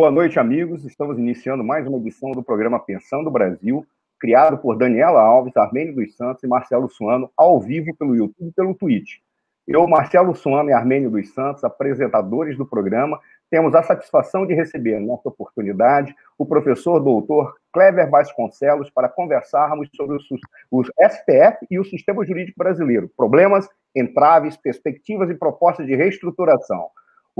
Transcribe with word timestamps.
Boa 0.00 0.10
noite, 0.10 0.38
amigos. 0.38 0.82
Estamos 0.86 1.18
iniciando 1.18 1.62
mais 1.62 1.86
uma 1.86 1.98
edição 1.98 2.30
do 2.30 2.42
programa 2.42 2.80
Pensando 2.80 3.30
Brasil, 3.30 3.86
criado 4.18 4.56
por 4.56 4.74
Daniela 4.74 5.20
Alves, 5.20 5.54
Armênio 5.58 5.94
dos 5.94 6.16
Santos 6.16 6.42
e 6.42 6.46
Marcelo 6.46 6.88
Suano, 6.88 7.30
ao 7.36 7.60
vivo 7.60 7.94
pelo 7.98 8.16
YouTube 8.16 8.48
e 8.48 8.52
pelo 8.52 8.74
Twitch. 8.74 9.18
Eu, 9.68 9.86
Marcelo 9.86 10.34
Suano 10.34 10.70
e 10.70 10.72
Armênio 10.72 11.10
dos 11.10 11.34
Santos, 11.34 11.64
apresentadores 11.64 12.56
do 12.56 12.64
programa, 12.64 13.20
temos 13.50 13.74
a 13.74 13.82
satisfação 13.82 14.46
de 14.46 14.54
receber, 14.54 14.98
nessa 15.00 15.28
oportunidade, 15.28 16.16
o 16.38 16.46
professor 16.46 16.98
doutor 16.98 17.54
Clever 17.70 18.08
Vasconcelos 18.08 18.88
para 18.88 19.06
conversarmos 19.06 19.90
sobre 19.94 20.16
o, 20.70 20.82
STF 20.82 21.66
e 21.70 21.78
o 21.78 21.84
sistema 21.84 22.24
jurídico 22.24 22.56
brasileiro, 22.56 23.10
problemas, 23.14 23.68
entraves, 23.94 24.56
perspectivas 24.56 25.28
e 25.28 25.34
propostas 25.34 25.86
de 25.86 25.94
reestruturação. 25.94 26.88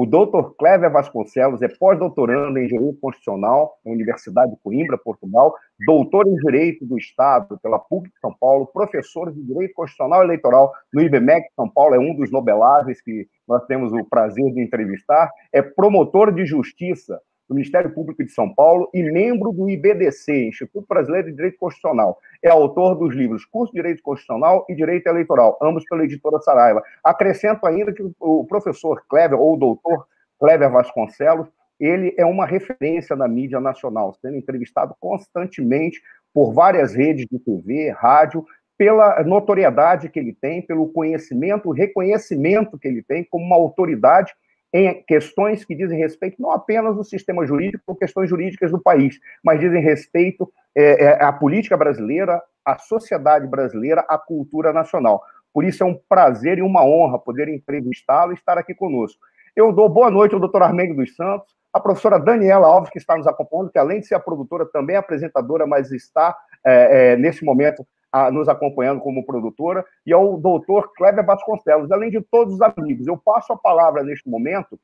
O 0.02 0.06
doutor 0.06 0.54
Clever 0.56 0.90
Vasconcelos 0.90 1.60
é 1.60 1.68
pós-doutorando 1.68 2.58
em 2.58 2.66
Direito 2.66 2.98
Constitucional 3.02 3.78
na 3.84 3.92
Universidade 3.92 4.50
de 4.50 4.56
Coimbra, 4.62 4.96
Portugal, 4.96 5.54
doutor 5.84 6.26
em 6.26 6.36
Direito 6.36 6.86
do 6.86 6.96
Estado 6.96 7.60
pela 7.62 7.78
PUC 7.78 8.08
de 8.08 8.18
São 8.18 8.34
Paulo, 8.40 8.66
professor 8.72 9.30
de 9.30 9.42
Direito 9.42 9.74
Constitucional 9.74 10.22
Eleitoral 10.22 10.72
no 10.90 11.02
IBMEC 11.02 11.48
São 11.54 11.68
Paulo, 11.68 11.94
é 11.94 11.98
um 11.98 12.14
dos 12.14 12.32
nobeláveis 12.32 13.02
que 13.02 13.28
nós 13.46 13.62
temos 13.66 13.92
o 13.92 14.02
prazer 14.02 14.50
de 14.54 14.62
entrevistar, 14.62 15.30
é 15.52 15.60
promotor 15.60 16.32
de 16.32 16.46
Justiça 16.46 17.20
do 17.50 17.54
Ministério 17.56 17.92
Público 17.92 18.24
de 18.24 18.30
São 18.30 18.54
Paulo 18.54 18.88
e 18.94 19.02
membro 19.02 19.50
do 19.50 19.68
IBDC, 19.68 20.46
Instituto 20.46 20.86
Brasileiro 20.88 21.28
de 21.28 21.34
Direito 21.34 21.58
Constitucional. 21.58 22.16
É 22.40 22.48
autor 22.48 22.94
dos 22.94 23.12
livros 23.12 23.44
Curso 23.44 23.72
de 23.72 23.78
Direito 23.78 24.00
Constitucional 24.04 24.64
e 24.68 24.74
Direito 24.74 25.08
Eleitoral, 25.08 25.58
ambos 25.60 25.84
pela 25.86 26.04
editora 26.04 26.38
Saraiva. 26.38 26.80
Acrescento 27.02 27.66
ainda 27.66 27.92
que 27.92 28.08
o 28.20 28.44
professor 28.44 29.02
Kleber, 29.08 29.36
ou 29.36 29.54
o 29.54 29.56
doutor 29.56 30.06
Kleber 30.38 30.70
Vasconcelos, 30.70 31.48
ele 31.80 32.14
é 32.16 32.24
uma 32.24 32.46
referência 32.46 33.16
na 33.16 33.26
mídia 33.26 33.58
nacional, 33.58 34.14
sendo 34.22 34.36
entrevistado 34.36 34.94
constantemente 35.00 36.00
por 36.32 36.52
várias 36.52 36.94
redes 36.94 37.26
de 37.28 37.38
TV, 37.40 37.90
rádio, 37.90 38.46
pela 38.78 39.24
notoriedade 39.24 40.08
que 40.08 40.20
ele 40.20 40.32
tem, 40.40 40.62
pelo 40.62 40.88
conhecimento, 40.88 41.72
reconhecimento 41.72 42.78
que 42.78 42.86
ele 42.86 43.02
tem 43.02 43.24
como 43.24 43.44
uma 43.44 43.56
autoridade 43.56 44.32
em 44.72 45.02
questões 45.02 45.64
que 45.64 45.74
dizem 45.74 45.98
respeito 45.98 46.40
não 46.40 46.52
apenas 46.52 46.96
ao 46.96 47.04
sistema 47.04 47.44
jurídico, 47.46 47.82
ou 47.86 47.96
questões 47.96 48.28
jurídicas 48.28 48.70
do 48.70 48.80
país, 48.80 49.18
mas 49.42 49.58
dizem 49.58 49.82
respeito 49.82 50.50
é, 50.76 51.04
é, 51.04 51.24
à 51.24 51.32
política 51.32 51.76
brasileira, 51.76 52.40
à 52.64 52.78
sociedade 52.78 53.46
brasileira, 53.46 54.04
à 54.08 54.16
cultura 54.16 54.72
nacional. 54.72 55.22
Por 55.52 55.64
isso 55.64 55.82
é 55.82 55.86
um 55.86 55.98
prazer 56.08 56.58
e 56.58 56.62
uma 56.62 56.84
honra 56.84 57.18
poder 57.18 57.48
entrevistá-lo 57.48 58.32
e 58.32 58.34
estar 58.34 58.56
aqui 58.56 58.74
conosco. 58.74 59.18
Eu 59.56 59.72
dou 59.72 59.88
boa 59.88 60.10
noite 60.10 60.34
ao 60.34 60.40
doutor 60.40 60.62
Armênio 60.62 60.94
dos 60.94 61.16
Santos, 61.16 61.52
a 61.72 61.80
professora 61.80 62.18
Daniela 62.18 62.66
Alves, 62.66 62.90
que 62.90 62.98
está 62.98 63.16
nos 63.16 63.26
acompanhando, 63.26 63.70
que 63.70 63.78
além 63.78 64.00
de 64.00 64.06
ser 64.06 64.14
a 64.14 64.20
produtora, 64.20 64.66
também 64.66 64.96
é 64.96 64.98
apresentadora, 64.98 65.66
mas 65.66 65.90
está, 65.90 66.36
é, 66.64 67.12
é, 67.12 67.16
nesse 67.16 67.44
momento, 67.44 67.86
a, 68.12 68.30
nos 68.30 68.48
acompanhando 68.48 69.00
como 69.00 69.24
produtora, 69.24 69.84
e 70.04 70.12
ao 70.12 70.36
doutor 70.36 70.92
Kleber 70.94 71.24
Vasconcelos, 71.24 71.90
além 71.90 72.10
de 72.10 72.20
todos 72.20 72.54
os 72.54 72.62
amigos. 72.62 73.06
Eu 73.06 73.16
passo 73.16 73.52
a 73.52 73.56
palavra 73.56 74.02
neste 74.02 74.28
momento 74.28 74.78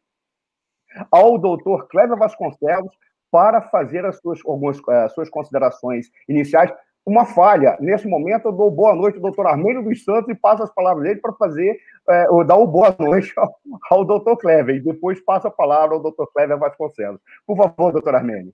ao 1.10 1.38
doutor 1.38 1.88
Kleber 1.88 2.16
Vasconcelos 2.16 2.94
para 3.30 3.60
fazer 3.60 4.04
as 4.04 4.18
suas, 4.18 4.40
algumas 4.46 4.78
as 4.78 4.88
eh, 4.88 5.08
suas 5.08 5.28
considerações 5.28 6.06
iniciais. 6.28 6.72
Uma 7.04 7.24
falha, 7.24 7.76
nesse 7.80 8.08
momento 8.08 8.48
eu 8.48 8.52
dou 8.52 8.70
boa 8.70 8.94
noite 8.94 9.16
ao 9.16 9.22
doutor 9.22 9.46
Armênio 9.46 9.82
dos 9.82 10.02
Santos 10.02 10.28
e 10.28 10.34
passo 10.34 10.62
as 10.62 10.74
palavras 10.74 11.04
dele 11.04 11.20
para 11.20 11.32
fazer, 11.34 11.78
é, 12.08 12.24
dar 12.44 12.56
o 12.56 12.66
boa 12.66 12.94
noite 12.98 13.32
ao, 13.36 13.54
ao 13.90 14.04
doutor 14.04 14.36
Kleber, 14.36 14.76
e 14.76 14.80
depois 14.80 15.20
passo 15.20 15.46
a 15.46 15.50
palavra 15.50 15.94
ao 15.94 16.02
doutor 16.02 16.26
Kleber 16.32 16.58
Vasconcelos. 16.58 17.20
Por 17.46 17.56
favor, 17.56 17.92
doutor 17.92 18.16
Armênio. 18.16 18.52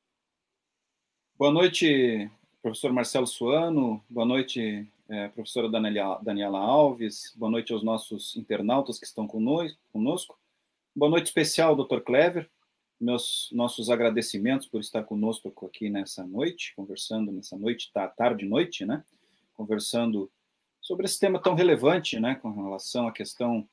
Boa 1.38 1.50
noite, 1.50 2.30
professor 2.62 2.92
Marcelo 2.92 3.26
Suano, 3.26 4.02
boa 4.08 4.24
noite, 4.24 4.86
é, 5.08 5.26
professora 5.28 5.68
Daniela, 5.68 6.20
Daniela, 6.22 6.60
Alves, 6.60 7.34
boa 7.34 7.50
noite 7.50 7.72
aos 7.72 7.82
nossos 7.82 8.36
internautas 8.36 9.00
que 9.00 9.04
estão 9.04 9.26
conosco, 9.26 10.38
boa 10.94 11.10
noite 11.10 11.26
especial, 11.26 11.74
doutor 11.74 12.02
Clever, 12.02 12.48
meus 13.00 13.48
nossos 13.50 13.90
agradecimentos 13.90 14.68
por 14.68 14.80
estar 14.80 15.02
conosco 15.02 15.52
aqui 15.66 15.90
nessa 15.90 16.24
noite, 16.24 16.72
conversando 16.76 17.32
nessa 17.32 17.58
noite, 17.58 17.90
tá, 17.92 18.06
tarde 18.06 18.46
noite, 18.46 18.86
né, 18.86 19.04
conversando 19.54 20.30
sobre 20.80 21.06
esse 21.06 21.18
tema 21.18 21.42
tão 21.42 21.54
relevante, 21.54 22.20
né, 22.20 22.36
com 22.36 22.52
relação 22.52 23.08
à 23.08 23.12
questão 23.12 23.68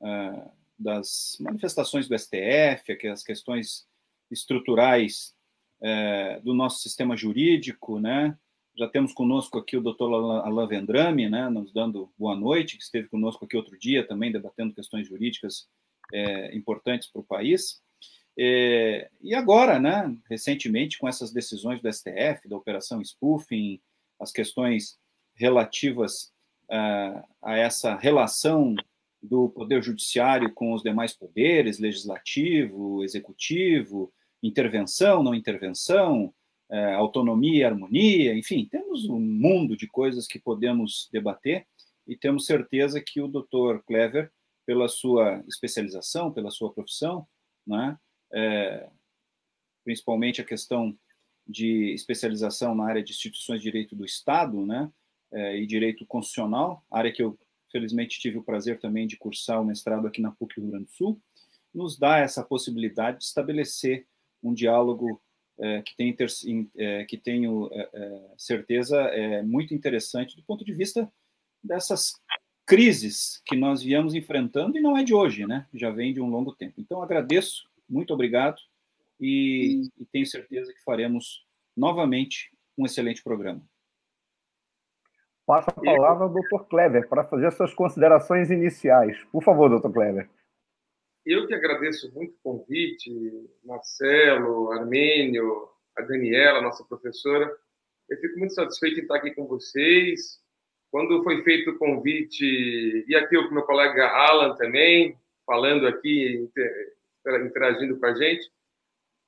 uh, 0.00 0.48
das 0.78 1.36
manifestações 1.40 2.06
do 2.06 2.16
STF, 2.16 3.08
as 3.08 3.24
questões 3.24 3.84
estruturais 4.30 5.34
é, 5.80 6.40
do 6.40 6.54
nosso 6.54 6.80
sistema 6.80 7.16
jurídico, 7.16 7.98
né? 8.00 8.36
Já 8.76 8.86
temos 8.86 9.12
conosco 9.12 9.58
aqui 9.58 9.76
o 9.76 9.80
doutor 9.80 10.12
Alain 10.44 10.68
Vendrame, 10.68 11.28
né, 11.28 11.48
nos 11.48 11.72
dando 11.72 12.12
boa 12.16 12.36
noite, 12.36 12.76
que 12.76 12.82
esteve 12.82 13.08
conosco 13.08 13.44
aqui 13.44 13.56
outro 13.56 13.76
dia 13.76 14.06
também, 14.06 14.30
debatendo 14.30 14.72
questões 14.72 15.08
jurídicas 15.08 15.68
é, 16.12 16.56
importantes 16.56 17.10
para 17.10 17.20
o 17.20 17.24
país. 17.24 17.82
É, 18.38 19.10
e 19.20 19.34
agora, 19.34 19.80
né, 19.80 20.16
recentemente, 20.30 20.96
com 20.96 21.08
essas 21.08 21.32
decisões 21.32 21.82
do 21.82 21.92
STF, 21.92 22.48
da 22.48 22.56
Operação 22.56 23.02
Spoofing, 23.02 23.80
as 24.20 24.30
questões 24.30 24.96
relativas 25.34 26.32
uh, 26.70 27.22
a 27.42 27.56
essa 27.56 27.96
relação 27.96 28.76
do 29.20 29.48
Poder 29.48 29.82
Judiciário 29.82 30.52
com 30.52 30.72
os 30.72 30.82
demais 30.82 31.12
poderes, 31.12 31.78
legislativo, 31.78 33.02
executivo, 33.02 34.12
intervenção, 34.42 35.22
não 35.22 35.34
intervenção, 35.34 36.32
é, 36.70 36.94
autonomia, 36.94 37.66
harmonia, 37.66 38.34
enfim, 38.34 38.66
temos 38.66 39.06
um 39.08 39.18
mundo 39.18 39.76
de 39.76 39.86
coisas 39.86 40.26
que 40.26 40.38
podemos 40.38 41.08
debater 41.12 41.66
e 42.06 42.16
temos 42.16 42.46
certeza 42.46 43.00
que 43.00 43.20
o 43.20 43.28
Dr. 43.28 43.80
Clever, 43.86 44.30
pela 44.66 44.88
sua 44.88 45.42
especialização, 45.48 46.32
pela 46.32 46.50
sua 46.50 46.72
profissão, 46.72 47.26
né, 47.66 47.98
é, 48.32 48.90
principalmente 49.84 50.40
a 50.40 50.44
questão 50.44 50.96
de 51.46 51.94
especialização 51.94 52.74
na 52.74 52.86
área 52.86 53.02
de 53.02 53.12
instituições 53.12 53.60
de 53.60 53.64
direito 53.64 53.96
do 53.96 54.04
Estado, 54.04 54.66
né, 54.66 54.90
é, 55.32 55.58
e 55.58 55.66
direito 55.66 56.04
constitucional, 56.06 56.84
área 56.90 57.12
que 57.12 57.22
eu 57.22 57.38
felizmente 57.70 58.18
tive 58.18 58.38
o 58.38 58.42
prazer 58.42 58.78
também 58.78 59.06
de 59.06 59.16
cursar 59.16 59.60
o 59.60 59.64
mestrado 59.64 60.06
aqui 60.06 60.20
na 60.20 60.32
PUC 60.32 60.60
Rio 60.60 60.70
Grande 60.70 60.86
do 60.86 60.92
Sul, 60.92 61.20
nos 61.74 61.98
dá 61.98 62.18
essa 62.18 62.42
possibilidade 62.42 63.18
de 63.18 63.24
estabelecer 63.24 64.06
um 64.42 64.52
diálogo 64.54 65.20
é, 65.60 65.82
que, 65.82 65.96
tem 65.96 66.16
é, 66.76 67.04
que 67.04 67.16
tenho 67.16 67.68
é, 67.72 67.88
é, 67.92 68.34
certeza 68.36 68.96
é 68.96 69.42
muito 69.42 69.74
interessante 69.74 70.36
do 70.36 70.42
ponto 70.42 70.64
de 70.64 70.72
vista 70.72 71.10
dessas 71.62 72.12
crises 72.64 73.42
que 73.44 73.56
nós 73.56 73.82
viemos 73.82 74.14
enfrentando 74.14 74.76
e 74.76 74.80
não 74.80 74.96
é 74.96 75.02
de 75.02 75.14
hoje, 75.14 75.46
né? 75.46 75.66
Já 75.74 75.90
vem 75.90 76.12
de 76.12 76.20
um 76.20 76.28
longo 76.28 76.54
tempo. 76.54 76.74
Então 76.78 77.02
agradeço, 77.02 77.68
muito 77.88 78.12
obrigado 78.12 78.60
e, 79.20 79.90
e 79.98 80.04
tenho 80.12 80.26
certeza 80.26 80.72
que 80.72 80.82
faremos 80.84 81.44
novamente 81.76 82.50
um 82.76 82.84
excelente 82.84 83.22
programa. 83.22 83.62
Passo 85.46 85.70
a 85.70 85.72
palavra 85.72 86.24
ao 86.24 86.30
Dr. 86.30 86.68
Kleber 86.68 87.08
para 87.08 87.24
fazer 87.24 87.50
suas 87.52 87.72
considerações 87.72 88.50
iniciais. 88.50 89.16
Por 89.32 89.42
favor, 89.42 89.80
Dr. 89.80 89.90
Kleber. 89.90 90.28
Eu 91.28 91.46
que 91.46 91.52
agradeço 91.52 92.10
muito 92.14 92.32
o 92.32 92.42
convite, 92.42 93.12
Marcelo, 93.62 94.72
Armênio, 94.72 95.68
a 95.94 96.00
Daniela, 96.00 96.62
nossa 96.62 96.82
professora. 96.84 97.54
Eu 98.08 98.16
fico 98.16 98.38
muito 98.38 98.54
satisfeito 98.54 98.98
em 98.98 99.02
estar 99.02 99.16
aqui 99.16 99.32
com 99.32 99.46
vocês. 99.46 100.40
Quando 100.90 101.22
foi 101.22 101.42
feito 101.42 101.68
o 101.68 101.78
convite, 101.78 103.04
e 103.06 103.14
aqui 103.14 103.36
o 103.36 103.52
meu 103.52 103.62
colega 103.64 104.08
Alan 104.08 104.56
também, 104.56 105.18
falando 105.44 105.86
aqui, 105.86 106.48
interagindo 107.44 108.00
com 108.00 108.06
a 108.06 108.14
gente. 108.14 108.50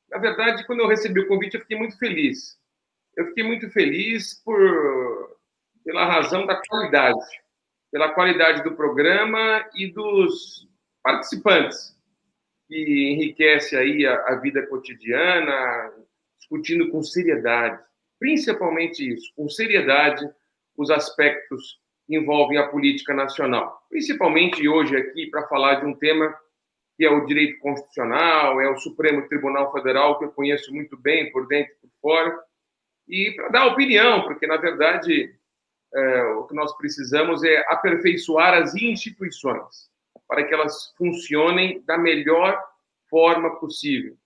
Na 0.08 0.17
verdade, 0.17 0.67
quando 0.67 0.81
eu 0.81 0.88
recebi 0.88 1.20
o 1.20 1.29
convite, 1.29 1.56
eu 1.56 1.61
fiquei 1.61 1.76
muito 1.76 1.99
feliz. 1.99 2.58
Eu 3.14 3.26
fiquei 3.26 3.44
muito 3.44 3.69
feliz 3.69 4.43
por 4.43 5.38
pela 5.85 6.06
razão 6.06 6.46
da 6.46 6.56
qualidade, 6.67 7.26
pela 7.93 8.14
qualidade 8.14 8.62
do 8.62 8.75
programa 8.75 9.69
e 9.75 9.93
dos 9.93 10.69
participantes, 11.02 11.97
que 12.69 13.11
enriquece 13.12 13.76
aí 13.76 14.06
a, 14.06 14.14
a 14.29 14.35
vida 14.37 14.67
cotidiana, 14.67 15.93
discutindo 16.38 16.91
com 16.91 17.02
seriedade, 17.02 17.82
principalmente 18.19 19.14
isso, 19.14 19.32
com 19.35 19.49
seriedade, 19.49 20.29
os 20.76 20.91
aspectos 20.91 21.79
que 22.06 22.17
envolvem 22.17 22.58
a 22.58 22.69
política 22.69 23.14
nacional. 23.14 23.81
Principalmente 23.88 24.69
hoje 24.69 24.97
aqui 24.97 25.26
para 25.26 25.47
falar 25.49 25.76
de 25.76 25.87
um 25.87 25.94
tema 25.94 26.35
que 26.97 27.05
é 27.05 27.11
o 27.11 27.25
direito 27.25 27.58
constitucional, 27.61 28.61
é 28.61 28.69
o 28.69 28.76
Supremo 28.76 29.26
Tribunal 29.26 29.73
Federal, 29.73 30.19
que 30.19 30.26
eu 30.26 30.32
conheço 30.32 30.73
muito 30.73 30.99
bem, 30.99 31.32
por 31.32 31.46
dentro 31.46 31.73
e 31.73 31.76
por 31.76 31.91
fora, 32.03 32.38
e 33.08 33.32
para 33.35 33.49
dar 33.49 33.67
opinião, 33.69 34.23
porque, 34.25 34.46
na 34.46 34.58
verdade, 34.58 35.35
é, 35.94 36.23
o 36.35 36.44
que 36.44 36.55
nós 36.55 36.76
precisamos 36.76 37.43
é 37.43 37.64
aperfeiçoar 37.69 38.55
as 38.55 38.75
instituições 38.75 39.91
para 40.31 40.44
que 40.44 40.55
elas 40.55 40.94
funcionem 40.97 41.82
da 41.82 41.99
melhor 41.99 42.56
forma 43.11 43.59
possível, 43.59 44.17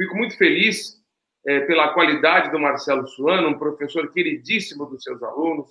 Fico 0.00 0.16
muito 0.16 0.34
feliz 0.38 0.98
é, 1.46 1.60
pela 1.60 1.92
qualidade 1.92 2.50
do 2.50 2.58
Marcelo 2.58 3.06
Suano, 3.06 3.48
um 3.48 3.58
professor 3.58 4.10
queridíssimo 4.10 4.86
dos 4.86 5.02
seus 5.02 5.22
alunos. 5.22 5.68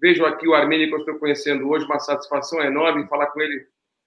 Vejo 0.00 0.26
aqui 0.26 0.48
o 0.48 0.54
Armênio 0.54 0.88
que 0.88 0.94
eu 0.94 0.98
estou 0.98 1.16
conhecendo 1.16 1.68
hoje, 1.68 1.84
uma 1.84 2.00
satisfação 2.00 2.60
enorme 2.60 3.06
falar 3.06 3.28
com 3.28 3.40
ele 3.40 3.64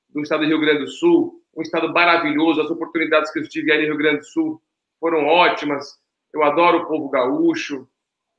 do 0.10 0.20
estado 0.24 0.42
do 0.42 0.48
Rio 0.48 0.60
Grande 0.60 0.80
do 0.80 0.88
Sul, 0.90 1.42
um 1.56 1.62
estado 1.62 1.88
maravilhoso, 1.94 2.60
as 2.60 2.70
oportunidades 2.70 3.32
que 3.32 3.40
eu 3.40 3.48
tive 3.48 3.72
aí 3.72 3.84
no 3.84 3.94
Rio 3.94 3.98
Grande 3.98 4.18
do 4.18 4.26
Sul 4.26 4.62
foram 5.00 5.26
ótimas. 5.26 5.98
Eu 6.34 6.44
adoro 6.44 6.80
o 6.80 6.86
povo 6.86 7.10
gaúcho. 7.10 7.88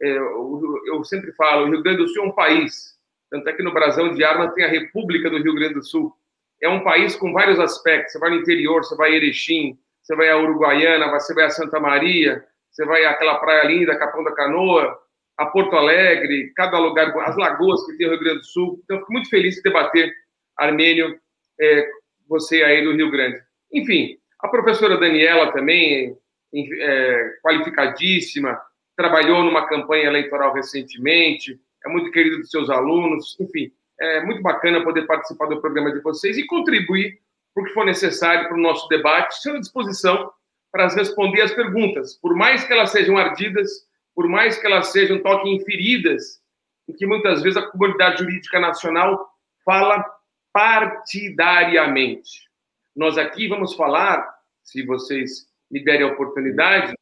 É, 0.02 0.18
eu, 0.18 1.02
sempre 1.04 1.32
falo, 1.32 1.64
o 1.64 1.70
Rio 1.70 1.82
Grande 1.82 2.02
do 2.02 2.08
Sul 2.08 2.24
é 2.24 2.26
um 2.26 2.32
país. 2.32 2.94
Tanto 3.30 3.48
é 3.48 3.54
que 3.54 3.62
no 3.62 3.72
Brasil 3.72 4.12
de 4.12 4.22
Armas 4.22 4.52
tem 4.52 4.66
a 4.66 4.68
República 4.68 5.30
do 5.30 5.42
Rio 5.42 5.54
Grande 5.54 5.74
do 5.74 5.82
Sul. 5.82 6.14
É 6.62 6.68
um 6.68 6.84
país 6.84 7.16
com 7.16 7.32
vários 7.32 7.58
aspectos. 7.58 8.12
Você 8.12 8.18
vai 8.18 8.30
no 8.30 8.36
interior, 8.36 8.84
você 8.84 8.96
vai 8.96 9.10
a 9.10 9.16
Erechim, 9.16 9.76
você 10.00 10.14
vai 10.14 10.30
a 10.30 10.38
Uruguaiana, 10.38 11.10
você 11.10 11.34
vai 11.34 11.44
a 11.44 11.50
Santa 11.50 11.80
Maria, 11.80 12.44
você 12.70 12.84
vai 12.86 13.04
àquela 13.04 13.38
praia 13.40 13.64
linda, 13.64 13.98
Capão 13.98 14.22
da 14.22 14.32
Canoa, 14.32 14.96
a 15.36 15.46
Porto 15.46 15.74
Alegre, 15.76 16.52
cada 16.54 16.78
lugar, 16.78 17.16
as 17.26 17.36
lagoas 17.36 17.84
que 17.84 17.96
tem 17.96 18.06
no 18.06 18.12
Rio 18.14 18.22
Grande 18.22 18.38
do 18.38 18.46
Sul. 18.46 18.80
Então, 18.84 18.98
fico 18.98 19.12
muito 19.12 19.28
feliz 19.28 19.56
de 19.56 19.62
debater, 19.62 20.12
Armênio, 20.56 21.18
é, 21.60 21.88
você 22.28 22.62
aí 22.62 22.84
do 22.84 22.94
Rio 22.94 23.10
Grande. 23.10 23.40
Enfim, 23.72 24.16
a 24.40 24.48
professora 24.48 24.98
Daniela 24.98 25.52
também, 25.52 26.16
é, 26.54 27.30
qualificadíssima, 27.42 28.60
trabalhou 28.96 29.42
numa 29.42 29.66
campanha 29.66 30.04
eleitoral 30.04 30.52
recentemente, 30.54 31.58
é 31.84 31.88
muito 31.88 32.10
querida 32.10 32.38
dos 32.38 32.50
seus 32.50 32.70
alunos, 32.70 33.36
enfim, 33.40 33.72
é 34.00 34.24
muito 34.24 34.42
bacana 34.42 34.82
poder 34.82 35.06
participar 35.06 35.46
do 35.46 35.60
programa 35.60 35.92
de 35.92 36.00
vocês 36.00 36.36
e 36.36 36.46
contribuir 36.46 37.20
para 37.54 37.62
o 37.62 37.66
que 37.66 37.72
for 37.72 37.84
necessário 37.84 38.48
para 38.48 38.56
o 38.56 38.60
nosso 38.60 38.88
debate. 38.88 39.34
Estou 39.34 39.54
à 39.54 39.60
disposição 39.60 40.32
para 40.70 40.88
responder 40.88 41.42
as 41.42 41.52
perguntas, 41.52 42.14
por 42.16 42.34
mais 42.34 42.64
que 42.64 42.72
elas 42.72 42.90
sejam 42.90 43.18
ardidas, 43.18 43.70
por 44.14 44.26
mais 44.26 44.58
que 44.58 44.66
elas 44.66 44.88
sejam 44.88 45.22
toquem 45.22 45.56
em 45.56 45.64
feridas, 45.64 46.40
em 46.88 46.94
que 46.94 47.06
muitas 47.06 47.42
vezes 47.42 47.58
a 47.58 47.70
comunidade 47.70 48.18
jurídica 48.18 48.58
nacional 48.58 49.30
fala 49.64 50.04
partidariamente. 50.52 52.48
Nós 52.96 53.16
aqui 53.18 53.48
vamos 53.48 53.74
falar, 53.74 54.26
se 54.62 54.84
vocês 54.84 55.46
me 55.70 55.82
derem 55.84 56.08
a 56.08 56.12
oportunidade, 56.12 56.94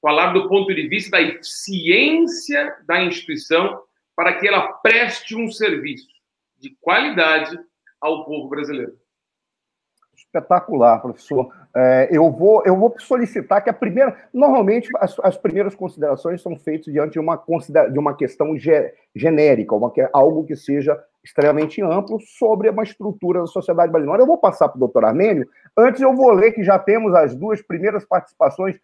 falar 0.00 0.32
do 0.32 0.48
ponto 0.48 0.74
de 0.74 0.86
vista 0.86 1.12
da 1.12 1.22
eficiência 1.22 2.76
da 2.86 3.02
instituição 3.02 3.82
para 4.14 4.34
que 4.34 4.46
ela 4.46 4.72
preste 4.74 5.34
um 5.34 5.50
serviço 5.50 6.13
de 6.64 6.74
qualidade 6.80 7.58
ao 8.00 8.24
povo 8.24 8.48
brasileiro. 8.48 8.94
Espetacular, 10.16 11.00
professor. 11.00 11.52
É, 11.76 12.08
eu, 12.10 12.30
vou, 12.30 12.62
eu 12.64 12.74
vou 12.76 12.94
solicitar 12.98 13.62
que 13.62 13.68
a 13.68 13.74
primeira. 13.74 14.16
Normalmente, 14.32 14.88
as, 14.96 15.14
as 15.20 15.36
primeiras 15.36 15.74
considerações 15.74 16.40
são 16.40 16.56
feitas 16.56 16.92
diante 16.92 17.12
de 17.12 17.20
uma, 17.20 17.36
de 17.92 17.98
uma 17.98 18.16
questão 18.16 18.56
ge, 18.56 18.94
genérica, 19.14 19.74
uma, 19.74 19.92
algo 20.12 20.44
que 20.44 20.56
seja 20.56 20.98
extremamente 21.22 21.82
amplo 21.82 22.18
sobre 22.20 22.70
uma 22.70 22.82
estrutura 22.82 23.40
da 23.40 23.46
sociedade 23.46 23.92
brasileira. 23.92 24.22
Eu 24.22 24.26
vou 24.26 24.38
passar 24.38 24.68
para 24.68 24.76
o 24.76 24.80
doutor 24.80 25.04
Armênio. 25.04 25.46
Antes, 25.76 26.00
eu 26.00 26.14
vou 26.14 26.32
ler 26.32 26.52
que 26.52 26.64
já 26.64 26.78
temos 26.78 27.14
as 27.14 27.34
duas 27.34 27.60
primeiras 27.60 28.04
participações 28.04 28.78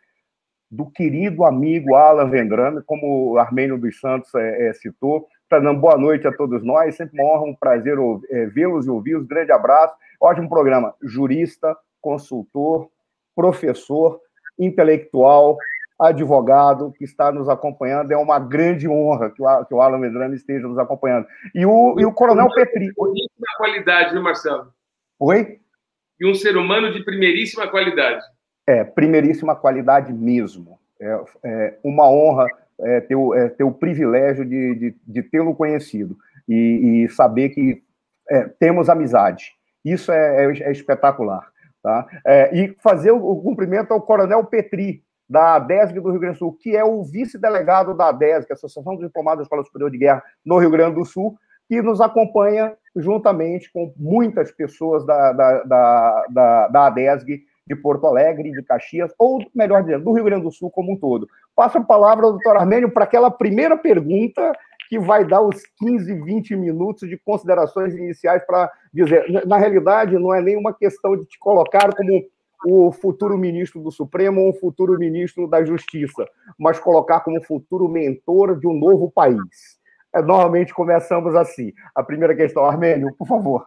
do 0.70 0.86
querido 0.86 1.44
amigo 1.44 1.94
Alan 1.94 2.28
Vendrame, 2.28 2.82
como 2.82 3.32
o 3.32 3.38
Armênio 3.38 3.78
dos 3.78 3.98
Santos 3.98 4.32
é, 4.34 4.68
é, 4.68 4.72
citou. 4.72 5.26
Fernando, 5.50 5.80
boa 5.80 5.98
noite 5.98 6.28
a 6.28 6.32
todos 6.32 6.62
nós. 6.62 6.94
Sempre 6.94 7.20
uma 7.20 7.34
honra, 7.34 7.50
um 7.50 7.56
prazer 7.56 7.96
é, 8.30 8.46
vê-los 8.46 8.86
e 8.86 8.90
ouvi-los. 8.90 9.26
Grande 9.26 9.50
abraço. 9.50 9.92
Ótimo 10.20 10.48
programa. 10.48 10.94
Jurista, 11.02 11.76
consultor, 12.00 12.88
professor, 13.34 14.20
intelectual, 14.56 15.58
advogado 15.98 16.92
que 16.92 17.02
está 17.02 17.32
nos 17.32 17.48
acompanhando. 17.48 18.12
É 18.12 18.16
uma 18.16 18.38
grande 18.38 18.88
honra 18.88 19.28
que 19.28 19.42
o, 19.42 19.64
que 19.64 19.74
o 19.74 19.80
Alan 19.80 19.98
Medrano 19.98 20.34
esteja 20.34 20.68
nos 20.68 20.78
acompanhando. 20.78 21.26
E 21.52 21.66
o, 21.66 21.98
e 21.98 22.06
o 22.06 22.12
Coronel 22.12 22.48
Petri. 22.54 22.94
Primeiríssima 22.94 23.56
qualidade, 23.58 24.12
viu, 24.12 24.22
Marcelo? 24.22 24.72
Oi? 25.18 25.58
E 26.20 26.30
um 26.30 26.34
ser 26.34 26.56
humano 26.56 26.92
de 26.92 27.02
primeiríssima 27.04 27.66
qualidade. 27.66 28.24
É, 28.68 28.84
primeiríssima 28.84 29.56
qualidade 29.56 30.12
mesmo. 30.12 30.78
É, 31.00 31.20
é 31.42 31.78
uma 31.82 32.08
honra 32.08 32.46
é, 32.84 33.00
ter, 33.00 33.14
o, 33.14 33.34
é, 33.34 33.48
ter 33.48 33.64
o 33.64 33.72
privilégio 33.72 34.44
de, 34.44 34.74
de, 34.74 34.96
de 35.06 35.22
tê-lo 35.22 35.54
conhecido 35.54 36.16
e, 36.48 37.04
e, 37.04 37.08
saber 37.08 37.50
que 37.50 37.82
é, 38.28 38.44
temos 38.58 38.88
amizade. 38.88 39.52
Isso 39.84 40.12
é, 40.12 40.44
é, 40.44 40.62
é 40.62 40.72
espetacular. 40.72 41.48
Tá? 41.82 42.06
É, 42.26 42.54
e 42.54 42.76
fazer 42.82 43.10
o, 43.10 43.16
o, 43.16 43.42
cumprimento 43.42 43.92
ao 43.92 44.02
Coronel 44.02 44.44
Petri, 44.44 45.02
da 45.28 45.54
ADESG 45.54 46.00
do 46.00 46.10
Rio 46.10 46.20
Grande 46.20 46.34
do 46.34 46.38
Sul, 46.40 46.58
que 46.60 46.76
é 46.76 46.84
o 46.84 47.04
vice-delegado 47.04 47.96
da 47.96 48.08
ADESG, 48.08 48.52
Associação 48.52 48.96
dos 48.96 49.06
Diplomados 49.06 49.38
da 49.38 49.42
Escola 49.44 49.64
Superior 49.64 49.90
de 49.90 49.98
Guerra 49.98 50.22
no 50.44 50.58
Rio 50.58 50.70
Grande 50.70 50.96
do 50.96 51.04
Sul, 51.04 51.38
que 51.68 51.80
nos 51.80 52.00
acompanha 52.00 52.74
juntamente 52.96 53.72
com 53.72 53.94
muitas 53.96 54.50
pessoas 54.50 55.06
da, 55.06 55.32
da, 55.32 55.62
da, 55.62 56.26
da, 56.28 56.68
da 56.68 56.86
ADESG 56.86 57.44
de 57.70 57.76
Porto 57.76 58.04
Alegre, 58.04 58.50
de 58.50 58.62
Caxias, 58.64 59.12
ou, 59.16 59.38
melhor 59.54 59.84
dizendo, 59.84 60.04
do 60.04 60.12
Rio 60.12 60.24
Grande 60.24 60.42
do 60.42 60.50
Sul 60.50 60.70
como 60.70 60.92
um 60.92 60.96
todo. 60.96 61.28
Passo 61.54 61.78
a 61.78 61.84
palavra 61.84 62.26
ao 62.26 62.32
doutor 62.32 62.56
Armênio 62.56 62.90
para 62.90 63.04
aquela 63.04 63.30
primeira 63.30 63.76
pergunta 63.76 64.52
que 64.88 64.98
vai 64.98 65.24
dar 65.24 65.40
os 65.40 65.64
15, 65.78 66.12
20 66.22 66.56
minutos 66.56 67.08
de 67.08 67.16
considerações 67.16 67.94
iniciais 67.94 68.44
para 68.44 68.68
dizer. 68.92 69.24
Na 69.46 69.56
realidade, 69.56 70.18
não 70.18 70.34
é 70.34 70.42
nenhuma 70.42 70.74
questão 70.74 71.16
de 71.16 71.24
te 71.26 71.38
colocar 71.38 71.94
como 71.94 72.24
o 72.66 72.90
futuro 72.90 73.38
ministro 73.38 73.80
do 73.80 73.92
Supremo 73.92 74.40
ou 74.40 74.50
o 74.50 74.58
futuro 74.58 74.98
ministro 74.98 75.46
da 75.46 75.64
Justiça, 75.64 76.26
mas 76.58 76.80
colocar 76.80 77.20
como 77.20 77.42
futuro 77.42 77.88
mentor 77.88 78.58
de 78.58 78.66
um 78.66 78.76
novo 78.76 79.08
país. 79.08 79.78
É, 80.12 80.20
normalmente 80.20 80.74
começamos 80.74 81.36
assim. 81.36 81.72
A 81.94 82.02
primeira 82.02 82.34
questão, 82.34 82.64
Armênio, 82.64 83.14
por 83.16 83.28
favor. 83.28 83.64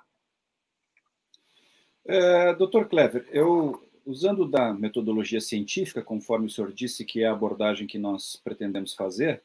É, 2.06 2.54
doutor 2.56 2.89
Clever, 2.89 3.25
eu, 3.31 3.81
usando 4.06 4.48
da 4.48 4.74
metodologia 4.74 5.42
científica, 5.42 6.02
conforme 6.02 6.48
o 6.48 6.50
senhor 6.50 6.72
disse 6.72 7.06
que 7.06 7.24
é 7.24 7.28
a 7.28 7.31
abordagem 7.31 7.88
que 7.88 7.98
nós 7.98 8.40
pretendemos 8.44 8.94
fazer, 8.94 9.42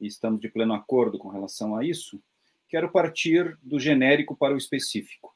e 0.00 0.06
estamos 0.06 0.40
de 0.40 0.48
pleno 0.48 0.74
acordo 0.74 1.18
com 1.18 1.28
relação 1.28 1.76
a 1.76 1.84
isso, 1.84 2.20
quero 2.68 2.90
partir 2.90 3.56
do 3.62 3.78
genérico 3.78 4.36
para 4.36 4.54
o 4.54 4.58
específico. 4.58 5.34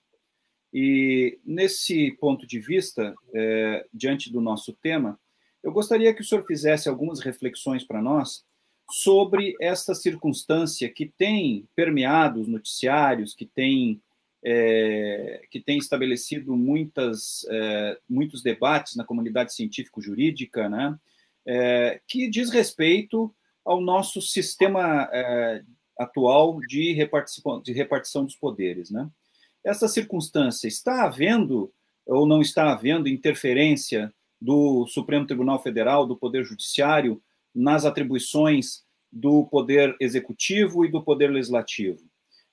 E 0.73 1.39
nesse 1.45 2.13
ponto 2.13 2.47
de 2.47 2.59
vista, 2.59 3.15
é, 3.35 3.87
diante 3.93 4.33
do 4.33 4.41
nosso 4.41 4.73
tema, 4.73 5.19
eu 5.63 5.73
gostaria 5.73 6.15
que 6.15 6.23
o 6.23 6.25
senhor 6.25 6.47
fizesse 6.47 6.89
algumas 6.89 7.21
reflexões 7.21 7.85
para 7.85 8.01
nós 8.01 8.45
sobre 8.91 9.57
esta 9.61 9.95
circunstância 9.95 10.89
que 10.89 11.07
tem 11.07 11.69
permeado 11.75 12.41
os 12.41 12.49
noticiários, 12.49 13.35
que 13.35 13.47
tem, 13.47 14.01
é, 14.45 15.43
que 15.51 15.61
tem 15.61 15.79
estabelecido 15.79 16.57
muitas, 16.57 17.47
é, 17.51 17.99
muitos 18.09 18.43
debates 18.43 18.97
na 18.97 19.05
comunidade 19.05 19.55
científico-jurídica, 19.55 20.69
né, 20.69 20.99
é, 21.47 22.01
que 22.07 22.29
diz 22.29 22.51
respeito 22.51 23.35
ao 23.65 23.81
nosso 23.81 24.21
sistema 24.23 25.09
é, 25.13 25.63
atual 25.99 26.61
de 26.61 26.93
repartição, 26.93 27.61
de 27.61 27.73
repartição 27.73 28.25
dos 28.25 28.35
poderes. 28.35 28.91
Né? 28.91 29.09
Essa 29.65 29.89
circunstância 29.89 30.67
está 30.67 31.05
havendo 31.05 31.73
ou 32.07 32.27
não 32.27 32.41
está 32.41 32.73
havendo 32.73 33.09
interferência 33.09 34.13
do 34.41 34.87
Supremo 34.87 35.27
Tribunal 35.27 35.63
Federal, 35.63 36.07
do 36.07 36.17
Poder 36.17 36.45
Judiciário, 36.45 37.23
nas 37.55 37.85
atribuições 37.85 38.83
do 39.13 39.45
Poder 39.47 39.95
Executivo 40.01 40.85
e 40.85 40.91
do 40.91 41.03
Poder 41.03 41.31
Legislativo. 41.31 42.10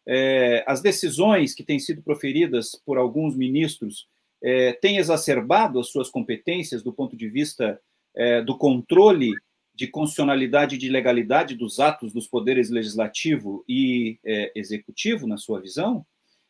É, 0.08 0.64
as 0.66 0.82
decisões 0.82 1.54
que 1.54 1.64
têm 1.64 1.80
sido 1.80 2.02
proferidas 2.02 2.82
por 2.86 2.98
alguns 2.98 3.36
ministros 3.36 4.08
é, 4.42 4.72
têm 4.74 4.98
exacerbado 4.98 5.80
as 5.80 5.90
suas 5.90 6.10
competências 6.10 6.82
do 6.82 6.94
ponto 6.94 7.18
de 7.18 7.28
vista 7.28 7.80
é, 8.16 8.42
do 8.42 8.58
controle 8.58 9.34
de 9.76 9.86
constitucionalidade 9.86 10.76
e 10.76 10.78
de 10.78 10.90
legalidade 10.90 11.56
dos 11.56 11.80
atos 11.80 12.14
dos 12.14 12.28
poderes 12.28 12.70
legislativo 12.70 13.64
e 13.68 14.18
é, 14.26 14.52
executivo, 14.56 15.28
na 15.28 15.38
sua 15.38 15.60
visão, 15.60 16.06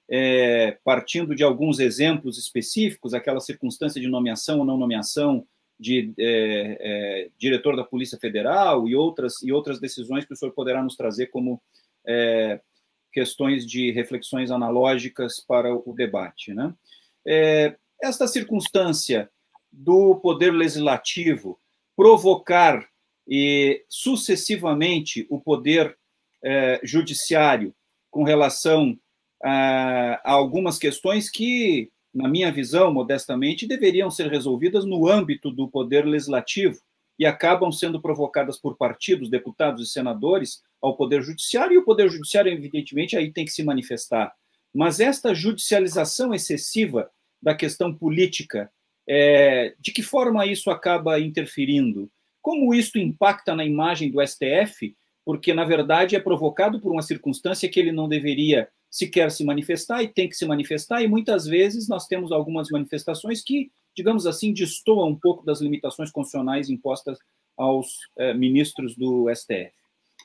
é, 0.10 0.78
partindo 0.84 1.36
de 1.36 1.44
alguns 1.44 1.80
exemplos 1.80 2.38
específicos, 2.38 3.14
aquela 3.14 3.42
circunstância 3.42 4.00
de 4.00 4.08
nomeação 4.08 4.60
ou 4.60 4.66
não 4.66 4.78
nomeação 4.78 5.46
de 5.80 6.14
é, 6.18 7.30
diretor 7.38 7.76
da 7.76 7.84
Polícia 7.84 8.18
Federal 8.18 8.88
e 8.88 8.96
outras, 8.96 9.42
e 9.44 9.52
outras 9.52 9.80
decisões 9.80 10.26
que 10.26 10.34
o 10.34 10.36
senhor 10.36 10.54
poderá 10.54 10.82
nos 10.82 10.96
trazer 10.96 11.28
como 11.28 11.62
é, 12.08 12.62
questões 13.17 13.65
de 13.65 13.89
reflexões 13.89 14.51
analógicas 14.51 15.39
para 15.39 15.74
o 15.74 15.91
debate. 15.91 16.53
Né? 16.53 16.71
É, 17.25 17.75
esta 18.00 18.27
circunstância 18.27 19.27
do 19.71 20.17
poder 20.17 20.51
legislativo 20.53 21.59
provocar 21.95 22.88
e 23.27 23.83
sucessivamente 23.89 25.25
o 25.31 25.41
poder 25.41 25.97
eh, 26.43 26.79
judiciário 26.83 27.74
com 28.12 28.24
relação 28.24 28.95
a, 29.43 30.21
algumas 30.24 30.77
questões 30.77 31.27
que 31.27 31.91
na 32.13 32.29
minha 32.29 32.51
visão, 32.51 32.93
modestamente, 32.93 33.67
deveriam 33.67 34.12
ser 34.12 34.29
resolvidas 34.29 34.86
no 34.86 35.07
âmbito 35.07 35.50
do 35.50 35.67
poder 35.67 36.05
legislativo 36.05 36.79
e 37.17 37.25
acabam 37.25 37.71
sendo 37.71 38.00
provocadas 38.00 38.59
por 38.59 38.77
partidos, 38.77 39.27
deputados 39.27 39.89
e 39.89 39.91
senadores 39.91 40.62
ao 40.81 40.96
poder 40.96 41.22
judiciário, 41.22 41.74
e 41.74 41.77
o 41.77 41.86
poder 41.86 42.10
judiciário, 42.10 42.51
evidentemente, 42.51 43.15
aí 43.15 43.31
tem 43.31 43.46
que 43.46 43.51
se 43.51 43.63
manifestar. 43.63 44.34
Mas 44.74 45.00
esta 45.00 45.34
judicialização 45.34 46.34
excessiva 46.34 47.10
da 47.41 47.55
questão 47.55 47.93
política, 47.93 48.72
é, 49.07 49.74
de 49.79 49.91
que 49.91 50.03
forma 50.03 50.46
isso 50.46 50.69
acaba 50.69 51.19
interferindo? 51.19 52.12
Como 52.41 52.74
isso 52.74 52.98
impacta 52.98 53.55
na 53.55 53.65
imagem 53.65 54.12
do 54.12 54.22
STF? 54.25 54.96
Porque, 55.25 55.53
na 55.53 55.65
verdade, 55.65 56.15
é 56.15 56.19
provocado 56.19 56.79
por 56.79 56.91
uma 56.91 57.01
circunstância 57.01 57.69
que 57.69 57.79
ele 57.79 57.91
não 57.91 58.07
deveria 58.07 58.69
sequer 58.89 59.31
se 59.31 59.43
manifestar 59.43 60.01
e 60.01 60.07
tem 60.07 60.29
que 60.29 60.36
se 60.36 60.46
manifestar, 60.46 61.01
e 61.01 61.07
muitas 61.07 61.46
vezes 61.46 61.88
nós 61.88 62.07
temos 62.07 62.31
algumas 62.31 62.69
manifestações 62.69 63.43
que, 63.43 63.69
digamos 63.96 64.25
assim, 64.25 64.53
destoam 64.53 65.10
um 65.10 65.15
pouco 65.15 65.46
das 65.46 65.60
limitações 65.60 66.10
constitucionais 66.10 66.69
impostas 66.69 67.17
aos 67.57 68.00
eh, 68.17 68.34
ministros 68.34 68.96
do 68.96 69.27
STF. 69.34 69.74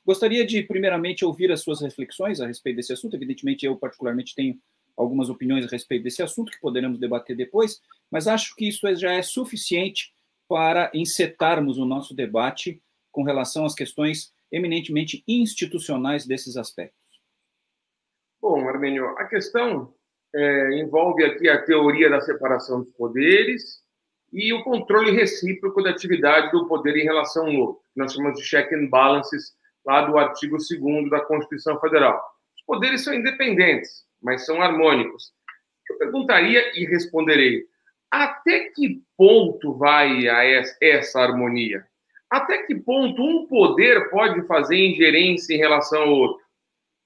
Gostaria 0.04 0.44
de, 0.44 0.62
primeiramente, 0.62 1.24
ouvir 1.24 1.52
as 1.52 1.60
suas 1.60 1.80
reflexões 1.80 2.40
a 2.40 2.46
respeito 2.46 2.76
desse 2.76 2.92
assunto. 2.92 3.14
Evidentemente, 3.14 3.64
eu, 3.64 3.76
particularmente, 3.76 4.34
tenho 4.34 4.58
algumas 4.96 5.30
opiniões 5.30 5.64
a 5.64 5.68
respeito 5.68 6.02
desse 6.02 6.22
assunto 6.22 6.50
que 6.50 6.60
poderemos 6.60 6.98
debater 6.98 7.36
depois, 7.36 7.80
mas 8.10 8.26
acho 8.26 8.54
que 8.56 8.68
isso 8.68 8.92
já 8.96 9.12
é 9.12 9.22
suficiente 9.22 10.12
para 10.48 10.90
encetarmos 10.92 11.78
o 11.78 11.84
nosso 11.84 12.14
debate 12.14 12.82
com 13.10 13.22
relação 13.22 13.64
às 13.64 13.74
questões 13.74 14.32
eminentemente 14.50 15.24
institucionais 15.26 16.26
desses 16.26 16.56
aspectos. 16.56 17.00
Bom, 18.40 18.68
Armênio, 18.68 19.06
a 19.18 19.24
questão 19.24 19.94
é, 20.34 20.80
envolve 20.80 21.24
aqui 21.24 21.48
a 21.48 21.62
teoria 21.62 22.10
da 22.10 22.20
separação 22.20 22.82
dos 22.82 22.92
poderes 22.94 23.80
e 24.32 24.52
o 24.52 24.64
controle 24.64 25.12
recíproco 25.12 25.82
da 25.82 25.90
atividade 25.90 26.50
do 26.50 26.66
poder 26.66 26.96
em 26.96 27.04
relação 27.04 27.46
ao 27.46 27.54
outro. 27.54 27.82
Nós 27.94 28.12
chamamos 28.12 28.40
de 28.40 28.46
check 28.46 28.72
and 28.72 28.88
balances 28.88 29.54
lá 29.84 30.02
do 30.02 30.18
artigo 30.18 30.56
2 30.56 31.10
da 31.10 31.20
Constituição 31.20 31.80
Federal. 31.80 32.22
Os 32.56 32.64
poderes 32.64 33.02
são 33.02 33.14
independentes, 33.14 34.04
mas 34.22 34.46
são 34.46 34.62
harmônicos. 34.62 35.32
Eu 35.90 35.98
perguntaria 35.98 36.78
e 36.78 36.86
responderei: 36.86 37.64
até 38.10 38.70
que 38.70 39.02
ponto 39.16 39.74
vai 39.74 40.26
essa 40.80 41.20
harmonia? 41.20 41.84
Até 42.30 42.62
que 42.62 42.74
ponto 42.74 43.22
um 43.22 43.46
poder 43.46 44.08
pode 44.10 44.46
fazer 44.46 44.76
ingerência 44.76 45.54
em 45.54 45.58
relação 45.58 46.02
ao 46.02 46.10
outro? 46.10 46.42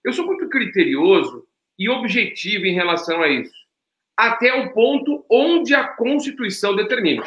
Eu 0.05 0.13
sou 0.13 0.25
muito 0.25 0.49
criterioso 0.49 1.45
e 1.79 1.89
objetivo 1.89 2.65
em 2.65 2.75
relação 2.75 3.23
a 3.23 3.29
isso, 3.29 3.55
até 4.17 4.55
o 4.55 4.73
ponto 4.73 5.25
onde 5.31 5.75
a 5.75 5.89
Constituição 5.89 6.77
determina. 6.77 7.25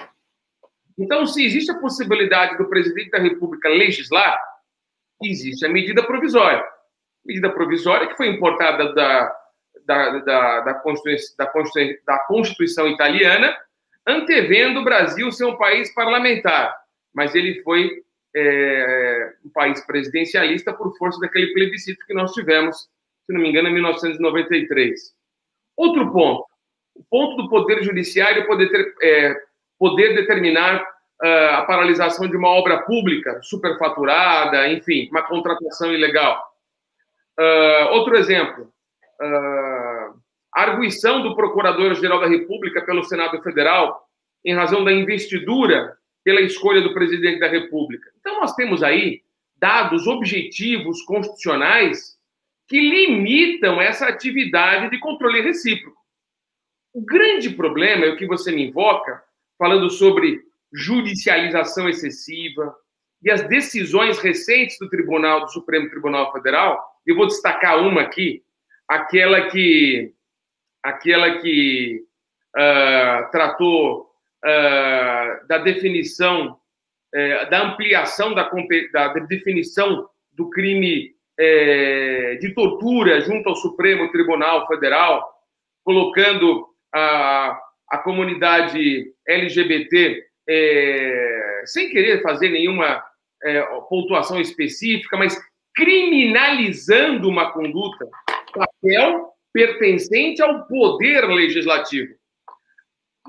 Então, 0.97 1.25
se 1.25 1.43
existe 1.43 1.71
a 1.71 1.79
possibilidade 1.79 2.57
do 2.57 2.69
presidente 2.69 3.11
da 3.11 3.19
República 3.19 3.69
legislar, 3.69 4.41
existe 5.21 5.65
a 5.65 5.69
medida 5.69 6.03
provisória. 6.03 6.63
Medida 7.25 7.51
provisória 7.51 8.07
que 8.07 8.17
foi 8.17 8.27
importada 8.27 8.93
da, 8.93 9.35
da, 9.85 10.19
da, 10.19 10.61
da, 10.61 10.73
Constituição, 10.75 11.35
da, 11.37 11.45
Constituição, 11.47 12.03
da 12.05 12.19
Constituição 12.19 12.87
italiana, 12.87 13.55
antevendo 14.07 14.79
o 14.79 14.83
Brasil 14.83 15.31
ser 15.31 15.45
um 15.45 15.57
país 15.57 15.93
parlamentar. 15.93 16.75
Mas 17.13 17.35
ele 17.35 17.61
foi 17.63 17.89
é, 18.35 19.33
um 19.45 19.49
país 19.49 19.85
presidencialista 19.85 20.73
por 20.73 20.95
força 20.97 21.19
daquele 21.19 21.53
plebiscito 21.53 22.05
que 22.05 22.13
nós 22.13 22.33
tivemos, 22.33 22.77
se 23.25 23.33
não 23.33 23.41
me 23.41 23.49
engano, 23.49 23.67
em 23.67 23.73
1993. 23.73 25.13
Outro 25.75 26.11
ponto, 26.11 26.45
o 26.95 27.03
ponto 27.09 27.43
do 27.43 27.49
poder 27.49 27.83
judiciário 27.83 28.45
poder, 28.45 28.69
ter, 28.69 28.93
é, 29.01 29.35
poder 29.77 30.15
determinar 30.15 30.85
a 31.21 31.63
paralisação 31.63 32.27
de 32.27 32.37
uma 32.37 32.49
obra 32.49 32.81
pública 32.83 33.41
superfaturada, 33.41 34.71
enfim, 34.71 35.09
uma 35.11 35.23
contratação 35.23 35.93
ilegal. 35.93 36.41
Uh, 37.37 37.93
outro 37.93 38.15
exemplo, 38.15 38.71
uh, 39.21 40.19
a 40.55 40.61
arguição 40.61 41.21
do 41.21 41.35
Procurador-Geral 41.35 42.19
da 42.19 42.27
República 42.27 42.81
pelo 42.81 43.03
Senado 43.03 43.41
Federal 43.41 44.07
em 44.43 44.53
razão 44.53 44.83
da 44.83 44.91
investidura 44.91 45.97
pela 46.23 46.41
escolha 46.41 46.81
do 46.81 46.93
presidente 46.93 47.39
da 47.39 47.47
República. 47.47 48.11
Então, 48.19 48.39
nós 48.39 48.53
temos 48.55 48.83
aí 48.83 49.21
dados 49.57 50.07
objetivos 50.07 51.01
constitucionais 51.01 52.17
que 52.67 52.79
limitam 52.79 53.81
essa 53.81 54.07
atividade 54.07 54.89
de 54.89 54.99
controle 54.99 55.41
recíproco. 55.41 55.97
O 56.93 57.01
grande 57.01 57.49
problema 57.49 58.05
é 58.05 58.09
o 58.09 58.17
que 58.17 58.25
você 58.25 58.51
me 58.51 58.67
invoca, 58.67 59.23
falando 59.57 59.89
sobre 59.89 60.48
judicialização 60.73 61.89
excessiva 61.89 62.75
e 63.21 63.29
as 63.29 63.47
decisões 63.47 64.19
recentes 64.19 64.77
do 64.79 64.89
Tribunal, 64.89 65.41
do 65.41 65.51
Supremo 65.51 65.89
Tribunal 65.89 66.31
Federal. 66.31 66.81
Eu 67.05 67.15
vou 67.15 67.27
destacar 67.27 67.79
uma 67.79 68.01
aqui, 68.01 68.43
aquela 68.87 69.49
que, 69.49 70.13
aquela 70.83 71.39
que 71.39 72.03
uh, 72.55 73.31
tratou 73.31 74.09
uh, 74.45 75.47
da 75.47 75.57
definição, 75.57 76.53
uh, 76.53 77.49
da 77.49 77.67
ampliação 77.67 78.33
da, 78.33 78.49
da, 78.93 79.13
definição 79.13 80.07
do 80.31 80.49
crime 80.49 81.13
uh, 81.39 82.39
de 82.39 82.53
tortura 82.53 83.21
junto 83.21 83.49
ao 83.49 83.55
Supremo 83.55 84.11
Tribunal 84.11 84.65
Federal, 84.67 85.29
colocando 85.83 86.67
a, 86.93 87.59
a 87.89 87.97
comunidade 87.97 89.13
LGBT, 89.27 90.28
eh, 90.49 91.61
sem 91.65 91.89
querer 91.89 92.23
fazer 92.23 92.49
nenhuma 92.49 93.03
eh, 93.43 93.61
pontuação 93.87 94.41
específica, 94.41 95.15
mas 95.15 95.39
criminalizando 95.75 97.29
uma 97.29 97.53
conduta, 97.53 98.09
papel 98.51 99.31
pertencente 99.53 100.41
ao 100.41 100.65
poder 100.67 101.25
legislativo. 101.27 102.15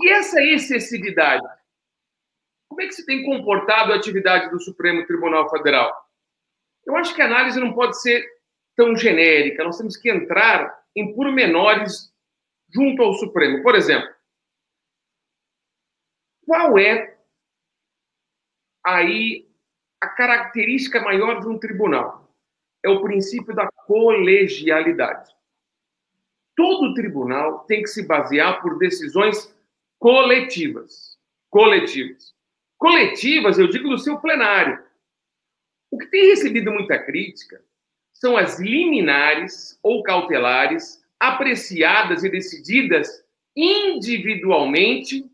E 0.00 0.11
essa 0.11 0.43
excessividade? 0.43 1.47
Como 2.69 2.81
é 2.81 2.87
que 2.87 2.95
se 2.95 3.05
tem 3.05 3.25
comportado 3.25 3.93
a 3.93 3.97
atividade 3.97 4.50
do 4.50 4.61
Supremo 4.61 5.07
Tribunal 5.07 5.50
Federal? 5.50 5.93
Eu 6.87 6.97
acho 6.97 7.15
que 7.15 7.21
a 7.21 7.27
análise 7.27 7.61
não 7.61 7.75
pode 7.75 8.00
ser 8.00 8.25
tão 8.75 8.97
genérica, 8.97 9.62
nós 9.62 9.77
temos 9.77 9.97
que 9.97 10.11
entrar 10.11 10.75
em 10.97 11.15
pormenores 11.15 12.11
junto 12.73 13.03
ao 13.03 13.12
Supremo. 13.15 13.62
Por 13.62 13.75
exemplo, 13.75 14.09
qual 16.50 16.76
é 16.76 17.16
aí 18.85 19.49
a 20.00 20.09
característica 20.09 21.00
maior 21.00 21.38
de 21.38 21.47
um 21.47 21.57
tribunal? 21.57 22.28
É 22.85 22.88
o 22.88 23.02
princípio 23.02 23.54
da 23.54 23.71
colegialidade. 23.87 25.33
Todo 26.57 26.92
tribunal 26.95 27.61
tem 27.66 27.83
que 27.83 27.88
se 27.88 28.04
basear 28.04 28.61
por 28.61 28.78
decisões 28.78 29.54
coletivas. 30.00 31.16
Coletivas. 31.49 32.35
Coletivas, 32.76 33.57
eu 33.57 33.69
digo 33.69 33.88
do 33.88 33.99
seu 33.99 34.19
plenário. 34.19 34.83
O 35.88 35.99
que 35.99 36.07
tem 36.07 36.30
recebido 36.30 36.73
muita 36.73 36.99
crítica 36.99 37.62
são 38.12 38.37
as 38.37 38.59
liminares 38.59 39.78
ou 39.85 40.02
cautelares 40.02 41.00
apreciadas 41.21 42.25
e 42.25 42.28
decididas 42.28 43.25
individualmente 43.54 45.30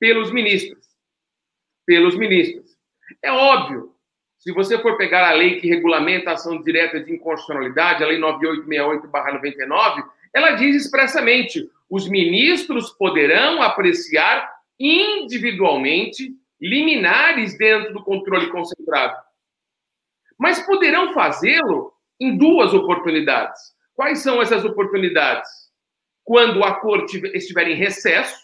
pelos 0.00 0.32
ministros. 0.32 0.88
Pelos 1.86 2.16
ministros. 2.16 2.76
É 3.22 3.30
óbvio, 3.30 3.94
se 4.40 4.52
você 4.52 4.78
for 4.78 4.96
pegar 4.96 5.28
a 5.28 5.34
lei 5.34 5.60
que 5.60 5.68
regulamenta 5.68 6.30
a 6.30 6.32
ação 6.32 6.62
direta 6.62 6.98
de 6.98 7.12
inconstitucionalidade, 7.12 8.02
a 8.02 8.06
Lei 8.06 8.18
9868-99, 8.18 10.08
ela 10.32 10.52
diz 10.52 10.74
expressamente: 10.86 11.70
os 11.90 12.08
ministros 12.08 12.90
poderão 12.92 13.60
apreciar 13.60 14.50
individualmente 14.78 16.34
liminares 16.58 17.58
dentro 17.58 17.92
do 17.92 18.02
controle 18.02 18.48
concentrado. 18.48 19.14
Mas 20.38 20.64
poderão 20.64 21.12
fazê-lo 21.12 21.92
em 22.18 22.38
duas 22.38 22.72
oportunidades. 22.72 23.60
Quais 23.94 24.20
são 24.20 24.40
essas 24.40 24.64
oportunidades? 24.64 25.50
Quando 26.24 26.64
a 26.64 26.80
corte 26.80 27.18
estiver 27.34 27.68
em 27.68 27.74
recesso, 27.74 28.38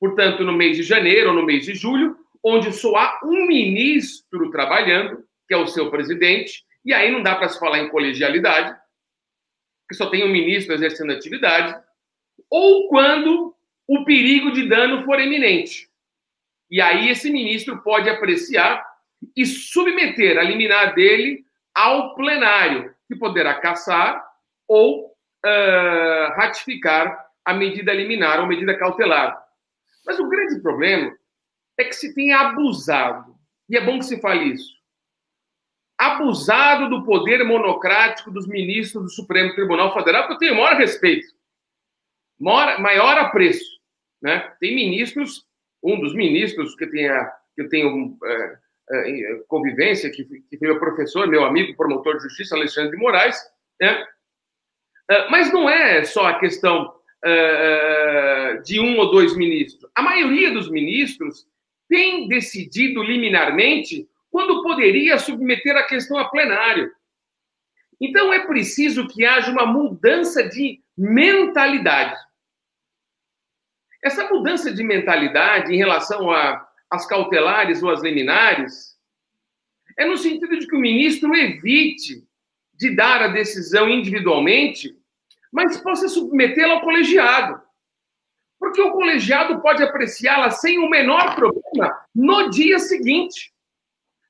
portanto, 0.00 0.42
no 0.42 0.52
mês 0.52 0.76
de 0.76 0.82
janeiro 0.82 1.28
ou 1.28 1.36
no 1.36 1.44
mês 1.44 1.66
de 1.66 1.74
julho, 1.74 2.16
onde 2.42 2.72
só 2.72 2.96
há 2.96 3.20
um 3.22 3.46
ministro 3.46 4.50
trabalhando, 4.50 5.22
que 5.46 5.54
é 5.54 5.56
o 5.56 5.66
seu 5.66 5.90
presidente, 5.90 6.64
e 6.84 6.94
aí 6.94 7.12
não 7.12 7.22
dá 7.22 7.36
para 7.36 7.48
se 7.48 7.58
falar 7.58 7.78
em 7.78 7.90
colegialidade, 7.90 8.74
que 9.88 9.94
só 9.94 10.08
tem 10.08 10.24
um 10.24 10.32
ministro 10.32 10.74
exercendo 10.74 11.12
atividade, 11.12 11.78
ou 12.48 12.88
quando 12.88 13.54
o 13.86 14.04
perigo 14.04 14.52
de 14.52 14.68
dano 14.68 15.04
for 15.04 15.20
eminente. 15.20 15.90
E 16.70 16.80
aí 16.80 17.10
esse 17.10 17.30
ministro 17.30 17.82
pode 17.82 18.08
apreciar 18.08 18.86
e 19.36 19.44
submeter 19.44 20.38
a 20.38 20.42
liminar 20.42 20.94
dele 20.94 21.44
ao 21.74 22.14
plenário, 22.14 22.94
que 23.08 23.16
poderá 23.16 23.54
caçar 23.54 24.24
ou 24.68 25.08
uh, 25.08 26.32
ratificar 26.36 27.26
a 27.44 27.52
medida 27.52 27.92
liminar 27.92 28.40
ou 28.40 28.46
medida 28.46 28.78
cautelar. 28.78 29.36
Mas 30.06 30.18
o 30.18 30.28
grande 30.28 30.60
problema 30.60 31.16
é 31.78 31.84
que 31.84 31.94
se 31.94 32.14
tem 32.14 32.32
abusado, 32.32 33.34
e 33.68 33.76
é 33.76 33.84
bom 33.84 33.98
que 33.98 34.04
se 34.04 34.20
fale 34.20 34.52
isso, 34.52 34.80
abusado 35.98 36.88
do 36.88 37.04
poder 37.04 37.44
monocrático 37.44 38.30
dos 38.30 38.46
ministros 38.46 39.02
do 39.02 39.10
Supremo 39.10 39.54
Tribunal 39.54 39.92
Federal, 39.92 40.26
que 40.26 40.32
eu 40.32 40.38
tenho 40.38 40.54
maior 40.54 40.76
respeito, 40.76 41.26
maior, 42.38 42.80
maior 42.80 43.18
apreço. 43.18 43.78
Né? 44.22 44.40
Tem 44.58 44.74
ministros, 44.74 45.46
um 45.82 46.00
dos 46.00 46.14
ministros 46.14 46.74
que, 46.74 46.86
tem 46.86 47.08
a, 47.08 47.24
que 47.54 47.62
eu 47.62 47.68
tenho 47.68 48.18
é, 48.24 48.58
é, 48.92 49.42
convivência, 49.46 50.10
que, 50.10 50.24
que 50.24 50.58
foi 50.58 50.68
meu 50.68 50.78
professor, 50.78 51.26
meu 51.26 51.44
amigo, 51.44 51.76
promotor 51.76 52.16
de 52.16 52.24
justiça, 52.24 52.56
Alexandre 52.56 52.92
de 52.92 52.96
Moraes, 52.96 53.38
né? 53.80 54.04
É, 55.10 55.28
mas 55.28 55.52
não 55.52 55.68
é 55.68 56.04
só 56.04 56.26
a 56.26 56.38
questão 56.38 56.94
é, 57.24 58.60
de 58.64 58.80
um 58.80 58.98
ou 58.98 59.10
dois 59.10 59.36
ministros. 59.36 59.90
A 59.94 60.02
maioria 60.02 60.50
dos 60.52 60.70
ministros 60.70 61.46
tem 61.88 62.28
decidido 62.28 63.02
liminarmente 63.02 64.08
quando 64.30 64.62
poderia 64.62 65.18
submeter 65.18 65.76
a 65.76 65.82
questão 65.82 66.18
a 66.18 66.28
plenário. 66.28 66.90
Então 68.00 68.32
é 68.32 68.46
preciso 68.46 69.06
que 69.08 69.24
haja 69.24 69.50
uma 69.50 69.66
mudança 69.66 70.48
de 70.48 70.80
mentalidade. 70.96 72.16
Essa 74.02 74.28
mudança 74.30 74.72
de 74.72 74.82
mentalidade 74.82 75.74
em 75.74 75.76
relação 75.76 76.30
às 76.90 77.06
cautelares 77.06 77.82
ou 77.82 77.90
às 77.90 78.02
liminares 78.02 78.96
é 79.98 80.06
no 80.06 80.16
sentido 80.16 80.58
de 80.58 80.66
que 80.66 80.76
o 80.76 80.80
ministro 80.80 81.34
evite 81.34 82.26
de 82.74 82.96
dar 82.96 83.20
a 83.20 83.28
decisão 83.28 83.90
individualmente, 83.90 84.96
mas 85.52 85.80
possa 85.80 86.08
submetê-la 86.08 86.74
ao 86.74 86.80
colegiado. 86.80 87.60
Porque 88.58 88.80
o 88.80 88.92
colegiado 88.92 89.60
pode 89.60 89.82
apreciá-la 89.82 90.50
sem 90.50 90.78
o 90.78 90.88
menor 90.88 91.34
problema 91.34 91.98
no 92.14 92.50
dia 92.50 92.78
seguinte. 92.78 93.52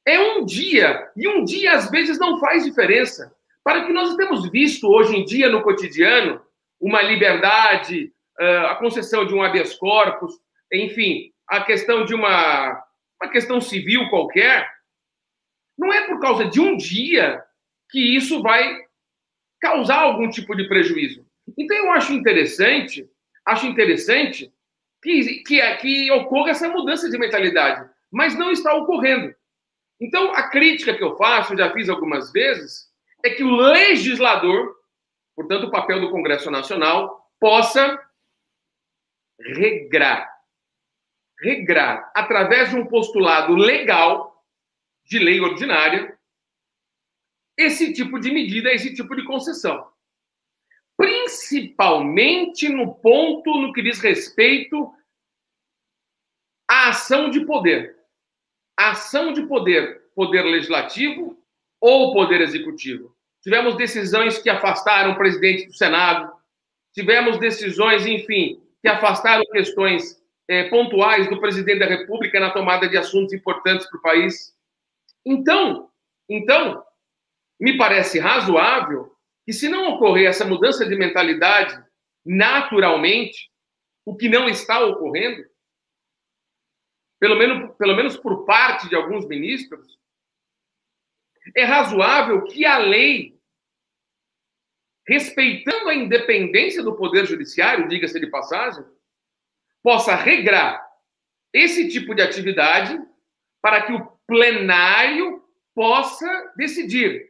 É 0.06 0.18
um 0.18 0.44
dia, 0.44 1.10
e 1.16 1.28
um 1.28 1.44
dia 1.44 1.74
às 1.74 1.90
vezes 1.90 2.18
não 2.18 2.38
faz 2.38 2.64
diferença. 2.64 3.34
Para 3.62 3.84
que 3.84 3.92
nós 3.92 4.14
temos 4.16 4.48
visto 4.50 4.88
hoje 4.88 5.16
em 5.16 5.24
dia 5.24 5.48
no 5.50 5.62
cotidiano, 5.62 6.40
uma 6.80 7.02
liberdade, 7.02 8.12
a 8.38 8.74
concessão 8.76 9.26
de 9.26 9.34
um 9.34 9.42
habeas 9.42 9.74
corpus, 9.74 10.32
enfim, 10.72 11.30
a 11.46 11.62
questão 11.62 12.04
de 12.04 12.14
uma, 12.14 12.82
uma 13.20 13.30
questão 13.30 13.60
civil 13.60 14.08
qualquer, 14.08 14.66
não 15.76 15.92
é 15.92 16.06
por 16.06 16.20
causa 16.20 16.46
de 16.46 16.60
um 16.60 16.76
dia 16.76 17.42
que 17.90 18.16
isso 18.16 18.40
vai 18.40 18.78
causar 19.60 20.00
algum 20.00 20.28
tipo 20.30 20.54
de 20.56 20.68
prejuízo. 20.68 21.26
Então 21.56 21.76
eu 21.76 21.92
acho 21.92 22.12
interessante, 22.12 23.08
acho 23.44 23.66
interessante 23.66 24.52
que, 25.02 25.42
que, 25.44 25.76
que 25.76 26.10
ocorra 26.12 26.50
essa 26.50 26.68
mudança 26.68 27.10
de 27.10 27.18
mentalidade, 27.18 27.88
mas 28.10 28.36
não 28.36 28.50
está 28.50 28.74
ocorrendo. 28.74 29.34
Então 30.00 30.32
a 30.34 30.48
crítica 30.48 30.94
que 30.94 31.02
eu 31.02 31.16
faço, 31.16 31.56
já 31.56 31.72
fiz 31.72 31.88
algumas 31.88 32.32
vezes, 32.32 32.88
é 33.24 33.30
que 33.30 33.42
o 33.42 33.50
legislador, 33.50 34.74
portanto 35.36 35.64
o 35.64 35.70
papel 35.70 36.00
do 36.00 36.10
Congresso 36.10 36.50
Nacional, 36.50 37.28
possa 37.38 38.00
regrar, 39.38 40.30
regrar 41.40 42.10
através 42.14 42.70
de 42.70 42.76
um 42.76 42.86
postulado 42.86 43.54
legal 43.54 44.44
de 45.04 45.18
lei 45.18 45.40
ordinária 45.40 46.18
esse 47.60 47.92
tipo 47.92 48.18
de 48.18 48.30
medida, 48.30 48.72
esse 48.72 48.94
tipo 48.94 49.14
de 49.14 49.24
concessão. 49.24 49.88
Principalmente 50.96 52.68
no 52.68 52.94
ponto 52.94 53.54
no 53.60 53.72
que 53.72 53.82
diz 53.82 54.00
respeito 54.00 54.92
à 56.68 56.90
ação 56.90 57.30
de 57.30 57.44
poder. 57.44 57.96
A 58.78 58.90
ação 58.90 59.32
de 59.32 59.46
poder, 59.46 60.10
poder 60.14 60.42
legislativo 60.42 61.38
ou 61.80 62.12
poder 62.12 62.40
executivo. 62.40 63.14
Tivemos 63.42 63.76
decisões 63.76 64.38
que 64.38 64.50
afastaram 64.50 65.12
o 65.12 65.16
presidente 65.16 65.66
do 65.66 65.74
Senado, 65.74 66.30
tivemos 66.92 67.38
decisões, 67.38 68.04
enfim, 68.06 68.62
que 68.82 68.88
afastaram 68.88 69.44
questões 69.46 70.22
é, 70.48 70.68
pontuais 70.68 71.28
do 71.28 71.40
presidente 71.40 71.78
da 71.78 71.86
República 71.86 72.38
na 72.38 72.50
tomada 72.50 72.88
de 72.88 72.98
assuntos 72.98 73.32
importantes 73.32 73.88
para 73.88 73.98
o 73.98 74.02
país. 74.02 74.54
Então, 75.24 75.88
então, 76.28 76.84
me 77.60 77.76
parece 77.76 78.18
razoável 78.18 79.14
que, 79.44 79.52
se 79.52 79.68
não 79.68 79.94
ocorrer 79.94 80.28
essa 80.28 80.44
mudança 80.44 80.86
de 80.86 80.96
mentalidade 80.96 81.78
naturalmente, 82.24 83.50
o 84.04 84.16
que 84.16 84.28
não 84.28 84.48
está 84.48 84.80
ocorrendo, 84.80 85.44
pelo 87.20 87.36
menos, 87.36 87.76
pelo 87.76 87.94
menos 87.94 88.16
por 88.16 88.46
parte 88.46 88.88
de 88.88 88.96
alguns 88.96 89.26
ministros, 89.28 89.98
é 91.54 91.64
razoável 91.64 92.44
que 92.44 92.64
a 92.64 92.78
lei, 92.78 93.38
respeitando 95.06 95.88
a 95.88 95.94
independência 95.94 96.82
do 96.82 96.96
Poder 96.96 97.26
Judiciário, 97.26 97.88
diga-se 97.88 98.18
de 98.18 98.26
passagem, 98.28 98.84
possa 99.82 100.14
regrar 100.14 100.86
esse 101.52 101.88
tipo 101.88 102.14
de 102.14 102.22
atividade 102.22 102.98
para 103.60 103.82
que 103.82 103.92
o 103.92 104.06
plenário 104.26 105.44
possa 105.74 106.52
decidir 106.56 107.29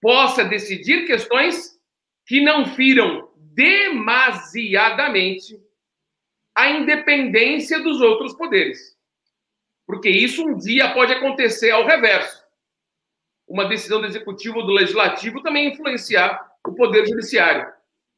possa 0.00 0.44
decidir 0.44 1.06
questões 1.06 1.78
que 2.26 2.40
não 2.40 2.64
firam 2.64 3.30
demasiadamente 3.36 5.60
a 6.54 6.70
independência 6.70 7.80
dos 7.80 8.00
outros 8.00 8.32
poderes. 8.34 8.96
Porque 9.86 10.08
isso 10.08 10.46
um 10.46 10.56
dia 10.56 10.94
pode 10.94 11.12
acontecer 11.12 11.70
ao 11.70 11.86
reverso. 11.86 12.42
Uma 13.46 13.68
decisão 13.68 14.00
do 14.00 14.06
executivo 14.06 14.60
ou 14.60 14.66
do 14.66 14.72
legislativo 14.72 15.42
também 15.42 15.68
influenciar 15.68 16.50
o 16.66 16.74
poder 16.74 17.06
judiciário. 17.06 17.70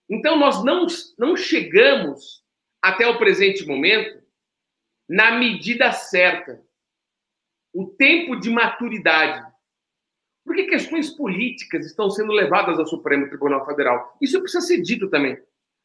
Então, 0.09 0.39
nós 0.39 0.63
não, 0.63 0.87
não 1.19 1.37
chegamos 1.37 2.43
até 2.83 3.07
o 3.07 3.19
presente 3.19 3.65
momento 3.65 4.21
na 5.09 5.33
medida 5.33 5.93
certa. 5.93 6.63
O 7.73 7.87
tempo 7.87 8.37
de 8.37 8.51
maturidade 8.51 9.52
por 10.45 10.57
que 10.57 10.65
questões 10.65 11.11
políticas 11.11 11.87
estão 11.87 12.11
sendo 12.11 12.33
levadas 12.33 12.79
ao 12.79 12.87
Supremo 12.87 13.29
Tribunal 13.29 13.65
Federal? 13.65 14.17
Isso 14.21 14.41
precisa 14.41 14.67
ser 14.67 14.83
dito 14.83 15.09
também. 15.09 15.39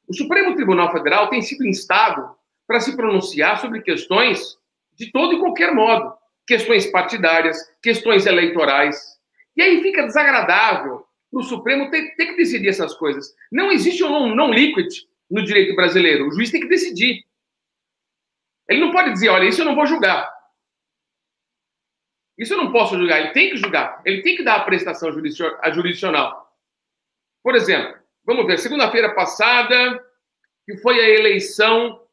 O 0.08 0.14
Supremo 0.14 0.56
Tribunal 0.56 0.92
Federal 0.92 1.30
tem 1.30 1.42
sido 1.42 1.66
instado 1.66 2.36
para 2.66 2.80
se 2.80 2.96
pronunciar 2.96 3.60
sobre 3.60 3.82
questões 3.82 4.58
de 4.96 5.12
todo 5.12 5.36
e 5.36 5.40
qualquer 5.40 5.74
modo. 5.74 6.14
Questões 6.46 6.86
partidárias, 6.88 7.58
questões 7.82 8.26
eleitorais. 8.26 9.18
E 9.56 9.62
aí 9.62 9.82
fica 9.82 10.04
desagradável 10.04 11.06
para 11.30 11.40
o 11.40 11.44
Supremo 11.44 11.92
ter, 11.92 12.16
ter, 12.16 12.28
que 12.28 12.38
decidir 12.38 12.70
essas 12.70 12.94
coisas. 12.96 13.34
Não 13.52 13.72
existe 13.72 14.04
um 14.04 14.34
não 14.34 14.52
liquid 14.52 14.88
no 15.30 15.44
direito 15.44 15.76
brasileiro. 15.76 16.28
O 16.28 16.32
juiz 16.32 16.50
tem 16.50 16.62
que 16.62 16.68
decidir. 16.68 17.24
Ele 18.68 18.80
não 18.80 18.92
pode 18.92 19.12
dizer, 19.12 19.30
olha, 19.30 19.46
isso 19.46 19.62
eu 19.62 19.66
não 19.66 19.76
vou 19.76 19.86
julgar. 19.86 20.37
Isso 22.38 22.54
eu 22.54 22.58
não 22.58 22.72
posso 22.72 22.98
julgar, 22.98 23.20
ele 23.20 23.32
tem 23.32 23.50
que 23.50 23.58
julgar, 23.58 24.02
ele 24.06 24.22
tem 24.22 24.36
que 24.36 24.44
dar 24.44 24.58
a 24.58 24.64
prestação 24.64 25.12
jurisdicional. 25.12 26.56
Por 27.44 27.56
exemplo, 27.56 27.98
vamos 28.24 28.46
ver, 28.46 28.60
segunda-feira 28.60 29.16
passada, 29.16 30.04
que 30.66 30.78
foi 30.78 31.00
a 31.00 31.10
eleição 31.10 32.06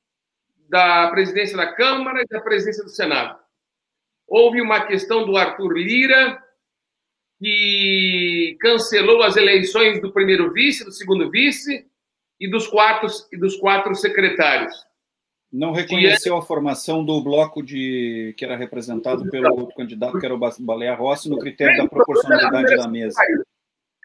da 0.68 1.08
presidência 1.10 1.56
da 1.56 1.72
Câmara 1.74 2.22
e 2.22 2.26
da 2.26 2.40
presidência 2.40 2.82
do 2.82 2.90
Senado. 2.90 3.38
Houve 4.26 4.62
uma 4.62 4.86
questão 4.86 5.26
do 5.26 5.36
Arthur 5.36 5.72
Lira, 5.72 6.42
que 7.38 8.56
cancelou 8.60 9.22
as 9.22 9.36
eleições 9.36 10.00
do 10.00 10.12
primeiro 10.12 10.52
vice, 10.52 10.84
do 10.84 10.92
segundo 10.92 11.30
vice 11.30 11.86
e 12.40 12.48
dos 12.48 12.66
quatro, 12.66 13.08
e 13.30 13.36
dos 13.36 13.56
quatro 13.56 13.94
secretários. 13.94 14.74
Não 15.54 15.70
reconheceu 15.70 16.36
a 16.36 16.42
formação 16.42 17.04
do 17.04 17.22
bloco 17.22 17.62
de 17.62 18.34
que 18.36 18.44
era 18.44 18.56
representado 18.56 19.30
pelo 19.30 19.56
outro 19.56 19.76
candidato, 19.76 20.18
que 20.18 20.26
era 20.26 20.34
o 20.34 20.40
Baleia 20.58 20.96
Rossi, 20.96 21.30
no 21.30 21.38
critério 21.38 21.76
da 21.76 21.88
proporcionalidade 21.88 22.76
da 22.76 22.88
mesa. 22.88 23.16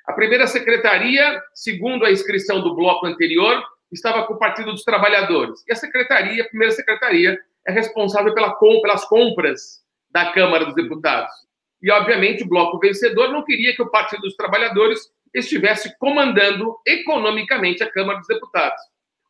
A 0.06 0.14
primeira 0.14 0.46
secretaria, 0.46 1.42
segundo 1.56 2.06
a 2.06 2.12
inscrição 2.12 2.62
do 2.62 2.76
bloco 2.76 3.08
anterior, 3.08 3.64
estava 3.92 4.28
com 4.28 4.36
o 4.36 4.38
Partido 4.38 4.72
dos 4.72 4.84
Trabalhadores. 4.84 5.64
E 5.68 5.72
a 5.72 5.76
secretaria, 5.76 6.44
a 6.44 6.48
primeira 6.48 6.72
secretaria, 6.72 7.36
é 7.68 7.72
responsável 7.72 8.32
pela, 8.36 8.54
pelas 8.54 9.06
compras 9.06 9.84
da 10.12 10.32
Câmara 10.32 10.66
dos 10.66 10.76
Deputados. 10.76 11.34
E, 11.82 11.90
obviamente, 11.90 12.44
o 12.44 12.48
bloco 12.48 12.78
vencedor 12.78 13.32
não 13.32 13.44
queria 13.44 13.76
que 13.76 13.82
o 13.82 13.90
Partido 13.90 14.22
dos 14.22 14.36
Trabalhadores 14.36 15.00
estivesse 15.34 15.98
comandando 15.98 16.78
economicamente 16.86 17.82
a 17.82 17.90
Câmara 17.90 18.20
dos 18.20 18.28
Deputados. 18.28 18.80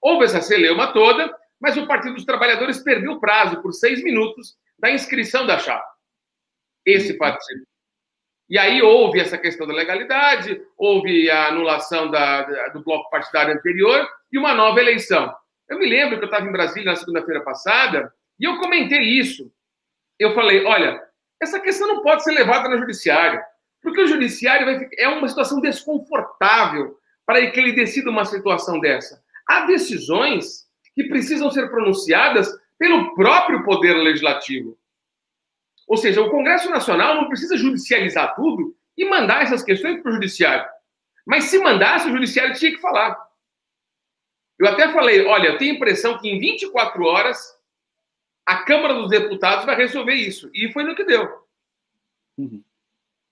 Houve 0.02 0.26
essa 0.26 0.42
celeuma 0.42 0.92
toda, 0.92 1.34
mas 1.60 1.78
o 1.78 1.88
Partido 1.88 2.16
dos 2.16 2.26
Trabalhadores 2.26 2.80
perdeu 2.80 3.14
o 3.14 3.20
prazo 3.20 3.62
por 3.62 3.74
seis 3.74 4.04
minutos 4.04 4.58
da 4.78 4.90
inscrição 4.90 5.46
da 5.46 5.60
chapa. 5.60 5.88
Esse 6.86 7.18
partido. 7.18 7.68
E 8.50 8.58
aí 8.58 8.82
houve 8.82 9.20
essa 9.20 9.38
questão 9.38 9.68
da 9.68 9.74
legalidade, 9.74 10.60
houve 10.76 11.30
a 11.30 11.50
anulação 11.50 12.10
da, 12.10 12.42
da, 12.44 12.70
do 12.70 12.84
bloco 12.84 13.10
partidário 13.10 13.54
anterior 13.54 14.08
e 14.32 14.40
uma 14.40 14.56
nova 14.56 14.80
eleição. 14.80 15.32
Eu 15.70 15.78
me 15.78 15.88
lembro 15.88 16.18
que 16.18 16.24
eu 16.24 16.30
estava 16.30 16.48
em 16.48 16.52
Brasília 16.52 16.92
na 16.92 16.96
segunda-feira 16.96 17.44
passada 17.44 18.12
e 18.40 18.46
eu 18.46 18.58
comentei 18.58 19.02
isso. 19.02 19.52
Eu 20.18 20.34
falei: 20.34 20.66
olha, 20.66 21.00
essa 21.40 21.60
questão 21.60 21.88
não 21.88 22.02
pode 22.02 22.24
ser 22.24 22.32
levada 22.32 22.68
no 22.68 22.80
judiciário, 22.80 23.40
porque 23.84 24.02
o 24.02 24.08
judiciário 24.08 24.66
vai, 24.66 24.90
é 24.98 25.08
uma 25.08 25.28
situação 25.28 25.62
desconfortável 25.62 26.98
para 27.26 27.52
que 27.52 27.60
ele 27.60 27.74
decida 27.74 28.10
uma 28.10 28.26
situação 28.26 28.80
dessa. 28.80 29.22
Há 29.48 29.68
decisões 29.68 30.68
que 30.96 31.06
precisam 31.06 31.50
ser 31.52 31.70
pronunciadas 31.70 32.50
pelo 32.78 33.14
próprio 33.16 33.64
Poder 33.64 33.94
Legislativo. 33.94 34.78
Ou 35.88 35.98
seja, 35.98 36.22
o 36.22 36.30
Congresso 36.30 36.70
Nacional 36.70 37.16
não 37.16 37.28
precisa 37.28 37.58
judicializar 37.58 38.36
tudo 38.36 38.76
e 38.98 39.10
mandar 39.10 39.44
essas 39.44 39.64
questões 39.64 40.02
para 40.02 40.12
o 40.12 40.14
Judiciário. 40.14 40.70
Mas 41.26 41.46
se 41.46 41.60
mandasse, 41.60 42.08
o 42.08 42.12
Judiciário 42.12 42.56
tinha 42.56 42.72
que 42.72 42.82
falar. 42.82 43.18
Eu 44.58 44.68
até 44.68 44.92
falei: 44.92 45.26
olha, 45.26 45.48
eu 45.48 45.58
tenho 45.58 45.74
a 45.74 45.76
impressão 45.76 46.18
que 46.18 46.30
em 46.30 46.40
24 46.40 47.04
horas 47.04 47.58
a 48.46 48.64
Câmara 48.64 48.96
dos 48.96 49.10
Deputados 49.10 49.66
vai 49.66 49.76
resolver 49.76 50.14
isso. 50.14 50.50
E 50.54 50.72
foi 50.72 50.84
no 50.84 50.96
que 50.96 51.04
deu. 51.04 51.28
Uhum. 52.38 52.64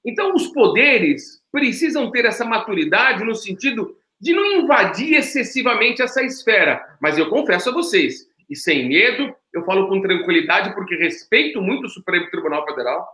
Então, 0.06 0.34
os 0.34 0.48
poderes 0.48 1.44
precisam 1.52 2.12
ter 2.12 2.24
essa 2.26 2.46
maturidade 2.46 3.24
no 3.24 3.36
sentido 3.36 3.97
de 4.20 4.34
não 4.34 4.46
invadir 4.46 5.14
excessivamente 5.14 6.02
essa 6.02 6.24
esfera. 6.24 6.98
Mas 7.00 7.18
eu 7.18 7.30
confesso 7.30 7.70
a 7.70 7.74
vocês, 7.74 8.28
e 8.50 8.56
sem 8.56 8.88
medo, 8.88 9.36
eu 9.54 9.64
falo 9.64 9.88
com 9.88 10.02
tranquilidade 10.02 10.74
porque 10.74 10.96
respeito 10.96 11.62
muito 11.62 11.86
o 11.86 11.90
Supremo 11.90 12.30
Tribunal 12.30 12.66
Federal. 12.66 13.08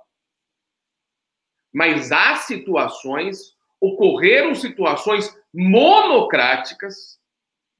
Mas 1.74 2.12
há 2.12 2.36
situações, 2.36 3.56
ocorreram 3.80 4.54
situações 4.54 5.36
monocráticas, 5.54 7.20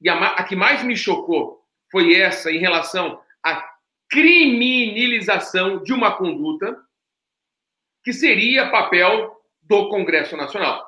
e 0.00 0.08
a, 0.08 0.18
a 0.34 0.44
que 0.44 0.56
mais 0.56 0.82
me 0.82 0.96
chocou 0.96 1.64
foi 1.90 2.14
essa 2.14 2.50
em 2.50 2.58
relação 2.58 3.20
à 3.42 3.64
criminalização 4.10 5.82
de 5.82 5.92
uma 5.92 6.16
conduta 6.16 6.76
que 8.02 8.12
seria 8.12 8.70
papel 8.70 9.40
do 9.62 9.88
Congresso 9.88 10.36
Nacional. 10.36 10.86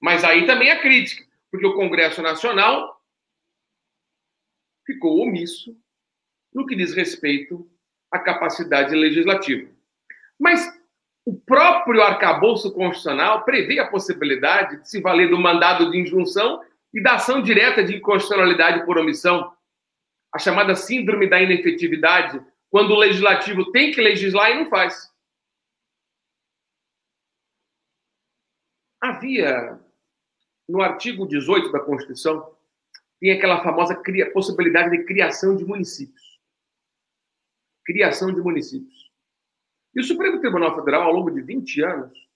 Mas 0.00 0.22
aí 0.22 0.46
também 0.46 0.70
a 0.70 0.80
crítica, 0.80 1.24
porque 1.50 1.66
o 1.66 1.74
Congresso 1.74 2.22
Nacional 2.22 3.00
ficou 4.86 5.20
omisso 5.20 5.76
no 6.52 6.66
que 6.66 6.74
diz 6.74 6.94
respeito 6.94 7.70
à 8.10 8.18
capacidade 8.18 8.94
legislativa. 8.94 9.70
Mas 10.38 10.66
o 11.26 11.38
próprio 11.38 12.00
arcabouço 12.02 12.72
constitucional 12.72 13.44
prevê 13.44 13.78
a 13.78 13.90
possibilidade 13.90 14.80
de 14.80 14.88
se 14.88 15.00
valer 15.00 15.28
do 15.28 15.38
mandado 15.38 15.90
de 15.90 15.98
injunção 15.98 16.64
e 16.92 17.02
da 17.02 17.16
ação 17.16 17.42
direta 17.42 17.84
de 17.84 17.96
inconstitucionalidade 17.96 18.86
por 18.86 18.96
omissão, 18.96 19.54
a 20.34 20.38
chamada 20.38 20.74
síndrome 20.74 21.28
da 21.28 21.40
inefetividade, 21.40 22.42
quando 22.70 22.92
o 22.92 22.98
legislativo 22.98 23.70
tem 23.72 23.92
que 23.92 24.00
legislar 24.00 24.50
e 24.52 24.54
não 24.54 24.70
faz. 24.70 25.12
Havia, 29.00 29.78
no 30.68 30.82
artigo 30.82 31.26
18 31.26 31.72
da 31.72 31.80
Constituição, 31.80 32.54
tem 33.20 33.32
aquela 33.32 33.62
famosa 33.62 34.00
possibilidade 34.32 34.90
de 34.90 35.04
criação 35.04 35.56
de 35.56 35.64
municípios 35.64 36.28
criação 37.88 38.30
de 38.34 38.42
municípios. 38.42 39.10
E 39.94 40.00
o 40.00 40.04
Supremo 40.04 40.40
Tribunal 40.40 40.76
Federal, 40.76 41.04
ao 41.04 41.12
longo 41.14 41.30
de 41.30 41.40
20 41.40 41.82
anos, 41.82 42.28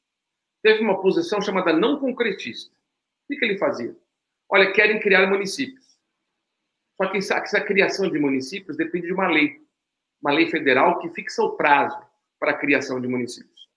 teve 0.62 0.82
uma 0.82 1.02
posição 1.02 1.42
chamada 1.42 1.74
não 1.74 2.00
concretista. 2.00 2.74
O 3.28 3.36
que, 3.36 3.44
ele 3.44 3.58
fazia? 3.58 3.94
Olha, 4.48 4.72
querem 4.72 4.98
criar 4.98 5.26
municípios. 5.26 5.98
Só 6.96 7.10
que 7.10 7.18
essa, 7.18 7.36
essa 7.36 7.60
criação 7.60 8.10
de 8.10 8.18
municípios 8.18 8.78
depende 8.78 9.08
de 9.08 9.12
uma 9.12 9.28
lei, 9.28 9.60
uma 10.22 10.32
lei 10.32 10.50
federal 10.50 10.98
que 11.00 11.10
fixa 11.10 11.42
o 11.42 11.54
prazo 11.54 12.00
para 12.40 12.52
a 12.52 12.58
criação 12.58 12.98
de 12.98 13.06
municípios. 13.06 13.68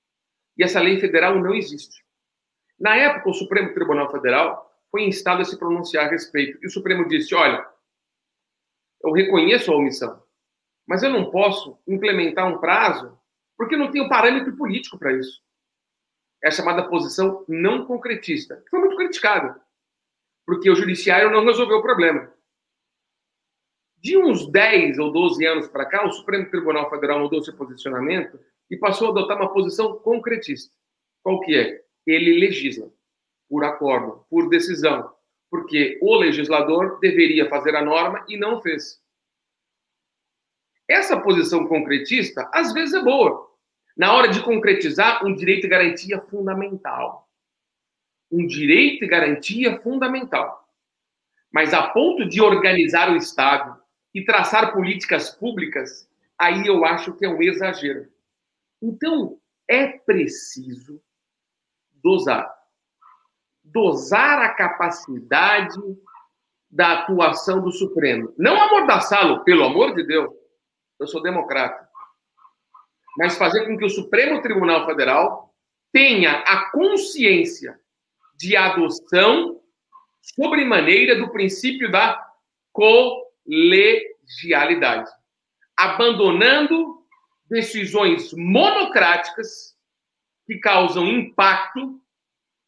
E 0.57 0.63
essa 0.63 0.79
lei 0.79 0.97
federal 0.97 1.37
não 1.43 1.53
existe. 1.53 2.04
Na 2.79 2.95
época, 2.95 3.29
o 3.29 3.33
Supremo 3.33 3.73
Tribunal 3.73 4.11
Federal 4.11 4.71
foi 4.91 5.03
instado 5.03 5.41
a 5.41 5.45
se 5.45 5.57
pronunciar 5.57 6.05
a 6.05 6.09
respeito. 6.09 6.57
E 6.61 6.67
o 6.67 6.69
Supremo 6.71 7.07
disse: 7.07 7.33
olha, 7.33 7.65
eu 9.03 9.11
reconheço 9.11 9.71
a 9.71 9.75
omissão, 9.75 10.23
mas 10.87 11.03
eu 11.03 11.09
não 11.09 11.31
posso 11.31 11.77
implementar 11.87 12.47
um 12.47 12.59
prazo 12.59 13.17
porque 13.57 13.77
não 13.77 13.91
tenho 13.91 14.09
parâmetro 14.09 14.55
político 14.57 14.97
para 14.97 15.13
isso. 15.13 15.41
É 16.43 16.49
a 16.49 16.51
chamada 16.51 16.87
posição 16.87 17.45
não 17.47 17.85
concretista, 17.85 18.57
que 18.57 18.69
foi 18.69 18.79
muito 18.79 18.97
criticada, 18.97 19.59
porque 20.45 20.69
o 20.69 20.75
judiciário 20.75 21.31
não 21.31 21.45
resolveu 21.45 21.77
o 21.77 21.81
problema. 21.81 22.31
De 23.97 24.17
uns 24.17 24.51
10 24.51 24.99
ou 24.99 25.11
12 25.11 25.45
anos 25.45 25.67
para 25.67 25.85
cá, 25.85 26.05
o 26.05 26.11
Supremo 26.11 26.49
Tribunal 26.49 26.89
Federal 26.89 27.19
mudou 27.19 27.41
seu 27.41 27.55
posicionamento 27.55 28.39
e 28.69 28.77
passou 28.77 29.07
a 29.07 29.11
adotar 29.11 29.37
uma 29.37 29.51
posição 29.51 29.97
concretista. 29.99 30.71
Qual 31.23 31.39
que 31.41 31.55
é? 31.55 31.84
Ele 32.05 32.39
legisla 32.39 32.91
por 33.49 33.63
acordo, 33.63 34.25
por 34.29 34.49
decisão, 34.49 35.13
porque 35.49 35.97
o 36.01 36.15
legislador 36.15 36.99
deveria 36.99 37.49
fazer 37.49 37.75
a 37.75 37.83
norma 37.83 38.25
e 38.27 38.37
não 38.37 38.61
fez. 38.61 39.01
Essa 40.87 41.19
posição 41.19 41.67
concretista, 41.67 42.49
às 42.53 42.73
vezes, 42.73 42.93
é 42.93 43.01
boa. 43.01 43.49
Na 43.97 44.13
hora 44.13 44.27
de 44.27 44.43
concretizar 44.43 45.25
um 45.25 45.33
direito 45.33 45.65
e 45.65 45.69
garantia 45.69 46.21
fundamental. 46.21 47.29
Um 48.31 48.45
direito 48.45 49.03
e 49.03 49.07
garantia 49.07 49.79
fundamental. 49.81 50.67
Mas 51.51 51.73
a 51.73 51.87
ponto 51.89 52.27
de 52.27 52.41
organizar 52.41 53.11
o 53.11 53.15
Estado 53.15 53.81
e 54.13 54.23
traçar 54.23 54.73
políticas 54.73 55.29
públicas, 55.29 56.09
aí 56.37 56.67
eu 56.67 56.83
acho 56.83 57.13
que 57.13 57.25
é 57.25 57.29
um 57.29 57.41
exagero. 57.41 58.07
Então, 58.81 59.39
é 59.67 59.87
preciso 59.87 61.01
dosar. 62.05 62.49
Dosar 63.63 64.43
a 64.43 64.53
capacidade 64.53 65.79
da 66.69 66.99
atuação 66.99 67.63
do 67.63 67.71
Supremo. 67.71 68.31
Não 68.37 68.61
amordaçá-lo, 68.61 69.43
pelo 69.43 69.63
amor 69.63 69.95
de 69.95 70.05
Deus 70.05 70.29
eu 70.99 71.07
sou 71.07 71.23
democrata. 71.23 71.89
Mas 73.17 73.37
fazer 73.37 73.65
com 73.65 73.77
que 73.77 73.85
o 73.85 73.89
Supremo 73.89 74.41
Tribunal 74.41 74.85
Federal 74.85 75.53
tenha 75.91 76.39
a 76.39 76.71
consciência 76.71 77.77
de 78.37 78.55
adoção 78.55 79.59
sobre 80.21 80.63
maneira 80.63 81.17
do 81.17 81.31
princípio 81.31 81.91
da 81.91 82.23
colegialidade, 82.71 85.09
abandonando 85.75 87.03
decisões 87.49 88.31
monocráticas 88.33 89.74
que 90.45 90.57
causam 90.59 91.07
impacto 91.07 92.01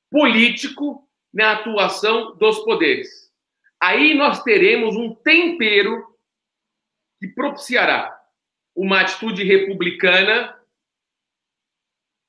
político 0.09 1.07
na 1.33 1.53
atuação 1.53 2.35
dos 2.37 2.59
poderes. 2.59 3.31
Aí 3.79 4.15
nós 4.15 4.41
teremos 4.43 4.95
um 4.95 5.13
tempero 5.13 6.17
que 7.19 7.27
propiciará 7.27 8.17
uma 8.75 9.01
atitude 9.01 9.43
republicana 9.43 10.59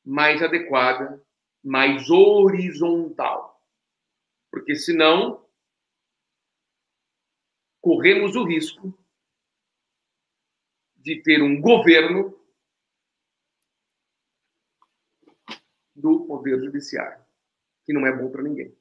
mais 0.05 0.43
adequada, 0.43 1.23
mais 1.63 2.09
horizontal. 2.11 3.63
Porque 4.51 4.75
senão 4.75 5.47
corremos 7.81 8.35
o 8.35 8.45
risco 8.45 8.99
de 10.97 11.23
ter 11.23 11.43
um 11.43 11.61
governo 11.61 12.38
do 16.01 16.21
poder 16.21 16.59
judiciário, 16.61 17.19
que 17.85 17.93
não 17.93 18.07
é 18.07 18.13
bom 18.13 18.31
para 18.31 18.43
ninguém. 18.43 18.75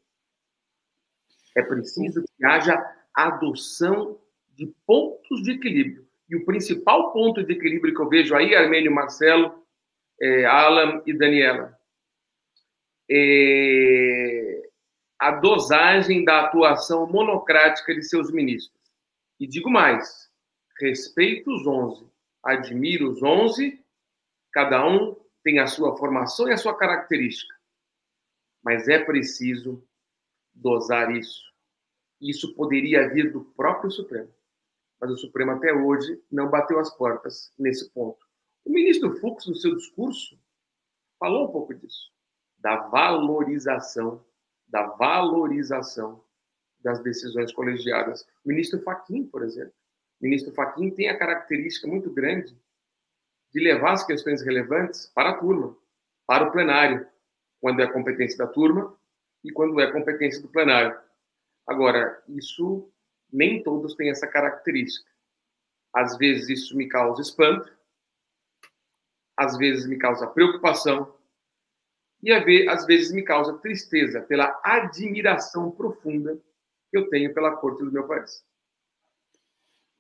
É 1.56 1.62
preciso 1.62 2.23
que 2.23 2.45
haja 2.45 2.77
adoção 3.13 4.19
de 4.53 4.67
pontos 4.86 5.41
de 5.43 5.51
equilíbrio. 5.51 6.08
E 6.30 6.36
o 6.36 6.45
principal 6.45 7.12
ponto 7.13 7.43
de 7.43 7.53
equilíbrio 7.53 7.93
que 7.93 8.01
eu 8.01 8.10
vejo 8.10 8.36
aí, 8.36 8.53
Armênio, 8.56 8.93
Marcelo, 8.93 9.65
é, 10.21 10.45
Alan 10.45 11.01
e 11.06 11.13
Daniela, 11.17 11.77
é 13.10 14.69
a 15.19 15.32
dosagem 15.32 16.23
da 16.23 16.41
atuação 16.41 17.08
monocrática 17.08 17.93
de 17.93 18.03
seus 18.03 18.32
ministros. 18.32 18.77
E 19.39 19.47
digo 19.47 19.69
mais, 19.69 20.30
respeito 20.80 21.49
os 21.51 21.65
11, 21.65 22.06
admiro 22.43 23.10
os 23.10 23.23
11, 23.23 23.84
cada 24.51 24.86
um 24.86 25.15
tem 25.47 25.60
a 25.60 25.67
sua 25.67 25.95
formação 25.95 26.49
e 26.49 26.51
a 26.51 26.57
sua 26.57 26.77
característica. 26.77 27.55
Mas 28.62 28.89
é 28.89 28.99
preciso 28.99 29.81
dosar 30.53 31.15
isso. 31.15 31.41
Isso 32.19 32.53
poderia 32.53 33.07
vir 33.13 33.31
do 33.31 33.45
próprio 33.45 33.89
Supremo 33.89 34.29
mas 34.99 35.12
o 35.12 35.17
Supremo 35.17 35.51
até 35.51 35.71
hoje 35.71 36.21
não 36.31 36.49
bateu 36.49 36.79
as 36.79 36.89
portas 36.95 37.53
nesse 37.57 37.89
ponto. 37.91 38.17
O 38.65 38.71
ministro 38.71 39.15
Fux, 39.19 39.45
no 39.45 39.55
seu 39.55 39.75
discurso, 39.75 40.38
falou 41.19 41.47
um 41.47 41.51
pouco 41.51 41.73
disso. 41.73 42.12
da 42.60 42.75
valorização, 42.88 44.25
da 44.67 44.88
valorização 44.88 46.23
das 46.79 46.99
decisões 47.03 47.53
colegiadas. 47.53 48.23
O 48.43 48.49
ministro 48.49 48.81
Faquim, 48.81 49.25
por 49.27 49.43
exemplo. 49.43 49.73
O 50.19 50.23
ministro 50.23 50.51
Faquim 50.53 50.89
tem 50.89 51.07
a 51.07 51.19
característica 51.19 51.88
muito 51.88 52.12
grande 52.12 52.60
de 53.53 53.60
levar 53.60 53.93
as 53.93 54.05
questões 54.05 54.41
relevantes 54.41 55.07
para 55.13 55.31
a 55.31 55.38
turma, 55.38 55.75
para 56.25 56.47
o 56.47 56.51
plenário, 56.51 57.07
quando 57.60 57.81
é 57.81 57.91
competência 57.91 58.38
da 58.38 58.47
turma 58.47 58.95
e 59.43 59.51
quando 59.51 59.79
é 59.79 59.91
competência 59.91 60.41
do 60.41 60.47
plenário. 60.47 60.97
Agora, 61.65 62.21
isso 62.27 62.89
nem 63.31 63.62
todos 63.62 63.95
têm 63.95 64.10
essa 64.10 64.27
característica. 64.27 65.10
Às 65.93 66.17
vezes 66.17 66.49
isso 66.49 66.77
me 66.77 66.88
causa 66.88 67.21
espanto, 67.21 67.71
às 69.36 69.57
vezes 69.57 69.86
me 69.86 69.97
causa 69.97 70.27
preocupação 70.27 71.15
e 72.21 72.31
às 72.31 72.86
vezes 72.86 73.12
me 73.12 73.23
causa 73.23 73.57
tristeza 73.60 74.21
pela 74.21 74.60
admiração 74.63 75.71
profunda 75.71 76.39
que 76.89 76.97
eu 76.97 77.10
tenho 77.10 77.33
pela 77.33 77.55
corte 77.55 77.83
do 77.83 77.91
meu 77.91 78.07
país. 78.07 78.43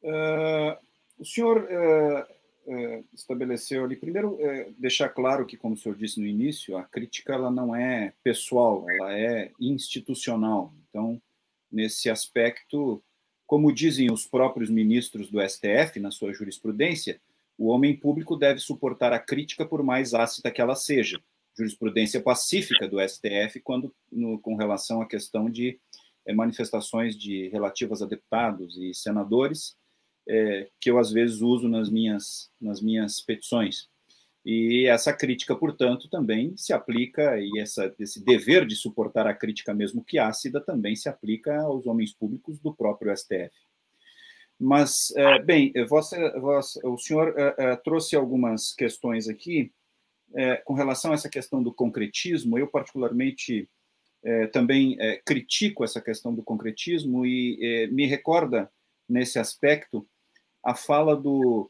Uh, 0.01 0.77
o 1.19 1.25
senhor 1.25 1.63
uh, 1.63 2.36
uh, 2.67 3.05
estabeleceu 3.13 3.83
ali, 3.83 3.95
primeiro, 3.95 4.37
deixar 4.77 5.09
claro 5.09 5.45
que, 5.45 5.57
como 5.57 5.73
o 5.73 5.77
senhor 5.77 5.95
disse 5.95 6.19
no 6.19 6.25
início, 6.25 6.77
a 6.77 6.83
crítica 6.83 7.33
ela 7.33 7.49
não 7.49 7.75
é 7.75 8.13
pessoal, 8.23 8.85
ela 8.89 9.17
é 9.17 9.51
institucional. 9.59 10.73
Então, 10.89 11.21
nesse 11.71 12.09
aspecto, 12.09 13.03
como 13.45 13.73
dizem 13.73 14.11
os 14.11 14.25
próprios 14.25 14.69
ministros 14.69 15.31
do 15.31 15.39
STF 15.41 15.99
na 15.99 16.11
sua 16.11 16.33
jurisprudência, 16.33 17.19
o 17.57 17.67
homem 17.67 17.95
público 17.95 18.35
deve 18.35 18.59
suportar 18.59 19.13
a 19.13 19.19
crítica 19.19 19.65
por 19.65 19.81
mais 19.81 20.13
ácida 20.13 20.51
que 20.51 20.61
ela 20.61 20.75
seja. 20.75 21.19
Jurisprudência 21.57 22.21
pacífica 22.21 22.87
do 22.87 22.99
STF 22.99 23.59
quando 23.63 23.91
no, 24.11 24.37
com 24.37 24.55
relação 24.55 25.01
à 25.01 25.07
questão 25.07 25.49
de 25.49 25.79
é, 26.25 26.33
manifestações 26.33 27.17
de 27.17 27.47
relativas 27.47 28.01
a 28.01 28.05
deputados 28.05 28.77
e 28.77 28.93
senadores 28.93 29.75
é, 30.27 30.69
que 30.79 30.89
eu 30.89 30.97
às 30.99 31.11
vezes 31.11 31.41
uso 31.41 31.67
nas 31.67 31.89
minhas 31.89 32.49
nas 32.59 32.81
minhas 32.81 33.21
petições. 33.21 33.87
E 34.49 34.87
essa 34.87 35.11
crítica, 35.11 35.53
portanto, 35.53 36.09
também 36.09 36.55
se 36.55 36.71
aplica, 36.71 37.37
e 37.37 37.59
essa, 37.59 37.93
esse 37.99 38.23
dever 38.23 38.65
de 38.65 38.77
suportar 38.77 39.27
a 39.27 39.33
crítica, 39.33 39.73
mesmo 39.73 40.01
que 40.01 40.17
ácida, 40.17 40.61
também 40.61 40.95
se 40.95 41.09
aplica 41.09 41.59
aos 41.63 41.85
homens 41.85 42.13
públicos 42.13 42.57
do 42.57 42.73
próprio 42.73 43.13
STF. 43.13 43.51
Mas, 44.57 45.13
é, 45.17 45.39
bem, 45.39 45.73
o 46.83 46.97
senhor 46.97 47.35
é, 47.37 47.55
é, 47.57 47.75
trouxe 47.75 48.15
algumas 48.15 48.73
questões 48.73 49.27
aqui 49.27 49.71
é, 50.33 50.55
com 50.57 50.73
relação 50.73 51.11
a 51.11 51.15
essa 51.15 51.29
questão 51.29 51.61
do 51.61 51.73
concretismo. 51.73 52.57
Eu, 52.57 52.67
particularmente, 52.67 53.69
é, 54.23 54.47
também 54.47 54.97
critico 55.25 55.83
essa 55.83 55.99
questão 55.99 56.33
do 56.33 56.41
concretismo 56.41 57.25
e 57.25 57.89
me 57.91 58.05
recorda, 58.07 58.71
nesse 59.09 59.37
aspecto, 59.39 60.07
a 60.63 60.75
fala 60.75 61.15
do 61.15 61.69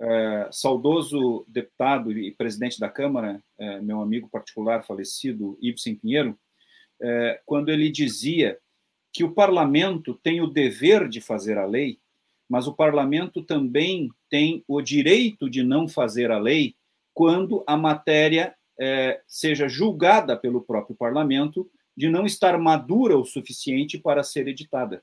é, 0.00 0.48
saudoso 0.52 1.44
deputado 1.48 2.12
e 2.12 2.30
presidente 2.32 2.78
da 2.78 2.88
Câmara, 2.88 3.42
é, 3.58 3.80
meu 3.80 4.00
amigo 4.00 4.28
particular 4.28 4.84
falecido, 4.84 5.58
Ibsen 5.60 5.96
Pinheiro, 5.96 6.38
é, 7.00 7.40
quando 7.44 7.68
ele 7.68 7.90
dizia 7.90 8.58
que 9.12 9.24
o 9.24 9.32
parlamento 9.32 10.14
tem 10.22 10.40
o 10.40 10.46
dever 10.46 11.08
de 11.08 11.20
fazer 11.20 11.58
a 11.58 11.66
lei, 11.66 11.98
mas 12.48 12.66
o 12.66 12.74
parlamento 12.74 13.42
também 13.42 14.10
tem 14.30 14.64
o 14.66 14.80
direito 14.80 15.50
de 15.50 15.62
não 15.62 15.88
fazer 15.88 16.30
a 16.30 16.38
lei 16.38 16.74
quando 17.12 17.64
a 17.66 17.76
matéria 17.76 18.54
é, 18.78 19.20
seja 19.26 19.68
julgada 19.68 20.36
pelo 20.36 20.62
próprio 20.62 20.96
parlamento 20.96 21.68
de 21.96 22.08
não 22.08 22.24
estar 22.24 22.56
madura 22.58 23.18
o 23.18 23.24
suficiente 23.24 23.98
para 23.98 24.22
ser 24.22 24.46
editada. 24.46 25.02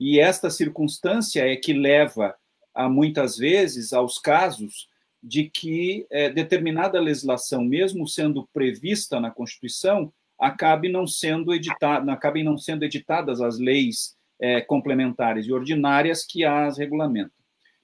E 0.00 0.18
esta 0.18 0.48
circunstância 0.48 1.46
é 1.46 1.54
que 1.54 1.72
leva 1.72 2.34
há 2.74 2.88
muitas 2.88 3.36
vezes 3.36 3.92
aos 3.92 4.18
casos 4.18 4.88
de 5.22 5.48
que 5.48 6.06
é, 6.10 6.28
determinada 6.28 7.00
legislação, 7.00 7.64
mesmo 7.64 8.06
sendo 8.06 8.46
prevista 8.52 9.18
na 9.18 9.30
Constituição, 9.30 10.12
acabe 10.38 10.88
não 10.88 11.06
sendo 11.06 11.54
editada, 11.54 12.12
acabem 12.12 12.44
não 12.44 12.58
sendo 12.58 12.84
editadas 12.84 13.40
as 13.40 13.58
leis 13.58 14.16
é, 14.38 14.60
complementares 14.60 15.46
e 15.46 15.52
ordinárias 15.52 16.26
que 16.26 16.44
as 16.44 16.76
regulamentam. 16.76 17.32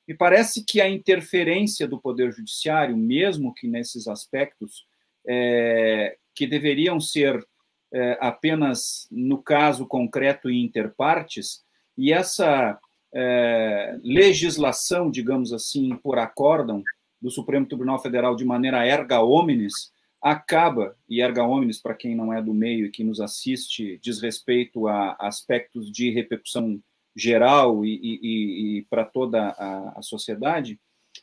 Me 0.07 0.15
parece 0.15 0.65
que 0.65 0.81
a 0.81 0.89
interferência 0.89 1.87
do 1.87 2.01
Poder 2.01 2.33
Judiciário, 2.33 2.97
mesmo 2.97 3.55
que 3.55 3.69
nesses 3.69 4.09
aspectos 4.09 4.85
é, 5.27 6.17
que 6.35 6.47
deveriam 6.47 7.01
ser 7.01 7.47
é, 7.93 8.19
apenas 8.21 9.07
no 9.11 9.43
caso 9.43 9.87
concreto 9.87 10.51
e 10.51 10.63
interpartes, 10.63 11.63
e 11.97 12.13
essa 12.13 12.79
é, 13.13 13.99
legislação, 14.03 15.11
digamos 15.11 15.53
assim, 15.53 15.97
por 15.97 16.19
acórdão 16.19 16.83
do 17.21 17.31
Supremo 17.31 17.67
Tribunal 17.67 18.01
Federal 18.01 18.35
de 18.35 18.45
maneira 18.45 18.87
erga 18.87 19.23
omnes, 19.23 19.93
acaba, 20.23 20.97
e 21.09 21.21
erga 21.21 21.45
omnes, 21.45 21.81
para 21.81 21.95
quem 21.95 22.15
não 22.15 22.33
é 22.33 22.43
do 22.43 22.53
meio 22.53 22.87
e 22.87 22.91
que 22.91 23.05
nos 23.05 23.21
assiste, 23.21 23.99
diz 24.03 24.21
respeito 24.21 24.87
a 24.87 25.17
aspectos 25.19 25.91
de 25.91 26.11
repercussão 26.11 26.81
geral 27.17 27.85
e, 27.85 27.99
e, 28.03 28.79
e 28.79 28.83
para 28.83 29.05
toda 29.05 29.49
a, 29.51 29.99
a 29.99 30.03
sociedade, 30.03 30.79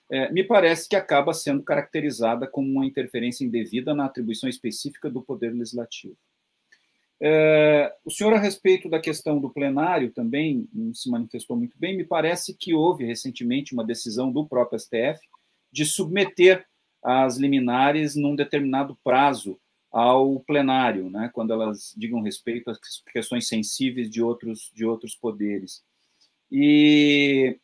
é, 0.10 0.32
me 0.32 0.44
parece 0.44 0.88
que 0.88 0.96
acaba 0.96 1.34
sendo 1.34 1.64
caracterizada 1.64 2.48
como 2.48 2.70
uma 2.70 2.86
interferência 2.86 3.46
indevida 3.46 3.94
na 3.94 4.06
atribuição 4.06 4.50
específica 4.50 5.10
do 5.10 5.22
Poder 5.22 5.52
Legislativo. 5.52 6.16
É, 7.20 7.92
o 8.06 8.12
senhor, 8.12 8.34
a 8.34 8.40
respeito 8.40 8.90
da 8.90 9.00
questão 9.00 9.40
do 9.40 9.50
plenário, 9.50 10.12
também 10.12 10.68
se 10.94 11.10
manifestou 11.10 11.58
muito 11.58 11.78
bem. 11.78 11.98
Me 11.98 12.04
parece 12.04 12.54
que 12.54 12.74
houve 12.74 13.06
recentemente 13.06 13.74
uma 13.74 13.84
decisão 13.84 14.32
do 14.32 14.46
próprio 14.46 14.80
STF 14.80 15.20
de 15.72 15.86
submeter 15.86 16.66
as 17.04 17.38
liminares 17.38 18.16
num 18.16 18.36
determinado 18.36 18.98
prazo 19.04 19.60
ao 19.92 20.40
plenário, 20.42 21.10
né, 21.10 21.30
quando 21.34 21.54
elas 21.54 21.94
digam 21.98 22.22
respeito 22.22 22.70
às 22.70 22.78
questões 23.12 23.48
sensíveis 23.48 24.10
de 24.10 24.22
outros, 24.22 24.72
de 24.74 24.86
outros 24.86 25.16
poderes. 25.16 25.82
E 26.52 27.58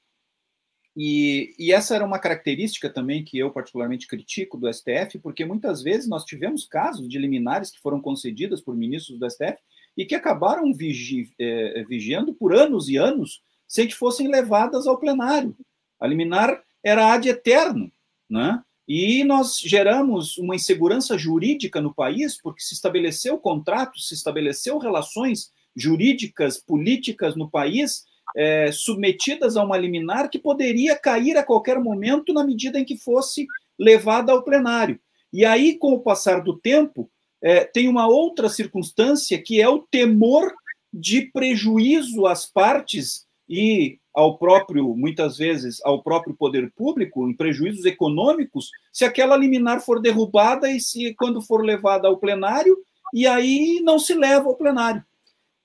e, 0.96 1.56
e, 1.58 1.72
essa 1.72 1.96
era 1.96 2.06
uma 2.06 2.20
característica 2.20 2.88
também 2.88 3.24
que 3.24 3.38
eu 3.38 3.50
particularmente 3.50 4.08
critico 4.08 4.58
do 4.58 4.72
STF, 4.72 5.18
porque 5.20 5.44
muitas 5.44 5.82
vezes 5.82 6.08
nós 6.08 6.24
tivemos 6.24 6.66
casos 6.66 7.10
de 7.10 7.18
liminares 7.18 7.72
que 7.72 7.80
foram 7.80 8.00
concedidas 8.00 8.62
por 8.62 8.76
ministros 8.76 9.18
do 9.18 9.30
STF 9.30 9.58
e 9.98 10.06
que 10.06 10.14
acabaram 10.14 10.74
vigi, 10.74 11.32
é, 11.40 11.84
vigiando 11.88 12.34
por 12.34 12.56
anos 12.56 12.90
e 12.90 12.98
anos 12.98 13.42
sem 13.68 13.88
que 13.88 13.96
fossem 13.96 14.28
levadas 14.28 14.86
ao 14.86 15.00
plenário. 15.00 15.56
A 16.00 16.06
liminar 16.06 16.62
era 16.84 17.12
ad 17.12 17.28
eterno, 17.28 17.92
né? 18.30 18.62
E 18.88 19.24
nós 19.24 19.58
geramos 19.58 20.38
uma 20.38 20.56
insegurança 20.56 21.18
jurídica 21.18 21.80
no 21.82 21.94
país, 21.94 22.40
porque 22.40 22.62
se 22.62 22.74
estabeleceu 22.74 23.38
contratos, 23.40 24.10
se 24.10 24.14
estabeleceu 24.14 24.78
relações 24.78 25.52
jurídicas, 25.76 26.58
políticas 26.58 27.36
no 27.36 27.50
país 27.50 28.04
é, 28.36 28.72
submetidas 28.72 29.56
a 29.56 29.64
uma 29.64 29.78
liminar 29.78 30.30
que 30.30 30.40
poderia 30.40 30.96
cair 30.96 31.38
a 31.38 31.44
qualquer 31.44 31.80
momento 31.80 32.34
na 32.34 32.44
medida 32.44 32.80
em 32.80 32.86
que 32.86 32.98
fosse 32.98 33.46
levada 33.78 34.32
ao 34.32 34.44
plenário. 34.44 35.00
E 35.32 35.46
aí, 35.46 35.78
com 35.78 35.94
o 35.94 36.00
passar 36.00 36.42
do 36.42 36.58
tempo, 36.58 37.10
é, 37.42 37.66
tem 37.66 37.88
uma 37.88 38.08
outra 38.08 38.50
circunstância 38.50 39.42
que 39.42 39.62
é 39.62 39.68
o 39.68 39.80
temor 39.80 40.54
de 40.94 41.24
prejuízo 41.24 42.26
às 42.26 42.46
partes 42.46 43.26
e 43.50 44.00
ao 44.14 44.38
próprio, 44.38 44.96
muitas 44.96 45.38
vezes, 45.38 45.82
ao 45.84 46.04
próprio 46.04 46.36
poder 46.36 46.72
público, 46.76 47.28
em 47.28 47.36
prejuízos 47.36 47.84
econômicos, 47.86 48.70
se 48.92 49.04
aquela 49.04 49.36
liminar 49.36 49.82
for 49.82 50.00
derrubada 50.00 50.70
e 50.70 50.80
se 50.80 51.16
quando 51.16 51.42
for 51.42 51.66
levada 51.66 52.08
ao 52.08 52.18
plenário, 52.18 52.78
e 53.12 53.26
aí 53.26 53.82
não 53.84 53.98
se 53.98 54.14
leva 54.14 54.48
ao 54.48 54.56
plenário. 54.56 55.04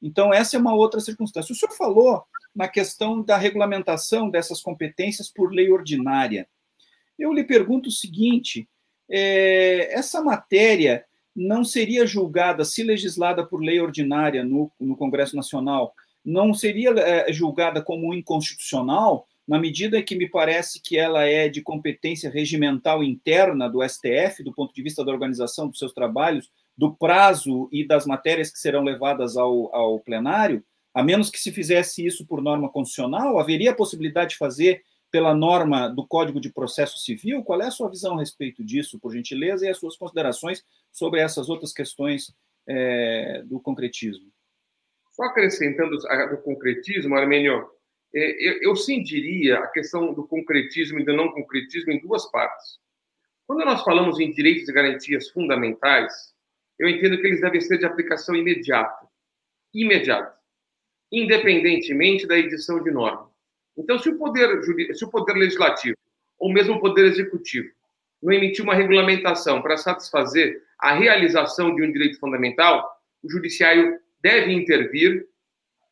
Então, 0.02 0.32
essa 0.32 0.56
é 0.56 0.60
uma 0.60 0.74
outra 0.74 1.00
circunstância. 1.00 1.52
O 1.52 1.56
senhor 1.56 1.74
falou 1.76 2.22
na 2.58 2.66
questão 2.66 3.22
da 3.22 3.36
regulamentação 3.36 4.28
dessas 4.28 4.60
competências 4.60 5.30
por 5.30 5.52
lei 5.52 5.70
ordinária. 5.70 6.48
Eu 7.16 7.32
lhe 7.32 7.44
pergunto 7.44 7.88
o 7.88 7.92
seguinte: 7.92 8.68
é, 9.08 9.96
essa 9.96 10.20
matéria 10.20 11.04
não 11.36 11.62
seria 11.62 12.04
julgada, 12.04 12.64
se 12.64 12.82
legislada 12.82 13.46
por 13.46 13.62
lei 13.62 13.80
ordinária 13.80 14.42
no, 14.42 14.72
no 14.80 14.96
Congresso 14.96 15.36
Nacional, 15.36 15.94
não 16.24 16.52
seria 16.52 16.90
é, 16.98 17.32
julgada 17.32 17.80
como 17.80 18.12
inconstitucional, 18.12 19.24
na 19.46 19.60
medida 19.60 20.02
que 20.02 20.16
me 20.16 20.28
parece 20.28 20.82
que 20.82 20.98
ela 20.98 21.22
é 21.24 21.48
de 21.48 21.62
competência 21.62 22.28
regimental 22.28 23.04
interna 23.04 23.68
do 23.68 23.88
STF, 23.88 24.42
do 24.42 24.52
ponto 24.52 24.74
de 24.74 24.82
vista 24.82 25.04
da 25.04 25.12
organização 25.12 25.68
dos 25.68 25.78
seus 25.78 25.92
trabalhos, 25.92 26.50
do 26.76 26.92
prazo 26.92 27.68
e 27.70 27.86
das 27.86 28.04
matérias 28.04 28.50
que 28.50 28.58
serão 28.58 28.82
levadas 28.82 29.36
ao, 29.36 29.72
ao 29.72 30.00
plenário, 30.00 30.64
a 30.98 31.04
menos 31.04 31.30
que 31.30 31.38
se 31.38 31.52
fizesse 31.52 32.04
isso 32.04 32.26
por 32.26 32.42
norma 32.42 32.68
constitucional, 32.68 33.38
haveria 33.38 33.70
a 33.70 33.76
possibilidade 33.76 34.30
de 34.30 34.36
fazer 34.36 34.82
pela 35.12 35.32
norma 35.32 35.88
do 35.88 36.04
Código 36.04 36.40
de 36.40 36.52
Processo 36.52 36.98
Civil? 36.98 37.44
Qual 37.44 37.62
é 37.62 37.66
a 37.66 37.70
sua 37.70 37.88
visão 37.88 38.16
a 38.16 38.18
respeito 38.18 38.64
disso, 38.64 38.98
por 38.98 39.12
gentileza, 39.12 39.64
e 39.64 39.68
as 39.68 39.78
suas 39.78 39.96
considerações 39.96 40.64
sobre 40.90 41.20
essas 41.20 41.48
outras 41.48 41.72
questões 41.72 42.34
é, 42.66 43.42
do 43.44 43.60
concretismo. 43.60 44.26
Só 45.12 45.22
acrescentando 45.22 45.96
do 45.96 46.38
concretismo, 46.38 47.14
Armênio, 47.14 47.68
é, 48.12 48.66
eu 48.66 48.74
sim 48.74 49.00
diria 49.00 49.60
a 49.60 49.68
questão 49.68 50.12
do 50.12 50.26
concretismo 50.26 50.98
e 50.98 51.04
do 51.04 51.12
não 51.12 51.30
concretismo 51.30 51.92
em 51.92 52.00
duas 52.00 52.28
partes. 52.32 52.80
Quando 53.46 53.64
nós 53.64 53.84
falamos 53.84 54.18
em 54.18 54.32
direitos 54.32 54.68
e 54.68 54.72
garantias 54.72 55.30
fundamentais, 55.30 56.12
eu 56.76 56.88
entendo 56.88 57.20
que 57.20 57.26
eles 57.28 57.40
devem 57.40 57.60
ser 57.60 57.78
de 57.78 57.86
aplicação 57.86 58.34
imediata. 58.34 59.06
Imediata. 59.72 60.37
Independentemente 61.10 62.26
da 62.26 62.38
edição 62.38 62.82
de 62.82 62.90
norma. 62.90 63.30
Então, 63.76 63.98
se 63.98 64.08
o 64.08 64.18
poder, 64.18 64.62
se 64.94 65.04
o 65.04 65.10
poder 65.10 65.34
legislativo, 65.34 65.96
ou 66.38 66.52
mesmo 66.52 66.74
o 66.74 66.80
poder 66.80 67.06
executivo, 67.06 67.68
não 68.22 68.32
emitir 68.32 68.64
uma 68.64 68.74
regulamentação 68.74 69.62
para 69.62 69.76
satisfazer 69.76 70.62
a 70.78 70.94
realização 70.94 71.74
de 71.74 71.82
um 71.82 71.92
direito 71.92 72.18
fundamental, 72.18 72.88
o 73.22 73.30
judiciário 73.30 73.98
deve 74.20 74.52
intervir 74.52 75.26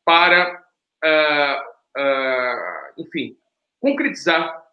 para, 0.05 0.65
uh, 1.05 2.01
uh, 2.01 3.03
enfim, 3.03 3.37
concretizar, 3.81 4.65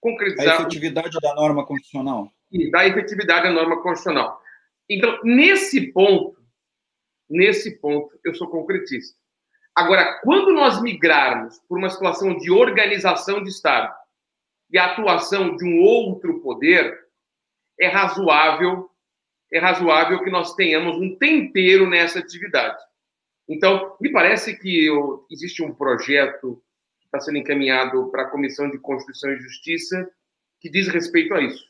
concretizar 0.00 0.58
a 0.58 0.62
efetividade 0.62 1.18
da 1.20 1.34
norma 1.34 1.66
constitucional 1.66 2.32
e 2.50 2.70
da 2.70 2.86
efetividade 2.86 3.44
da 3.44 3.52
norma 3.52 3.82
constitucional. 3.82 4.40
Então, 4.88 5.18
nesse 5.24 5.92
ponto, 5.92 6.36
nesse 7.28 7.78
ponto, 7.78 8.18
eu 8.24 8.34
sou 8.34 8.48
concretista. 8.48 9.16
Agora, 9.74 10.20
quando 10.22 10.52
nós 10.52 10.80
migrarmos 10.82 11.58
por 11.68 11.78
uma 11.78 11.88
situação 11.88 12.36
de 12.36 12.50
organização 12.50 13.42
de 13.42 13.48
Estado 13.48 13.92
e 14.70 14.78
atuação 14.78 15.56
de 15.56 15.64
um 15.64 15.80
outro 15.80 16.40
poder, 16.40 16.98
é 17.80 17.88
razoável, 17.88 18.90
é 19.50 19.58
razoável 19.58 20.22
que 20.22 20.30
nós 20.30 20.54
tenhamos 20.54 20.96
um 20.96 21.16
tempero 21.16 21.88
nessa 21.88 22.18
atividade. 22.18 22.78
Então, 23.48 23.96
me 24.00 24.10
parece 24.12 24.58
que 24.58 24.88
existe 25.30 25.62
um 25.62 25.74
projeto 25.74 26.62
que 27.00 27.06
está 27.06 27.20
sendo 27.20 27.38
encaminhado 27.38 28.10
para 28.10 28.22
a 28.22 28.30
Comissão 28.30 28.70
de 28.70 28.78
Constituição 28.78 29.30
e 29.30 29.40
Justiça 29.40 30.08
que 30.62 30.70
diz 30.70 30.86
respeito 30.88 31.34
a 31.34 31.42
isso. 31.42 31.64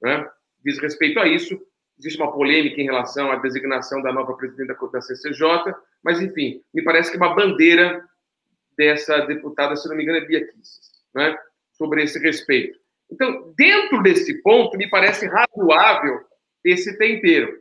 Né? 0.00 0.26
Diz 0.64 0.78
respeito 0.78 1.18
a 1.18 1.26
isso. 1.26 1.60
Existe 1.98 2.20
uma 2.20 2.32
polêmica 2.32 2.80
em 2.80 2.84
relação 2.84 3.30
à 3.30 3.36
designação 3.36 4.00
da 4.02 4.12
nova 4.12 4.34
presidente 4.36 4.68
da 4.68 5.00
CCJ, 5.00 5.74
mas, 6.06 6.20
enfim, 6.20 6.62
me 6.72 6.84
parece 6.84 7.10
que 7.10 7.16
é 7.16 7.20
uma 7.20 7.34
bandeira 7.34 8.00
dessa 8.78 9.22
deputada, 9.22 9.74
se 9.74 9.88
não 9.88 9.96
me 9.96 10.04
engano, 10.04 10.18
é 10.18 10.24
Bia 10.24 10.46
Kisses, 10.46 10.92
né? 11.12 11.36
sobre 11.72 12.04
esse 12.04 12.16
respeito. 12.20 12.78
Então, 13.10 13.52
dentro 13.58 14.00
desse 14.04 14.40
ponto, 14.40 14.78
me 14.78 14.88
parece 14.88 15.26
razoável 15.26 16.20
esse 16.64 16.96
tempero. 16.96 17.52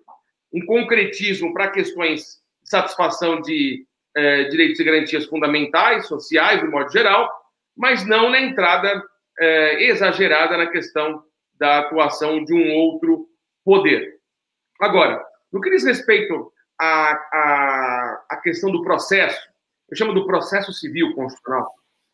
Um 0.54 0.64
concretismo 0.64 1.56
para 1.56 1.72
questões 1.72 2.40
de 2.62 2.70
satisfação 2.70 3.42
de 3.42 3.84
eh, 4.16 4.44
direitos 4.44 4.80
e 4.80 4.84
garantias 4.84 5.26
fundamentais, 5.26 6.08
sociais, 6.08 6.62
de 6.62 6.68
modo 6.68 6.92
geral, 6.92 7.28
mas 7.76 8.06
não 8.06 8.30
na 8.30 8.40
entrada 8.40 9.04
eh, 9.40 9.86
exagerada 9.86 10.56
na 10.56 10.68
questão 10.68 11.24
da 11.56 11.80
atuação 11.80 12.44
de 12.44 12.54
um 12.54 12.76
outro 12.76 13.28
poder. 13.64 14.20
Agora, 14.80 15.20
no 15.52 15.60
que 15.62 15.72
diz 15.72 15.84
respeito 15.84 16.54
à, 16.80 17.12
à, 17.12 17.65
questão 18.46 18.72
do 18.72 18.84
processo, 18.84 19.42
eu 19.90 19.98
chamo 19.98 20.14
do 20.14 20.28
processo 20.28 20.72
civil 20.72 21.16
constitucional, 21.16 21.68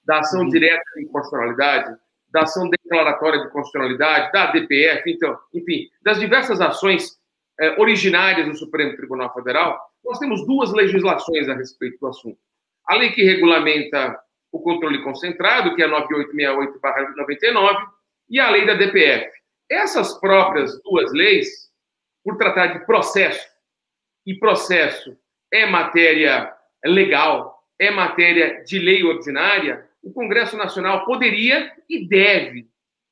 da 0.05 0.19
ação 0.19 0.43
uhum. 0.43 0.49
direta 0.49 0.81
de 0.95 1.03
inconstitucionalidade, 1.03 1.97
da 2.29 2.43
ação 2.43 2.69
declaratória 2.69 3.41
de 3.41 3.49
constitucionalidade, 3.51 4.31
da 4.31 4.51
DPF, 4.51 5.11
então, 5.11 5.37
enfim, 5.53 5.89
das 6.01 6.17
diversas 6.19 6.61
ações 6.61 7.19
eh, 7.59 7.75
originárias 7.77 8.47
do 8.47 8.55
Supremo 8.55 8.95
Tribunal 8.95 9.33
Federal, 9.33 9.77
nós 10.05 10.17
temos 10.19 10.47
duas 10.47 10.71
legislações 10.71 11.49
a 11.49 11.53
respeito 11.53 11.99
do 11.99 12.07
assunto. 12.07 12.39
A 12.87 12.95
lei 12.95 13.11
que 13.11 13.23
regulamenta 13.23 14.17
o 14.51 14.61
controle 14.61 15.03
concentrado, 15.03 15.75
que 15.75 15.83
é 15.83 15.87
9868-99, 15.87 17.77
e 18.29 18.39
a 18.39 18.49
lei 18.49 18.65
da 18.65 18.75
DPF. 18.75 19.29
Essas 19.69 20.17
próprias 20.19 20.81
duas 20.81 21.11
leis, 21.11 21.69
por 22.23 22.37
tratar 22.37 22.67
de 22.67 22.85
processo, 22.85 23.51
e 24.25 24.35
processo 24.35 25.17
é 25.51 25.65
matéria 25.65 26.51
legal, 26.85 27.63
é 27.79 27.91
matéria 27.91 28.63
de 28.63 28.79
lei 28.79 29.03
ordinária, 29.03 29.85
o 30.03 30.11
Congresso 30.11 30.57
Nacional 30.57 31.05
poderia 31.05 31.71
e 31.89 32.07
deve, 32.07 32.67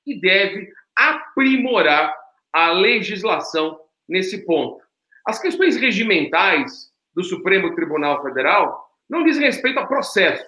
e 0.06 0.20
deve 0.20 0.72
aprimorar 0.96 2.16
a 2.52 2.72
legislação 2.72 3.80
nesse 4.08 4.46
ponto. 4.46 4.84
As 5.26 5.40
questões 5.40 5.78
regimentais 5.78 6.92
do 7.14 7.24
Supremo 7.24 7.76
Tribunal 7.76 8.22
Federal 8.24 8.90
não 9.10 9.24
diz 9.24 9.38
respeito 9.38 9.80
a 9.80 9.86
processo, 9.86 10.46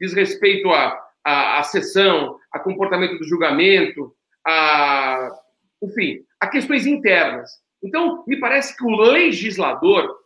diz 0.00 0.12
respeito 0.12 0.70
à 0.70 1.10
a, 1.24 1.58
a, 1.58 1.62
sessão, 1.64 2.38
a 2.52 2.58
comportamento 2.58 3.18
do 3.18 3.24
julgamento, 3.24 4.14
a, 4.46 5.30
enfim, 5.82 6.24
a 6.38 6.48
questões 6.48 6.86
internas. 6.86 7.50
Então, 7.82 8.24
me 8.26 8.38
parece 8.38 8.76
que 8.76 8.84
o 8.84 8.96
legislador 8.96 10.19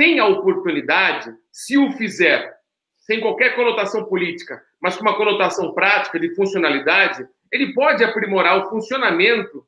tem 0.00 0.18
a 0.18 0.26
oportunidade, 0.26 1.30
se 1.52 1.76
o 1.76 1.92
fizer 1.92 2.50
sem 3.00 3.20
qualquer 3.20 3.54
conotação 3.54 4.06
política, 4.06 4.58
mas 4.80 4.96
com 4.96 5.02
uma 5.02 5.14
conotação 5.14 5.74
prática 5.74 6.18
de 6.18 6.34
funcionalidade, 6.34 7.28
ele 7.52 7.74
pode 7.74 8.02
aprimorar 8.02 8.56
o 8.56 8.70
funcionamento 8.70 9.62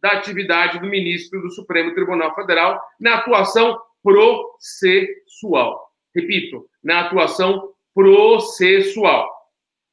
da 0.00 0.12
atividade 0.12 0.78
do 0.78 0.86
ministro 0.86 1.42
do 1.42 1.50
Supremo 1.50 1.92
Tribunal 1.92 2.32
Federal 2.36 2.80
na 3.00 3.16
atuação 3.16 3.76
processual. 4.00 5.88
Repito, 6.14 6.68
na 6.80 7.00
atuação 7.00 7.72
processual. 7.92 9.28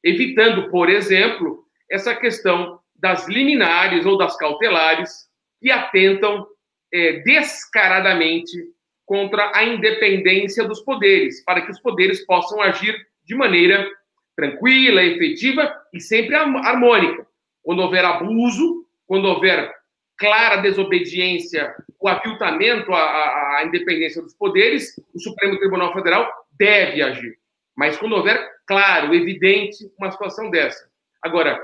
Evitando, 0.04 0.70
por 0.70 0.88
exemplo, 0.88 1.64
essa 1.90 2.14
questão 2.14 2.78
das 2.94 3.26
liminares 3.26 4.06
ou 4.06 4.16
das 4.16 4.36
cautelares 4.36 5.26
que 5.60 5.72
atentam 5.72 6.46
é, 6.92 7.14
descaradamente 7.24 8.56
contra 9.04 9.52
a 9.54 9.64
independência 9.64 10.64
dos 10.64 10.80
poderes, 10.80 11.44
para 11.44 11.62
que 11.62 11.70
os 11.70 11.80
poderes 11.80 12.24
possam 12.24 12.60
agir 12.60 12.94
de 13.24 13.34
maneira 13.34 13.88
tranquila, 14.36 15.02
efetiva 15.02 15.74
e 15.92 16.00
sempre 16.00 16.34
harmônica. 16.34 17.26
Quando 17.62 17.80
houver 17.80 18.04
abuso, 18.04 18.86
quando 19.06 19.26
houver 19.26 19.72
clara 20.16 20.62
desobediência, 20.62 21.74
o 22.00 22.08
aviltamento 22.08 22.92
à, 22.92 23.58
à, 23.58 23.64
independência 23.66 24.22
dos 24.22 24.34
poderes, 24.34 24.98
o 25.14 25.18
Supremo 25.18 25.58
Tribunal 25.58 25.92
Federal 25.92 26.30
deve 26.58 27.02
agir. 27.02 27.38
Mas 27.76 27.96
quando 27.96 28.14
houver 28.14 28.52
claro, 28.66 29.14
evidente, 29.14 29.90
uma 29.98 30.10
situação 30.10 30.50
dessa. 30.50 30.88
Agora, 31.20 31.60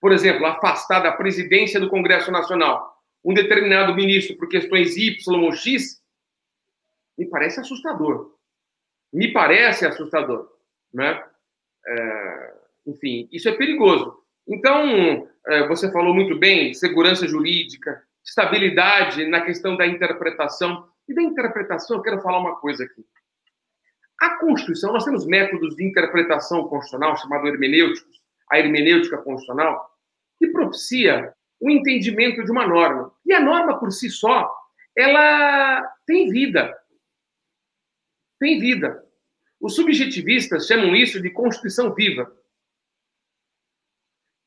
por 0.00 0.12
exemplo, 0.12 0.44
afastar 0.44 1.00
da 1.00 1.12
presidência 1.12 1.80
do 1.80 1.88
Congresso 1.88 2.30
Nacional 2.30 2.92
um 3.24 3.32
determinado 3.32 3.94
ministro 3.94 4.36
por 4.36 4.48
questões 4.48 4.96
Y 4.96 5.40
ou 5.40 5.52
X, 5.52 6.01
me 7.16 7.28
parece 7.28 7.60
assustador. 7.60 8.34
Me 9.12 9.32
parece 9.32 9.86
assustador. 9.86 10.48
Né? 10.92 11.22
É, 11.86 12.54
enfim, 12.86 13.28
isso 13.32 13.48
é 13.48 13.52
perigoso. 13.52 14.18
Então, 14.46 15.28
é, 15.46 15.66
você 15.68 15.90
falou 15.90 16.14
muito 16.14 16.38
bem, 16.38 16.74
segurança 16.74 17.26
jurídica, 17.26 18.02
estabilidade 18.24 19.26
na 19.26 19.42
questão 19.42 19.76
da 19.76 19.86
interpretação. 19.86 20.88
E 21.08 21.14
da 21.14 21.22
interpretação, 21.22 21.96
eu 21.96 22.02
quero 22.02 22.20
falar 22.20 22.38
uma 22.38 22.56
coisa 22.56 22.84
aqui. 22.84 23.04
A 24.20 24.38
Constituição, 24.38 24.92
nós 24.92 25.04
temos 25.04 25.26
métodos 25.26 25.74
de 25.74 25.84
interpretação 25.84 26.68
constitucional, 26.68 27.16
chamado 27.16 27.48
hermenêuticos, 27.48 28.20
a 28.50 28.58
hermenêutica 28.58 29.18
constitucional, 29.18 29.90
que 30.38 30.48
propicia 30.48 31.34
o 31.60 31.70
entendimento 31.70 32.44
de 32.44 32.50
uma 32.50 32.66
norma. 32.66 33.12
E 33.26 33.32
a 33.32 33.40
norma, 33.40 33.78
por 33.78 33.90
si 33.90 34.08
só, 34.10 34.52
ela 34.96 35.82
tem 36.06 36.30
vida. 36.30 36.76
Tem 38.42 38.58
vida. 38.58 39.06
Os 39.60 39.76
subjetivistas 39.76 40.66
chamam 40.66 40.96
isso 40.96 41.22
de 41.22 41.30
Constituição 41.30 41.94
viva. 41.94 42.36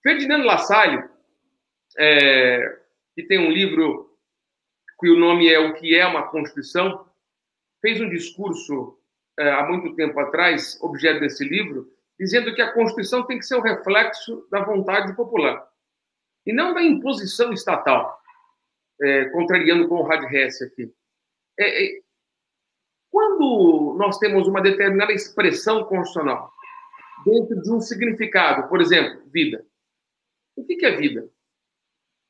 Ferdinando 0.03 0.43
Lassalle, 0.43 1.01
é, 1.97 2.77
que 3.15 3.23
tem 3.23 3.39
um 3.39 3.49
livro 3.49 4.13
cujo 4.97 5.15
nome 5.15 5.47
é 5.47 5.57
O 5.59 5.75
que 5.75 5.95
é 5.95 6.05
uma 6.05 6.27
Constituição, 6.27 7.09
fez 7.81 8.01
um 8.01 8.09
discurso 8.09 8.99
é, 9.39 9.49
há 9.49 9.65
muito 9.65 9.95
tempo 9.95 10.19
atrás, 10.19 10.77
objeto 10.81 11.21
desse 11.21 11.45
livro, 11.47 11.89
dizendo 12.19 12.53
que 12.53 12.61
a 12.61 12.73
Constituição 12.73 13.25
tem 13.25 13.39
que 13.39 13.45
ser 13.45 13.55
o 13.55 13.61
reflexo 13.61 14.45
da 14.51 14.61
vontade 14.61 15.15
popular 15.15 15.65
e 16.45 16.51
não 16.51 16.73
da 16.73 16.83
imposição 16.83 17.53
estatal, 17.53 18.21
é, 19.01 19.29
contrariando 19.29 19.87
com 19.87 19.95
o 19.95 20.03
Rad 20.03 20.21
Hess 20.29 20.61
aqui. 20.61 20.93
É, 21.57 21.85
é, 21.85 22.04
quando 23.15 23.95
nós 23.97 24.17
temos 24.17 24.45
uma 24.45 24.61
determinada 24.61 25.13
expressão 25.13 25.85
constitucional 25.85 26.51
dentro 27.25 27.61
de 27.61 27.71
um 27.71 27.79
significado, 27.79 28.67
por 28.67 28.81
exemplo, 28.81 29.23
vida. 29.31 29.65
O 30.53 30.65
que 30.65 30.85
é 30.85 30.97
vida? 30.97 31.25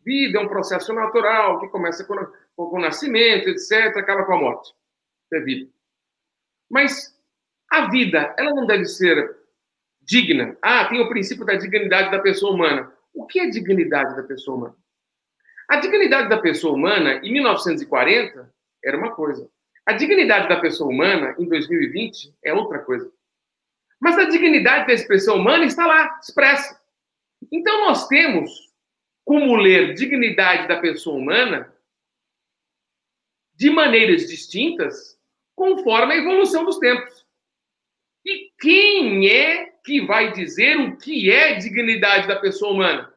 Vida 0.05 0.37
é 0.37 0.41
um 0.43 0.47
processo 0.47 0.93
natural 0.93 1.59
que 1.59 1.69
começa 1.69 2.05
com. 2.05 2.13
o 2.55 2.79
nascimento, 2.79 3.49
etc., 3.49 3.97
acaba 3.97 4.25
com 4.25 4.33
a 4.33 4.39
morte. 4.39 4.75
É 5.33 5.39
vida. 5.39 5.67
Mas 6.69 7.19
a 7.71 7.89
vida, 7.89 8.35
ela 8.37 8.51
não 8.51 8.67
deve 8.67 8.85
ser 8.85 9.35
digna. 10.03 10.55
Ah, 10.61 10.87
tem 10.87 11.01
o 11.01 11.09
princípio 11.09 11.47
da 11.47 11.55
dignidade 11.55 12.11
da 12.11 12.19
pessoa 12.19 12.53
humana. 12.53 12.93
O 13.11 13.25
que 13.25 13.39
é 13.39 13.49
dignidade 13.49 14.15
da 14.15 14.21
pessoa 14.21 14.55
humana? 14.55 14.75
A 15.67 15.77
dignidade 15.77 16.29
da 16.29 16.37
pessoa 16.37 16.75
humana, 16.75 17.15
em 17.23 17.33
1940, 17.33 18.53
era 18.83 18.95
uma 18.95 19.15
coisa. 19.15 19.49
A 19.85 19.93
dignidade 19.93 20.49
da 20.49 20.59
pessoa 20.59 20.89
humana, 20.89 21.35
em 21.37 21.47
2020, 21.47 22.33
é 22.43 22.53
outra 22.53 22.79
coisa. 22.79 23.11
Mas 23.99 24.17
a 24.17 24.25
dignidade 24.25 24.87
da 24.87 24.93
expressão 24.93 25.37
humana 25.37 25.65
está 25.65 25.85
lá, 25.85 26.19
expressa. 26.21 26.81
Então, 27.51 27.81
nós 27.81 28.07
temos 28.07 28.73
como 29.23 29.55
ler 29.55 29.93
dignidade 29.93 30.67
da 30.67 30.79
pessoa 30.79 31.17
humana 31.17 31.73
de 33.53 33.69
maneiras 33.69 34.27
distintas, 34.27 35.19
conforme 35.55 36.13
a 36.13 36.17
evolução 36.17 36.65
dos 36.65 36.77
tempos. 36.77 37.25
E 38.25 38.51
quem 38.59 39.29
é 39.29 39.67
que 39.83 40.01
vai 40.05 40.31
dizer 40.33 40.77
o 40.77 40.97
que 40.97 41.31
é 41.31 41.55
dignidade 41.55 42.27
da 42.27 42.35
pessoa 42.37 42.73
humana? 42.73 43.13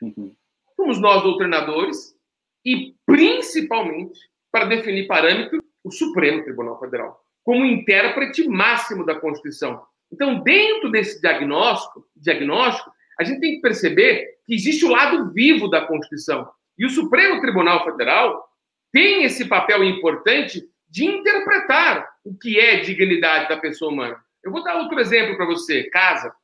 Uhum. 0.00 0.34
Somos 0.76 1.00
nós, 1.00 1.22
doutrinadores, 1.22 2.16
e 2.64 2.94
principalmente, 3.04 4.18
para 4.50 4.66
definir 4.66 5.06
parâmetro, 5.06 5.65
o 5.86 5.90
Supremo 5.92 6.42
Tribunal 6.42 6.80
Federal, 6.80 7.24
como 7.44 7.64
intérprete 7.64 8.48
máximo 8.48 9.06
da 9.06 9.20
Constituição. 9.20 9.86
Então, 10.12 10.40
dentro 10.42 10.90
desse 10.90 11.20
diagnóstico, 11.20 12.04
diagnóstico, 12.16 12.90
a 13.20 13.22
gente 13.22 13.38
tem 13.38 13.54
que 13.54 13.60
perceber 13.60 14.26
que 14.44 14.54
existe 14.54 14.84
o 14.84 14.90
lado 14.90 15.32
vivo 15.32 15.68
da 15.68 15.86
Constituição. 15.86 16.50
E 16.76 16.84
o 16.84 16.90
Supremo 16.90 17.40
Tribunal 17.40 17.84
Federal 17.84 18.48
tem 18.92 19.22
esse 19.22 19.44
papel 19.44 19.84
importante 19.84 20.68
de 20.88 21.04
interpretar 21.04 22.04
o 22.24 22.36
que 22.36 22.58
é 22.58 22.80
dignidade 22.80 23.48
da 23.48 23.56
pessoa 23.56 23.92
humana. 23.92 24.20
Eu 24.42 24.50
vou 24.50 24.64
dar 24.64 24.78
outro 24.78 24.98
exemplo 24.98 25.36
para 25.36 25.46
você: 25.46 25.84
casa. 25.84 26.34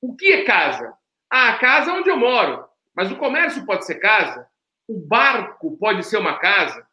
O 0.00 0.16
que 0.16 0.32
é 0.32 0.44
casa? 0.44 0.92
Ah, 1.30 1.54
casa 1.58 1.92
é 1.92 1.94
onde 1.94 2.10
eu 2.10 2.16
moro. 2.16 2.64
Mas 2.92 3.10
o 3.12 3.16
comércio 3.16 3.64
pode 3.64 3.86
ser 3.86 3.94
casa, 3.96 4.46
o 4.88 4.98
barco 4.98 5.76
pode 5.78 6.04
ser 6.04 6.18
uma 6.18 6.38
casa, 6.38 6.84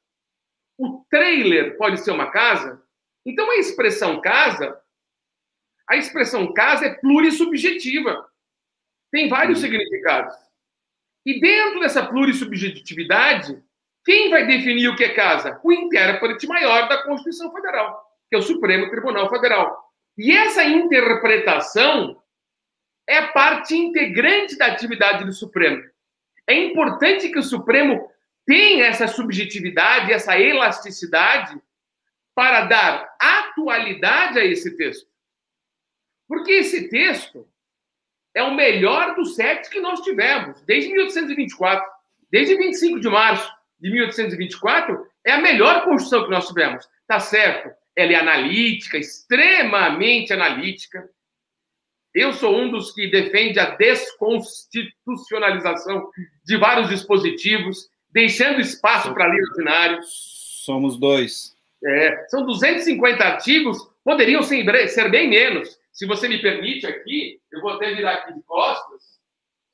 o 0.79 1.05
trailer 1.09 1.77
pode 1.77 1.99
ser 1.99 2.11
uma 2.11 2.31
casa. 2.31 2.81
Então 3.25 3.51
a 3.51 3.57
expressão 3.57 4.21
casa, 4.21 4.79
a 5.87 5.97
expressão 5.97 6.53
casa 6.53 6.85
é 6.85 6.95
plurissubjetiva. 6.95 8.25
Tem 9.11 9.27
vários 9.27 9.59
significados. 9.59 10.33
E 11.25 11.41
dentro 11.41 11.81
dessa 11.81 12.05
plurissubjetividade, 12.05 13.61
quem 14.05 14.29
vai 14.29 14.47
definir 14.47 14.87
o 14.87 14.95
que 14.95 15.03
é 15.03 15.13
casa? 15.13 15.59
O 15.63 15.71
intérprete 15.73 16.47
maior 16.47 16.87
da 16.87 17.03
Constituição 17.03 17.51
Federal, 17.51 18.01
que 18.29 18.35
é 18.35 18.39
o 18.39 18.43
Supremo 18.43 18.89
Tribunal 18.89 19.29
Federal. 19.29 19.77
E 20.17 20.31
essa 20.31 20.63
interpretação 20.63 22.21
é 23.05 23.21
parte 23.27 23.75
integrante 23.75 24.57
da 24.57 24.67
atividade 24.67 25.25
do 25.25 25.33
Supremo. 25.33 25.83
É 26.47 26.53
importante 26.53 27.29
que 27.29 27.39
o 27.39 27.43
Supremo 27.43 28.09
tenha 28.49 28.87
essa 28.87 29.07
subjetividade, 29.07 30.11
essa 30.11 30.37
elasticidade 30.39 31.55
para 32.33 32.65
dar 32.65 33.15
atualidade 33.21 34.39
a 34.39 34.45
esse 34.45 34.75
texto. 34.75 35.07
Porque 36.27 36.53
esse 36.53 36.89
texto 36.89 37.47
é 38.33 38.41
o 38.41 38.55
melhor 38.55 39.13
dos 39.13 39.35
sete 39.35 39.69
que 39.69 39.79
nós 39.79 40.01
tivemos, 40.01 40.59
desde 40.63 40.91
1824. 40.91 41.87
Desde 42.31 42.57
25 42.57 42.99
de 42.99 43.07
março 43.07 43.47
de 43.79 43.91
1824, 43.91 44.99
é 45.23 45.33
a 45.33 45.41
melhor 45.41 45.83
Constituição 45.83 46.23
que 46.23 46.31
nós 46.31 46.47
tivemos. 46.47 46.89
Tá 47.05 47.19
certo, 47.19 47.69
ela 47.95 48.13
é 48.13 48.15
analítica, 48.15 48.97
extremamente 48.97 50.33
analítica. 50.33 51.07
Eu 52.15 52.33
sou 52.33 52.57
um 52.57 52.71
dos 52.71 52.93
que 52.93 53.11
defende 53.11 53.59
a 53.59 53.75
desconstitucionalização 53.75 56.09
de 56.43 56.57
vários 56.57 56.89
dispositivos, 56.89 57.87
deixando 58.11 58.59
espaço 58.59 59.13
para 59.13 59.29
ordinária. 59.29 59.99
Somos 60.03 60.97
dois. 60.97 61.55
É, 61.83 62.25
são 62.27 62.45
250 62.45 63.23
artigos, 63.23 63.77
poderiam 64.03 64.43
ser, 64.43 64.87
ser 64.89 65.09
bem 65.09 65.29
menos. 65.29 65.79
Se 65.91 66.05
você 66.05 66.27
me 66.27 66.41
permite 66.41 66.85
aqui, 66.85 67.39
eu 67.51 67.61
vou 67.61 67.71
até 67.71 67.93
virar 67.93 68.13
aqui 68.13 68.33
de 68.33 68.41
costas. 68.43 69.19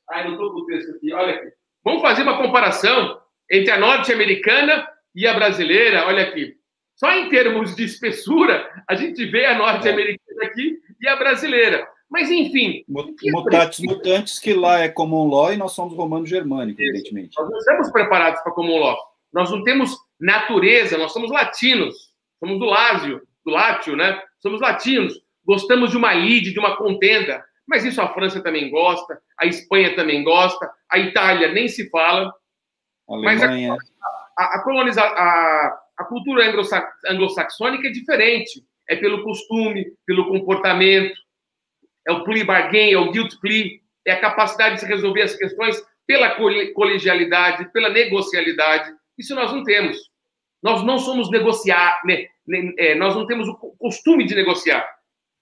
Ah, 0.09 0.23
não 0.23 0.33
estou 0.33 0.51
com 0.51 0.59
o 0.59 0.65
texto 0.65 0.91
aqui, 0.95 1.13
olha 1.13 1.35
aqui. 1.35 1.51
Vamos 1.83 2.01
fazer 2.01 2.23
uma 2.23 2.37
comparação 2.37 3.21
entre 3.49 3.71
a 3.71 3.79
norte-americana 3.79 4.87
e 5.13 5.27
a 5.27 5.33
brasileira. 5.33 6.07
Olha 6.07 6.23
aqui. 6.23 6.57
Só 6.95 7.11
em 7.11 7.29
termos 7.29 7.75
de 7.75 7.83
espessura, 7.83 8.69
a 8.87 8.95
gente 8.95 9.25
vê 9.25 9.45
a 9.45 9.57
norte-americana 9.57 10.43
aqui 10.43 10.79
e 11.01 11.07
a 11.07 11.15
brasileira. 11.15 11.87
Mas, 12.09 12.29
enfim. 12.31 12.83
Mutatis 12.87 13.79
mutantes, 13.79 14.39
que 14.39 14.53
lá 14.53 14.79
é 14.79 14.89
common 14.89 15.27
law 15.27 15.53
e 15.53 15.57
nós 15.57 15.73
somos 15.73 15.95
romanos 15.95 16.29
germânicos, 16.29 16.81
evidentemente. 16.81 17.35
Nós 17.37 17.49
não 17.49 17.57
estamos 17.57 17.91
preparados 17.91 18.41
para 18.41 18.51
common 18.51 18.79
law. 18.79 18.97
Nós 19.33 19.51
não 19.51 19.63
temos 19.63 19.97
natureza, 20.19 20.97
nós 20.97 21.11
somos 21.11 21.31
latinos. 21.31 22.13
Somos 22.39 22.59
do 22.59 22.65
Lásio, 22.65 23.21
do 23.45 23.51
Látio, 23.51 23.95
né? 23.95 24.21
Somos 24.39 24.61
latinos 24.61 25.25
gostamos 25.45 25.91
de 25.91 25.97
uma 25.97 26.13
lide, 26.13 26.51
de 26.51 26.59
uma 26.59 26.75
contenda, 26.75 27.45
mas 27.67 27.85
isso 27.85 28.01
a 28.01 28.11
França 28.13 28.41
também 28.41 28.69
gosta, 28.69 29.21
a 29.39 29.45
Espanha 29.45 29.95
também 29.95 30.23
gosta, 30.23 30.69
a 30.89 30.97
Itália 30.97 31.51
nem 31.51 31.67
se 31.67 31.89
fala. 31.89 32.33
Alemanha. 33.07 33.37
Mas 33.69 33.79
a, 34.37 34.43
a, 34.43 34.55
a, 34.55 34.63
coloniza, 34.63 35.01
a, 35.01 35.79
a 35.97 36.03
cultura 36.05 36.51
anglo-saxônica 37.07 37.87
é 37.87 37.91
diferente. 37.91 38.63
É 38.87 38.95
pelo 38.95 39.23
costume, 39.23 39.85
pelo 40.05 40.27
comportamento, 40.27 41.15
é 42.07 42.11
o 42.11 42.23
plea 42.23 42.45
bargain, 42.45 42.91
é 42.91 42.97
o 42.97 43.11
guilt 43.11 43.39
plea, 43.39 43.79
é 44.05 44.13
a 44.13 44.21
capacidade 44.21 44.75
de 44.75 44.81
se 44.81 44.87
resolver 44.87 45.23
as 45.23 45.35
questões 45.35 45.81
pela 46.05 46.35
colegialidade, 46.73 47.71
pela 47.71 47.89
negocialidade. 47.89 48.93
Isso 49.17 49.33
nós 49.33 49.51
não 49.51 49.63
temos. 49.63 49.97
Nós 50.61 50.83
não 50.83 50.97
somos 50.97 51.29
negociar, 51.29 52.01
né, 52.05 52.27
né, 52.47 52.73
é, 52.77 52.95
nós 52.95 53.15
não 53.15 53.25
temos 53.25 53.47
o 53.47 53.55
costume 53.77 54.25
de 54.25 54.35
negociar. 54.35 54.87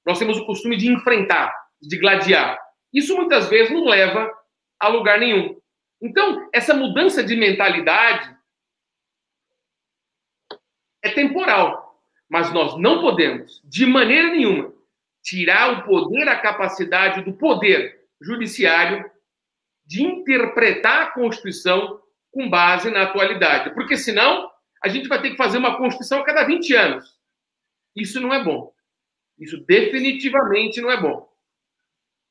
Nós 0.05 0.19
temos 0.19 0.37
o 0.37 0.45
costume 0.45 0.77
de 0.77 0.91
enfrentar, 0.91 1.53
de 1.81 1.97
gladiar. 1.97 2.59
Isso 2.93 3.15
muitas 3.15 3.47
vezes 3.49 3.71
não 3.71 3.85
leva 3.85 4.31
a 4.79 4.87
lugar 4.87 5.19
nenhum. 5.19 5.57
Então, 6.01 6.49
essa 6.53 6.73
mudança 6.73 7.23
de 7.23 7.35
mentalidade 7.35 8.35
é 11.01 11.09
temporal, 11.09 11.97
mas 12.29 12.51
nós 12.51 12.77
não 12.77 13.01
podemos, 13.01 13.61
de 13.63 13.85
maneira 13.85 14.29
nenhuma, 14.29 14.72
tirar 15.23 15.79
o 15.79 15.83
poder, 15.83 16.27
a 16.27 16.39
capacidade 16.39 17.23
do 17.23 17.33
poder 17.33 18.01
judiciário 18.21 19.09
de 19.85 20.03
interpretar 20.03 21.03
a 21.03 21.11
Constituição 21.11 22.01
com 22.31 22.49
base 22.49 22.91
na 22.91 23.03
atualidade, 23.03 23.73
porque 23.73 23.95
senão 23.95 24.49
a 24.83 24.89
gente 24.89 25.07
vai 25.07 25.21
ter 25.21 25.31
que 25.31 25.37
fazer 25.37 25.57
uma 25.57 25.77
Constituição 25.77 26.19
a 26.19 26.25
cada 26.25 26.43
20 26.43 26.75
anos. 26.75 27.17
Isso 27.95 28.19
não 28.19 28.33
é 28.33 28.43
bom. 28.43 28.73
Isso 29.39 29.63
definitivamente 29.65 30.81
não 30.81 30.91
é 30.91 30.99
bom. 30.99 31.29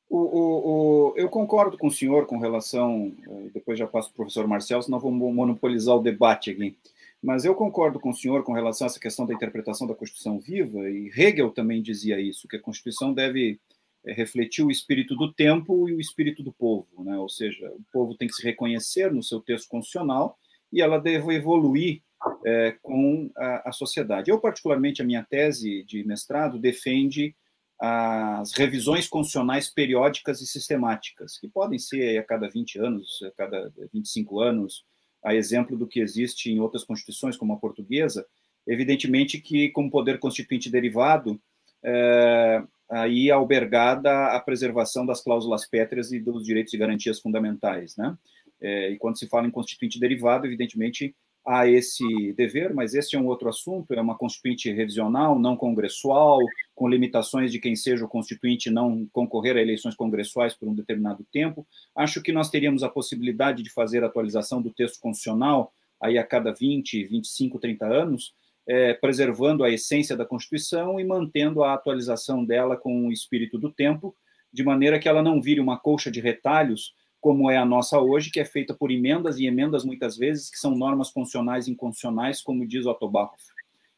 O, 0.09 0.17
o, 0.17 0.67
o, 1.09 1.13
eu 1.15 1.27
concordo 1.29 1.77
com 1.77 1.87
o 1.87 1.91
senhor 1.91 2.27
com 2.27 2.37
relação. 2.37 3.15
Eh, 3.27 3.49
depois 3.53 3.79
já 3.79 3.87
passo 3.87 4.09
para 4.09 4.13
o 4.13 4.17
professor 4.17 4.47
Marcel, 4.47 4.81
senão 4.81 4.99
vamos 4.99 5.33
monopolizar 5.33 5.95
o 5.95 6.03
debate 6.03 6.51
aqui. 6.51 6.77
Mas 7.23 7.45
eu 7.45 7.55
concordo 7.55 8.01
com 8.01 8.09
o 8.09 8.13
senhor 8.13 8.43
com 8.43 8.51
relação 8.51 8.85
a 8.85 8.89
essa 8.89 8.99
questão 8.99 9.25
da 9.25 9.33
interpretação 9.33 9.87
da 9.87 9.95
Constituição 9.95 10.37
viva, 10.39 10.89
e 10.89 11.09
Hegel 11.15 11.51
também 11.51 11.81
dizia 11.81 12.19
isso, 12.19 12.49
que 12.49 12.57
a 12.57 12.61
Constituição 12.61 13.13
deve 13.13 13.61
eh, 14.05 14.11
refletir 14.11 14.61
o 14.65 14.69
espírito 14.69 15.15
do 15.15 15.31
tempo 15.31 15.87
e 15.87 15.93
o 15.93 16.01
espírito 16.01 16.43
do 16.43 16.51
povo, 16.51 16.87
né? 17.01 17.17
ou 17.17 17.29
seja, 17.29 17.71
o 17.71 17.83
povo 17.93 18.13
tem 18.13 18.27
que 18.27 18.33
se 18.33 18.43
reconhecer 18.43 19.09
no 19.13 19.23
seu 19.23 19.39
texto 19.39 19.69
constitucional 19.69 20.37
e 20.69 20.81
ela 20.81 20.99
deve 20.99 21.33
evoluir 21.33 22.01
é, 22.45 22.75
com 22.81 23.31
a, 23.37 23.69
a, 23.69 23.71
sociedade. 23.71 24.29
Eu, 24.29 24.39
particularmente, 24.39 25.01
a 25.01 25.05
minha 25.05 25.23
tese 25.23 25.83
de 25.83 26.03
mestrado 26.03 26.59
defende 26.59 27.33
as 27.79 28.53
revisões 28.53 29.07
constitucionais 29.07 29.69
periódicas 29.69 30.41
e 30.41 30.47
sistemáticas, 30.47 31.37
que 31.37 31.47
podem 31.47 31.79
ser 31.79 32.17
a 32.17 32.23
cada 32.23 32.49
20 32.49 32.79
anos, 32.79 33.19
a 33.23 33.31
cada 33.31 33.71
25 33.93 34.39
anos, 34.39 34.85
a 35.23 35.33
exemplo 35.33 35.77
do 35.77 35.87
que 35.87 35.99
existe 35.99 36.51
em 36.51 36.59
outras 36.59 36.83
constituições, 36.83 37.37
como 37.37 37.53
a 37.53 37.57
portuguesa, 37.57 38.25
evidentemente 38.67 39.39
que, 39.39 39.69
como 39.69 39.89
poder 39.89 40.19
constituinte 40.19 40.69
derivado, 40.69 41.39
é, 41.83 42.63
aí 42.89 43.31
albergada 43.31 44.27
a 44.27 44.39
preservação 44.39 45.05
das 45.05 45.21
cláusulas 45.21 45.67
pétreas 45.67 46.11
e 46.11 46.19
dos 46.19 46.45
direitos 46.45 46.73
e 46.73 46.77
garantias 46.77 47.19
fundamentais, 47.19 47.95
né? 47.97 48.17
É, 48.61 48.91
e 48.91 48.97
quando 48.97 49.19
se 49.19 49.27
fala 49.27 49.47
em 49.47 49.51
constituinte 49.51 49.99
derivado, 49.99 50.45
evidentemente 50.45 51.13
a 51.45 51.67
esse 51.67 52.33
dever, 52.37 52.73
mas 52.73 52.93
esse 52.93 53.15
é 53.15 53.19
um 53.19 53.27
outro 53.27 53.49
assunto, 53.49 53.93
é 53.93 53.99
uma 53.99 54.17
constituinte 54.17 54.71
revisional, 54.71 55.37
não 55.37 55.57
congressual, 55.57 56.39
com 56.83 56.89
limitações 56.89 57.49
de 57.49 57.59
quem 57.59 57.77
seja 57.77 58.03
o 58.03 58.09
constituinte 58.09 58.69
não 58.69 59.07
concorrer 59.13 59.55
a 59.55 59.61
eleições 59.61 59.95
congressuais 59.95 60.53
por 60.53 60.67
um 60.67 60.75
determinado 60.75 61.25
tempo. 61.31 61.65
Acho 61.95 62.21
que 62.21 62.33
nós 62.33 62.49
teríamos 62.49 62.83
a 62.83 62.89
possibilidade 62.89 63.63
de 63.63 63.69
fazer 63.69 64.03
atualização 64.03 64.61
do 64.61 64.69
texto 64.69 64.99
constitucional 64.99 65.71
aí 66.01 66.17
a 66.17 66.25
cada 66.25 66.51
20, 66.51 67.05
25, 67.05 67.57
30 67.57 67.85
anos, 67.85 68.33
é, 68.67 68.93
preservando 68.95 69.63
a 69.63 69.69
essência 69.69 70.17
da 70.17 70.25
Constituição 70.25 70.99
e 70.99 71.05
mantendo 71.05 71.63
a 71.63 71.73
atualização 71.73 72.43
dela 72.43 72.75
com 72.75 73.07
o 73.07 73.13
espírito 73.13 73.57
do 73.57 73.71
tempo, 73.71 74.13
de 74.51 74.61
maneira 74.61 74.99
que 74.99 75.07
ela 75.07 75.23
não 75.23 75.41
vire 75.41 75.61
uma 75.61 75.79
colcha 75.79 76.11
de 76.11 76.19
retalhos, 76.19 76.93
como 77.21 77.49
é 77.49 77.55
a 77.55 77.63
nossa 77.63 77.97
hoje, 77.97 78.29
que 78.29 78.41
é 78.41 78.45
feita 78.45 78.73
por 78.73 78.91
emendas 78.91 79.39
e 79.39 79.45
emendas, 79.45 79.85
muitas 79.85 80.17
vezes, 80.17 80.49
que 80.49 80.59
são 80.59 80.75
normas 80.75 81.09
constitucionais 81.09 81.65
e 81.65 81.71
inconstitucionais, 81.71 82.41
como 82.41 82.67
diz 82.67 82.85
Otto 82.85 83.07
Barrow, 83.07 83.37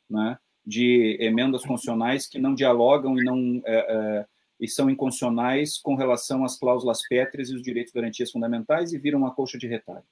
né? 0.07 0.37
De 0.65 1.17
emendas 1.19 1.61
constitucionais 1.61 2.27
que 2.27 2.39
não 2.39 2.55
dialogam 2.55 3.17
e 3.19 3.23
não 3.23 3.61
é, 3.65 3.75
é, 3.75 4.25
e 4.59 4.67
são 4.67 4.89
inconstitucionais 4.89 5.77
com 5.77 5.95
relação 5.95 6.43
às 6.43 6.57
cláusulas 6.57 7.07
pétreas 7.07 7.49
e 7.49 7.55
os 7.55 7.61
direitos 7.61 7.91
e 7.91 7.95
garantias 7.95 8.31
fundamentais 8.31 8.93
e 8.93 8.97
viram 8.97 9.19
uma 9.19 9.33
colcha 9.33 9.57
de 9.57 9.67
retalho. 9.67 10.03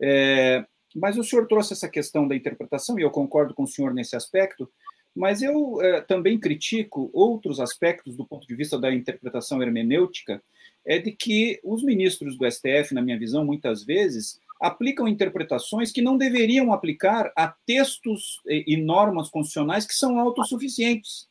É, 0.00 0.64
mas 0.94 1.16
o 1.16 1.24
senhor 1.24 1.46
trouxe 1.46 1.72
essa 1.72 1.88
questão 1.88 2.26
da 2.26 2.34
interpretação, 2.34 2.98
e 2.98 3.02
eu 3.02 3.10
concordo 3.10 3.54
com 3.54 3.62
o 3.62 3.68
senhor 3.68 3.94
nesse 3.94 4.16
aspecto, 4.16 4.68
mas 5.14 5.42
eu 5.42 5.80
é, 5.80 6.00
também 6.00 6.38
critico 6.38 7.10
outros 7.12 7.60
aspectos 7.60 8.16
do 8.16 8.24
ponto 8.24 8.46
de 8.46 8.54
vista 8.54 8.78
da 8.78 8.92
interpretação 8.92 9.62
hermenêutica, 9.62 10.42
é 10.84 10.98
de 10.98 11.12
que 11.12 11.60
os 11.62 11.82
ministros 11.82 12.36
do 12.36 12.50
STF, 12.50 12.94
na 12.94 13.02
minha 13.02 13.18
visão, 13.18 13.44
muitas 13.44 13.84
vezes, 13.84 14.40
aplicam 14.60 15.08
interpretações 15.08 15.90
que 15.90 16.02
não 16.02 16.18
deveriam 16.18 16.72
aplicar 16.72 17.32
a 17.34 17.48
textos 17.64 18.40
e 18.46 18.76
normas 18.76 19.30
constitucionais 19.30 19.86
que 19.86 19.94
são 19.94 20.18
autossuficientes. 20.20 21.28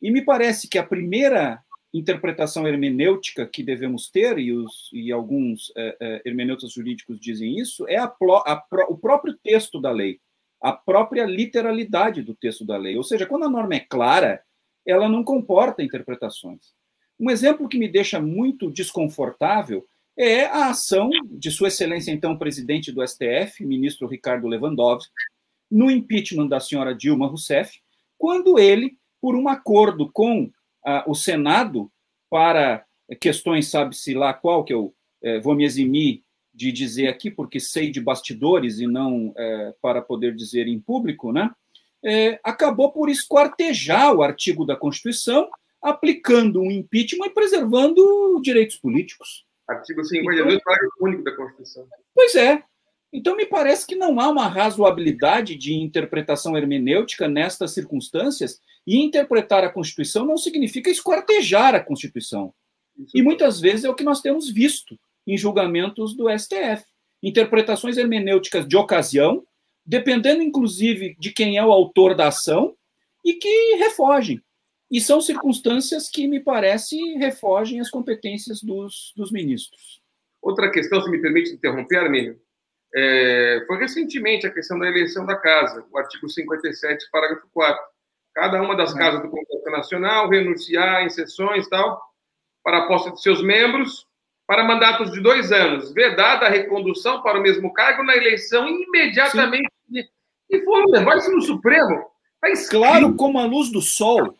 E 0.00 0.10
me 0.10 0.22
parece 0.22 0.68
que 0.68 0.78
a 0.78 0.86
primeira 0.86 1.62
interpretação 1.92 2.66
hermenêutica 2.66 3.46
que 3.46 3.62
devemos 3.62 4.10
ter, 4.10 4.38
e, 4.38 4.52
os, 4.52 4.90
e 4.92 5.12
alguns 5.12 5.72
é, 5.76 5.96
é, 6.00 6.22
hermeneutas 6.24 6.72
jurídicos 6.72 7.18
dizem 7.18 7.58
isso, 7.58 7.86
é 7.88 7.96
a, 7.96 8.04
a, 8.04 8.64
o 8.88 8.96
próprio 8.96 9.34
texto 9.42 9.80
da 9.80 9.90
lei, 9.90 10.20
a 10.60 10.72
própria 10.72 11.24
literalidade 11.24 12.22
do 12.22 12.34
texto 12.34 12.64
da 12.64 12.76
lei. 12.76 12.96
Ou 12.96 13.04
seja, 13.04 13.26
quando 13.26 13.44
a 13.44 13.50
norma 13.50 13.74
é 13.74 13.80
clara, 13.80 14.42
ela 14.86 15.08
não 15.08 15.24
comporta 15.24 15.82
interpretações. 15.82 16.74
Um 17.18 17.30
exemplo 17.30 17.68
que 17.68 17.78
me 17.78 17.88
deixa 17.88 18.20
muito 18.20 18.70
desconfortável 18.70 19.86
é 20.16 20.46
a 20.46 20.70
ação 20.70 21.10
de 21.30 21.50
Sua 21.50 21.68
Excelência, 21.68 22.10
então, 22.10 22.38
presidente 22.38 22.90
do 22.90 23.06
STF, 23.06 23.64
ministro 23.64 24.08
Ricardo 24.08 24.48
Lewandowski, 24.48 25.12
no 25.70 25.90
impeachment 25.90 26.46
da 26.46 26.60
senhora 26.60 26.94
Dilma 26.94 27.26
Rousseff, 27.26 27.80
quando 28.16 28.58
ele, 28.58 28.96
por 29.20 29.34
um 29.34 29.48
acordo 29.48 30.10
com 30.10 30.50
o 31.06 31.14
Senado 31.14 31.90
para 32.30 32.84
questões, 33.20 33.68
sabe-se 33.68 34.14
lá 34.14 34.32
qual, 34.32 34.64
que 34.64 34.72
eu 34.72 34.94
é, 35.22 35.40
vou 35.40 35.54
me 35.54 35.64
eximir 35.64 36.22
de 36.54 36.72
dizer 36.72 37.08
aqui, 37.08 37.30
porque 37.30 37.60
sei 37.60 37.90
de 37.90 38.00
bastidores 38.00 38.78
e 38.78 38.86
não 38.86 39.32
é, 39.36 39.74
para 39.82 40.00
poder 40.00 40.34
dizer 40.34 40.66
em 40.66 40.78
público, 40.78 41.32
né? 41.32 41.50
É, 42.04 42.38
acabou 42.44 42.92
por 42.92 43.08
esquartejar 43.08 44.14
o 44.14 44.22
artigo 44.22 44.64
da 44.64 44.76
Constituição, 44.76 45.50
aplicando 45.82 46.60
um 46.60 46.70
impeachment 46.70 47.26
e 47.26 47.30
preservando 47.30 48.40
direitos 48.42 48.76
políticos. 48.76 49.45
Artigo 49.68 50.04
52, 50.04 50.54
então, 50.54 50.64
parágrafo 50.64 50.96
único 51.00 51.24
da 51.24 51.34
Constituição. 51.34 51.86
Pois 52.14 52.34
é. 52.34 52.62
Então, 53.12 53.36
me 53.36 53.46
parece 53.46 53.86
que 53.86 53.96
não 53.96 54.20
há 54.20 54.28
uma 54.28 54.46
razoabilidade 54.48 55.56
de 55.56 55.74
interpretação 55.74 56.56
hermenêutica 56.56 57.28
nestas 57.28 57.72
circunstâncias, 57.72 58.60
e 58.86 58.98
interpretar 58.98 59.64
a 59.64 59.68
Constituição 59.68 60.24
não 60.24 60.36
significa 60.36 60.88
esquartejar 60.88 61.74
a 61.74 61.80
Constituição. 61.80 62.54
E 63.14 63.20
muitas 63.20 63.60
vezes 63.60 63.84
é 63.84 63.90
o 63.90 63.94
que 63.94 64.04
nós 64.04 64.20
temos 64.20 64.48
visto 64.48 64.98
em 65.26 65.36
julgamentos 65.36 66.14
do 66.14 66.26
STF. 66.30 66.84
Interpretações 67.22 67.96
hermenêuticas 67.96 68.66
de 68.66 68.76
ocasião, 68.76 69.44
dependendo 69.84 70.42
inclusive 70.42 71.16
de 71.18 71.32
quem 71.32 71.56
é 71.56 71.64
o 71.64 71.72
autor 71.72 72.14
da 72.14 72.28
ação, 72.28 72.76
e 73.24 73.34
que 73.34 73.76
refogem. 73.76 74.40
E 74.90 75.00
são 75.00 75.20
circunstâncias 75.20 76.08
que, 76.08 76.28
me 76.28 76.40
parece, 76.40 76.96
refogem 77.14 77.80
as 77.80 77.90
competências 77.90 78.62
dos, 78.62 79.12
dos 79.16 79.32
ministros. 79.32 80.00
Outra 80.40 80.70
questão, 80.70 81.02
se 81.02 81.10
me 81.10 81.20
permite 81.20 81.50
interromper, 81.50 81.98
Armínio, 81.98 82.40
é, 82.94 83.64
foi 83.66 83.78
recentemente 83.78 84.46
a 84.46 84.52
questão 84.52 84.78
da 84.78 84.86
eleição 84.86 85.26
da 85.26 85.36
casa, 85.36 85.84
o 85.90 85.98
artigo 85.98 86.28
57, 86.28 87.10
parágrafo 87.10 87.48
4. 87.52 87.84
Cada 88.34 88.62
uma 88.62 88.76
das 88.76 88.94
casas 88.94 89.22
do 89.22 89.28
Congresso 89.28 89.70
Nacional 89.70 90.28
renunciar 90.28 91.02
em 91.02 91.10
sessões 91.10 91.68
tal, 91.68 92.00
para 92.62 92.78
a 92.78 92.86
posse 92.86 93.12
de 93.12 93.20
seus 93.20 93.42
membros, 93.42 94.06
para 94.46 94.64
mandatos 94.64 95.10
de 95.10 95.20
dois 95.20 95.50
anos, 95.50 95.92
vedada 95.92 96.46
a 96.46 96.50
recondução 96.50 97.22
para 97.22 97.38
o 97.38 97.42
mesmo 97.42 97.72
cargo 97.72 98.04
na 98.04 98.16
eleição 98.16 98.68
imediatamente. 98.68 99.68
Sim. 99.90 100.04
E 100.48 100.64
foram 100.64 100.90
levar 100.90 101.16
isso 101.18 101.32
no 101.32 101.42
Supremo. 101.42 102.10
Tá 102.40 102.48
claro 102.70 103.14
como 103.16 103.38
a 103.38 103.44
luz 103.44 103.72
do 103.72 103.80
sol. 103.80 104.36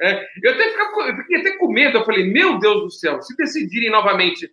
É, 0.00 0.26
eu, 0.42 0.52
até 0.52 0.70
ficava, 0.70 1.08
eu 1.08 1.16
fiquei 1.18 1.40
até 1.40 1.56
com 1.56 1.68
medo. 1.68 1.98
Eu 1.98 2.04
falei, 2.04 2.24
meu 2.30 2.58
Deus 2.58 2.82
do 2.82 2.90
céu, 2.90 3.22
se 3.22 3.36
decidirem 3.36 3.90
novamente 3.90 4.50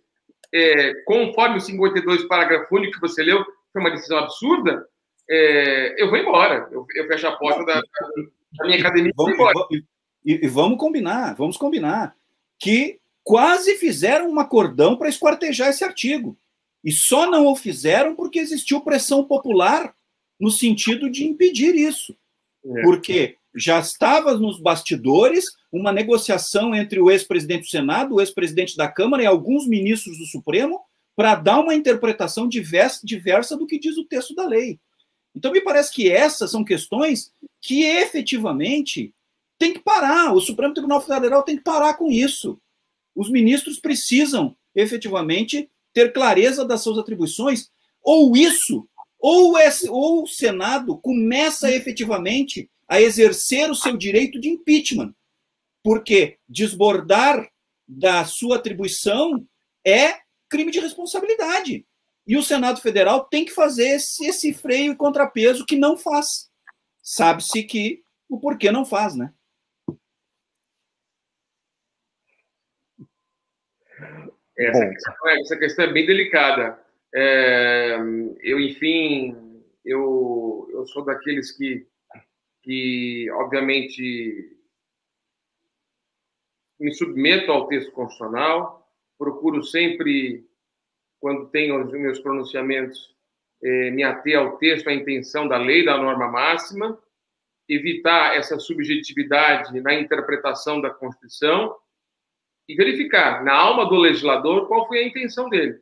é, 0.52 0.94
conforme 1.04 1.56
o 1.56 1.60
52, 1.60 2.24
parágrafo 2.24 2.74
único 2.74 2.94
que 2.94 3.00
você 3.00 3.22
leu, 3.22 3.44
foi 3.72 3.80
uma 3.80 3.90
decisão 3.90 4.18
absurda, 4.18 4.86
é, 5.28 6.02
eu 6.02 6.10
vou 6.10 6.18
embora. 6.18 6.68
Eu, 6.70 6.86
eu, 6.94 7.06
fecho 7.06 7.26
a 7.26 7.36
porta 7.36 7.64
da, 7.64 7.74
da 7.74 8.64
minha 8.66 8.78
academia 8.78 9.10
e 9.10 9.16
vou 9.16 9.30
embora. 9.30 9.54
E, 9.70 9.84
e, 10.24 10.48
vamos 10.48 10.78
combinar, 10.78 11.34
vamos 11.34 11.56
combinar, 11.56 12.14
que 12.58 13.00
quase 13.24 13.76
fizeram 13.76 14.30
um 14.30 14.38
acordão 14.38 14.96
para 14.96 15.08
esquartejar 15.08 15.70
esse 15.70 15.82
artigo. 15.82 16.36
E 16.84 16.92
só 16.92 17.30
não 17.30 17.46
o 17.46 17.56
fizeram 17.56 18.14
porque 18.14 18.38
existiu 18.38 18.80
pressão 18.80 19.24
popular 19.24 19.94
no 20.38 20.50
sentido 20.50 21.10
de 21.10 21.24
impedir 21.24 21.74
isso. 21.74 22.16
É. 22.64 22.82
Porque 22.82 23.36
já 23.54 23.78
estava 23.78 24.34
nos 24.34 24.60
bastidores 24.60 25.44
uma 25.70 25.92
negociação 25.92 26.74
entre 26.74 27.00
o 27.00 27.10
ex-presidente 27.10 27.62
do 27.62 27.68
Senado, 27.68 28.14
o 28.14 28.20
ex-presidente 28.20 28.76
da 28.76 28.88
Câmara 28.88 29.22
e 29.22 29.26
alguns 29.26 29.66
ministros 29.66 30.18
do 30.18 30.26
Supremo 30.26 30.80
para 31.14 31.34
dar 31.34 31.60
uma 31.60 31.74
interpretação 31.74 32.48
diversa, 32.48 33.56
do 33.56 33.66
que 33.66 33.78
diz 33.78 33.96
o 33.98 34.04
texto 34.04 34.34
da 34.34 34.46
lei. 34.46 34.78
Então, 35.34 35.52
me 35.52 35.60
parece 35.60 35.92
que 35.92 36.10
essas 36.10 36.50
são 36.50 36.64
questões 36.64 37.32
que 37.60 37.84
efetivamente 37.84 39.14
tem 39.58 39.72
que 39.72 39.80
parar. 39.80 40.32
O 40.32 40.40
Supremo 40.40 40.74
Tribunal 40.74 41.00
Federal 41.00 41.42
tem 41.42 41.56
que 41.56 41.62
parar 41.62 41.94
com 41.94 42.10
isso. 42.10 42.58
Os 43.14 43.30
ministros 43.30 43.78
precisam 43.78 44.56
efetivamente 44.74 45.70
ter 45.92 46.12
clareza 46.12 46.64
das 46.64 46.82
suas 46.82 46.98
atribuições, 46.98 47.70
ou 48.02 48.34
isso, 48.36 48.88
ou, 49.20 49.58
esse, 49.58 49.88
ou 49.88 50.24
o 50.24 50.26
Senado 50.26 50.96
começa 50.98 51.70
efetivamente 51.70 52.70
a 52.88 53.00
exercer 53.00 53.70
o 53.70 53.74
seu 53.74 53.96
direito 53.96 54.40
de 54.40 54.48
impeachment, 54.48 55.14
porque 55.82 56.38
desbordar 56.48 57.50
da 57.86 58.24
sua 58.24 58.56
atribuição 58.56 59.46
é 59.84 60.20
crime 60.48 60.70
de 60.70 60.80
responsabilidade. 60.80 61.86
E 62.26 62.36
o 62.36 62.42
Senado 62.42 62.80
Federal 62.80 63.24
tem 63.24 63.44
que 63.44 63.52
fazer 63.52 63.88
esse, 63.96 64.26
esse 64.26 64.54
freio 64.54 64.92
e 64.92 64.96
contrapeso 64.96 65.66
que 65.66 65.76
não 65.76 65.96
faz. 65.96 66.50
Sabe-se 67.02 67.64
que 67.64 68.02
o 68.28 68.38
porquê 68.38 68.70
não 68.70 68.84
faz, 68.84 69.16
né? 69.16 69.32
Essa, 74.56 74.88
questão, 74.88 75.28
é, 75.28 75.40
essa 75.40 75.56
questão 75.56 75.84
é 75.86 75.92
bem 75.92 76.06
delicada. 76.06 76.78
É, 77.14 77.96
eu, 78.42 78.60
enfim, 78.60 79.36
eu, 79.84 80.68
eu 80.72 80.86
sou 80.86 81.04
daqueles 81.04 81.50
que 81.50 81.86
que, 82.62 83.28
obviamente, 83.32 84.56
me 86.78 86.92
submeto 86.94 87.50
ao 87.50 87.66
texto 87.66 87.92
constitucional, 87.92 88.88
procuro 89.18 89.62
sempre, 89.62 90.44
quando 91.20 91.48
tenho 91.50 91.84
os 91.84 91.92
meus 91.92 92.18
pronunciamentos, 92.20 93.14
eh, 93.62 93.90
me 93.90 94.02
ater 94.02 94.38
ao 94.38 94.56
texto, 94.58 94.88
à 94.88 94.92
intenção 94.92 95.46
da 95.46 95.56
lei, 95.56 95.84
da 95.84 95.96
norma 95.96 96.28
máxima, 96.28 96.98
evitar 97.68 98.36
essa 98.36 98.58
subjetividade 98.58 99.80
na 99.80 99.94
interpretação 99.94 100.80
da 100.80 100.90
Constituição 100.90 101.76
e 102.68 102.74
verificar 102.74 103.44
na 103.44 103.54
alma 103.54 103.86
do 103.86 103.96
legislador 103.96 104.66
qual 104.66 104.86
foi 104.86 104.98
a 104.98 105.06
intenção 105.06 105.48
dele, 105.48 105.80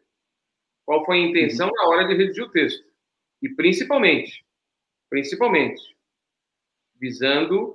qual 0.84 1.04
foi 1.04 1.16
a 1.18 1.20
intenção 1.20 1.68
uhum. 1.68 1.74
na 1.74 1.88
hora 1.88 2.06
de 2.06 2.14
redigir 2.14 2.44
o 2.44 2.50
texto. 2.50 2.84
E 3.42 3.48
principalmente, 3.48 4.44
principalmente, 5.08 5.80
visando 7.00 7.70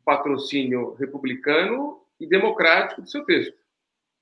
o 0.00 0.04
patrocínio 0.04 0.94
republicano 0.94 2.02
e 2.18 2.26
democrático 2.26 3.02
do 3.02 3.10
seu 3.10 3.24
texto, 3.24 3.56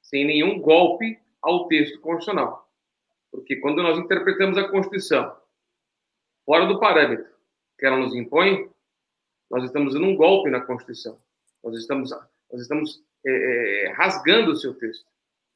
sem 0.02 0.26
nenhum 0.26 0.60
golpe 0.60 1.18
ao 1.40 1.68
texto 1.68 2.00
constitucional. 2.00 2.68
Porque 3.30 3.56
quando 3.56 3.82
nós 3.82 3.98
interpretamos 3.98 4.58
a 4.58 4.68
Constituição 4.68 5.36
fora 6.44 6.66
do 6.66 6.80
parâmetro 6.80 7.32
que 7.78 7.86
ela 7.86 7.96
nos 7.96 8.14
impõe, 8.14 8.68
nós 9.50 9.64
estamos 9.64 9.94
dando 9.94 10.06
um 10.06 10.16
golpe 10.16 10.50
na 10.50 10.60
Constituição. 10.60 11.18
Nós 11.62 11.76
estamos, 11.76 12.10
nós 12.10 12.60
estamos 12.60 13.02
é, 13.26 13.86
é, 13.86 13.92
rasgando 13.92 14.52
o 14.52 14.56
seu 14.56 14.74
texto. 14.74 15.06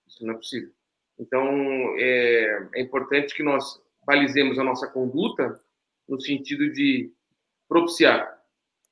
Isso 0.07 0.25
não 0.25 0.35
é 0.35 0.37
possível. 0.37 0.73
Então, 1.19 1.45
é, 1.99 2.69
é 2.75 2.81
importante 2.81 3.35
que 3.35 3.43
nós 3.43 3.81
balizemos 4.05 4.59
a 4.59 4.65
nossa 4.65 4.87
conduta 4.87 5.61
no 6.09 6.21
sentido 6.21 6.73
de 6.73 7.13
propiciar 7.69 8.38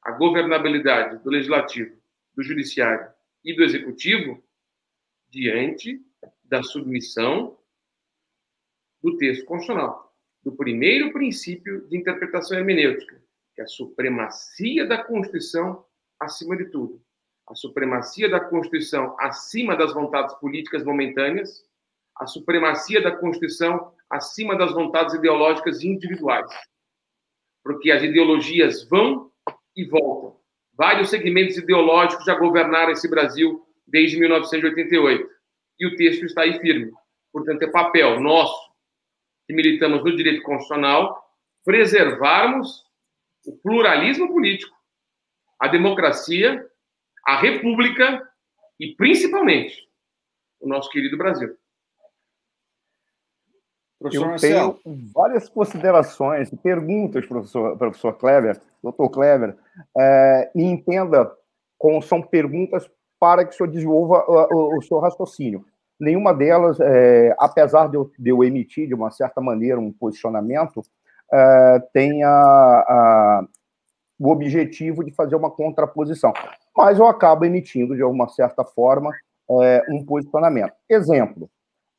a 0.07 0.12
governabilidade 0.12 1.18
do 1.24 1.30
legislativo, 1.30 1.96
do 2.36 2.40
judiciário 2.40 3.11
e 3.44 3.52
do 3.57 3.64
executivo 3.64 4.40
diante 5.28 6.00
da 6.44 6.62
submissão 6.62 7.59
do 9.02 9.16
texto 9.16 9.44
constitucional, 9.44 10.16
do 10.44 10.52
primeiro 10.52 11.12
princípio 11.12 11.88
de 11.88 11.96
interpretação 11.96 12.57
hermenêutica, 12.57 13.20
que 13.52 13.61
é 13.61 13.64
a 13.64 13.66
supremacia 13.66 14.86
da 14.86 15.02
Constituição 15.02 15.84
acima 16.20 16.57
de 16.57 16.66
tudo. 16.66 17.02
A 17.48 17.57
supremacia 17.57 18.28
da 18.28 18.38
Constituição 18.38 19.16
acima 19.18 19.76
das 19.76 19.92
vontades 19.92 20.36
políticas 20.36 20.84
momentâneas, 20.84 21.64
a 22.14 22.28
supremacia 22.28 23.02
da 23.02 23.11
Constituição 23.11 23.92
acima 24.09 24.57
das 24.57 24.72
vontades 24.72 25.14
ideológicas 25.14 25.82
individuais. 25.82 26.48
Porque 27.64 27.90
as 27.90 28.04
ideologias 28.04 28.88
vão 28.88 29.32
e 29.76 29.84
voltam. 29.84 30.40
Vários 30.76 31.10
segmentos 31.10 31.56
ideológicos 31.56 32.24
já 32.24 32.34
governaram 32.34 32.92
esse 32.92 33.08
Brasil 33.08 33.66
desde 33.86 34.18
1988. 34.18 35.28
E 35.78 35.86
o 35.86 35.96
texto 35.96 36.24
está 36.24 36.42
aí 36.42 36.58
firme. 36.60 36.92
Portanto, 37.32 37.62
é 37.62 37.70
papel 37.70 38.20
nosso, 38.20 38.70
que 39.46 39.54
militamos 39.54 40.02
no 40.02 40.16
direito 40.16 40.42
constitucional, 40.42 41.22
preservarmos 41.64 42.84
o 43.46 43.56
pluralismo 43.58 44.28
político, 44.28 44.74
a 45.60 45.68
democracia, 45.68 46.66
a 47.26 47.36
república 47.36 48.26
e, 48.80 48.94
principalmente, 48.94 49.86
o 50.60 50.68
nosso 50.68 50.90
querido 50.90 51.16
Brasil. 51.16 51.56
Professor 53.99 54.32
Eu 54.32 54.38
tenho 54.38 54.78
várias 55.14 55.49
considerações 55.49 56.53
e 56.53 56.57
perguntas, 56.57 57.24
professor, 57.26 57.76
professor 57.76 58.12
Kleber, 58.12 58.61
doutor 58.82 59.09
Kleber, 59.09 59.57
é, 59.97 60.51
e 60.55 60.62
entenda 60.62 61.30
como 61.78 62.03
são 62.03 62.20
perguntas 62.20 62.88
para 63.18 63.44
que 63.44 63.55
o 63.55 63.57
senhor 63.57 63.70
desenvolva 63.70 64.24
o, 64.28 64.55
o, 64.55 64.78
o 64.78 64.82
seu 64.82 64.99
raciocínio. 64.99 65.64
Nenhuma 65.99 66.34
delas, 66.34 66.78
é, 66.78 67.34
apesar 67.38 67.88
de 67.88 67.97
eu, 67.97 68.11
de 68.18 68.30
eu, 68.30 68.44
emitir, 68.44 68.86
de 68.86 68.94
uma 68.94 69.11
certa 69.11 69.40
maneira, 69.40 69.80
um 69.80 69.90
posicionamento, 69.90 70.82
é, 71.32 71.80
tem 71.92 72.22
a, 72.22 72.30
a, 72.30 73.47
o 74.18 74.30
objetivo 74.30 75.03
de 75.03 75.11
fazer 75.12 75.36
uma 75.36 75.51
contraposição. 75.51 76.34
Mas 76.76 76.99
eu 76.99 77.07
acabo 77.07 77.47
emitindo, 77.47 77.97
de 77.97 78.03
alguma 78.03 78.28
certa 78.28 78.62
forma, 78.62 79.11
é, 79.62 79.82
um 79.88 80.05
posicionamento. 80.05 80.74
Exemplo, 80.88 81.49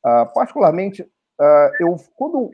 uh, 0.04 0.32
particularmente, 0.32 1.04
uh, 1.40 1.70
eu, 1.80 1.96
quando 2.16 2.50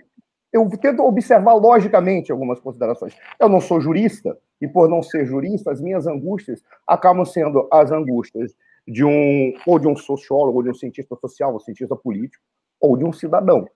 eu 0.54 0.70
tento 0.80 1.02
observar 1.02 1.54
logicamente 1.54 2.30
algumas 2.30 2.60
considerações. 2.60 3.16
Eu 3.40 3.48
não 3.48 3.60
sou 3.60 3.80
jurista, 3.80 4.38
e 4.60 4.68
por 4.68 4.88
não 4.88 5.02
ser 5.02 5.26
jurista, 5.26 5.72
as 5.72 5.80
minhas 5.80 6.06
angústias 6.06 6.62
acabam 6.86 7.24
sendo 7.24 7.68
as 7.72 7.90
angústias 7.90 8.54
de 8.86 9.04
um 9.04 9.52
ou 9.66 9.80
de 9.80 9.88
um 9.88 9.96
sociólogo, 9.96 10.58
ou 10.58 10.62
de 10.62 10.70
um 10.70 10.74
cientista 10.74 11.16
social, 11.16 11.52
ou 11.52 11.58
cientista 11.58 11.96
político, 11.96 12.42
ou 12.80 12.96
de 12.96 13.04
um 13.04 13.12
cidadão. 13.12 13.66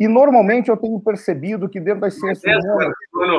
E 0.00 0.08
normalmente 0.08 0.70
eu 0.70 0.78
tenho 0.78 0.98
percebido 0.98 1.68
que 1.68 1.78
dentro 1.78 2.00
das 2.00 2.14
ciências 2.14 2.64
humanas, 2.64 2.94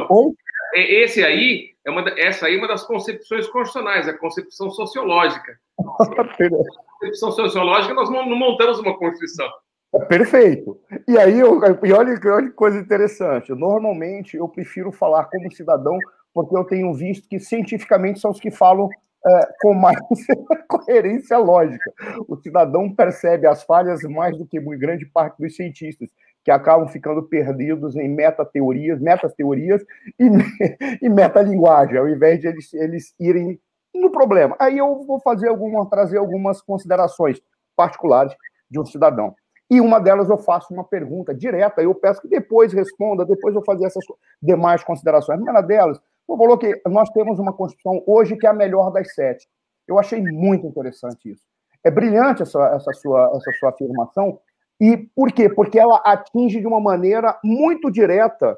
ou... 0.07 0.35
esse 0.75 1.23
aí 1.23 1.71
é 1.83 1.89
uma 1.89 2.07
essa 2.19 2.45
aí 2.45 2.55
é 2.55 2.57
uma 2.59 2.67
das 2.67 2.83
concepções 2.83 3.47
constitucionais, 3.47 4.07
a 4.07 4.13
concepção 4.15 4.69
sociológica. 4.69 5.57
a 5.79 6.99
concepção 6.99 7.31
sociológica 7.31 7.95
nós 7.95 8.11
não 8.11 8.25
montamos 8.29 8.77
uma 8.77 8.95
constituição. 8.95 9.49
É 9.93 10.05
perfeito. 10.05 10.79
E 11.07 11.17
aí, 11.17 11.39
eu, 11.39 11.59
e 11.83 11.91
olha, 11.91 12.19
que 12.19 12.51
coisa 12.51 12.79
interessante. 12.79 13.51
Normalmente 13.53 14.37
eu 14.37 14.47
prefiro 14.47 14.91
falar 14.91 15.25
como 15.25 15.51
cidadão, 15.51 15.97
porque 16.33 16.55
eu 16.55 16.63
tenho 16.63 16.93
visto 16.93 17.27
que 17.27 17.39
cientificamente 17.39 18.19
são 18.19 18.31
os 18.31 18.39
que 18.39 18.51
falam 18.51 18.87
é, 19.25 19.49
com 19.61 19.73
mais 19.73 19.97
coerência 20.69 21.37
lógica. 21.37 21.91
O 22.27 22.37
cidadão 22.37 22.93
percebe 22.93 23.47
as 23.47 23.63
falhas 23.63 24.01
mais 24.03 24.37
do 24.37 24.45
que 24.45 24.59
grande 24.77 25.05
parte 25.07 25.37
dos 25.39 25.55
cientistas, 25.55 26.09
que 26.45 26.51
acabam 26.51 26.87
ficando 26.87 27.23
perdidos 27.23 27.95
em 27.95 28.07
metateorias, 28.07 29.01
metateorias 29.01 29.83
e, 30.19 30.25
e 31.01 31.09
metalinguagem, 31.09 31.97
ao 31.97 32.07
invés 32.07 32.39
de 32.39 32.47
eles, 32.47 32.73
eles 32.73 33.13
irem 33.19 33.59
no 33.93 34.11
problema. 34.11 34.55
Aí 34.59 34.77
eu 34.77 35.03
vou 35.03 35.19
fazer 35.19 35.49
alguma, 35.49 35.89
trazer 35.89 36.17
algumas 36.17 36.61
considerações 36.61 37.41
particulares 37.75 38.33
de 38.69 38.79
um 38.79 38.85
cidadão. 38.85 39.35
E 39.69 39.79
uma 39.79 39.99
delas 39.99 40.29
eu 40.29 40.37
faço 40.37 40.73
uma 40.73 40.83
pergunta 40.83 41.33
direta, 41.33 41.81
eu 41.81 41.93
peço 41.93 42.21
que 42.21 42.27
depois 42.27 42.73
responda, 42.73 43.23
depois 43.23 43.53
eu 43.53 43.63
fazer 43.63 43.85
essas 43.85 44.03
demais 44.41 44.83
considerações. 44.83 45.35
A 45.35 45.43
primeira 45.43 45.61
delas, 45.61 45.99
eu 46.27 46.37
falou 46.37 46.57
que 46.57 46.81
nós 46.87 47.09
temos 47.11 47.37
uma 47.37 47.53
Constituição 47.53 48.03
hoje 48.07 48.35
que 48.35 48.47
é 48.47 48.49
a 48.49 48.53
melhor 48.53 48.91
das 48.91 49.13
sete. 49.13 49.47
Eu 49.87 49.99
achei 49.99 50.21
muito 50.21 50.65
interessante 50.65 51.31
isso. 51.31 51.43
É 51.83 51.91
brilhante 51.91 52.41
essa, 52.41 52.59
essa, 52.75 52.93
sua, 52.93 53.31
essa 53.35 53.51
sua 53.59 53.69
afirmação. 53.69 54.39
E 54.79 54.97
por 54.97 55.31
quê? 55.31 55.49
Porque 55.49 55.79
ela 55.79 56.01
atinge 56.05 56.59
de 56.59 56.67
uma 56.67 56.79
maneira 56.79 57.37
muito 57.43 57.91
direta 57.91 58.57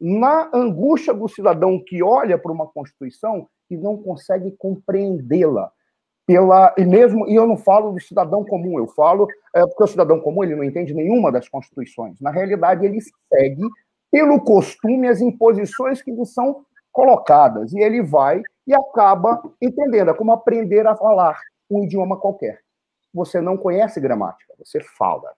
na 0.00 0.50
angústia 0.52 1.12
do 1.12 1.28
cidadão 1.28 1.82
que 1.84 2.02
olha 2.02 2.38
para 2.38 2.52
uma 2.52 2.66
Constituição 2.66 3.48
e 3.70 3.76
não 3.76 3.96
consegue 3.96 4.52
compreendê-la 4.52 5.70
pela 6.28 6.74
e 6.76 6.84
mesmo 6.84 7.26
e 7.26 7.34
eu 7.34 7.46
não 7.46 7.56
falo 7.56 7.90
do 7.90 8.00
cidadão 8.00 8.44
comum, 8.44 8.78
eu 8.78 8.86
falo 8.88 9.26
é, 9.56 9.62
porque 9.62 9.84
o 9.84 9.86
cidadão 9.86 10.20
comum 10.20 10.44
ele 10.44 10.54
não 10.54 10.62
entende 10.62 10.92
nenhuma 10.92 11.32
das 11.32 11.48
constituições. 11.48 12.20
Na 12.20 12.30
realidade, 12.30 12.84
ele 12.84 12.98
segue 13.00 13.66
pelo 14.12 14.38
costume 14.38 15.08
as 15.08 15.22
imposições 15.22 16.02
que 16.02 16.10
lhe 16.10 16.26
são 16.26 16.66
colocadas 16.92 17.72
e 17.72 17.80
ele 17.80 18.02
vai 18.02 18.42
e 18.66 18.74
acaba 18.74 19.42
entendendo, 19.58 20.10
é 20.10 20.14
como 20.14 20.30
aprender 20.30 20.86
a 20.86 20.94
falar 20.94 21.40
um 21.70 21.84
idioma 21.84 22.18
qualquer. 22.18 22.60
Você 23.14 23.40
não 23.40 23.56
conhece 23.56 23.98
gramática, 23.98 24.52
você 24.58 24.80
fala, 24.80 25.32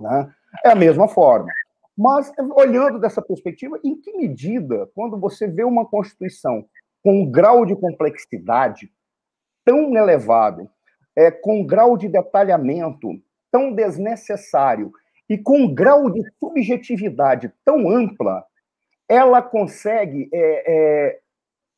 né? 0.00 0.32
É 0.64 0.70
a 0.70 0.76
mesma 0.76 1.08
forma. 1.08 1.50
Mas 1.98 2.32
olhando 2.56 3.00
dessa 3.00 3.20
perspectiva, 3.20 3.76
em 3.82 4.00
que 4.00 4.16
medida, 4.16 4.88
quando 4.94 5.18
você 5.18 5.48
vê 5.48 5.64
uma 5.64 5.84
constituição 5.84 6.64
com 7.02 7.22
um 7.22 7.28
grau 7.28 7.66
de 7.66 7.74
complexidade 7.74 8.88
tão 9.64 9.96
elevado, 9.96 10.68
é, 11.16 11.30
com 11.30 11.64
grau 11.64 11.96
de 11.96 12.08
detalhamento 12.08 13.08
tão 13.50 13.72
desnecessário 13.72 14.92
e 15.28 15.36
com 15.36 15.58
um 15.58 15.74
grau 15.74 16.10
de 16.10 16.22
subjetividade 16.40 17.52
tão 17.64 17.90
ampla, 17.90 18.44
ela 19.08 19.42
consegue 19.42 20.28
é, 20.32 20.64
é, 20.66 21.20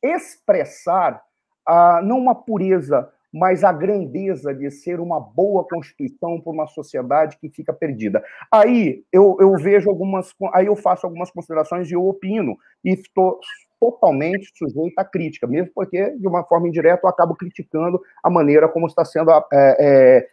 expressar 0.01 1.21
a, 1.67 2.01
não 2.01 2.17
uma 2.17 2.33
pureza, 2.33 3.11
mas 3.31 3.65
a 3.65 3.73
grandeza 3.73 4.53
de 4.53 4.71
ser 4.71 5.01
uma 5.01 5.19
boa 5.19 5.67
constituição 5.67 6.39
para 6.39 6.53
uma 6.53 6.67
sociedade 6.67 7.37
que 7.37 7.49
fica 7.49 7.73
perdida. 7.73 8.23
Aí 8.49 9.03
eu, 9.11 9.35
eu 9.41 9.53
vejo 9.57 9.89
algumas, 9.89 10.33
aí 10.53 10.67
eu 10.67 10.75
faço 10.77 11.05
algumas 11.05 11.29
considerações 11.29 11.91
e 11.91 11.93
eu 11.93 12.07
opino 12.07 12.57
e 12.83 12.93
estou 12.93 13.39
totalmente 13.79 14.51
sujeito 14.55 14.97
à 14.97 15.05
crítica, 15.05 15.47
mesmo 15.47 15.71
porque, 15.73 16.11
de 16.11 16.27
uma 16.27 16.43
forma 16.43 16.67
indireta, 16.67 17.01
eu 17.03 17.09
acabo 17.09 17.35
criticando 17.35 18.01
a 18.23 18.29
maneira 18.29 18.67
como 18.67 18.87
está 18.87 19.03
sendo 19.03 19.31
é, 19.31 19.43
é, 19.53 20.27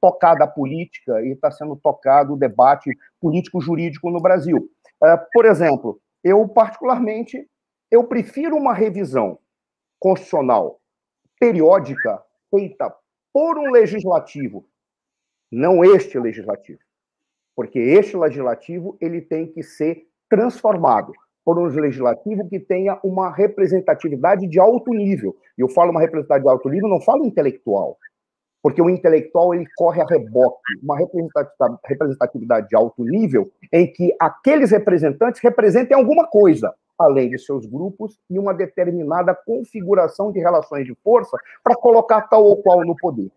tocada 0.00 0.44
a 0.44 0.48
política 0.48 1.20
e 1.22 1.32
está 1.32 1.50
sendo 1.50 1.76
tocado 1.76 2.34
o 2.34 2.38
debate 2.38 2.90
político-jurídico 3.20 4.10
no 4.10 4.20
Brasil. 4.20 4.68
É, 5.02 5.16
por 5.32 5.44
exemplo, 5.44 6.00
eu, 6.22 6.46
particularmente, 6.48 7.48
eu 7.90 8.04
prefiro 8.04 8.56
uma 8.56 8.74
revisão 8.74 9.38
constitucional 9.98 10.80
periódica 11.38 12.22
feita 12.50 12.94
por 13.32 13.58
um 13.58 13.70
legislativo, 13.70 14.66
não 15.52 15.84
este 15.84 16.18
legislativo, 16.18 16.80
porque 17.54 17.78
este 17.78 18.16
legislativo 18.16 18.96
ele 19.00 19.20
tem 19.20 19.46
que 19.46 19.62
ser 19.62 20.06
transformado 20.28 21.12
por 21.46 21.60
um 21.60 21.66
legislativo 21.66 22.48
que 22.48 22.58
tenha 22.58 22.98
uma 23.04 23.30
representatividade 23.32 24.48
de 24.48 24.58
alto 24.58 24.92
nível. 24.92 25.36
E 25.56 25.60
eu 25.60 25.68
falo 25.68 25.92
uma 25.92 26.00
representatividade 26.00 26.42
de 26.42 26.50
alto 26.50 26.68
nível, 26.68 26.88
não 26.88 27.00
falo 27.00 27.24
intelectual, 27.24 27.96
porque 28.60 28.82
o 28.82 28.90
intelectual 28.90 29.54
ele 29.54 29.64
corre 29.76 30.02
a 30.02 30.04
reboque, 30.04 30.58
uma 30.82 30.98
representatividade 31.84 32.66
de 32.68 32.74
alto 32.74 33.04
nível 33.04 33.48
em 33.72 33.86
que 33.86 34.12
aqueles 34.18 34.72
representantes 34.72 35.40
representem 35.40 35.96
alguma 35.96 36.26
coisa, 36.26 36.74
além 36.98 37.30
de 37.30 37.38
seus 37.38 37.64
grupos 37.64 38.18
e 38.28 38.40
uma 38.40 38.52
determinada 38.52 39.32
configuração 39.32 40.32
de 40.32 40.40
relações 40.40 40.84
de 40.84 40.96
força 40.96 41.36
para 41.62 41.76
colocar 41.76 42.22
tal 42.22 42.42
ou 42.42 42.56
qual 42.56 42.84
no 42.84 42.96
poder. 42.96 43.30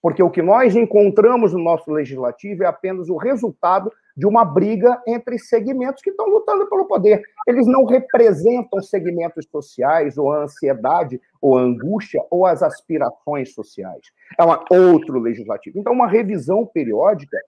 Porque 0.00 0.22
o 0.22 0.30
que 0.30 0.42
nós 0.42 0.76
encontramos 0.76 1.52
no 1.52 1.58
nosso 1.58 1.90
legislativo 1.90 2.62
é 2.62 2.66
apenas 2.66 3.08
o 3.08 3.16
resultado 3.16 3.92
de 4.18 4.26
uma 4.26 4.44
briga 4.44 5.00
entre 5.06 5.38
segmentos 5.38 6.02
que 6.02 6.10
estão 6.10 6.26
lutando 6.26 6.68
pelo 6.68 6.86
poder. 6.86 7.22
Eles 7.46 7.68
não 7.68 7.84
representam 7.84 8.82
segmentos 8.82 9.46
sociais, 9.48 10.18
ou 10.18 10.32
a 10.32 10.42
ansiedade, 10.42 11.20
ou 11.40 11.56
a 11.56 11.62
angústia, 11.62 12.20
ou 12.28 12.44
as 12.44 12.60
aspirações 12.60 13.54
sociais. 13.54 14.02
É 14.36 14.44
um 14.44 14.92
outro 14.92 15.20
legislativo. 15.20 15.78
Então, 15.78 15.92
uma 15.92 16.08
revisão 16.08 16.66
periódica 16.66 17.38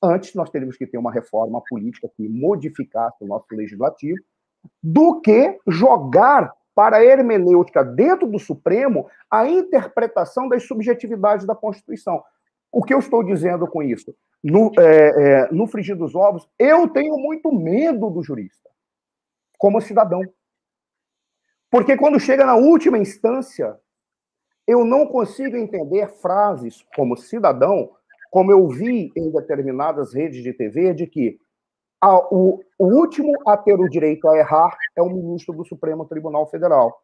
Antes, 0.00 0.32
nós 0.32 0.48
teríamos 0.48 0.76
que 0.76 0.86
ter 0.86 0.96
uma 0.96 1.10
reforma 1.10 1.60
política 1.68 2.08
que 2.16 2.28
modificasse 2.28 3.16
o 3.20 3.26
nosso 3.26 3.46
legislativo, 3.50 4.16
do 4.80 5.20
que 5.20 5.58
jogar 5.66 6.52
para 6.72 6.98
a 6.98 7.04
hermenêutica 7.04 7.82
dentro 7.82 8.28
do 8.28 8.38
Supremo 8.38 9.08
a 9.28 9.48
interpretação 9.48 10.48
das 10.48 10.62
subjetividades 10.68 11.44
da 11.44 11.56
Constituição. 11.56 12.22
O 12.70 12.82
que 12.82 12.92
eu 12.92 12.98
estou 12.98 13.22
dizendo 13.22 13.66
com 13.66 13.82
isso? 13.82 14.14
No, 14.42 14.70
é, 14.78 15.08
é, 15.42 15.52
no 15.52 15.66
frigir 15.66 15.96
dos 15.96 16.14
ovos, 16.14 16.48
eu 16.58 16.88
tenho 16.88 17.16
muito 17.16 17.52
medo 17.52 18.10
do 18.10 18.22
jurista, 18.22 18.68
como 19.58 19.80
cidadão. 19.80 20.22
Porque 21.70 21.96
quando 21.96 22.20
chega 22.20 22.46
na 22.46 22.54
última 22.54 22.98
instância, 22.98 23.78
eu 24.66 24.84
não 24.84 25.06
consigo 25.06 25.56
entender 25.56 26.08
frases 26.08 26.84
como 26.94 27.16
cidadão, 27.16 27.90
como 28.30 28.52
eu 28.52 28.68
vi 28.68 29.10
em 29.16 29.30
determinadas 29.30 30.14
redes 30.14 30.42
de 30.42 30.52
TV, 30.52 30.94
de 30.94 31.06
que 31.06 31.38
a, 32.00 32.16
o, 32.32 32.62
o 32.78 32.84
último 32.84 33.32
a 33.46 33.56
ter 33.56 33.74
o 33.74 33.88
direito 33.88 34.28
a 34.28 34.38
errar 34.38 34.76
é 34.94 35.02
o 35.02 35.10
ministro 35.10 35.54
do 35.54 35.64
Supremo 35.64 36.04
Tribunal 36.04 36.46
Federal. 36.48 37.02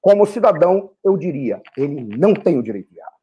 Como 0.00 0.26
cidadão, 0.26 0.92
eu 1.04 1.16
diria, 1.16 1.60
ele 1.76 2.16
não 2.16 2.32
tem 2.32 2.58
o 2.58 2.62
direito 2.62 2.90
de 2.92 2.98
errar. 2.98 3.19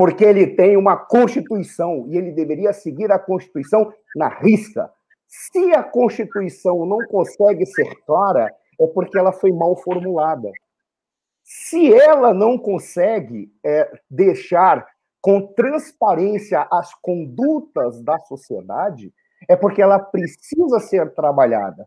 Porque 0.00 0.24
ele 0.24 0.46
tem 0.46 0.78
uma 0.78 0.96
Constituição 0.96 2.06
e 2.08 2.16
ele 2.16 2.32
deveria 2.32 2.72
seguir 2.72 3.12
a 3.12 3.18
Constituição 3.18 3.92
na 4.16 4.28
risca. 4.28 4.90
Se 5.28 5.74
a 5.74 5.82
Constituição 5.82 6.86
não 6.86 7.00
consegue 7.06 7.66
ser 7.66 7.94
clara, 8.06 8.50
é 8.80 8.86
porque 8.86 9.18
ela 9.18 9.30
foi 9.30 9.52
mal 9.52 9.76
formulada. 9.76 10.50
Se 11.44 11.92
ela 11.92 12.32
não 12.32 12.56
consegue 12.56 13.52
é, 13.62 13.92
deixar 14.10 14.86
com 15.20 15.48
transparência 15.48 16.66
as 16.72 16.94
condutas 16.94 18.00
da 18.00 18.18
sociedade, 18.20 19.12
é 19.46 19.54
porque 19.54 19.82
ela 19.82 19.98
precisa 19.98 20.80
ser 20.80 21.12
trabalhada. 21.12 21.86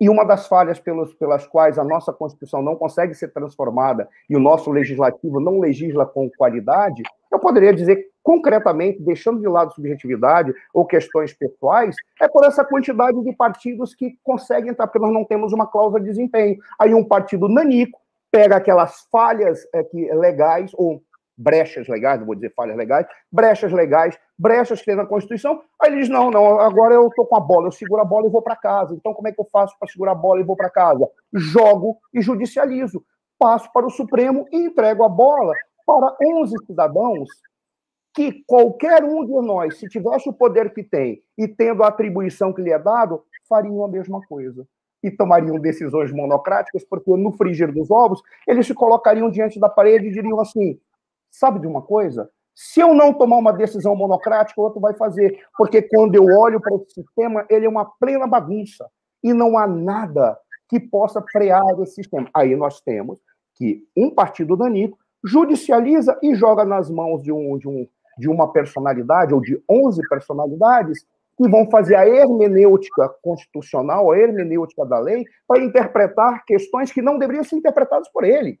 E 0.00 0.08
uma 0.08 0.24
das 0.24 0.46
falhas 0.46 0.78
pelos, 0.78 1.12
pelas 1.14 1.46
quais 1.46 1.78
a 1.78 1.84
nossa 1.84 2.12
Constituição 2.12 2.62
não 2.62 2.76
consegue 2.76 3.14
ser 3.14 3.28
transformada 3.28 4.08
e 4.30 4.36
o 4.36 4.40
nosso 4.40 4.70
legislativo 4.70 5.40
não 5.40 5.58
legisla 5.58 6.06
com 6.06 6.30
qualidade, 6.30 7.02
eu 7.30 7.38
poderia 7.38 7.74
dizer 7.74 8.08
concretamente, 8.22 9.02
deixando 9.02 9.40
de 9.40 9.48
lado 9.48 9.72
subjetividade 9.72 10.52
ou 10.74 10.84
questões 10.84 11.32
pessoais, 11.32 11.96
é 12.20 12.28
por 12.28 12.44
essa 12.44 12.62
quantidade 12.62 13.18
de 13.24 13.32
partidos 13.32 13.94
que 13.94 14.18
conseguem 14.22 14.70
entrar, 14.70 14.86
porque 14.86 14.98
nós 14.98 15.14
não 15.14 15.24
temos 15.24 15.52
uma 15.54 15.66
cláusula 15.66 15.98
de 15.98 16.10
desempenho. 16.10 16.58
Aí 16.78 16.92
um 16.92 17.02
partido 17.02 17.48
nanico 17.48 17.98
pega 18.30 18.56
aquelas 18.56 19.06
falhas 19.10 19.66
é, 19.72 19.82
que, 19.82 20.12
legais, 20.12 20.72
ou 20.74 21.02
brechas 21.38 21.86
legais, 21.86 22.18
não 22.18 22.26
vou 22.26 22.34
dizer 22.34 22.52
falhas 22.54 22.76
legais, 22.76 23.06
brechas 23.30 23.72
legais, 23.72 24.18
brechas 24.36 24.80
que 24.80 24.86
tem 24.86 24.96
na 24.96 25.06
Constituição. 25.06 25.62
Aí 25.80 25.92
ele 25.92 26.00
diz: 26.00 26.08
não, 26.08 26.30
não, 26.30 26.58
agora 26.58 26.94
eu 26.94 27.06
estou 27.06 27.24
com 27.24 27.36
a 27.36 27.40
bola, 27.40 27.68
eu 27.68 27.72
seguro 27.72 28.02
a 28.02 28.04
bola 28.04 28.26
e 28.26 28.30
vou 28.30 28.42
para 28.42 28.56
casa. 28.56 28.94
Então, 28.94 29.14
como 29.14 29.28
é 29.28 29.32
que 29.32 29.40
eu 29.40 29.46
faço 29.52 29.78
para 29.78 29.88
segurar 29.88 30.12
a 30.12 30.16
bola 30.16 30.40
e 30.40 30.44
vou 30.44 30.56
para 30.56 30.68
casa? 30.68 31.08
Jogo 31.32 31.98
e 32.12 32.20
judicializo. 32.20 33.04
Passo 33.38 33.72
para 33.72 33.86
o 33.86 33.90
Supremo 33.90 34.46
e 34.52 34.56
entrego 34.56 35.04
a 35.04 35.08
bola 35.08 35.54
para 35.86 36.16
11 36.20 36.54
cidadãos 36.66 37.28
que 38.14 38.42
qualquer 38.46 39.04
um 39.04 39.24
de 39.24 39.46
nós, 39.46 39.78
se 39.78 39.88
tivesse 39.88 40.28
o 40.28 40.32
poder 40.32 40.74
que 40.74 40.82
tem 40.82 41.22
e 41.38 41.46
tendo 41.46 41.84
a 41.84 41.86
atribuição 41.88 42.52
que 42.52 42.60
lhe 42.60 42.72
é 42.72 42.78
dado, 42.78 43.22
fariam 43.48 43.84
a 43.84 43.88
mesma 43.88 44.20
coisa. 44.26 44.66
E 45.00 45.08
tomariam 45.08 45.60
decisões 45.60 46.10
monocráticas, 46.10 46.84
porque 46.84 47.08
no 47.12 47.30
frigir 47.30 47.72
dos 47.72 47.88
ovos, 47.88 48.20
eles 48.48 48.66
se 48.66 48.74
colocariam 48.74 49.30
diante 49.30 49.60
da 49.60 49.68
parede 49.68 50.08
e 50.08 50.10
diriam 50.10 50.40
assim: 50.40 50.76
Sabe 51.30 51.60
de 51.60 51.66
uma 51.66 51.82
coisa? 51.82 52.30
Se 52.54 52.80
eu 52.80 52.92
não 52.92 53.14
tomar 53.14 53.36
uma 53.36 53.52
decisão 53.52 53.94
monocrática, 53.94 54.60
o 54.60 54.64
outro 54.64 54.80
vai 54.80 54.92
fazer. 54.94 55.38
Porque 55.56 55.82
quando 55.82 56.16
eu 56.16 56.24
olho 56.24 56.60
para 56.60 56.74
esse 56.74 56.94
sistema, 56.94 57.46
ele 57.48 57.66
é 57.66 57.68
uma 57.68 57.84
plena 57.84 58.26
bagunça. 58.26 58.88
E 59.22 59.32
não 59.32 59.56
há 59.56 59.66
nada 59.66 60.36
que 60.68 60.80
possa 60.80 61.22
frear 61.30 61.62
esse 61.82 61.94
sistema. 61.94 62.28
Aí 62.34 62.56
nós 62.56 62.80
temos 62.80 63.20
que 63.54 63.84
um 63.96 64.10
partido 64.10 64.56
danico 64.56 64.98
judicializa 65.24 66.18
e 66.22 66.34
joga 66.34 66.64
nas 66.64 66.90
mãos 66.90 67.22
de, 67.22 67.32
um, 67.32 67.56
de, 67.58 67.68
um, 67.68 67.86
de 68.18 68.28
uma 68.28 68.52
personalidade, 68.52 69.34
ou 69.34 69.40
de 69.40 69.62
11 69.68 70.00
personalidades, 70.08 71.06
que 71.36 71.48
vão 71.48 71.70
fazer 71.70 71.94
a 71.94 72.08
hermenêutica 72.08 73.08
constitucional, 73.22 74.10
a 74.10 74.18
hermenêutica 74.18 74.84
da 74.84 74.98
lei, 74.98 75.24
para 75.46 75.62
interpretar 75.62 76.44
questões 76.44 76.90
que 76.90 77.00
não 77.00 77.18
deveriam 77.18 77.44
ser 77.44 77.56
interpretadas 77.56 78.08
por 78.08 78.24
ele 78.24 78.58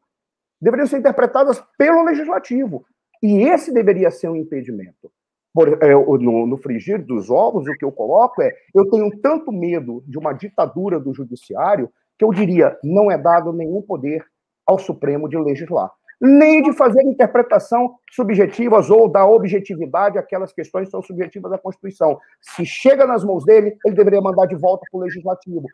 deveriam 0.60 0.86
ser 0.86 0.98
interpretadas 0.98 1.62
pelo 1.76 2.02
legislativo. 2.04 2.84
E 3.22 3.42
esse 3.42 3.72
deveria 3.72 4.10
ser 4.10 4.28
um 4.28 4.36
impedimento. 4.36 5.10
Por, 5.52 5.82
é, 5.82 5.92
no, 5.92 6.46
no, 6.46 6.56
frigir 6.56 7.04
dos 7.04 7.30
ovos, 7.30 7.66
o 7.66 7.72
que 7.72 7.84
eu 7.84 7.90
coloco 7.90 8.42
é: 8.42 8.52
eu 8.74 8.88
tenho 8.90 9.10
tanto 9.20 9.50
medo 9.50 10.04
de 10.06 10.18
uma 10.18 10.32
ditadura 10.32 11.00
do 11.00 11.12
judiciário 11.12 11.90
que 12.18 12.24
eu 12.24 12.32
diria 12.32 12.76
não 12.82 13.10
é 13.10 13.16
dado 13.16 13.52
nenhum 13.52 13.80
poder 13.80 14.24
ao 14.66 14.78
Supremo 14.78 15.28
de 15.28 15.38
legislar, 15.38 15.90
nem 16.20 16.62
de 16.62 16.72
fazer 16.72 17.02
interpretação 17.02 17.94
subjetivas 18.10 18.90
ou 18.90 19.08
da 19.08 19.24
objetividade 19.26 20.18
aquelas 20.18 20.52
questões 20.52 20.86
que 20.86 20.90
são 20.90 21.02
subjetivas 21.02 21.50
da 21.50 21.58
Constituição. 21.58 22.18
Se 22.40 22.66
chega 22.66 23.06
nas 23.06 23.24
mãos 23.24 23.44
dele, 23.44 23.76
ele 23.84 23.96
deveria 23.96 24.20
mandar 24.20 24.46
de 24.46 24.56
volta 24.56 24.84
para 24.90 24.98
o 24.98 25.02
legislativo. 25.02 25.64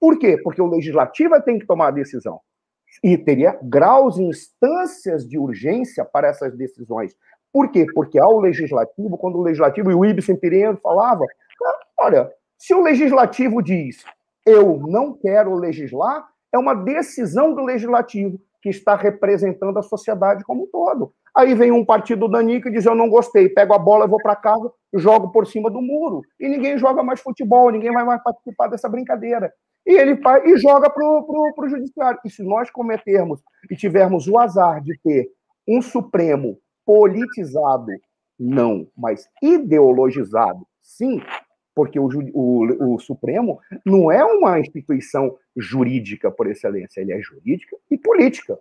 Por 0.00 0.18
quê? 0.18 0.38
Porque 0.42 0.60
o 0.60 0.66
legislativo 0.66 1.40
tem 1.42 1.58
que 1.58 1.66
tomar 1.66 1.88
a 1.88 1.92
decisão 1.92 2.40
e 3.02 3.16
teria 3.16 3.58
graus 3.62 4.18
e 4.18 4.22
instâncias 4.22 5.26
de 5.26 5.38
urgência 5.38 6.04
para 6.04 6.28
essas 6.28 6.56
decisões. 6.56 7.14
Por 7.52 7.70
quê? 7.70 7.86
Porque 7.94 8.18
ao 8.18 8.38
legislativo, 8.38 9.16
quando 9.16 9.36
o 9.38 9.42
legislativo, 9.42 9.90
e 9.90 9.94
o 9.94 10.04
Ibsen 10.04 10.36
Pereira 10.36 10.76
falava, 10.76 11.24
olha, 11.98 12.30
se 12.58 12.74
o 12.74 12.82
legislativo 12.82 13.62
diz 13.62 14.04
eu 14.46 14.78
não 14.86 15.12
quero 15.12 15.54
legislar, 15.54 16.26
é 16.52 16.58
uma 16.58 16.74
decisão 16.74 17.54
do 17.54 17.62
legislativo 17.62 18.40
que 18.62 18.68
está 18.68 18.96
representando 18.96 19.78
a 19.78 19.82
sociedade 19.82 20.44
como 20.44 20.64
um 20.64 20.66
todo. 20.66 21.12
Aí 21.34 21.54
vem 21.54 21.70
um 21.70 21.84
partido 21.84 22.28
danica 22.28 22.68
e 22.68 22.72
diz: 22.72 22.84
Eu 22.84 22.94
não 22.94 23.08
gostei, 23.08 23.48
pego 23.48 23.72
a 23.72 23.78
bola, 23.78 24.06
vou 24.06 24.20
para 24.20 24.34
casa, 24.34 24.70
jogo 24.94 25.30
por 25.30 25.46
cima 25.46 25.70
do 25.70 25.80
muro. 25.80 26.22
E 26.38 26.48
ninguém 26.48 26.76
joga 26.76 27.02
mais 27.02 27.20
futebol, 27.20 27.70
ninguém 27.70 27.92
vai 27.92 28.04
mais 28.04 28.22
participar 28.22 28.68
dessa 28.68 28.88
brincadeira 28.88 29.52
e 29.90 29.98
ele 29.98 30.16
faz, 30.18 30.44
e 30.44 30.56
joga 30.56 30.88
para 30.88 31.04
o 31.04 31.68
judiciário. 31.68 32.20
E 32.24 32.30
se 32.30 32.42
nós 32.42 32.70
cometermos 32.70 33.42
e 33.68 33.74
tivermos 33.74 34.28
o 34.28 34.38
azar 34.38 34.80
de 34.82 34.96
ter 35.02 35.28
um 35.66 35.82
Supremo 35.82 36.58
politizado, 36.86 37.88
não, 38.38 38.86
mas 38.96 39.28
ideologizado, 39.42 40.66
sim, 40.80 41.20
porque 41.74 41.98
o, 41.98 42.08
o, 42.32 42.94
o, 42.94 42.98
Supremo 42.98 43.60
não 43.84 44.10
é 44.10 44.24
uma 44.24 44.60
instituição 44.60 45.36
jurídica 45.56 46.30
por 46.30 46.46
excelência, 46.46 47.00
ele 47.00 47.12
é 47.12 47.20
jurídica 47.20 47.76
e 47.90 47.98
política. 47.98 48.58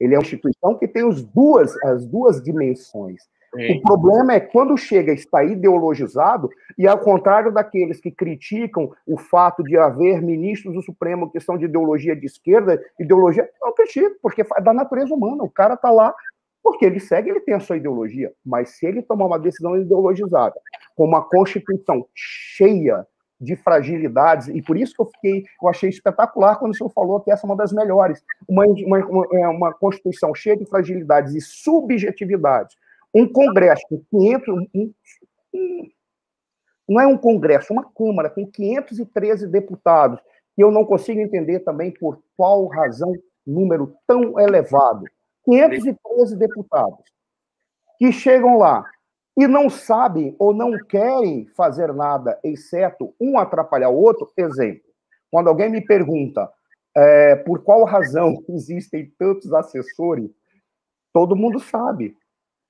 Ele 0.00 0.14
é 0.14 0.18
uma 0.18 0.24
instituição 0.24 0.76
que 0.76 0.88
tem 0.88 1.06
as 1.08 1.22
duas, 1.22 1.76
as 1.84 2.06
duas 2.06 2.42
dimensões. 2.42 3.22
O 3.54 3.80
problema 3.82 4.34
é 4.34 4.40
quando 4.40 4.76
chega 4.76 5.12
a 5.12 5.14
estar 5.14 5.44
ideologizado, 5.44 6.50
e 6.76 6.86
ao 6.86 6.98
contrário 6.98 7.52
daqueles 7.52 8.00
que 8.00 8.10
criticam 8.10 8.90
o 9.06 9.16
fato 9.16 9.62
de 9.62 9.76
haver 9.76 10.20
ministros 10.20 10.74
do 10.74 10.82
Supremo 10.82 11.30
que 11.30 11.40
são 11.40 11.56
de 11.56 11.66
ideologia 11.66 12.16
de 12.16 12.26
esquerda, 12.26 12.82
ideologia, 12.98 13.48
não 13.60 13.72
critico, 13.72 14.16
porque 14.20 14.42
é 14.42 14.60
da 14.60 14.72
natureza 14.72 15.14
humana. 15.14 15.44
O 15.44 15.50
cara 15.50 15.74
está 15.74 15.90
lá 15.90 16.14
porque 16.62 16.86
ele 16.86 16.98
segue, 16.98 17.28
ele 17.28 17.40
tem 17.40 17.54
a 17.54 17.60
sua 17.60 17.76
ideologia. 17.76 18.32
Mas 18.44 18.70
se 18.70 18.86
ele 18.86 19.02
tomar 19.02 19.26
uma 19.26 19.38
decisão 19.38 19.76
ideologizada, 19.76 20.58
com 20.96 21.04
uma 21.04 21.22
Constituição 21.22 22.06
cheia 22.14 23.06
de 23.38 23.54
fragilidades, 23.56 24.48
e 24.48 24.62
por 24.62 24.76
isso 24.76 24.94
que 24.94 25.02
eu 25.02 25.06
fiquei, 25.06 25.44
eu 25.62 25.68
achei 25.68 25.90
espetacular 25.90 26.56
quando 26.56 26.72
o 26.72 26.74
senhor 26.74 26.90
falou 26.90 27.20
que 27.20 27.30
essa 27.30 27.46
é 27.46 27.48
uma 27.48 27.56
das 27.56 27.72
melhores, 27.72 28.24
uma, 28.48 28.64
uma, 28.64 28.98
uma, 29.06 29.26
é 29.32 29.48
uma 29.48 29.74
Constituição 29.74 30.34
cheia 30.34 30.56
de 30.56 30.64
fragilidades 30.64 31.34
e 31.34 31.40
subjetividades, 31.40 32.76
um 33.14 33.30
congresso 33.30 33.82
com 33.88 34.02
500. 34.10 34.48
Um, 34.48 34.92
um, 35.54 35.90
não 36.88 37.00
é 37.00 37.06
um 37.06 37.16
congresso, 37.16 37.72
uma 37.72 37.84
Câmara 37.84 38.28
com 38.28 38.46
513 38.46 39.46
deputados, 39.46 40.20
e 40.56 40.60
eu 40.60 40.70
não 40.70 40.84
consigo 40.84 41.20
entender 41.20 41.60
também 41.60 41.90
por 41.92 42.22
qual 42.36 42.66
razão 42.66 43.12
número 43.46 43.96
tão 44.06 44.38
elevado. 44.38 45.04
513 45.44 46.36
deputados 46.36 47.04
que 47.98 48.10
chegam 48.10 48.58
lá 48.58 48.84
e 49.36 49.46
não 49.46 49.68
sabem 49.68 50.34
ou 50.38 50.54
não 50.54 50.72
querem 50.86 51.46
fazer 51.56 51.92
nada, 51.92 52.38
exceto 52.42 53.14
um 53.20 53.38
atrapalhar 53.38 53.90
o 53.90 54.00
outro. 54.00 54.32
Exemplo, 54.36 54.82
quando 55.30 55.48
alguém 55.48 55.68
me 55.68 55.80
pergunta 55.80 56.50
é, 56.96 57.36
por 57.36 57.62
qual 57.62 57.84
razão 57.84 58.42
existem 58.48 59.12
tantos 59.18 59.52
assessores, 59.52 60.30
todo 61.12 61.36
mundo 61.36 61.58
sabe 61.58 62.16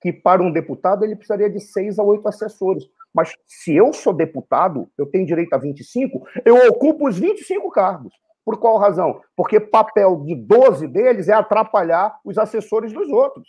que 0.05 0.12
para 0.12 0.42
um 0.42 0.52
deputado 0.52 1.02
ele 1.02 1.16
precisaria 1.16 1.48
de 1.48 1.59
seis 1.59 1.98
a 1.98 2.02
oito 2.02 2.28
assessores. 2.28 2.86
Mas 3.11 3.32
se 3.46 3.74
eu 3.74 3.90
sou 3.94 4.12
deputado, 4.12 4.86
eu 4.98 5.07
tenho 5.07 5.24
direito 5.24 5.55
a 5.55 5.57
25, 5.57 6.28
eu 6.44 6.68
ocupo 6.68 7.09
os 7.09 7.18
25 7.18 7.70
cargos. 7.70 8.12
Por 8.44 8.59
qual 8.59 8.76
razão? 8.76 9.22
Porque 9.34 9.59
papel 9.59 10.20
de 10.20 10.34
12 10.34 10.86
deles 10.88 11.26
é 11.28 11.32
atrapalhar 11.32 12.20
os 12.22 12.36
assessores 12.36 12.92
dos 12.92 13.09
outros. 13.09 13.48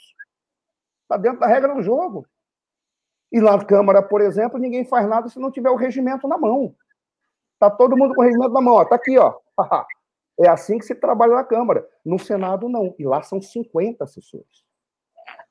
Está 1.01 1.17
dentro 1.17 1.41
da 1.41 1.47
regra 1.47 1.75
do 1.75 1.81
jogo. 1.81 2.25
E 3.29 3.41
na 3.41 3.61
Câmara, 3.65 4.01
por 4.01 4.21
exemplo, 4.21 4.57
ninguém 4.57 4.85
faz 4.85 5.09
nada 5.09 5.27
se 5.27 5.37
não 5.37 5.51
tiver 5.51 5.69
o 5.69 5.75
regimento 5.75 6.25
na 6.25 6.37
mão. 6.37 6.73
Está 7.55 7.69
todo 7.69 7.97
mundo 7.97 8.15
com 8.15 8.21
o 8.21 8.23
regimento 8.23 8.53
na 8.53 8.61
mão. 8.61 8.81
Está 8.81 8.95
aqui, 8.95 9.17
ó. 9.17 9.37
É 10.37 10.49
assim 10.49 10.77
que 10.77 10.83
se 10.83 10.93
trabalha 10.93 11.33
na 11.33 11.45
Câmara. 11.45 11.87
No 12.03 12.19
Senado, 12.19 12.67
não. 12.67 12.93
E 12.99 13.05
lá 13.05 13.21
são 13.21 13.41
50 13.41 14.03
assessores. 14.03 14.64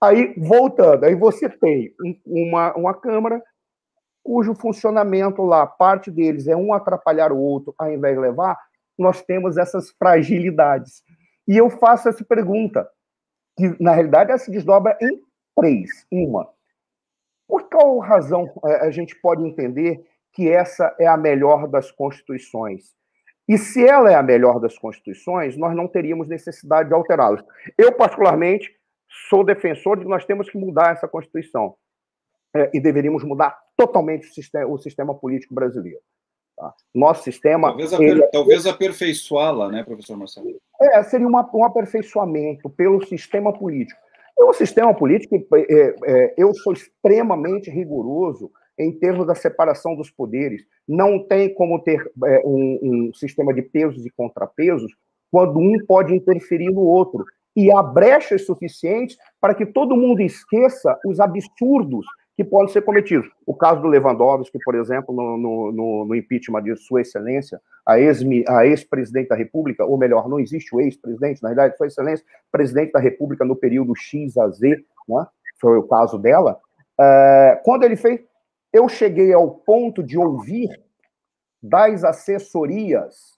Aí, 0.05 0.35
voltando, 0.37 1.05
aí 1.05 1.15
você 1.15 1.49
tem 1.49 1.95
uma, 2.27 2.75
uma 2.77 2.95
Câmara 2.95 3.43
cujo 4.23 4.55
funcionamento 4.55 5.43
lá, 5.43 5.67
parte 5.67 6.11
deles 6.11 6.47
é 6.47 6.57
um 6.57 6.73
atrapalhar 6.73 7.31
o 7.31 7.39
outro 7.39 7.75
ao 7.79 7.93
invés 7.93 8.15
de 8.15 8.21
levar, 8.21 8.59
nós 8.99 9.23
temos 9.23 9.59
essas 9.59 9.91
fragilidades. 9.91 11.03
E 11.47 11.57
eu 11.57 11.69
faço 11.69 12.09
essa 12.09 12.25
pergunta, 12.25 12.89
que 13.57 13.77
na 13.83 13.93
realidade 13.93 14.31
ela 14.31 14.39
se 14.39 14.51
desdobra 14.51 14.97
em 15.01 15.21
três. 15.55 16.07
Uma, 16.11 16.49
por 17.47 17.69
qual 17.69 17.99
razão 17.99 18.51
é, 18.65 18.87
a 18.87 18.91
gente 18.91 19.15
pode 19.21 19.47
entender 19.47 20.03
que 20.33 20.51
essa 20.51 20.95
é 20.99 21.07
a 21.07 21.17
melhor 21.17 21.69
das 21.69 21.91
constituições? 21.91 22.95
E 23.47 23.59
se 23.59 23.87
ela 23.87 24.11
é 24.11 24.15
a 24.15 24.23
melhor 24.23 24.59
das 24.59 24.79
constituições, 24.79 25.57
nós 25.57 25.77
não 25.77 25.87
teríamos 25.87 26.29
necessidade 26.29 26.89
de 26.89 26.95
alterá-las. 26.95 27.45
Eu, 27.77 27.93
particularmente, 27.93 28.75
sou 29.29 29.45
defensor 29.45 29.97
de 29.97 30.05
que 30.05 30.11
nós 30.11 30.25
temos 30.25 30.49
que 30.49 30.59
mudar 30.59 30.93
essa 30.93 31.09
Constituição. 31.09 31.75
É, 32.57 32.71
e 32.73 32.81
deveríamos 32.81 33.25
mudar 33.25 33.59
totalmente 33.77 34.29
o 34.29 34.33
sistema, 34.33 34.67
o 34.67 34.79
sistema 34.79 35.15
político 35.15 35.55
brasileiro. 35.55 35.99
Tá? 36.57 36.73
Nosso 36.95 37.25
sistema. 37.25 37.69
Talvez, 37.69 37.93
ele... 37.93 38.23
talvez 38.29 38.67
aperfeiçoá-la, 38.67 39.69
né, 39.71 39.83
professor 39.83 40.17
Marcelo? 40.17 40.57
É, 40.81 41.03
seria 41.03 41.27
uma, 41.27 41.49
um 41.53 41.65
aperfeiçoamento 41.65 42.71
pelo 42.71 43.05
sistema 43.05 43.53
político. 43.53 44.01
É 44.39 44.45
um 44.45 44.53
sistema 44.53 44.95
político, 44.95 45.35
é, 45.55 45.95
é, 46.05 46.35
eu 46.37 46.53
sou 46.55 46.73
extremamente 46.73 47.71
rigoroso 47.71 48.51
em 48.79 48.93
termos 48.93 49.27
da 49.27 49.35
separação 49.35 49.95
dos 49.95 50.11
poderes. 50.11 50.65
Não 50.87 51.19
tem 51.19 51.53
como 51.55 51.81
ter 51.81 52.11
é, 52.25 52.43
um, 52.45 52.79
um 52.83 53.15
sistema 53.15 53.55
de 53.55 53.63
pesos 53.63 54.05
e 54.05 54.11
contrapesos 54.11 54.93
quando 55.31 55.59
um 55.59 55.77
pode 55.87 56.15
interferir 56.15 56.71
no 56.71 56.83
outro. 56.83 57.25
E 57.57 57.71
há 57.71 57.83
brechas 57.83 58.45
suficientes 58.45 59.17
para 59.41 59.55
que 59.55 59.65
todo 59.65 59.97
mundo 59.97 60.21
esqueça 60.21 60.99
os 61.07 61.21
absurdos 61.21 62.07
que 62.37 62.43
podem 62.43 62.73
ser 62.73 62.83
cometidos. 62.83 63.31
O 63.47 63.55
caso 63.55 63.81
do 63.81 63.89
Lewandowski, 63.89 64.59
por 64.65 64.75
exemplo, 64.75 65.15
no, 65.15 65.73
no, 65.73 66.05
no 66.05 66.15
impeachment 66.15 66.63
de 66.65 66.77
Sua 66.77 67.01
Excelência, 67.01 67.61
a 67.87 67.99
ex-presidente 67.99 69.27
ex 69.27 69.29
da 69.29 69.37
República, 69.37 69.85
ou 69.85 69.97
melhor, 69.97 70.29
não 70.29 70.41
existe 70.41 70.75
o 70.75 70.81
ex-presidente, 70.81 71.43
na 71.43 71.51
verdade, 71.51 71.77
Sua 71.77 71.87
Excelência, 71.87 72.27
presidente 72.51 72.93
da 72.93 72.99
República 72.99 73.45
no 73.45 73.55
período 73.55 73.95
X 73.95 74.37
a 74.37 74.49
Z, 74.49 74.85
né? 75.09 75.27
foi 75.61 75.79
o 75.79 75.85
caso 75.85 76.19
dela. 76.19 76.59
É, 77.01 77.61
quando 77.65 77.85
ele 77.85 77.97
fez, 77.97 78.21
eu 78.73 78.89
cheguei 78.89 79.33
ao 79.33 79.51
ponto 79.51 80.03
de 80.03 80.19
ouvir 80.19 80.69
das 81.63 82.05
assessorias 82.05 83.34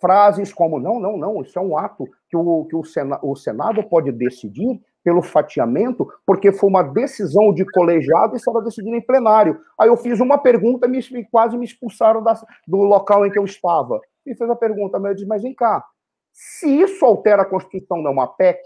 frases 0.00 0.52
como: 0.52 0.78
não, 0.78 1.00
não, 1.00 1.16
não, 1.16 1.42
isso 1.42 1.58
é 1.58 1.62
um 1.62 1.76
ato 1.76 2.04
que 2.28 2.36
o, 2.36 2.64
que 2.64 2.76
o, 2.76 2.84
Senado, 2.84 3.20
o 3.22 3.36
Senado 3.36 3.82
pode 3.88 4.12
decidir 4.12 4.80
pelo 5.02 5.22
fatiamento, 5.22 6.06
porque 6.26 6.50
foi 6.50 6.68
uma 6.68 6.82
decisão 6.82 7.54
de 7.54 7.64
colegiado 7.64 8.34
e 8.34 8.36
estava 8.36 8.60
decidido 8.60 8.96
em 8.96 9.00
plenário. 9.00 9.60
Aí 9.78 9.88
eu 9.88 9.96
fiz 9.96 10.18
uma 10.18 10.36
pergunta 10.36 10.88
me, 10.88 11.00
quase 11.30 11.56
me 11.56 11.64
expulsaram 11.64 12.22
da, 12.22 12.34
do 12.66 12.78
local 12.78 13.24
em 13.24 13.30
que 13.30 13.38
eu 13.38 13.44
estava. 13.44 14.00
E 14.26 14.34
fez 14.34 14.50
a 14.50 14.56
pergunta, 14.56 14.98
mas 14.98 15.10
eu 15.10 15.14
disse, 15.14 15.28
mas 15.28 15.42
vem 15.42 15.54
cá, 15.54 15.84
se 16.32 16.68
isso 16.68 17.04
altera 17.04 17.42
a 17.42 17.46
Constituição, 17.46 17.98
não 17.98 18.10
é 18.10 18.12
uma 18.12 18.26
PEC, 18.26 18.60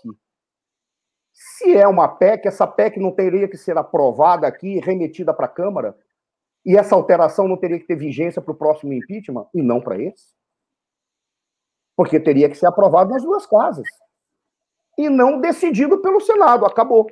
se 1.32 1.76
é 1.76 1.86
uma 1.86 2.08
PEC, 2.08 2.48
essa 2.48 2.66
PEC 2.66 2.98
não 2.98 3.12
teria 3.12 3.46
que 3.46 3.56
ser 3.56 3.76
aprovada 3.76 4.46
aqui 4.46 4.78
remetida 4.80 5.32
para 5.32 5.46
a 5.46 5.50
Câmara? 5.50 5.96
E 6.64 6.76
essa 6.76 6.94
alteração 6.94 7.46
não 7.46 7.56
teria 7.56 7.78
que 7.78 7.86
ter 7.86 7.96
vigência 7.96 8.42
para 8.42 8.52
o 8.52 8.56
próximo 8.56 8.92
impeachment 8.92 9.46
e 9.54 9.62
não 9.62 9.80
para 9.80 10.00
esse? 10.00 10.39
Porque 12.00 12.18
teria 12.18 12.48
que 12.48 12.56
ser 12.56 12.64
aprovado 12.64 13.10
nas 13.10 13.22
duas 13.22 13.44
casas 13.44 13.86
e 14.96 15.10
não 15.10 15.38
decidido 15.38 16.00
pelo 16.00 16.18
Senado. 16.18 16.64
Acabou. 16.64 17.06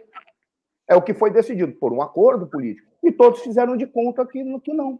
É 0.88 0.96
o 0.96 1.02
que 1.02 1.12
foi 1.12 1.30
decidido 1.30 1.74
por 1.74 1.92
um 1.92 2.00
acordo 2.00 2.46
político. 2.46 2.88
E 3.02 3.12
todos 3.12 3.42
fizeram 3.42 3.76
de 3.76 3.86
conta 3.86 4.24
que, 4.24 4.42
que 4.60 4.72
não, 4.72 4.98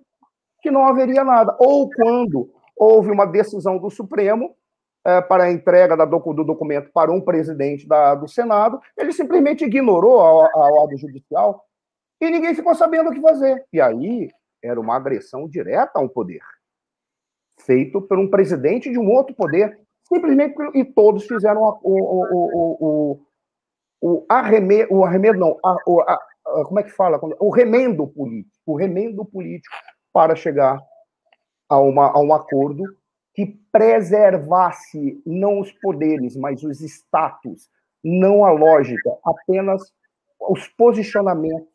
que 0.61 0.71
não 0.71 0.87
haveria 0.87 1.25
nada. 1.25 1.57
Ou 1.59 1.89
quando 1.89 2.53
houve 2.77 3.11
uma 3.11 3.25
decisão 3.25 3.79
do 3.79 3.89
Supremo 3.89 4.55
é, 5.07 5.23
para 5.23 5.45
a 5.45 5.51
entrega 5.51 5.97
da, 5.97 6.05
do, 6.05 6.19
do, 6.19 6.45
documento 6.45 6.91
para 6.93 7.11
um 7.11 7.23
presidente 7.23 7.89
da, 7.89 8.15
do 8.15 8.29
Senado, 8.29 8.79
ele 8.95 9.11
simplesmente 9.11 9.65
ignorou 9.65 10.21
a, 10.21 10.51
a 10.53 10.83
ordem 10.83 10.99
judicial 10.99 11.65
e 12.21 12.31
ninguém 12.31 12.55
ficou 12.55 12.75
sabendo 12.75 13.09
o 13.09 13.15
que 13.15 13.23
fazer. 13.23 13.65
E 13.73 13.81
aí 13.81 14.29
era 14.63 14.79
uma 14.79 14.97
agressão 14.97 15.49
direta 15.49 15.93
ao 15.95 16.11
poder, 16.11 16.43
feito 17.61 18.01
por 18.01 18.19
um 18.19 18.29
presidente 18.29 18.91
de 18.91 18.99
um 18.99 19.11
outro 19.11 19.35
poder, 19.35 19.79
Simplesmente 20.09 20.55
e 20.75 20.85
todos 20.87 21.27
fizeram 21.27 21.61
o, 21.61 21.79
o, 21.83 22.77
o, 22.81 23.21
o, 24.01 24.27
arremedo, 24.27 24.95
o 24.95 25.05
arremedo 25.05 25.39
não, 25.39 25.59
a, 25.63 25.73
a, 25.73 26.15
a, 26.47 26.65
como 26.65 26.81
é 26.81 26.83
que 26.83 26.91
fala? 26.91 27.21
O 27.39 27.51
remendo 27.51 28.07
político, 28.07 28.57
o 28.67 28.75
remendo 28.75 29.23
político 29.27 29.77
para 30.11 30.35
chegar 30.35 30.81
a, 31.69 31.79
uma, 31.79 32.11
a 32.11 32.19
um 32.21 32.33
acordo 32.33 32.85
que 33.35 33.61
preservasse 33.71 35.23
não 35.27 35.61
os 35.61 35.71
poderes, 35.73 36.35
mas 36.37 36.63
os 36.63 36.81
status, 36.81 37.69
não 38.03 38.47
a 38.47 38.51
lógica, 38.51 39.11
apenas 39.23 39.93
os 40.41 40.67
posicionamentos 40.69 41.69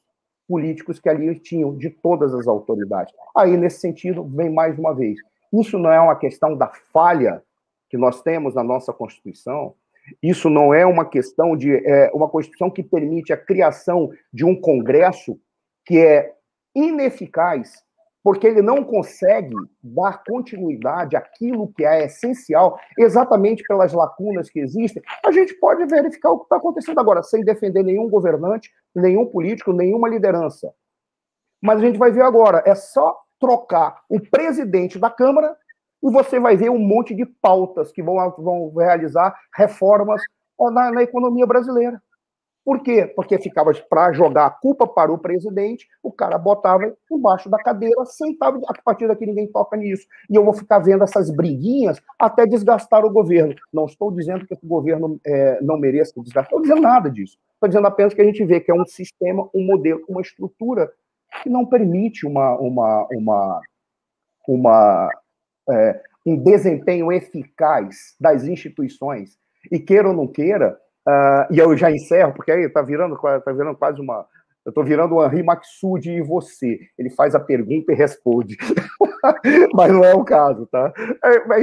políticos 0.47 0.99
que 0.99 1.07
ali 1.07 1.39
tinham 1.39 1.77
de 1.77 1.91
todas 1.91 2.34
as 2.34 2.47
autoridades. 2.47 3.13
Aí, 3.38 3.55
nesse 3.55 3.79
sentido, 3.79 4.23
vem 4.23 4.49
mais 4.49 4.77
uma 4.77 4.93
vez. 4.93 5.19
Isso 5.53 5.77
não 5.77 5.91
é 5.91 5.99
uma 5.99 6.15
questão 6.15 6.57
da 6.57 6.71
falha 6.91 7.43
que 7.89 7.97
nós 7.97 8.21
temos 8.21 8.55
na 8.55 8.63
nossa 8.63 8.91
Constituição, 8.91 9.75
isso 10.21 10.49
não 10.49 10.73
é 10.73 10.85
uma 10.85 11.05
questão 11.05 11.55
de 11.55 11.75
é, 11.75 12.11
uma 12.13 12.27
Constituição 12.27 12.69
que 12.69 12.83
permite 12.83 13.31
a 13.31 13.37
criação 13.37 14.09
de 14.33 14.43
um 14.43 14.59
Congresso 14.59 15.39
que 15.85 15.99
é 15.99 16.33
ineficaz, 16.75 17.83
porque 18.23 18.47
ele 18.47 18.61
não 18.61 18.83
consegue 18.83 19.53
dar 19.83 20.23
continuidade 20.23 21.15
àquilo 21.15 21.71
que 21.73 21.85
é 21.85 22.05
essencial, 22.05 22.79
exatamente 22.97 23.63
pelas 23.63 23.93
lacunas 23.93 24.49
que 24.49 24.59
existem. 24.59 25.03
A 25.25 25.31
gente 25.31 25.53
pode 25.55 25.85
verificar 25.85 26.31
o 26.31 26.39
que 26.39 26.45
está 26.45 26.55
acontecendo 26.55 26.99
agora, 26.99 27.21
sem 27.21 27.43
defender 27.43 27.83
nenhum 27.83 28.09
governante, 28.09 28.71
nenhum 28.95 29.25
político, 29.25 29.73
nenhuma 29.73 30.07
liderança. 30.07 30.73
Mas 31.61 31.79
a 31.79 31.81
gente 31.85 31.99
vai 31.99 32.11
ver 32.11 32.23
agora, 32.23 32.63
é 32.65 32.75
só 32.75 33.22
trocar 33.43 34.03
o 34.07 34.21
presidente 34.21 34.97
da 34.97 35.09
Câmara 35.09 35.53
e 36.01 36.09
você 36.09 36.39
vai 36.39 36.55
ver 36.55 36.69
um 36.69 36.79
monte 36.79 37.13
de 37.13 37.25
pautas 37.25 37.91
que 37.91 38.01
vão, 38.01 38.15
vão 38.37 38.73
realizar 38.73 39.37
reformas 39.53 40.21
na, 40.57 40.89
na 40.91 41.03
economia 41.03 41.45
brasileira. 41.45 42.01
Por 42.63 42.81
quê? 42.81 43.05
Porque 43.05 43.37
ficava 43.37 43.73
para 43.89 44.13
jogar 44.13 44.45
a 44.45 44.49
culpa 44.49 44.87
para 44.87 45.11
o 45.11 45.17
presidente, 45.17 45.85
o 46.01 46.09
cara 46.09 46.37
botava 46.37 46.95
embaixo 47.11 47.49
da 47.49 47.57
cadeira, 47.57 48.05
sentava, 48.05 48.61
a 48.65 48.81
partir 48.81 49.09
daqui 49.09 49.25
ninguém 49.25 49.51
toca 49.51 49.75
nisso. 49.75 50.07
E 50.29 50.35
eu 50.35 50.45
vou 50.45 50.53
ficar 50.53 50.79
vendo 50.79 51.03
essas 51.03 51.29
briguinhas 51.29 52.01
até 52.17 52.45
desgastar 52.45 53.03
o 53.03 53.11
governo. 53.11 53.53
Não 53.73 53.85
estou 53.85 54.09
dizendo 54.09 54.47
que 54.47 54.53
o 54.53 54.57
governo 54.63 55.19
é, 55.25 55.61
não 55.61 55.77
mereça 55.77 56.13
desgastar, 56.15 56.45
estou 56.45 56.61
dizendo 56.61 56.81
nada 56.81 57.11
disso. 57.11 57.37
Estou 57.55 57.67
dizendo 57.67 57.87
apenas 57.87 58.13
que 58.13 58.21
a 58.21 58.25
gente 58.25 58.45
vê 58.45 58.61
que 58.61 58.71
é 58.71 58.73
um 58.73 58.85
sistema, 58.85 59.49
um 59.53 59.65
modelo, 59.65 60.01
uma 60.07 60.21
estrutura 60.21 60.89
que 61.41 61.49
não 61.49 61.65
permite 61.65 62.25
uma, 62.25 62.55
uma, 62.57 63.07
uma, 63.11 63.61
uma 64.47 65.09
é, 65.69 66.01
um 66.25 66.38
desempenho 66.38 67.11
eficaz 67.11 68.15
das 68.19 68.43
instituições, 68.45 69.38
e 69.71 69.79
queira 69.79 70.09
ou 70.09 70.13
não 70.13 70.27
queira, 70.27 70.77
uh, 71.07 71.53
e 71.53 71.59
eu 71.59 71.75
já 71.77 71.91
encerro, 71.91 72.34
porque 72.34 72.51
aí 72.51 72.63
está 72.65 72.81
virando, 72.81 73.17
tá 73.17 73.51
virando 73.51 73.77
quase 73.77 74.01
uma. 74.01 74.25
Eu 74.65 74.69
estou 74.69 74.84
virando 74.84 75.15
o 75.15 75.25
Henri 75.25 75.43
Maxud 75.43 76.09
e 76.09 76.21
você. 76.21 76.79
Ele 76.97 77.09
faz 77.09 77.36
a 77.36 77.39
pergunta 77.39 77.91
e 77.91 77.95
responde. 77.95 78.55
Mas 79.75 79.91
não 79.91 80.05
é 80.05 80.13
o 80.13 80.23
caso, 80.23 80.65
tá? 80.67 80.93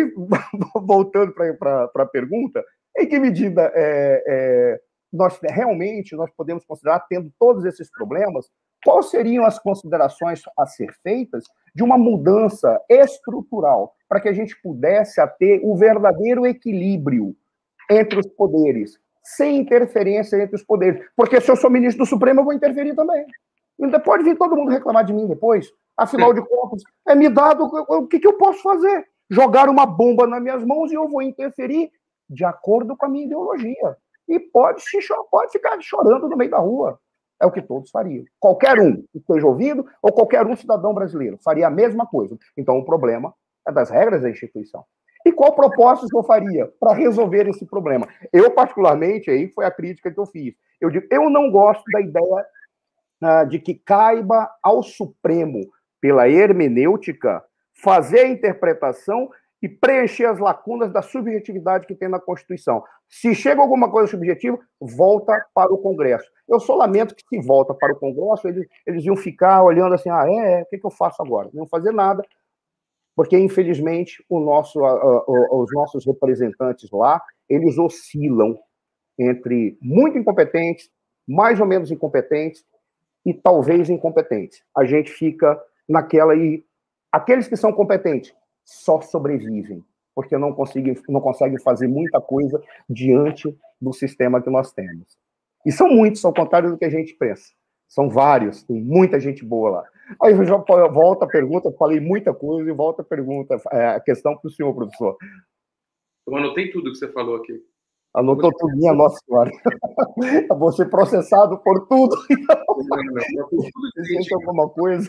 Voltando 0.86 1.32
para 1.32 1.90
a 1.94 2.06
pergunta, 2.06 2.62
em 2.98 3.06
que 3.08 3.18
medida 3.18 3.72
é, 3.74 4.22
é, 4.26 4.80
nós 5.10 5.38
realmente 5.42 6.14
nós 6.14 6.30
podemos 6.36 6.62
considerar, 6.66 7.00
tendo 7.08 7.32
todos 7.38 7.64
esses 7.64 7.90
problemas, 7.90 8.50
quais 8.84 9.10
seriam 9.10 9.44
as 9.44 9.58
considerações 9.58 10.42
a 10.58 10.66
ser 10.66 10.92
feitas 11.02 11.44
de 11.74 11.82
uma 11.82 11.98
mudança 11.98 12.80
estrutural 12.88 13.94
para 14.08 14.20
que 14.20 14.28
a 14.28 14.32
gente 14.32 14.60
pudesse 14.60 15.20
ter 15.38 15.60
o 15.62 15.76
verdadeiro 15.76 16.46
equilíbrio 16.46 17.34
entre 17.90 18.20
os 18.20 18.26
poderes, 18.26 18.98
sem 19.22 19.58
interferência 19.58 20.42
entre 20.42 20.56
os 20.56 20.64
poderes. 20.64 21.04
Porque 21.16 21.40
se 21.40 21.50
eu 21.50 21.56
sou 21.56 21.70
ministro 21.70 22.04
do 22.04 22.08
Supremo, 22.08 22.40
eu 22.40 22.44
vou 22.44 22.52
interferir 22.52 22.94
também. 22.94 23.24
Ainda 23.80 23.98
pode 23.98 24.24
vir 24.24 24.36
todo 24.36 24.56
mundo 24.56 24.70
reclamar 24.70 25.04
de 25.04 25.12
mim 25.12 25.26
depois. 25.26 25.72
Afinal 25.96 26.32
de 26.32 26.40
contas, 26.42 26.82
é 27.06 27.14
me 27.14 27.28
dado 27.28 27.64
o 27.64 28.06
que, 28.06 28.18
que 28.18 28.26
eu 28.26 28.34
posso 28.34 28.62
fazer? 28.62 29.06
Jogar 29.28 29.68
uma 29.68 29.86
bomba 29.86 30.26
nas 30.26 30.42
minhas 30.42 30.64
mãos 30.64 30.90
e 30.90 30.94
eu 30.94 31.08
vou 31.08 31.22
interferir 31.22 31.90
de 32.28 32.44
acordo 32.44 32.96
com 32.96 33.06
a 33.06 33.08
minha 33.08 33.26
ideologia. 33.26 33.96
E 34.28 34.38
pode, 34.38 34.82
se, 34.82 34.98
pode 35.30 35.52
ficar 35.52 35.80
chorando 35.80 36.28
no 36.28 36.36
meio 36.36 36.50
da 36.50 36.58
rua. 36.58 36.98
É 37.40 37.46
o 37.46 37.50
que 37.50 37.62
todos 37.62 37.90
fariam. 37.90 38.24
Qualquer 38.38 38.78
um 38.78 38.96
que 39.10 39.18
esteja 39.18 39.46
ouvindo, 39.46 39.86
ou 40.02 40.12
qualquer 40.12 40.46
um 40.46 40.56
cidadão 40.56 40.92
brasileiro, 40.92 41.38
faria 41.42 41.66
a 41.66 41.70
mesma 41.70 42.06
coisa. 42.06 42.36
Então, 42.56 42.78
o 42.78 42.84
problema 42.84 43.32
é 43.66 43.72
das 43.72 43.88
regras 43.88 44.22
da 44.22 44.30
instituição. 44.30 44.84
E 45.24 45.32
qual 45.32 45.54
propósito 45.54 46.16
eu 46.16 46.22
faria 46.22 46.66
para 46.78 46.94
resolver 46.94 47.48
esse 47.48 47.66
problema? 47.66 48.08
Eu, 48.32 48.50
particularmente, 48.50 49.30
aí 49.30 49.48
foi 49.48 49.64
a 49.64 49.70
crítica 49.70 50.10
que 50.10 50.18
eu 50.18 50.26
fiz. 50.26 50.54
Eu 50.80 50.90
digo, 50.90 51.06
eu 51.10 51.28
não 51.28 51.50
gosto 51.50 51.84
da 51.92 52.00
ideia 52.00 52.46
uh, 53.22 53.46
de 53.48 53.58
que 53.58 53.74
caiba 53.74 54.50
ao 54.62 54.82
Supremo, 54.82 55.60
pela 56.00 56.28
hermenêutica, 56.28 57.44
fazer 57.82 58.20
a 58.20 58.28
interpretação 58.28 59.30
e 59.62 59.68
preencher 59.68 60.24
as 60.24 60.38
lacunas 60.38 60.92
da 60.92 61.02
subjetividade 61.02 61.86
que 61.86 61.94
tem 61.94 62.08
na 62.08 62.18
Constituição. 62.18 62.82
Se 63.08 63.34
chega 63.34 63.60
alguma 63.60 63.90
coisa 63.90 64.10
subjetiva, 64.10 64.58
volta 64.80 65.44
para 65.54 65.72
o 65.72 65.78
Congresso. 65.78 66.30
Eu 66.48 66.58
só 66.58 66.74
lamento 66.74 67.14
que 67.14 67.22
se 67.28 67.46
volta 67.46 67.74
para 67.74 67.92
o 67.92 67.96
Congresso, 67.96 68.48
eles, 68.48 68.66
eles 68.86 69.04
iam 69.04 69.16
ficar 69.16 69.62
olhando 69.62 69.94
assim, 69.94 70.08
ah, 70.08 70.24
é, 70.26 70.60
é 70.60 70.62
o 70.62 70.66
que, 70.66 70.78
que 70.78 70.86
eu 70.86 70.90
faço 70.90 71.22
agora? 71.22 71.50
Não 71.52 71.66
fazer 71.66 71.92
nada, 71.92 72.22
porque, 73.14 73.38
infelizmente, 73.38 74.24
nosso, 74.30 74.80
os 74.80 75.68
nossos 75.74 76.06
representantes 76.06 76.90
lá, 76.90 77.20
eles 77.48 77.76
oscilam 77.76 78.58
entre 79.18 79.76
muito 79.82 80.16
incompetentes, 80.16 80.90
mais 81.28 81.60
ou 81.60 81.66
menos 81.66 81.90
incompetentes 81.90 82.64
e 83.26 83.34
talvez 83.34 83.90
incompetentes. 83.90 84.62
A 84.74 84.86
gente 84.86 85.10
fica 85.10 85.60
naquela 85.86 86.34
e 86.34 86.64
aqueles 87.12 87.46
que 87.46 87.56
são 87.56 87.72
competentes 87.72 88.34
só 88.70 89.00
sobrevivem, 89.00 89.84
porque 90.14 90.38
não 90.38 90.52
conseguem, 90.52 90.96
não 91.08 91.20
conseguem 91.20 91.58
fazer 91.60 91.88
muita 91.88 92.20
coisa 92.20 92.62
diante 92.88 93.54
do 93.80 93.92
sistema 93.92 94.40
que 94.40 94.48
nós 94.48 94.72
temos. 94.72 95.18
E 95.66 95.72
são 95.72 95.90
muitos, 95.90 96.24
ao 96.24 96.32
contrário 96.32 96.70
do 96.70 96.78
que 96.78 96.84
a 96.84 96.90
gente 96.90 97.14
pensa. 97.14 97.52
São 97.88 98.08
vários, 98.08 98.62
tem 98.62 98.80
muita 98.80 99.18
gente 99.18 99.44
boa 99.44 99.70
lá. 99.70 99.84
Aí 100.22 100.32
eu 100.32 100.44
já 100.44 100.56
volto 100.56 101.24
a 101.24 101.26
pergunta, 101.26 101.72
falei 101.72 101.98
muita 101.98 102.32
coisa 102.32 102.70
e 102.70 102.72
volta 102.72 103.02
a 103.02 103.04
pergunta, 103.04 103.60
é, 103.72 103.88
a 103.88 104.00
questão 104.00 104.36
para 104.36 104.46
o 104.46 104.50
senhor, 104.52 104.72
professor. 104.72 105.16
Eu 106.28 106.36
anotei 106.36 106.70
tudo 106.70 106.92
que 106.92 106.96
você 106.98 107.08
falou 107.08 107.36
aqui. 107.36 107.60
Anotou 108.14 108.52
tudo, 108.56 108.76
minha 108.76 108.92
Nossa 108.92 109.18
Senhora. 109.24 109.50
Eu 110.48 110.56
vou 110.56 110.70
ser 110.72 110.88
processado 110.88 111.58
por 111.58 111.88
tudo. 111.88 112.16
Não, 112.30 112.98
não, 112.98 113.48
não. 113.50 114.38
alguma 114.38 114.68
coisa. 114.68 115.08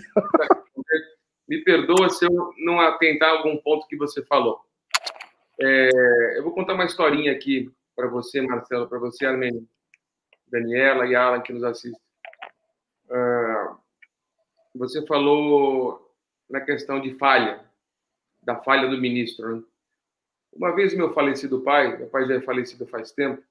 Me 1.52 1.62
perdoa 1.66 2.10
se 2.10 2.24
eu 2.24 2.54
não 2.60 2.80
atentar 2.80 3.28
a 3.28 3.34
algum 3.34 3.58
ponto 3.58 3.86
que 3.86 3.98
você 3.98 4.24
falou. 4.24 4.62
É, 5.60 6.38
eu 6.38 6.44
vou 6.44 6.54
contar 6.54 6.76
uma 6.76 6.86
historinha 6.86 7.34
aqui 7.34 7.70
para 7.94 8.08
você, 8.08 8.40
Marcelo, 8.40 8.88
para 8.88 8.98
você, 8.98 9.26
Armênio, 9.26 9.68
Daniela 10.48 11.06
e 11.06 11.14
Alan, 11.14 11.42
que 11.42 11.52
nos 11.52 11.66
assistem. 11.66 12.00
Uh, 13.10 13.78
você 14.74 15.06
falou 15.06 16.16
na 16.50 16.62
questão 16.62 17.02
de 17.02 17.16
falha, 17.16 17.66
da 18.42 18.56
falha 18.56 18.88
do 18.88 18.98
ministro. 18.98 19.58
Né? 19.58 19.64
Uma 20.54 20.74
vez 20.74 20.96
meu 20.96 21.14
falecido 21.14 21.60
pai, 21.60 21.98
meu 21.98 22.08
pai 22.08 22.26
já 22.28 22.36
é 22.36 22.42
falecido 22.42 22.88
faz 22.88 23.12
tempo, 23.12 23.44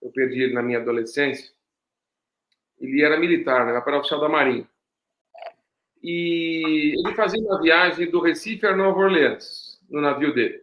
eu 0.00 0.12
perdi 0.12 0.40
ele 0.40 0.54
na 0.54 0.62
minha 0.62 0.78
adolescência, 0.78 1.52
ele 2.78 3.02
era 3.02 3.18
militar, 3.18 3.66
né? 3.66 3.72
era 3.72 3.98
oficial 3.98 4.20
da 4.20 4.28
Marinha. 4.28 4.68
E 6.06 6.96
ele 6.98 7.14
fazia 7.14 7.40
uma 7.40 7.58
viagem 7.62 8.10
do 8.10 8.20
Recife 8.20 8.66
a 8.66 8.76
Nova 8.76 8.98
Orleans, 8.98 9.80
no 9.88 10.02
navio 10.02 10.34
dele. 10.34 10.62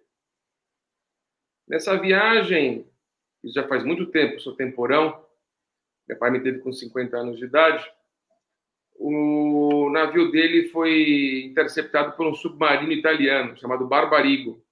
Nessa 1.67 1.97
viagem, 1.97 2.87
isso 3.43 3.55
já 3.55 3.67
faz 3.67 3.83
muito 3.83 4.05
tempo, 4.11 4.39
sou 4.39 4.55
temporão, 4.55 5.25
meu 6.07 6.15
pai 6.19 6.29
me 6.29 6.43
teve 6.43 6.59
com 6.59 6.71
50 6.71 7.17
anos 7.17 7.39
de 7.39 7.45
idade, 7.45 7.83
o 8.99 9.89
navio 9.89 10.29
dele 10.29 10.69
foi 10.69 11.45
interceptado 11.45 12.15
por 12.15 12.27
um 12.27 12.35
submarino 12.35 12.91
italiano 12.91 13.57
chamado 13.57 13.87
Barbarigo, 13.87 14.63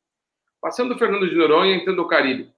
passando 0.61 0.99
Fernando 0.99 1.27
de 1.27 1.35
Noronha 1.35 1.77
entrando 1.77 1.97
no 1.97 2.07
Caribe. 2.07 2.53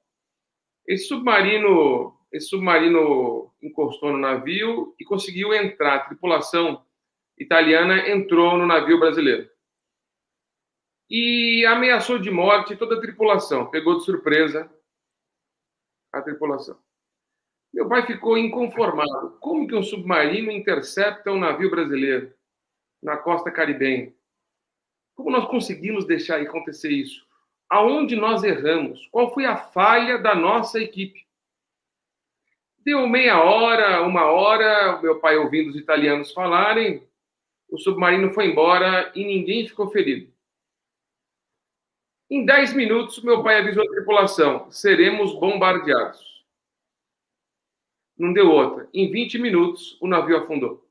Esse 0.86 1.06
submarino, 1.06 2.14
esse 2.34 2.48
submarino 2.48 3.54
encostou 3.64 4.12
no 4.12 4.18
navio 4.18 4.94
e 5.00 5.06
conseguiu 5.06 5.54
entrar. 5.54 5.96
A 5.96 6.00
tripulação 6.00 6.84
italiana 7.38 8.10
entrou 8.10 8.58
no 8.58 8.66
navio 8.66 9.00
brasileiro 9.00 9.50
e 11.10 11.66
ameaçou 11.66 12.18
de 12.18 12.32
morte 12.32 12.78
toda 12.78 12.96
a 12.96 13.02
tripulação. 13.02 13.70
Pegou 13.70 13.98
de 13.98 14.06
surpresa 14.06 14.72
a 16.14 16.22
tripulação. 16.22 16.80
Meu 17.74 17.88
pai 17.90 18.06
ficou 18.06 18.38
inconformado. 18.38 19.38
Como 19.42 19.68
que 19.68 19.76
um 19.76 19.84
submarino 19.84 20.50
intercepta 20.50 21.32
um 21.32 21.40
navio 21.40 21.70
brasileiro 21.70 22.34
na 23.04 23.18
costa 23.18 23.52
caribenha? 23.52 24.14
Como 25.14 25.30
nós 25.30 25.50
conseguimos 25.50 26.06
deixar 26.06 26.42
acontecer 26.42 26.92
isso? 26.92 27.26
Aonde 27.70 28.16
nós 28.16 28.44
erramos? 28.44 29.08
Qual 29.12 29.34
foi 29.34 29.46
a 29.46 29.58
falha 29.58 30.18
da 30.18 30.34
nossa 30.34 30.80
equipe? 30.80 31.26
Deu 32.80 33.08
meia 33.08 33.42
hora, 33.42 34.02
uma 34.02 34.26
hora, 34.26 35.02
meu 35.02 35.20
pai 35.20 35.38
ouvindo 35.38 35.70
os 35.70 35.76
italianos 35.76 36.34
falarem, 36.34 37.08
o 37.72 37.78
submarino 37.78 38.32
foi 38.34 38.46
embora 38.46 39.12
e 39.16 39.26
ninguém 39.26 39.68
ficou 39.68 39.90
ferido. 39.90 40.32
Em 42.30 42.46
10 42.46 42.74
minutos, 42.74 43.24
meu 43.24 43.42
pai 43.42 43.60
avisou 43.60 43.84
a 43.84 43.92
tripulação: 43.92 44.70
seremos 44.70 45.34
bombardeados 45.34 46.32
não 48.22 48.32
deu 48.32 48.52
outra. 48.52 48.88
Em 48.94 49.10
20 49.10 49.40
minutos, 49.40 49.98
o 50.00 50.08
navio 50.08 50.38
afundou. 50.38 50.88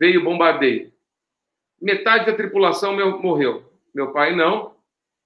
Veio 0.00 0.24
bombardeio. 0.24 0.90
Metade 1.80 2.26
da 2.26 2.34
tripulação 2.34 2.96
meu, 2.96 3.20
morreu. 3.20 3.70
Meu 3.94 4.10
pai 4.12 4.34
não. 4.34 4.74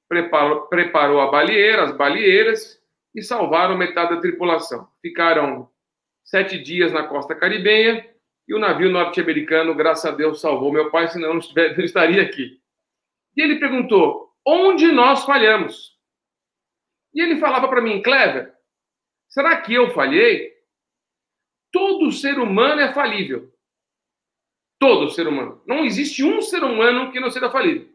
Preparou, 0.09 0.62
preparou 0.62 1.20
a 1.20 1.30
balieira, 1.30 1.84
as 1.84 1.97
balieiras, 1.97 2.82
e 3.14 3.22
salvaram 3.22 3.76
metade 3.76 4.14
da 4.14 4.20
tripulação. 4.20 4.88
Ficaram 5.01 5.70
sete 6.24 6.59
dias 6.59 6.92
na 6.92 7.05
costa 7.05 7.34
caribenha 7.34 8.05
e 8.49 8.55
o 8.55 8.59
navio 8.59 8.90
norte-americano, 8.90 9.74
graças 9.74 10.05
a 10.05 10.14
Deus, 10.14 10.40
salvou 10.40 10.72
meu 10.72 10.90
pai, 10.90 11.09
senão 11.09 11.34
não, 11.34 11.40
não 11.40 11.84
estaria 11.84 12.22
aqui. 12.22 12.61
E 13.36 13.42
ele 13.42 13.59
perguntou: 13.59 14.32
onde 14.47 14.90
nós 14.92 15.24
falhamos? 15.24 15.97
E 17.12 17.20
ele 17.20 17.40
falava 17.40 17.66
para 17.68 17.80
mim, 17.80 18.03
Clever, 18.03 18.55
será 19.28 19.61
que 19.61 19.74
eu 19.74 19.90
falhei? 19.92 20.55
Todo 21.72 22.12
ser 22.12 22.38
humano 22.38 22.80
é 22.80 22.92
falível. 22.92 23.53
Todo 24.78 25.11
ser 25.11 25.26
humano. 25.26 25.62
Não 25.66 25.84
existe 25.84 26.22
um 26.22 26.40
ser 26.40 26.62
humano 26.62 27.11
que 27.11 27.18
não 27.18 27.30
seja 27.30 27.51
falível. 27.51 27.88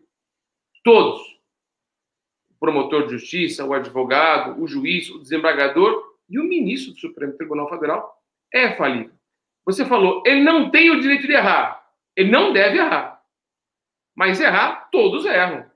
Todos. 0.84 1.22
O 2.50 2.60
promotor 2.60 3.06
de 3.06 3.14
justiça, 3.14 3.66
o 3.66 3.74
advogado, 3.74 4.62
o 4.62 4.68
juiz, 4.68 5.10
o 5.10 5.20
desembargador 5.20 6.18
e 6.28 6.40
o 6.40 6.44
ministro 6.44 6.94
do 6.94 7.00
Supremo 7.00 7.34
Tribunal 7.34 7.70
Federal 7.70 8.20
é 8.52 8.76
falível. 8.76 9.14
Você 9.66 9.86
falou, 9.86 10.24
ele 10.26 10.42
não 10.42 10.70
tem 10.70 10.90
o 10.90 11.00
direito 11.00 11.28
de 11.28 11.34
errar. 11.34 11.84
Ele 12.16 12.32
não 12.32 12.52
deve 12.52 12.78
errar. 12.78 13.22
Mas 14.16 14.40
errar, 14.40 14.90
todos 14.92 15.26
erram. 15.26 15.70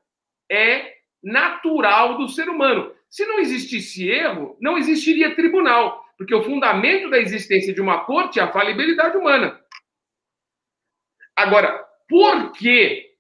É 0.52 0.96
natural 1.24 2.18
do 2.18 2.28
ser 2.28 2.50
humano. 2.50 2.94
Se 3.10 3.26
não 3.26 3.40
existisse 3.40 4.08
erro, 4.08 4.58
não 4.60 4.78
existiria 4.78 5.36
tribunal. 5.36 6.04
Porque 6.18 6.34
o 6.34 6.44
fundamento 6.44 7.10
da 7.10 7.18
existência 7.18 7.74
de 7.74 7.82
uma 7.82 8.06
corte 8.06 8.40
é 8.40 8.44
a 8.44 8.52
falibilidade 8.52 9.18
humana. 9.18 9.60
Agora, 11.36 11.84
por 12.08 12.52
quê? 12.54 13.16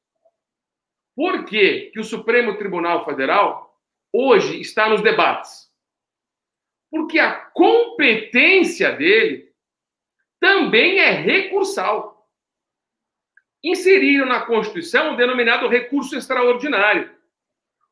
Por 1.15 1.45
que 1.45 1.91
que 1.91 1.99
o 1.99 2.03
Supremo 2.03 2.57
Tribunal 2.57 3.05
Federal 3.05 3.79
hoje 4.13 4.59
está 4.59 4.89
nos 4.89 5.01
debates? 5.01 5.69
Porque 6.91 7.19
a 7.19 7.33
competência 7.33 8.91
dele 8.91 9.44
também 10.45 10.99
é 10.99 11.09
recursal. 11.09 12.29
Inseriram 13.63 14.27
na 14.27 14.41
Constituição 14.41 15.13
o 15.13 15.17
denominado 15.17 15.67
recurso 15.67 16.15
extraordinário. 16.15 17.09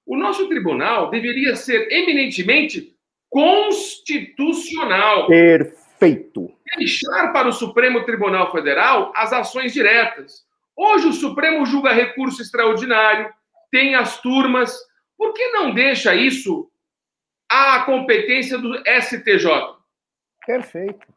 O 0.05 0.15
nosso 0.15 0.47
tribunal 0.47 1.09
deveria 1.09 1.55
ser 1.55 1.91
eminentemente 1.91 2.95
constitucional. 3.27 5.25
Perfeito. 5.25 6.55
Deixar 6.77 7.33
para 7.33 7.47
o 7.47 7.51
Supremo 7.51 8.05
Tribunal 8.05 8.51
Federal 8.51 9.11
as 9.15 9.33
ações 9.33 9.73
diretas. 9.73 10.45
Hoje 10.77 11.07
o 11.07 11.13
Supremo 11.13 11.65
julga 11.65 11.91
recurso 11.91 12.39
extraordinário, 12.39 13.33
tem 13.71 13.95
as 13.95 14.21
turmas. 14.21 14.77
Por 15.17 15.33
que 15.33 15.47
não 15.53 15.73
deixa 15.73 16.13
isso 16.13 16.69
à 17.49 17.79
competência 17.79 18.59
do 18.59 18.77
STJ? 19.01 19.75
Perfeito. 20.45 21.12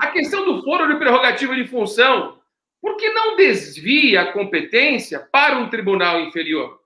A 0.00 0.08
questão 0.08 0.44
do 0.44 0.62
foro 0.62 0.86
de 0.92 0.98
prerrogativa 0.98 1.54
de 1.54 1.66
função, 1.66 2.38
por 2.80 2.96
que 2.96 3.10
não 3.10 3.36
desvia 3.36 4.22
a 4.22 4.32
competência 4.32 5.20
para 5.32 5.58
um 5.58 5.68
tribunal 5.68 6.20
inferior? 6.20 6.80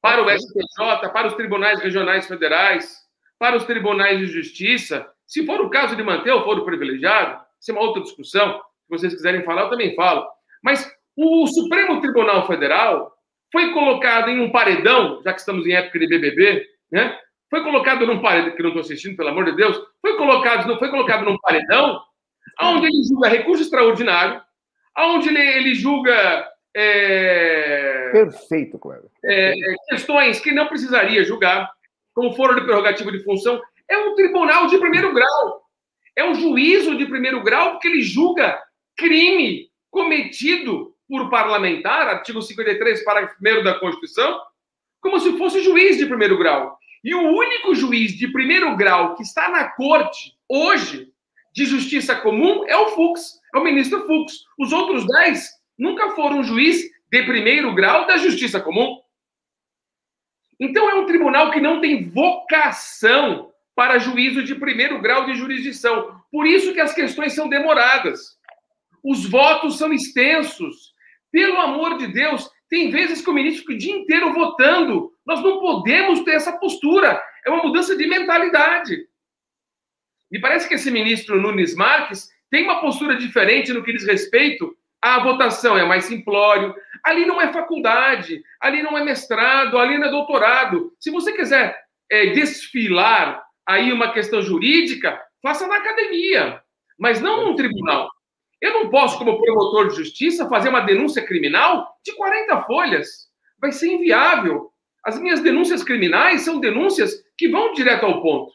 Para 0.00 0.22
o 0.22 0.30
STJ, 0.30 1.10
para 1.12 1.26
os 1.26 1.34
tribunais 1.34 1.80
regionais 1.80 2.26
federais? 2.26 3.08
para 3.38 3.56
os 3.56 3.64
tribunais 3.64 4.18
de 4.18 4.26
justiça, 4.26 5.08
se 5.26 5.46
for 5.46 5.60
o 5.60 5.70
caso 5.70 5.94
de 5.94 6.02
manter 6.02 6.32
o 6.32 6.42
foro 6.42 6.64
privilegiado, 6.64 7.40
isso 7.60 7.70
é 7.70 7.74
uma 7.74 7.82
outra 7.82 8.02
discussão, 8.02 8.60
vocês 8.88 9.14
quiserem 9.14 9.44
falar, 9.44 9.62
eu 9.62 9.70
também 9.70 9.94
falo. 9.94 10.26
Mas 10.62 10.90
o 11.16 11.46
Supremo 11.46 12.00
Tribunal 12.00 12.46
Federal 12.46 13.12
foi 13.52 13.72
colocado 13.72 14.28
em 14.28 14.40
um 14.40 14.50
paredão, 14.50 15.22
já 15.22 15.32
que 15.32 15.40
estamos 15.40 15.66
em 15.66 15.72
época 15.72 15.98
de 15.98 16.08
BBB, 16.08 16.66
né? 16.90 17.18
Foi 17.50 17.62
colocado 17.62 18.06
num 18.06 18.20
paredão, 18.20 18.54
que 18.54 18.62
não 18.62 18.70
estou 18.70 18.82
assistindo, 18.82 19.16
pelo 19.16 19.30
amor 19.30 19.46
de 19.46 19.56
Deus, 19.56 19.80
foi 20.02 20.16
colocado, 20.16 20.66
não 20.68 20.78
foi 20.78 20.90
colocado 20.90 21.24
num 21.24 21.38
paredão, 21.38 22.02
onde 22.60 22.86
ele 22.86 23.04
julga 23.04 23.28
recurso 23.28 23.62
extraordinário, 23.62 24.40
onde 24.98 25.28
ele, 25.28 25.40
ele 25.40 25.74
julga. 25.74 26.48
É, 26.76 28.10
Perfeito, 28.12 28.78
Cleber. 28.78 29.10
É, 29.24 29.50
é, 29.50 29.74
questões 29.88 30.40
que 30.40 30.52
não 30.52 30.66
precisaria 30.66 31.24
julgar, 31.24 31.70
como 32.14 32.34
foro 32.34 32.54
de 32.54 32.62
prerrogativa 32.62 33.10
de 33.10 33.24
função. 33.24 33.60
É 33.88 33.96
um 33.96 34.14
tribunal 34.14 34.66
de 34.66 34.78
primeiro 34.78 35.14
grau. 35.14 35.62
É 36.14 36.24
um 36.24 36.34
juízo 36.34 36.96
de 36.96 37.06
primeiro 37.06 37.42
grau, 37.42 37.72
porque 37.72 37.88
ele 37.88 38.02
julga 38.02 38.60
crime 38.96 39.70
cometido 39.90 40.94
por 41.08 41.30
parlamentar, 41.30 42.08
artigo 42.08 42.42
53, 42.42 43.02
parágrafo 43.02 43.36
1 43.40 43.62
da 43.62 43.78
Constituição, 43.78 44.38
como 45.00 45.18
se 45.18 45.38
fosse 45.38 45.62
juiz 45.62 45.96
de 45.96 46.06
primeiro 46.06 46.36
grau. 46.36 46.78
E 47.08 47.14
o 47.14 47.22
único 47.22 47.74
juiz 47.74 48.12
de 48.12 48.28
primeiro 48.28 48.76
grau 48.76 49.14
que 49.14 49.22
está 49.22 49.48
na 49.48 49.64
corte 49.70 50.34
hoje 50.46 51.08
de 51.54 51.64
justiça 51.64 52.14
comum 52.14 52.66
é 52.66 52.76
o 52.76 52.88
Fux, 52.88 53.40
é 53.54 53.58
o 53.58 53.64
ministro 53.64 54.06
Fux. 54.06 54.44
Os 54.58 54.74
outros 54.74 55.06
dez 55.06 55.48
nunca 55.78 56.10
foram 56.10 56.44
juiz 56.44 56.82
de 57.10 57.22
primeiro 57.22 57.74
grau 57.74 58.06
da 58.06 58.18
justiça 58.18 58.60
comum. 58.60 59.00
Então 60.60 60.90
é 60.90 60.96
um 60.96 61.06
tribunal 61.06 61.50
que 61.50 61.62
não 61.62 61.80
tem 61.80 62.10
vocação 62.10 63.54
para 63.74 63.98
juízo 63.98 64.42
de 64.42 64.54
primeiro 64.54 65.00
grau 65.00 65.24
de 65.24 65.32
jurisdição. 65.32 66.20
Por 66.30 66.46
isso 66.46 66.74
que 66.74 66.80
as 66.80 66.92
questões 66.92 67.32
são 67.32 67.48
demoradas. 67.48 68.36
Os 69.02 69.24
votos 69.24 69.78
são 69.78 69.94
extensos. 69.94 70.92
Pelo 71.32 71.58
amor 71.58 71.96
de 71.96 72.08
Deus, 72.08 72.50
tem 72.68 72.90
vezes 72.90 73.22
que 73.22 73.30
o 73.30 73.32
ministro 73.32 73.62
fica 73.62 73.72
o 73.72 73.78
dia 73.78 73.96
inteiro 73.96 74.34
votando. 74.34 75.10
Nós 75.28 75.42
não 75.42 75.60
podemos 75.60 76.20
ter 76.22 76.36
essa 76.36 76.52
postura. 76.52 77.22
É 77.44 77.50
uma 77.50 77.62
mudança 77.62 77.94
de 77.94 78.06
mentalidade. 78.06 79.06
Me 80.32 80.40
parece 80.40 80.66
que 80.66 80.74
esse 80.74 80.90
ministro 80.90 81.38
Nunes 81.38 81.74
Marques 81.74 82.30
tem 82.50 82.64
uma 82.64 82.80
postura 82.80 83.14
diferente 83.14 83.70
no 83.74 83.84
que 83.84 83.92
diz 83.92 84.06
respeito 84.06 84.74
à 85.02 85.22
votação. 85.22 85.76
É 85.76 85.84
mais 85.84 86.06
simplório. 86.06 86.74
Ali 87.04 87.26
não 87.26 87.42
é 87.42 87.52
faculdade, 87.52 88.42
ali 88.58 88.82
não 88.82 88.96
é 88.96 89.04
mestrado, 89.04 89.76
ali 89.78 89.98
não 89.98 90.08
é 90.08 90.10
doutorado. 90.10 90.94
Se 90.98 91.10
você 91.10 91.32
quiser 91.32 91.78
é, 92.10 92.28
desfilar 92.28 93.44
aí 93.66 93.92
uma 93.92 94.12
questão 94.12 94.40
jurídica, 94.40 95.20
faça 95.42 95.66
na 95.66 95.76
academia, 95.76 96.62
mas 96.98 97.20
não 97.20 97.44
num 97.44 97.54
tribunal. 97.54 98.08
Eu 98.62 98.72
não 98.72 98.90
posso, 98.90 99.18
como 99.18 99.38
promotor 99.38 99.88
de 99.88 99.96
justiça, 99.96 100.48
fazer 100.48 100.70
uma 100.70 100.80
denúncia 100.80 101.24
criminal 101.24 101.86
de 102.02 102.16
40 102.16 102.62
folhas. 102.62 103.28
Vai 103.60 103.72
ser 103.72 103.88
inviável. 103.92 104.67
As 105.04 105.18
minhas 105.18 105.40
denúncias 105.40 105.82
criminais 105.82 106.42
são 106.42 106.60
denúncias 106.60 107.22
que 107.36 107.48
vão 107.48 107.72
direto 107.72 108.04
ao 108.04 108.20
ponto. 108.20 108.52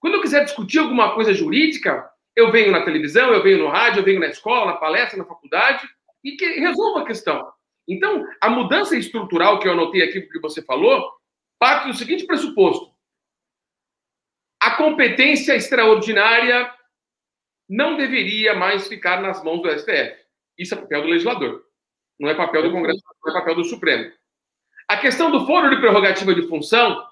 Quando 0.00 0.14
eu 0.14 0.22
quiser 0.22 0.44
discutir 0.44 0.78
alguma 0.78 1.14
coisa 1.14 1.32
jurídica, 1.32 2.08
eu 2.34 2.52
venho 2.52 2.70
na 2.70 2.84
televisão, 2.84 3.32
eu 3.32 3.42
venho 3.42 3.58
no 3.58 3.68
rádio, 3.68 4.00
eu 4.00 4.04
venho 4.04 4.20
na 4.20 4.26
escola, 4.26 4.72
na 4.72 4.76
palestra, 4.76 5.18
na 5.18 5.24
faculdade 5.24 5.88
e 6.22 6.32
que 6.32 6.46
resolva 6.60 7.00
a 7.00 7.06
questão. 7.06 7.50
Então, 7.88 8.26
a 8.40 8.50
mudança 8.50 8.96
estrutural 8.96 9.58
que 9.58 9.68
eu 9.68 9.72
anotei 9.72 10.02
aqui 10.02 10.20
que 10.20 10.40
você 10.40 10.60
falou 10.62 11.10
parte 11.58 11.86
do 11.86 11.94
seguinte 11.94 12.26
pressuposto: 12.26 12.90
a 14.60 14.72
competência 14.72 15.54
extraordinária 15.54 16.72
não 17.68 17.96
deveria 17.96 18.54
mais 18.54 18.86
ficar 18.86 19.20
nas 19.20 19.42
mãos 19.42 19.62
do 19.62 19.70
STF. 19.70 20.16
Isso 20.58 20.74
é 20.74 20.78
papel 20.78 21.02
do 21.02 21.08
legislador. 21.08 21.64
Não 22.18 22.28
é 22.28 22.34
papel 22.34 22.62
do 22.62 22.72
Congresso, 22.72 23.02
não 23.24 23.32
é 23.32 23.38
papel 23.38 23.54
do 23.54 23.64
Supremo. 23.64 24.12
A 24.88 24.96
questão 24.96 25.30
do 25.30 25.46
foro 25.46 25.68
de 25.70 25.76
prerrogativa 25.80 26.34
de 26.34 26.46
função 26.48 27.04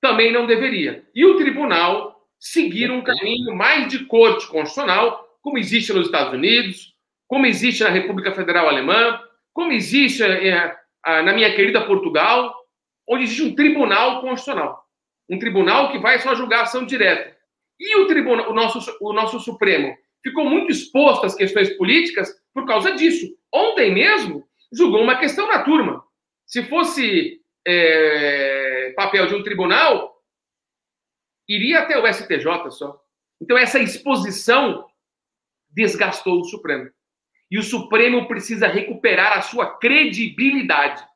também 0.00 0.32
não 0.32 0.46
deveria. 0.46 1.06
E 1.14 1.24
o 1.24 1.36
tribunal 1.36 2.26
seguir 2.38 2.90
um 2.90 3.02
caminho 3.02 3.54
mais 3.54 3.88
de 3.88 4.06
corte 4.06 4.46
constitucional, 4.46 5.28
como 5.42 5.58
existe 5.58 5.92
nos 5.92 6.06
Estados 6.06 6.32
Unidos, 6.32 6.94
como 7.28 7.46
existe 7.46 7.84
na 7.84 7.90
República 7.90 8.32
Federal 8.32 8.68
Alemã, 8.68 9.20
como 9.52 9.72
existe 9.72 10.22
é, 10.22 10.74
na 11.04 11.32
minha 11.34 11.54
querida 11.54 11.84
Portugal, 11.84 12.54
onde 13.06 13.24
existe 13.24 13.42
um 13.42 13.54
tribunal 13.54 14.22
constitucional. 14.22 14.82
Um 15.28 15.38
tribunal 15.38 15.92
que 15.92 15.98
vai 15.98 16.18
só 16.18 16.34
julgar 16.34 16.62
ação 16.62 16.86
direta. 16.86 17.36
E 17.78 17.96
o 17.98 18.06
tribunal, 18.06 18.50
o 18.50 18.54
nosso, 18.54 18.96
o 19.00 19.12
nosso 19.12 19.38
Supremo 19.40 19.94
ficou 20.22 20.44
muito 20.44 20.70
exposto 20.70 21.26
às 21.26 21.34
questões 21.34 21.70
políticas 21.76 22.34
por 22.52 22.66
causa 22.66 22.92
disso. 22.92 23.26
Ontem 23.52 23.92
mesmo 23.92 24.44
julgou 24.72 25.02
uma 25.02 25.16
questão 25.16 25.46
na 25.46 25.62
turma. 25.62 26.04
Se 26.50 26.64
fosse 26.64 27.40
é, 27.64 28.92
papel 28.96 29.28
de 29.28 29.36
um 29.36 29.42
tribunal, 29.44 30.20
iria 31.48 31.78
até 31.78 31.96
o 31.96 32.12
STJ 32.12 32.72
só. 32.72 33.00
Então 33.40 33.56
essa 33.56 33.78
exposição 33.78 34.84
desgastou 35.70 36.40
o 36.40 36.44
Supremo. 36.44 36.90
E 37.48 37.56
o 37.56 37.62
Supremo 37.62 38.26
precisa 38.26 38.66
recuperar 38.66 39.38
a 39.38 39.42
sua 39.42 39.78
credibilidade. 39.78 41.06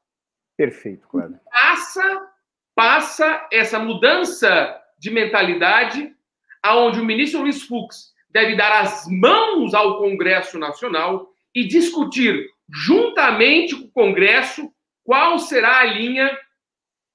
Perfeito, 0.57 1.09
Cláudio. 1.09 1.41
Passa, 1.51 2.33
passa 2.73 3.49
essa 3.53 3.81
mudança 3.81 4.81
de 4.97 5.11
mentalidade 5.11 6.15
aonde 6.63 7.01
o 7.01 7.05
ministro 7.05 7.41
Luiz 7.41 7.65
Fux 7.65 8.15
deve 8.31 8.55
dar 8.55 8.83
as 8.83 9.05
mãos 9.09 9.75
ao 9.75 9.99
Congresso 9.99 10.61
Nacional 10.61 11.29
e 11.53 11.67
discutir 11.67 12.49
juntamente 12.73 13.75
com 13.75 13.85
o 13.85 13.91
Congresso 13.91 14.73
qual 15.05 15.39
será 15.39 15.81
a 15.81 15.85
linha 15.85 16.37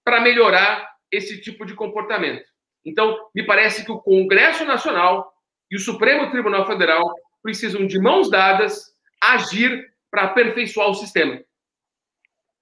para 0.06 0.22
melhorar 0.22 0.90
esse 1.12 1.42
tipo 1.42 1.66
de 1.66 1.74
comportamento. 1.74 2.46
Então, 2.86 3.18
me 3.36 3.46
parece 3.46 3.84
que 3.84 3.92
o 3.92 4.00
Congresso 4.00 4.64
Nacional 4.64 5.34
e 5.70 5.76
o 5.76 5.80
Supremo 5.80 6.32
Tribunal 6.32 6.66
Federal 6.66 7.14
precisam 7.42 7.86
de 7.86 8.00
mãos 8.00 8.30
dadas 8.30 8.94
agir 9.22 9.92
para 10.10 10.24
aperfeiçoar 10.24 10.90
o 10.90 10.96
sistema. 10.96 11.42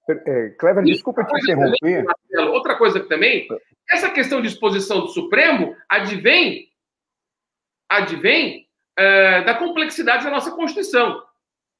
É, 0.08 0.48
Clever, 0.58 0.84
desculpa 0.84 1.24
te 1.24 1.38
interromper. 1.38 2.04
Também, 2.04 2.48
outra 2.48 2.76
coisa 2.76 2.98
que 2.98 3.08
também, 3.08 3.46
essa 3.90 4.10
questão 4.10 4.40
de 4.40 4.48
exposição 4.48 5.00
do 5.00 5.08
Supremo 5.08 5.76
advém 5.88 6.68
advém 7.88 8.68
é, 8.96 9.42
da 9.42 9.54
complexidade 9.54 10.24
da 10.24 10.30
nossa 10.30 10.50
Constituição, 10.50 11.22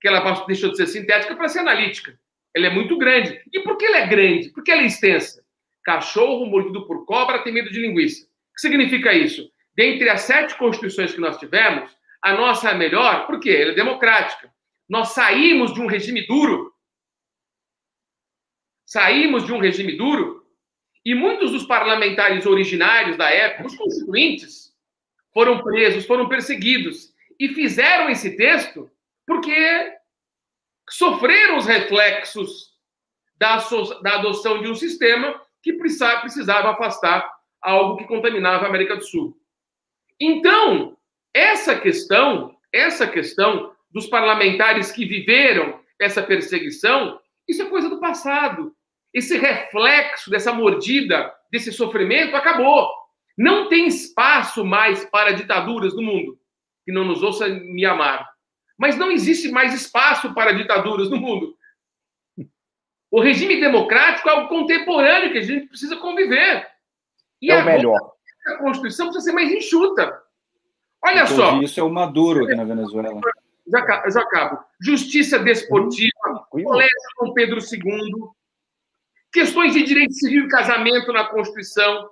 que 0.01 0.09
ela 0.09 0.45
deixou 0.47 0.71
de 0.71 0.77
ser 0.77 0.87
sintética 0.87 1.37
para 1.37 1.49
ser 1.49 1.61
analítica. 1.61 2.19
Ela 2.59 2.67
é 2.67 2.71
muito 2.71 2.99
grande. 2.99 3.41
E 3.53 3.61
por 3.61 3.77
que 3.77 3.87
ela 3.87 3.99
é 3.99 4.07
grande? 4.07 4.51
Porque 4.51 4.73
ela 4.73 4.83
é 4.83 4.87
extensa. 4.87 5.45
Cachorro 5.85 6.45
mordido 6.47 6.87
por 6.87 7.07
cobra 7.07 7.43
tem 7.45 7.53
medo 7.53 7.71
de 7.71 7.81
linguiça. 7.81 8.25
O 8.25 8.55
que 8.55 8.61
significa 8.61 9.13
isso? 9.13 9.49
Dentre 9.77 10.11
as 10.11 10.23
sete 10.23 10.59
constituições 10.59 11.15
que 11.15 11.21
nós 11.21 11.39
tivemos, 11.39 11.97
a 12.21 12.33
nossa 12.33 12.71
é 12.71 12.75
melhor 12.75 13.27
porque 13.29 13.49
ela 13.49 13.71
é 13.71 13.75
democrática. 13.77 14.53
Nós 14.89 15.11
saímos 15.11 15.73
de 15.73 15.81
um 15.81 15.87
regime 15.87 16.27
duro. 16.27 16.73
Saímos 18.85 19.47
de 19.47 19.53
um 19.53 19.61
regime 19.61 19.97
duro 19.97 20.45
e 21.05 21.15
muitos 21.15 21.53
dos 21.53 21.65
parlamentares 21.65 22.45
originários 22.45 23.17
da 23.17 23.31
época, 23.31 23.69
os 23.69 23.77
constituintes, 23.77 24.75
foram 25.33 25.63
presos, 25.63 26.05
foram 26.07 26.29
perseguidos 26.29 27.15
e 27.39 27.49
fizeram 27.51 28.11
esse 28.11 28.37
texto 28.37 28.91
porque 29.25 29.98
sofreram 30.91 31.57
os 31.57 31.67
reflexos 31.67 32.73
da, 33.37 33.57
da 34.03 34.15
adoção 34.17 34.61
de 34.63 34.69
um 34.69 34.75
sistema 34.75 35.41
que 35.63 35.73
precisava 35.75 36.71
afastar 36.71 37.31
algo 37.61 37.97
que 37.97 38.07
contaminava 38.07 38.65
a 38.65 38.69
América 38.69 38.97
do 38.97 39.05
Sul. 39.05 39.37
Então, 40.21 40.97
essa 41.35 41.79
questão, 41.79 42.57
essa 42.73 43.07
questão 43.07 43.73
dos 43.91 44.07
parlamentares 44.07 44.93
que 44.93 45.05
viveram 45.05 45.81
essa 46.01 46.23
perseguição, 46.23 47.21
isso 47.47 47.63
é 47.63 47.67
coisa 47.67 47.89
do 47.89 48.01
passado. 48.01 48.75
Esse 49.13 49.39
reflexo 49.39 50.31
dessa 50.31 50.53
mordida, 50.53 51.33
desse 51.51 51.73
sofrimento 51.73 52.37
acabou. 52.37 52.89
Não 53.37 53.69
tem 53.69 53.87
espaço 53.87 54.65
mais 54.65 55.05
para 55.07 55.33
ditaduras 55.33 55.95
no 55.95 56.03
mundo. 56.03 56.39
Que 56.85 56.93
não 56.93 57.05
nos 57.05 57.23
ouça 57.23 57.49
me 57.49 57.85
amar. 57.85 58.29
Mas 58.79 58.97
não 58.97 59.11
existe 59.11 59.51
mais 59.51 59.75
espaço 59.75 60.33
para 60.33 60.53
ditaduras 60.53 61.11
no 61.11 61.17
mundo. 61.17 61.57
O 63.11 63.21
regime 63.21 63.59
democrático 63.61 64.29
é 64.29 64.33
algo 64.33 64.49
contemporâneo 64.49 65.33
que 65.33 65.39
a 65.39 65.43
gente 65.43 65.67
precisa 65.67 65.97
conviver. 65.97 66.67
E 67.43 67.51
é 67.51 67.61
o 67.61 67.65
melhor. 67.65 67.99
A 68.47 68.57
Constituição 68.59 69.07
precisa 69.07 69.25
ser 69.25 69.33
mais 69.33 69.51
enxuta. 69.51 70.23
Olha 71.03 71.27
só. 71.27 71.61
Isso 71.61 71.81
é 71.81 71.83
o 71.83 71.91
Maduro 71.91 72.45
aqui 72.45 72.55
na 72.55 72.65
Venezuela. 72.65 73.21
Já, 73.67 74.11
já 74.11 74.21
acabo. 74.21 74.65
Justiça 74.81 75.39
desportiva, 75.39 76.47
Colégio 76.51 76.97
Dom 77.21 77.33
Pedro 77.33 77.59
II, 77.59 78.29
questões 79.33 79.75
de 79.75 79.83
direito 79.83 80.15
civil 80.15 80.45
e 80.45 80.49
casamento 80.49 81.13
na 81.13 81.25
Constituição, 81.25 82.11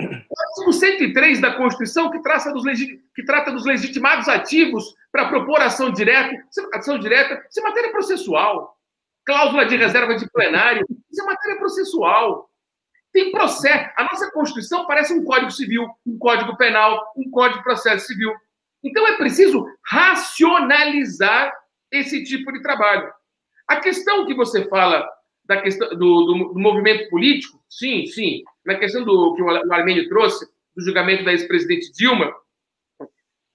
o 0.00 0.04
artigo 0.04 0.72
103 0.72 1.40
da 1.40 1.54
Constituição, 1.54 2.10
que, 2.10 2.22
traça 2.22 2.52
dos 2.52 2.64
que 3.14 3.24
trata 3.24 3.50
dos 3.52 3.64
legitimados 3.64 4.28
ativos 4.28 4.94
para 5.12 5.28
propor 5.28 5.60
ação 5.60 5.92
direta, 5.92 6.42
ação 6.72 6.98
direta, 6.98 7.44
isso 7.48 7.60
é 7.60 7.62
matéria 7.62 7.92
processual. 7.92 8.76
Cláusula 9.24 9.66
de 9.66 9.76
reserva 9.76 10.16
de 10.16 10.28
plenário, 10.30 10.84
isso 11.10 11.22
é 11.22 11.26
matéria 11.26 11.58
processual. 11.58 12.50
Tem 13.12 13.30
processo. 13.30 13.90
A 13.96 14.04
nossa 14.04 14.30
Constituição 14.32 14.86
parece 14.86 15.12
um 15.12 15.22
Código 15.22 15.50
Civil, 15.50 15.86
um 16.06 16.18
Código 16.18 16.56
Penal, 16.56 17.12
um 17.14 17.30
Código 17.30 17.58
de 17.58 17.64
Processo 17.64 18.06
Civil. 18.06 18.32
Então 18.82 19.06
é 19.06 19.16
preciso 19.16 19.66
racionalizar 19.86 21.52
esse 21.90 22.24
tipo 22.24 22.50
de 22.50 22.62
trabalho. 22.62 23.12
A 23.68 23.76
questão 23.76 24.26
que 24.26 24.34
você 24.34 24.66
fala 24.68 25.06
da 25.44 25.60
questão 25.60 25.90
do, 25.90 25.96
do, 25.96 26.52
do 26.54 26.58
movimento 26.58 27.10
político, 27.10 27.62
sim, 27.68 28.06
sim. 28.06 28.42
Na 28.64 28.76
questão 28.76 29.04
do 29.04 29.34
que 29.34 29.42
o 29.42 29.72
Armênio 29.72 30.08
trouxe, 30.08 30.46
do 30.74 30.82
julgamento 30.82 31.24
da 31.24 31.32
ex-presidente 31.32 31.92
Dilma, 31.92 32.32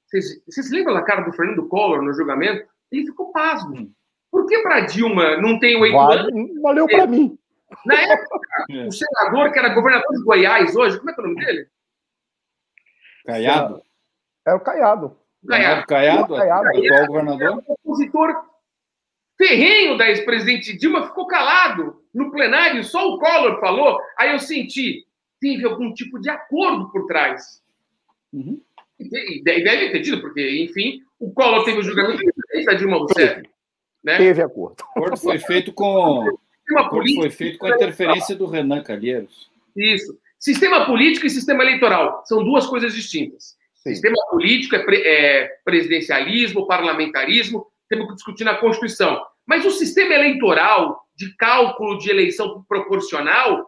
vocês, 0.08 0.42
vocês 0.46 0.72
lembram 0.72 0.94
da 0.94 1.04
cara 1.04 1.22
do 1.22 1.34
Fernando 1.34 1.68
Collor 1.68 2.02
no 2.02 2.14
julgamento? 2.14 2.68
Ele 2.92 3.06
ficou 3.06 3.32
pasmo. 3.32 3.92
Por 4.32 4.46
que 4.48 4.60
para 4.60 4.82
Dilma 4.82 5.38
não 5.38 5.60
tem 5.60 5.76
oito 5.80 5.96
vale, 5.96 6.32
anos? 6.32 6.62
Valeu 6.62 6.88
para 6.88 7.06
mim. 7.06 7.38
Na 7.86 7.96
época, 7.96 8.40
o 8.88 8.92
senador 8.92 9.52
que 9.52 9.60
era 9.60 9.74
governador 9.74 10.16
de 10.16 10.24
Goiás 10.24 10.76
hoje, 10.76 10.98
como 10.98 11.10
é 11.10 11.14
que 11.14 11.20
é 11.20 11.24
o 11.24 11.28
nome 11.28 11.46
dele? 11.46 11.68
Caiado. 13.26 13.82
É 14.46 14.54
o 14.54 14.60
Caiado. 14.62 15.18
Caiado, 15.46 15.86
Caiado, 15.86 16.36
Caiado. 16.36 16.68
atual 16.68 17.08
governador. 17.08 17.64
O 17.68 17.74
opositor 17.74 18.46
ferrenho 19.38 19.98
da 19.98 20.10
ex-presidente 20.10 20.78
Dilma 20.78 21.08
ficou 21.08 21.28
calado 21.28 22.02
no 22.14 22.32
plenário, 22.32 22.84
só 22.84 23.08
o 23.08 23.20
Collor 23.20 23.60
falou. 23.60 24.00
Aí 24.18 24.32
eu 24.32 24.40
senti, 24.40 25.06
teve 25.40 25.66
algum 25.66 25.94
tipo 25.94 26.20
de 26.20 26.30
acordo 26.30 26.90
por 26.92 27.06
trás. 27.06 27.62
Uhum. 28.34 28.62
E 29.00 29.44
deve 29.44 29.92
ter 29.92 30.02
tido, 30.02 30.22
porque, 30.22 30.64
enfim, 30.64 31.02
o 31.20 31.32
Collor 31.32 31.64
teve 31.64 31.80
o 31.80 31.84
julgamento 31.84 32.24
da 32.66 32.74
Dilma 32.74 32.98
Rousseff. 32.98 33.44
Né? 34.04 34.18
Teve 34.18 34.42
acordo. 34.42 34.84
O 34.96 35.00
acordo 35.00 35.18
foi 35.18 35.38
feito 35.40 35.74
com. 35.74 36.26
Sistema 36.60 36.90
político, 36.90 37.22
foi 37.22 37.30
feito 37.30 37.58
com 37.58 37.68
a 37.68 37.76
interferência 37.76 38.36
do 38.36 38.46
Renan 38.46 38.84
Calheiros. 38.84 39.50
Isso. 39.76 40.18
Sistema 40.40 40.86
político 40.86 41.26
e 41.26 41.30
sistema 41.30 41.64
eleitoral 41.64 42.24
são 42.26 42.44
duas 42.44 42.66
coisas 42.66 42.94
distintas. 42.94 43.56
Sim. 43.76 43.92
Sistema 43.92 44.18
político 44.30 44.76
é, 44.76 44.80
pre 44.80 45.02
é 45.02 45.48
presidencialismo, 45.64 46.68
parlamentarismo, 46.68 47.68
temos 47.90 48.08
que 48.08 48.16
discutir 48.16 48.44
na 48.44 48.56
Constituição. 48.56 49.22
Mas 49.46 49.66
o 49.66 49.72
sistema 49.72 50.14
eleitoral, 50.14 51.02
de 51.16 51.34
cálculo 51.38 51.98
de 51.98 52.10
eleição 52.10 52.66
proporcional, 52.68 53.66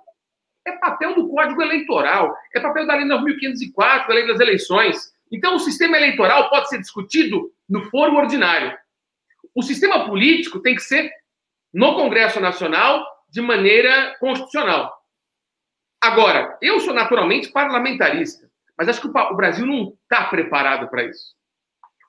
é 0.67 0.73
papel 0.73 1.15
do 1.15 1.29
Código 1.29 1.61
Eleitoral, 1.61 2.35
é 2.53 2.59
papel 2.59 2.85
da 2.85 2.95
Lei 2.95 3.05
9.504, 3.05 4.07
da 4.07 4.13
Lei 4.13 4.27
das 4.27 4.39
Eleições. 4.39 5.13
Então, 5.31 5.55
o 5.55 5.59
sistema 5.59 5.97
eleitoral 5.97 6.49
pode 6.49 6.69
ser 6.69 6.79
discutido 6.79 7.51
no 7.67 7.83
foro 7.89 8.15
ordinário. 8.15 8.75
O 9.53 9.61
sistema 9.61 10.05
político 10.05 10.59
tem 10.59 10.75
que 10.75 10.81
ser 10.81 11.11
no 11.73 11.93
Congresso 11.95 12.39
Nacional 12.39 13.05
de 13.29 13.41
maneira 13.41 14.15
constitucional. 14.19 14.97
Agora, 16.01 16.57
eu 16.61 16.79
sou 16.79 16.93
naturalmente 16.93 17.51
parlamentarista, 17.51 18.49
mas 18.77 18.87
acho 18.87 19.01
que 19.01 19.07
o 19.07 19.35
Brasil 19.35 19.65
não 19.65 19.93
está 20.03 20.25
preparado 20.25 20.89
para 20.89 21.03
isso. 21.03 21.35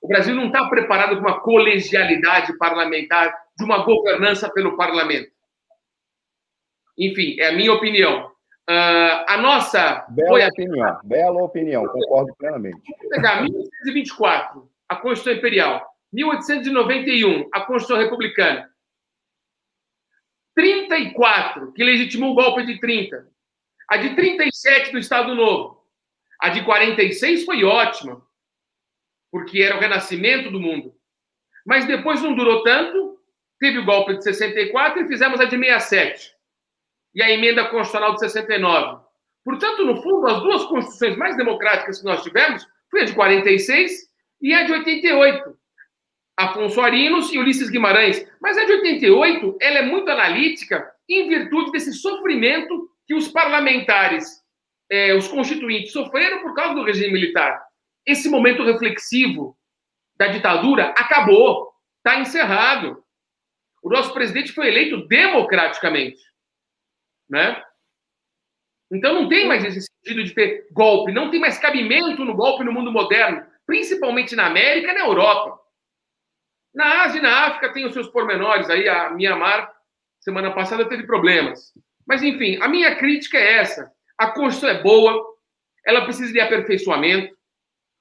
O 0.00 0.08
Brasil 0.08 0.34
não 0.34 0.46
está 0.46 0.66
preparado 0.68 1.16
para 1.16 1.18
uma 1.18 1.40
colegialidade 1.40 2.56
parlamentar, 2.56 3.34
de 3.56 3.64
uma 3.64 3.84
governança 3.84 4.48
pelo 4.50 4.76
parlamento. 4.76 5.30
Enfim, 6.96 7.36
é 7.38 7.48
a 7.48 7.52
minha 7.52 7.72
opinião. 7.72 8.29
Uh, 8.70 9.24
a 9.26 9.36
nossa. 9.38 10.06
Bela 10.10 10.46
opinião, 10.46 11.00
bela 11.02 11.42
opinião, 11.42 11.86
concordo 11.88 12.32
plenamente. 12.36 12.80
Vou 13.00 13.10
pegar 13.10 13.42
1824, 13.42 14.70
a 14.88 14.94
Constituição 14.94 15.38
Imperial. 15.38 15.84
1891, 16.12 17.48
a 17.52 17.62
Constituição 17.62 18.00
Republicana. 18.00 18.70
34, 20.54 21.72
que 21.72 21.82
legitimou 21.82 22.30
o 22.30 22.34
golpe 22.36 22.64
de 22.64 22.78
30. 22.78 23.26
A 23.88 23.96
de 23.96 24.14
37 24.14 24.92
do 24.92 24.98
Estado 24.98 25.34
Novo. 25.34 25.84
A 26.40 26.50
de 26.50 26.64
46 26.64 27.44
foi 27.44 27.64
ótima, 27.64 28.22
porque 29.32 29.62
era 29.62 29.76
o 29.76 29.80
renascimento 29.80 30.48
do 30.48 30.60
mundo. 30.60 30.94
Mas 31.66 31.86
depois 31.86 32.22
não 32.22 32.36
durou 32.36 32.62
tanto, 32.62 33.18
teve 33.58 33.78
o 33.78 33.84
golpe 33.84 34.16
de 34.16 34.22
64 34.22 35.02
e 35.02 35.08
fizemos 35.08 35.40
a 35.40 35.44
de 35.44 35.58
67. 35.58 36.39
E 37.14 37.22
a 37.22 37.30
emenda 37.30 37.64
constitucional 37.66 38.14
de 38.14 38.20
69. 38.20 39.02
Portanto, 39.44 39.84
no 39.84 40.00
fundo, 40.02 40.26
as 40.28 40.42
duas 40.42 40.64
constituições 40.64 41.16
mais 41.16 41.36
democráticas 41.36 41.98
que 41.98 42.04
nós 42.04 42.22
tivemos 42.22 42.66
foi 42.90 43.02
a 43.02 43.04
de 43.04 43.14
46 43.14 43.92
e 44.42 44.54
a 44.54 44.64
de 44.64 44.72
88. 44.72 45.58
Afonso 46.36 46.80
Arinos 46.80 47.32
e 47.32 47.38
Ulisses 47.38 47.68
Guimarães. 47.68 48.26
Mas 48.40 48.56
a 48.56 48.64
de 48.64 48.72
88, 48.72 49.58
ela 49.60 49.78
é 49.78 49.82
muito 49.82 50.10
analítica 50.10 50.90
em 51.08 51.28
virtude 51.28 51.72
desse 51.72 51.92
sofrimento 51.92 52.88
que 53.06 53.14
os 53.14 53.28
parlamentares, 53.28 54.40
eh, 54.90 55.14
os 55.14 55.28
constituintes, 55.28 55.92
sofreram 55.92 56.40
por 56.42 56.54
causa 56.54 56.74
do 56.74 56.84
regime 56.84 57.12
militar. 57.12 57.60
Esse 58.06 58.28
momento 58.28 58.64
reflexivo 58.64 59.56
da 60.16 60.28
ditadura 60.28 60.94
acabou, 60.96 61.72
está 61.98 62.20
encerrado. 62.20 63.02
O 63.82 63.90
nosso 63.90 64.12
presidente 64.14 64.52
foi 64.52 64.68
eleito 64.68 65.08
democraticamente, 65.08 66.20
né? 67.30 67.62
Então 68.92 69.14
não 69.14 69.28
tem 69.28 69.46
mais 69.46 69.64
esse 69.64 69.82
sentido 69.82 70.24
de 70.24 70.34
ter 70.34 70.66
golpe, 70.72 71.12
não 71.12 71.30
tem 71.30 71.38
mais 71.38 71.58
cabimento 71.58 72.24
no 72.24 72.34
golpe 72.34 72.64
no 72.64 72.72
mundo 72.72 72.90
moderno, 72.90 73.46
principalmente 73.64 74.34
na 74.34 74.46
América 74.46 74.90
e 74.90 74.94
na 74.94 75.06
Europa. 75.06 75.58
Na 76.74 77.04
Ásia 77.04 77.18
e 77.18 77.22
na 77.22 77.46
África 77.46 77.72
tem 77.72 77.86
os 77.86 77.92
seus 77.92 78.08
pormenores. 78.08 78.68
Aí 78.68 78.88
a 78.88 79.10
Mianmar, 79.10 79.72
semana 80.18 80.52
passada, 80.52 80.88
teve 80.88 81.04
problemas. 81.04 81.72
Mas, 82.06 82.22
enfim, 82.22 82.58
a 82.60 82.68
minha 82.68 82.96
crítica 82.96 83.38
é 83.38 83.58
essa. 83.58 83.92
A 84.18 84.28
Constituição 84.28 84.68
é 84.68 84.82
boa, 84.82 85.24
ela 85.84 86.04
precisa 86.04 86.32
de 86.32 86.40
aperfeiçoamento. 86.40 87.36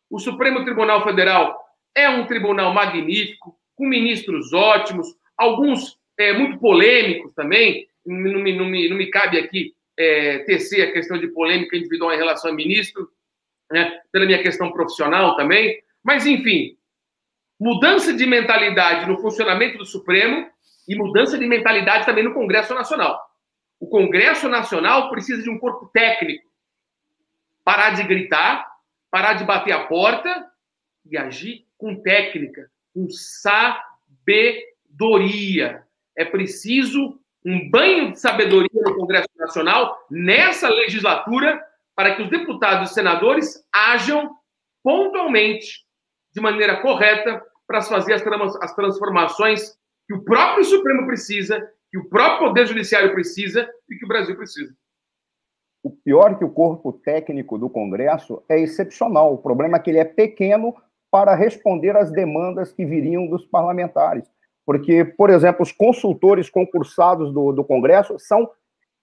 O 0.10 0.20
Supremo 0.20 0.64
Tribunal 0.64 1.04
Federal 1.04 1.60
é 1.96 2.10
um 2.10 2.26
tribunal 2.26 2.74
magnífico, 2.74 3.58
com 3.76 3.88
ministros 3.88 4.54
ótimos, 4.54 5.08
alguns 5.38 6.00
é, 6.18 6.34
muito 6.34 6.60
polêmicos 6.60 7.34
também. 7.34 7.88
Não 8.10 8.42
me, 8.42 8.56
não 8.56 8.66
me, 8.66 8.90
não 8.90 8.98
me 8.98 9.08
cabe 9.08 9.38
aqui 9.38 9.76
é, 9.98 10.40
tecer 10.40 10.88
a 10.88 10.92
questão 10.92 11.18
de 11.18 11.28
polêmica 11.28 11.76
individual 11.76 12.14
em 12.14 12.18
relação 12.18 12.50
a 12.50 12.54
ministro, 12.54 13.12
né, 13.70 14.02
pela 14.12 14.26
minha 14.26 14.42
questão 14.42 14.72
profissional 14.72 15.36
também. 15.36 15.82
Mas, 16.02 16.26
enfim, 16.26 16.78
mudança 17.60 18.14
de 18.14 18.26
mentalidade 18.26 19.06
no 19.06 19.18
funcionamento 19.18 19.78
do 19.78 19.86
Supremo 19.86 20.50
e 20.88 20.96
mudança 20.96 21.38
de 21.38 21.46
mentalidade 21.46 22.06
também 22.06 22.24
no 22.24 22.34
Congresso 22.34 22.74
Nacional. 22.74 23.20
O 23.80 23.88
Congresso 23.88 24.48
Nacional 24.48 25.10
precisa 25.10 25.44
de 25.44 25.50
um 25.50 25.60
corpo 25.60 25.88
técnico. 25.94 26.48
Parar 27.64 27.92
de 27.92 28.04
gritar, 28.04 28.66
parar 29.12 29.34
de 29.34 29.44
bater 29.44 29.74
a 29.74 29.86
porta 29.86 30.48
e 31.06 31.18
agir 31.18 31.66
com 31.78 32.02
técnica, 32.02 32.72
com 32.94 33.08
sabedoria. 33.10 35.84
É 36.16 36.24
preciso 36.24 37.19
um 37.46 37.70
banho 37.70 38.12
de 38.12 38.20
sabedoria 38.20 38.70
no 38.74 38.96
Congresso 38.96 39.30
Nacional 39.38 39.98
nessa 40.10 40.70
legislatura 40.70 41.62
para 41.96 42.16
que 42.16 42.22
os 42.22 42.30
deputados 42.30 42.92
e 42.92 42.94
senadores 42.94 43.66
ajam 43.74 44.36
pontualmente, 44.84 45.86
de 46.34 46.42
maneira 46.42 46.82
correta, 46.82 47.44
para 47.68 47.82
fazer 47.82 48.14
as, 48.14 48.74
transformações 48.74 49.78
que 50.08 50.14
o 50.16 50.24
próprio 50.24 50.64
Supremo 50.64 51.06
precisa, 51.06 51.60
que 51.92 51.98
o 51.98 52.10
próprio 52.10 52.48
Poder 52.48 52.66
Judiciário 52.66 53.14
precisa 53.14 53.70
e 53.90 53.96
que 53.96 54.06
o 54.06 54.08
Brasil 54.08 54.36
precisa. 54.36 54.74
O 55.84 55.92
pior 55.92 56.38
que 56.38 56.44
o 56.44 56.50
corpo 56.50 56.92
técnico 56.92 57.58
do 57.58 57.70
Congresso 57.70 58.44
é 58.50 58.60
excepcional. 58.60 59.34
O 59.34 59.38
problema 59.38 59.78
é 59.78 59.80
que 59.80 59.90
ele 59.90 60.00
é 60.00 60.06
pequeno 60.06 60.76
para 61.12 61.36
responder 61.36 61.96
às 61.96 62.12
demandas 62.12 62.72
que 62.72 62.86
viriam 62.86 63.28
dos 63.28 63.46
parlamentares. 63.46 64.30
Porque, 64.70 65.04
por 65.04 65.32
exemplo, 65.32 65.64
os 65.64 65.72
consultores 65.72 66.48
concursados 66.48 67.34
do, 67.34 67.52
do 67.52 67.64
Congresso 67.64 68.20
são 68.20 68.48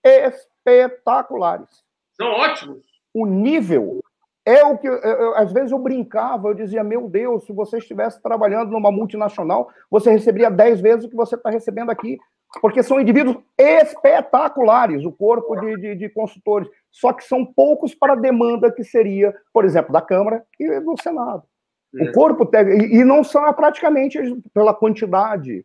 espetaculares. 0.05 1.68
São 2.16 2.28
ótimos. 2.28 2.86
O 3.12 3.26
nível 3.26 3.98
é 4.44 4.62
o 4.62 4.78
que, 4.78 4.86
eu, 4.86 4.94
eu, 4.94 5.34
às 5.34 5.52
vezes 5.52 5.72
eu 5.72 5.78
brincava, 5.80 6.47
eu 6.47 6.55
dizia, 6.55 6.84
meu 6.84 7.09
Deus, 7.09 7.47
se 7.47 7.52
você 7.52 7.78
estivesse 7.78 8.22
trabalhando 8.22 8.70
numa 8.70 8.93
multinacional, 8.93 9.68
você 9.90 10.09
receberia 10.09 10.52
10 10.52 10.80
vezes 10.80 11.05
o 11.05 11.10
que 11.10 11.16
você 11.16 11.34
está 11.34 11.51
recebendo 11.51 11.90
aqui, 11.90 12.16
porque 12.60 12.80
são 12.80 13.01
indivíduos 13.01 13.36
espetaculares, 13.59 15.05
o 15.05 15.10
corpo 15.10 15.56
de, 15.56 15.76
de, 15.80 15.97
de, 15.97 16.09
consultores, 16.10 16.68
só 16.93 17.12
que 17.12 17.24
são 17.24 17.44
poucos 17.44 17.93
para 17.93 18.12
a 18.12 18.16
demanda 18.16 18.70
que 18.70 18.84
seria, 18.84 19.34
por 19.52 19.64
exemplo, 19.64 19.93
da 19.93 20.01
Câmara 20.01 20.47
e 20.60 20.78
do 20.78 20.94
Senado. 21.02 21.43
É. 21.94 22.04
O 22.04 22.12
corpo, 22.12 22.48
e, 22.54 23.00
e 23.00 23.04
não 23.04 23.22
são 23.22 23.50
praticamente 23.54 24.18
pela 24.52 24.74
quantidade 24.74 25.64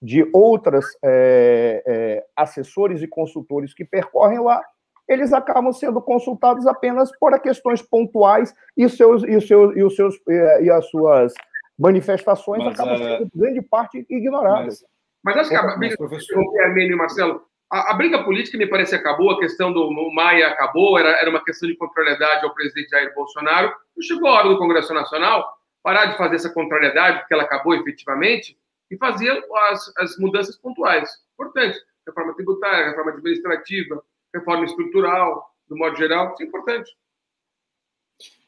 de 0.00 0.28
outras 0.32 0.84
é, 1.02 1.82
é, 1.86 2.24
assessores 2.36 3.02
e 3.02 3.08
consultores 3.08 3.72
que 3.72 3.84
percorrem 3.84 4.38
lá, 4.38 4.62
eles 5.08 5.32
acabam 5.32 5.72
sendo 5.72 6.00
consultados 6.00 6.66
apenas 6.66 7.10
por 7.18 7.38
questões 7.40 7.82
pontuais 7.82 8.54
e, 8.76 8.88
seus, 8.88 9.22
e, 9.22 9.40
seus, 9.40 9.76
e, 9.76 9.82
os 9.82 9.94
seus, 9.94 10.14
e 10.60 10.70
as 10.70 10.88
suas 10.88 11.32
manifestações 11.78 12.64
mas, 12.64 12.74
acabam 12.74 12.98
sendo, 12.98 13.30
grande 13.34 13.62
parte, 13.62 14.06
ignoradas. 14.08 14.84
Mas, 15.22 15.36
mas 15.36 15.36
acho 15.36 15.50
que 15.50 15.56
a 15.56 15.76
briga, 15.76 15.96
professor... 15.96 16.60
Armênio 16.62 16.94
e 16.94 16.96
Marcelo, 16.96 17.42
a, 17.74 17.90
a, 17.90 17.94
briga 17.94 18.22
política 18.22 18.56
me 18.56 18.68
parece 18.68 18.94
acabou, 18.94 19.32
a 19.32 19.40
questão 19.40 19.72
do 19.72 19.90
Maia 20.12 20.46
acabou, 20.46 20.96
era, 20.96 21.10
era 21.20 21.28
uma 21.28 21.44
questão 21.44 21.68
de 21.68 21.74
contrariedade 21.76 22.44
ao 22.44 22.54
presidente 22.54 22.90
Jair 22.90 23.12
Bolsonaro. 23.12 23.74
E 23.96 24.04
chegou 24.04 24.28
a 24.28 24.34
hora 24.34 24.48
do 24.48 24.58
Congresso 24.58 24.94
Nacional 24.94 25.44
parar 25.82 26.06
de 26.06 26.16
fazer 26.16 26.36
essa 26.36 26.54
contrariedade, 26.54 27.18
porque 27.18 27.34
ela 27.34 27.42
acabou 27.42 27.74
efetivamente, 27.74 28.56
e 28.88 28.96
fazer 28.96 29.44
as, 29.70 29.92
as 29.98 30.16
mudanças 30.18 30.56
pontuais. 30.56 31.10
Importante. 31.32 31.76
Reforma 32.06 32.34
tributária, 32.34 32.90
reforma 32.90 33.10
administrativa, 33.10 34.04
reforma 34.32 34.64
estrutural, 34.66 35.50
do 35.68 35.76
modo 35.76 35.96
geral, 35.96 36.32
isso 36.32 36.44
é 36.44 36.46
importante. 36.46 36.96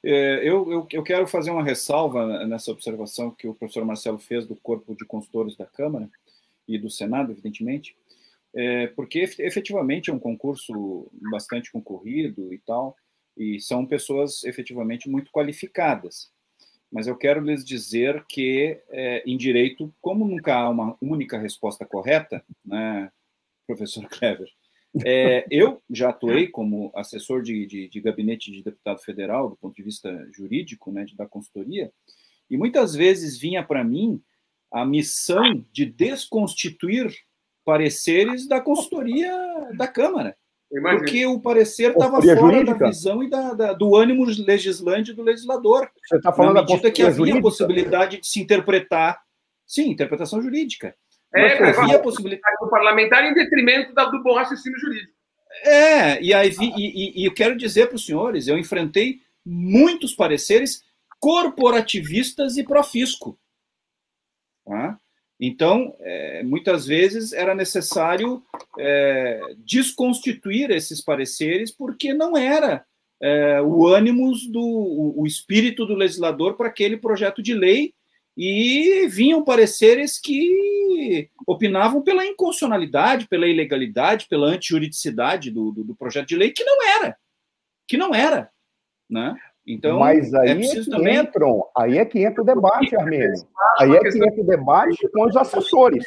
É, 0.04 0.48
eu, 0.48 0.70
eu, 0.70 0.86
eu, 0.92 1.02
quero 1.02 1.26
fazer 1.26 1.50
uma 1.50 1.64
ressalva 1.64 2.44
nessa 2.46 2.70
observação 2.70 3.32
que 3.32 3.48
o 3.48 3.54
professor 3.54 3.84
Marcelo 3.84 4.18
fez 4.18 4.46
do 4.46 4.54
corpo 4.54 4.94
de 4.94 5.04
consultores 5.04 5.56
da 5.56 5.66
Câmara 5.66 6.08
e 6.68 6.78
do 6.78 6.88
Senado, 6.88 7.32
evidentemente, 7.32 7.96
é, 8.56 8.86
porque 8.88 9.18
efetivamente 9.20 10.08
é 10.08 10.12
um 10.12 10.18
concurso 10.18 11.10
bastante 11.30 11.70
concorrido 11.70 12.54
e 12.54 12.58
tal, 12.58 12.96
e 13.36 13.60
são 13.60 13.84
pessoas 13.84 14.42
efetivamente 14.44 15.10
muito 15.10 15.30
qualificadas. 15.30 16.32
Mas 16.90 17.06
eu 17.06 17.14
quero 17.16 17.42
lhes 17.42 17.62
dizer 17.62 18.24
que, 18.26 18.80
é, 18.88 19.22
em 19.26 19.36
direito, 19.36 19.94
como 20.00 20.26
nunca 20.26 20.54
há 20.54 20.70
uma 20.70 20.96
única 21.02 21.38
resposta 21.38 21.84
correta, 21.84 22.42
né, 22.64 23.12
professor 23.66 24.08
Clever, 24.08 24.48
é, 25.04 25.44
eu 25.50 25.82
já 25.90 26.08
atuei 26.08 26.48
como 26.48 26.90
assessor 26.94 27.42
de, 27.42 27.66
de, 27.66 27.88
de, 27.90 28.00
gabinete 28.00 28.50
de 28.50 28.62
deputado 28.62 29.00
federal, 29.00 29.50
do 29.50 29.56
ponto 29.56 29.76
de 29.76 29.82
vista 29.82 30.26
jurídico, 30.32 30.90
né, 30.90 31.04
da 31.14 31.26
consultoria, 31.26 31.92
e 32.48 32.56
muitas 32.56 32.94
vezes 32.94 33.36
vinha 33.36 33.62
para 33.62 33.84
mim 33.84 34.22
a 34.72 34.86
missão 34.86 35.62
de 35.70 35.84
desconstituir 35.84 37.14
pareceres 37.66 38.46
da 38.46 38.60
consultoria 38.60 39.30
da 39.76 39.88
Câmara. 39.88 40.36
Imagina. 40.72 41.00
Porque 41.00 41.26
o 41.26 41.40
parecer 41.40 41.90
estava 41.90 42.20
fora 42.20 42.36
jurídica. 42.36 42.78
da 42.78 42.86
visão 42.88 43.22
e 43.22 43.30
da, 43.30 43.54
da, 43.54 43.72
do 43.72 43.94
ânimo 43.94 44.24
legislante 44.24 45.12
do 45.12 45.22
legislador. 45.22 45.88
Você 46.04 46.16
está 46.16 46.32
falando 46.32 46.54
na 46.54 46.62
medida 46.62 46.82
da 46.82 46.90
que 46.90 47.02
havia 47.02 47.14
jurídica? 47.14 47.42
possibilidade 47.42 48.20
de 48.20 48.26
se 48.26 48.40
interpretar. 48.40 49.20
Sim, 49.64 49.90
interpretação 49.90 50.40
jurídica. 50.42 50.94
É, 51.34 51.60
Mas 51.60 51.78
havia 51.78 51.96
a 51.96 52.02
possibilidade 52.02 52.56
do 52.60 52.68
parlamentar 52.68 53.24
em 53.24 53.34
detrimento 53.34 53.92
do 53.92 54.22
bom 54.22 54.34
raciocínio 54.34 54.78
jurídico. 54.78 55.12
É, 55.64 56.20
e, 56.22 56.34
aí, 56.34 56.50
e, 56.60 57.20
e, 57.20 57.22
e 57.22 57.24
eu 57.26 57.34
quero 57.34 57.56
dizer 57.56 57.86
para 57.86 57.96
os 57.96 58.04
senhores, 58.04 58.46
eu 58.48 58.58
enfrentei 58.58 59.20
muitos 59.44 60.14
pareceres 60.14 60.84
corporativistas 61.20 62.56
e 62.56 62.64
profisco. 62.64 63.38
Tá? 64.64 64.98
Então, 65.38 65.94
é, 66.00 66.42
muitas 66.42 66.86
vezes 66.86 67.32
era 67.32 67.54
necessário 67.54 68.42
é, 68.78 69.40
desconstituir 69.58 70.70
esses 70.70 71.00
pareceres, 71.00 71.70
porque 71.70 72.14
não 72.14 72.36
era 72.36 72.84
é, 73.20 73.60
o 73.60 73.86
ânimos 73.86 74.46
do 74.46 74.60
o, 74.60 75.22
o 75.22 75.26
espírito 75.26 75.84
do 75.84 75.94
legislador 75.94 76.56
para 76.56 76.68
aquele 76.68 76.96
projeto 76.96 77.42
de 77.42 77.54
lei, 77.54 77.92
e 78.36 79.06
vinham 79.08 79.42
pareceres 79.42 80.18
que 80.18 81.30
opinavam 81.46 82.02
pela 82.02 82.26
inconstitucionalidade, 82.26 83.26
pela 83.28 83.46
ilegalidade, 83.46 84.26
pela 84.28 84.48
antijuridicidade 84.48 85.50
do, 85.50 85.72
do, 85.72 85.82
do 85.82 85.94
projeto 85.94 86.28
de 86.28 86.36
lei, 86.36 86.50
que 86.50 86.62
não 86.62 86.82
era. 87.00 87.16
Que 87.88 87.96
não 87.96 88.14
era. 88.14 88.50
Né? 89.08 89.34
Então, 89.66 89.98
Mas 89.98 90.32
aí 90.32 90.50
é, 90.50 90.52
é 90.52 90.56
que 90.60 90.90
também... 90.90 91.16
entram, 91.16 91.66
aí 91.76 91.98
é 91.98 92.04
que 92.04 92.22
entra 92.24 92.42
o 92.42 92.46
debate, 92.46 92.94
Armênio. 92.94 93.32
Aí 93.80 93.92
é 93.92 93.98
que 93.98 94.16
entra 94.16 94.40
o 94.40 94.46
debate 94.46 95.08
com 95.08 95.26
os 95.26 95.36
assessores. 95.36 96.04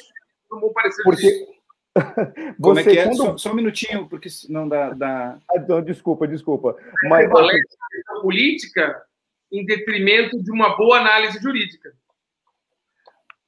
Porque 1.03 1.47
Como 2.61 2.79
é 2.79 2.83
que 2.83 2.97
é? 2.97 3.03
Quando... 3.03 3.17
Só, 3.17 3.37
só, 3.37 3.51
um 3.51 3.55
minutinho, 3.55 4.07
porque 4.07 4.29
não 4.47 4.67
dá. 4.67 4.91
dá... 4.91 5.39
Ah, 5.51 5.59
não, 5.67 5.81
desculpa, 5.81 6.27
desculpa. 6.27 6.75
É 7.03 7.09
Mas 7.09 7.29
a 7.29 8.21
política 8.21 9.03
em 9.51 9.65
detrimento 9.65 10.41
de 10.41 10.51
uma 10.51 10.77
boa 10.77 10.97
análise 10.97 11.39
jurídica. 11.39 11.91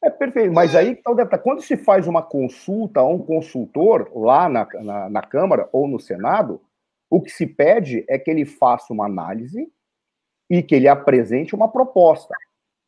É 0.03 0.09
perfeito. 0.09 0.51
Mas 0.51 0.75
aí, 0.75 0.89
então, 0.89 1.15
quando 1.43 1.61
se 1.61 1.77
faz 1.77 2.07
uma 2.07 2.23
consulta 2.23 3.01
a 3.01 3.07
um 3.07 3.19
consultor 3.19 4.11
lá 4.15 4.49
na, 4.49 4.67
na, 4.81 5.09
na 5.09 5.21
Câmara 5.21 5.69
ou 5.71 5.88
no 5.88 5.99
Senado, 5.99 6.59
o 7.09 7.21
que 7.21 7.29
se 7.29 7.45
pede 7.45 8.03
é 8.09 8.17
que 8.17 8.31
ele 8.31 8.45
faça 8.45 8.91
uma 8.91 9.05
análise 9.05 9.71
e 10.52 10.61
que 10.61 10.76
ele 10.76 10.90
apresente 10.90 11.56
uma 11.56 11.72
proposta. 11.72 12.36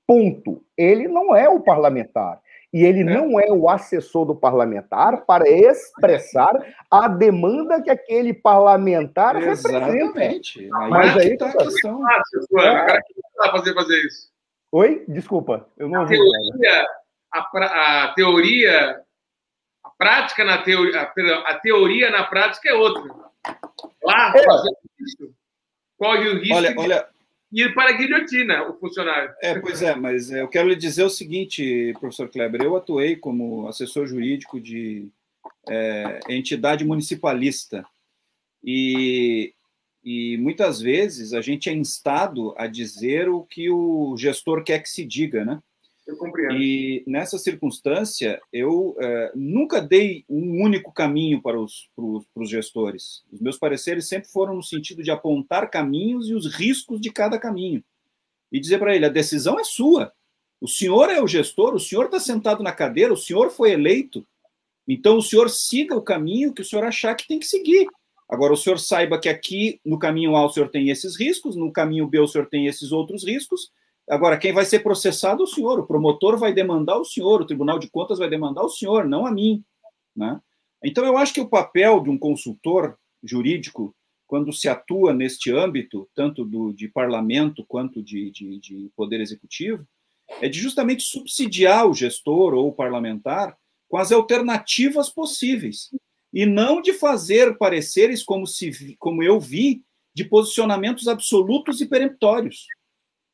Ponto. 0.05 0.61
Ele 0.77 1.07
não 1.07 1.33
é 1.33 1.47
o 1.47 1.61
parlamentar. 1.61 2.41
E 2.73 2.83
ele 2.83 2.99
é. 2.99 3.03
não 3.05 3.39
é 3.39 3.49
o 3.53 3.69
assessor 3.69 4.25
do 4.25 4.35
parlamentar 4.35 5.25
para 5.25 5.47
expressar 5.47 6.53
a 6.91 7.07
demanda 7.07 7.81
que 7.81 7.89
aquele 7.89 8.33
parlamentar 8.33 9.41
Exatamente. 9.41 10.59
representa. 10.59 10.77
Aí 10.77 10.89
Mas 10.89 11.17
aí 11.17 11.33
está 11.33 11.47
a 11.47 11.57
questão. 11.57 12.05
Ah, 12.05 12.21
Agora 12.51 13.01
que 13.01 13.13
vai 13.37 13.51
fazer 13.51 13.73
fazer 13.73 13.97
isso? 14.07 14.29
Oi? 14.73 15.05
Desculpa, 15.07 15.65
eu 15.77 15.87
não 15.87 15.99
a 15.99 16.01
ouvi. 16.01 16.17
Teoria, 16.17 16.85
a, 17.31 18.03
a, 18.03 18.13
teoria, 18.13 19.01
a 19.85 19.89
prática 19.97 20.43
na 20.43 20.57
teoria, 20.63 20.99
a, 20.99 21.49
a, 21.51 21.59
teoria 21.59 22.09
na 22.09 22.23
prática 22.25 22.69
é 22.69 22.73
outra. 22.73 23.03
Lá, 24.03 24.33
é. 24.35 24.43
fazendo 24.43 24.77
isso, 24.99 25.33
corre 25.97 26.27
o 26.27 26.39
risco 26.39 26.55
olha, 26.55 26.75
olha, 26.77 27.12
ir 27.53 27.73
para 27.75 27.91
a 27.91 27.93
guilhotina, 27.93 28.67
o 28.67 28.73
funcionário. 28.79 29.31
É, 29.41 29.59
pois 29.59 29.81
é, 29.81 29.95
mas 29.95 30.31
eu 30.31 30.47
quero 30.47 30.67
lhe 30.67 30.75
dizer 30.75 31.03
o 31.03 31.09
seguinte, 31.09 31.93
professor 31.99 32.27
Kleber, 32.27 32.61
eu 32.61 32.75
atuei 32.75 33.15
como 33.15 33.67
assessor 33.67 34.07
jurídico 34.07 34.59
de 34.59 35.07
é, 35.69 36.19
entidade 36.29 36.83
municipalista 36.83 37.85
e, 38.63 39.53
e 40.03 40.37
muitas 40.37 40.81
vezes 40.81 41.33
a 41.33 41.41
gente 41.41 41.69
é 41.69 41.73
instado 41.73 42.55
a 42.57 42.65
dizer 42.65 43.29
o 43.29 43.43
que 43.43 43.69
o 43.69 44.15
gestor 44.17 44.63
quer 44.63 44.79
que 44.79 44.89
se 44.89 45.05
diga, 45.05 45.45
né? 45.45 45.61
Eu 46.05 46.17
compreendo. 46.17 46.61
E 46.61 47.03
nessa 47.07 47.37
circunstância, 47.37 48.41
eu 48.51 48.95
é, 48.99 49.31
nunca 49.33 49.81
dei 49.81 50.25
um 50.27 50.61
único 50.61 50.91
caminho 50.91 51.41
para 51.41 51.59
os, 51.59 51.89
para 51.95 52.43
os, 52.43 52.49
gestores. 52.49 53.23
Os 53.31 53.39
meus 53.39 53.57
pareceres 53.57 54.07
sempre 54.07 54.29
foram 54.29 54.55
no 54.55 54.63
sentido 54.63 55.01
de 55.01 55.11
apontar 55.11 55.69
caminhos 55.69 56.29
e 56.29 56.33
os 56.33 56.53
riscos 56.53 56.99
de 56.99 57.09
cada 57.09 57.39
caminho. 57.39 57.83
E 58.51 58.59
dizer 58.59 58.79
para 58.79 58.95
ele: 58.95 59.05
a 59.05 59.09
decisão 59.09 59.59
é 59.59 59.63
sua. 59.63 60.11
O 60.59 60.67
senhor 60.67 61.09
é 61.09 61.21
o 61.21 61.27
gestor, 61.27 61.73
o 61.73 61.79
senhor 61.79 62.05
está 62.05 62.19
sentado 62.19 62.63
na 62.63 62.71
cadeira, 62.71 63.13
o 63.13 63.17
senhor 63.17 63.49
foi 63.49 63.71
eleito. 63.71 64.25
Então, 64.87 65.17
o 65.17 65.21
senhor 65.21 65.49
siga 65.49 65.95
o 65.95 66.01
caminho 66.01 66.53
que 66.53 66.61
o 66.61 66.65
senhor 66.65 66.83
achar 66.83 67.15
que 67.15 67.27
tem 67.27 67.39
que 67.39 67.45
seguir. 67.45 67.87
Agora, 68.29 68.53
o 68.53 68.57
senhor 68.57 68.79
saiba 68.79 69.19
que 69.19 69.29
aqui, 69.29 69.79
no 69.85 69.99
caminho 69.99 70.35
A, 70.35 70.45
o 70.45 70.49
senhor 70.49 70.69
tem 70.69 70.89
esses 70.89 71.17
riscos, 71.17 71.55
no 71.55 71.71
caminho 71.71 72.07
B, 72.07 72.19
o 72.19 72.27
senhor 72.27 72.47
tem 72.47 72.67
esses 72.67 72.91
outros 72.91 73.25
riscos, 73.25 73.71
Agora, 74.09 74.37
quem 74.37 74.51
vai 74.51 74.65
ser 74.65 74.79
processado 74.79 75.41
é 75.41 75.43
o 75.45 75.47
senhor, 75.47 75.79
o 75.79 75.87
promotor 75.87 76.37
vai 76.37 76.53
demandar 76.53 76.97
o 76.97 77.05
senhor, 77.05 77.41
o 77.41 77.45
Tribunal 77.45 77.79
de 77.79 77.89
Contas 77.89 78.19
vai 78.19 78.29
demandar 78.29 78.63
o 78.63 78.69
senhor, 78.69 79.05
não 79.05 79.25
a 79.25 79.31
mim. 79.31 79.63
Né? 80.15 80.39
Então, 80.83 81.05
eu 81.05 81.17
acho 81.17 81.33
que 81.33 81.41
o 81.41 81.47
papel 81.47 82.01
de 82.01 82.09
um 82.09 82.17
consultor 82.17 82.97
jurídico, 83.23 83.95
quando 84.27 84.51
se 84.51 84.67
atua 84.67 85.13
neste 85.13 85.51
âmbito, 85.51 86.09
tanto 86.13 86.43
do, 86.43 86.73
de 86.73 86.89
parlamento 86.89 87.65
quanto 87.65 88.03
de, 88.03 88.29
de, 88.31 88.59
de 88.59 88.91
poder 88.95 89.21
executivo, 89.21 89.87
é 90.41 90.49
de 90.49 90.59
justamente 90.59 91.03
subsidiar 91.03 91.87
o 91.87 91.93
gestor 91.93 92.53
ou 92.53 92.67
o 92.67 92.73
parlamentar 92.73 93.57
com 93.87 93.97
as 93.97 94.11
alternativas 94.11 95.09
possíveis, 95.09 95.89
e 96.33 96.45
não 96.45 96.81
de 96.81 96.93
fazer 96.93 97.57
pareceres 97.57 98.23
como, 98.23 98.47
se, 98.47 98.95
como 98.97 99.21
eu 99.21 99.39
vi, 99.39 99.83
de 100.15 100.25
posicionamentos 100.25 101.07
absolutos 101.07 101.79
e 101.79 101.85
peremptórios. 101.85 102.65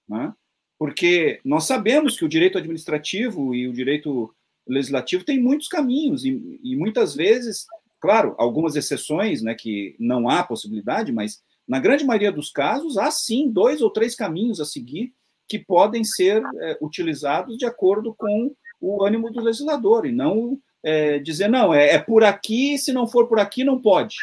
Né? 0.07 0.33
Porque 0.79 1.41
nós 1.43 1.65
sabemos 1.65 2.17
que 2.17 2.23
o 2.23 2.29
direito 2.29 2.57
administrativo 2.57 3.53
e 3.53 3.67
o 3.67 3.73
direito 3.73 4.33
legislativo 4.65 5.25
têm 5.25 5.37
muitos 5.37 5.67
caminhos 5.67 6.23
e, 6.23 6.59
e, 6.63 6.75
muitas 6.77 7.13
vezes, 7.13 7.65
claro, 7.99 8.33
algumas 8.37 8.77
exceções, 8.77 9.41
né, 9.41 9.53
que 9.53 9.95
não 9.99 10.29
há 10.29 10.41
possibilidade, 10.41 11.11
mas 11.11 11.41
na 11.67 11.79
grande 11.79 12.05
maioria 12.05 12.31
dos 12.31 12.49
casos 12.49 12.97
há 12.97 13.11
sim 13.11 13.51
dois 13.51 13.81
ou 13.81 13.89
três 13.89 14.15
caminhos 14.15 14.61
a 14.61 14.65
seguir 14.65 15.13
que 15.49 15.59
podem 15.59 16.03
ser 16.03 16.41
é, 16.61 16.77
utilizados 16.81 17.57
de 17.57 17.65
acordo 17.65 18.15
com 18.15 18.55
o 18.79 19.03
ânimo 19.03 19.29
do 19.31 19.41
legislador 19.41 20.05
e 20.05 20.11
não 20.13 20.57
é, 20.81 21.19
dizer 21.19 21.49
não 21.49 21.73
é, 21.73 21.95
é, 21.95 21.99
por 21.99 22.23
aqui, 22.23 22.77
se 22.77 22.93
não 22.93 23.05
for 23.05 23.27
por 23.27 23.39
aqui 23.39 23.65
não 23.65 23.81
pode, 23.81 24.15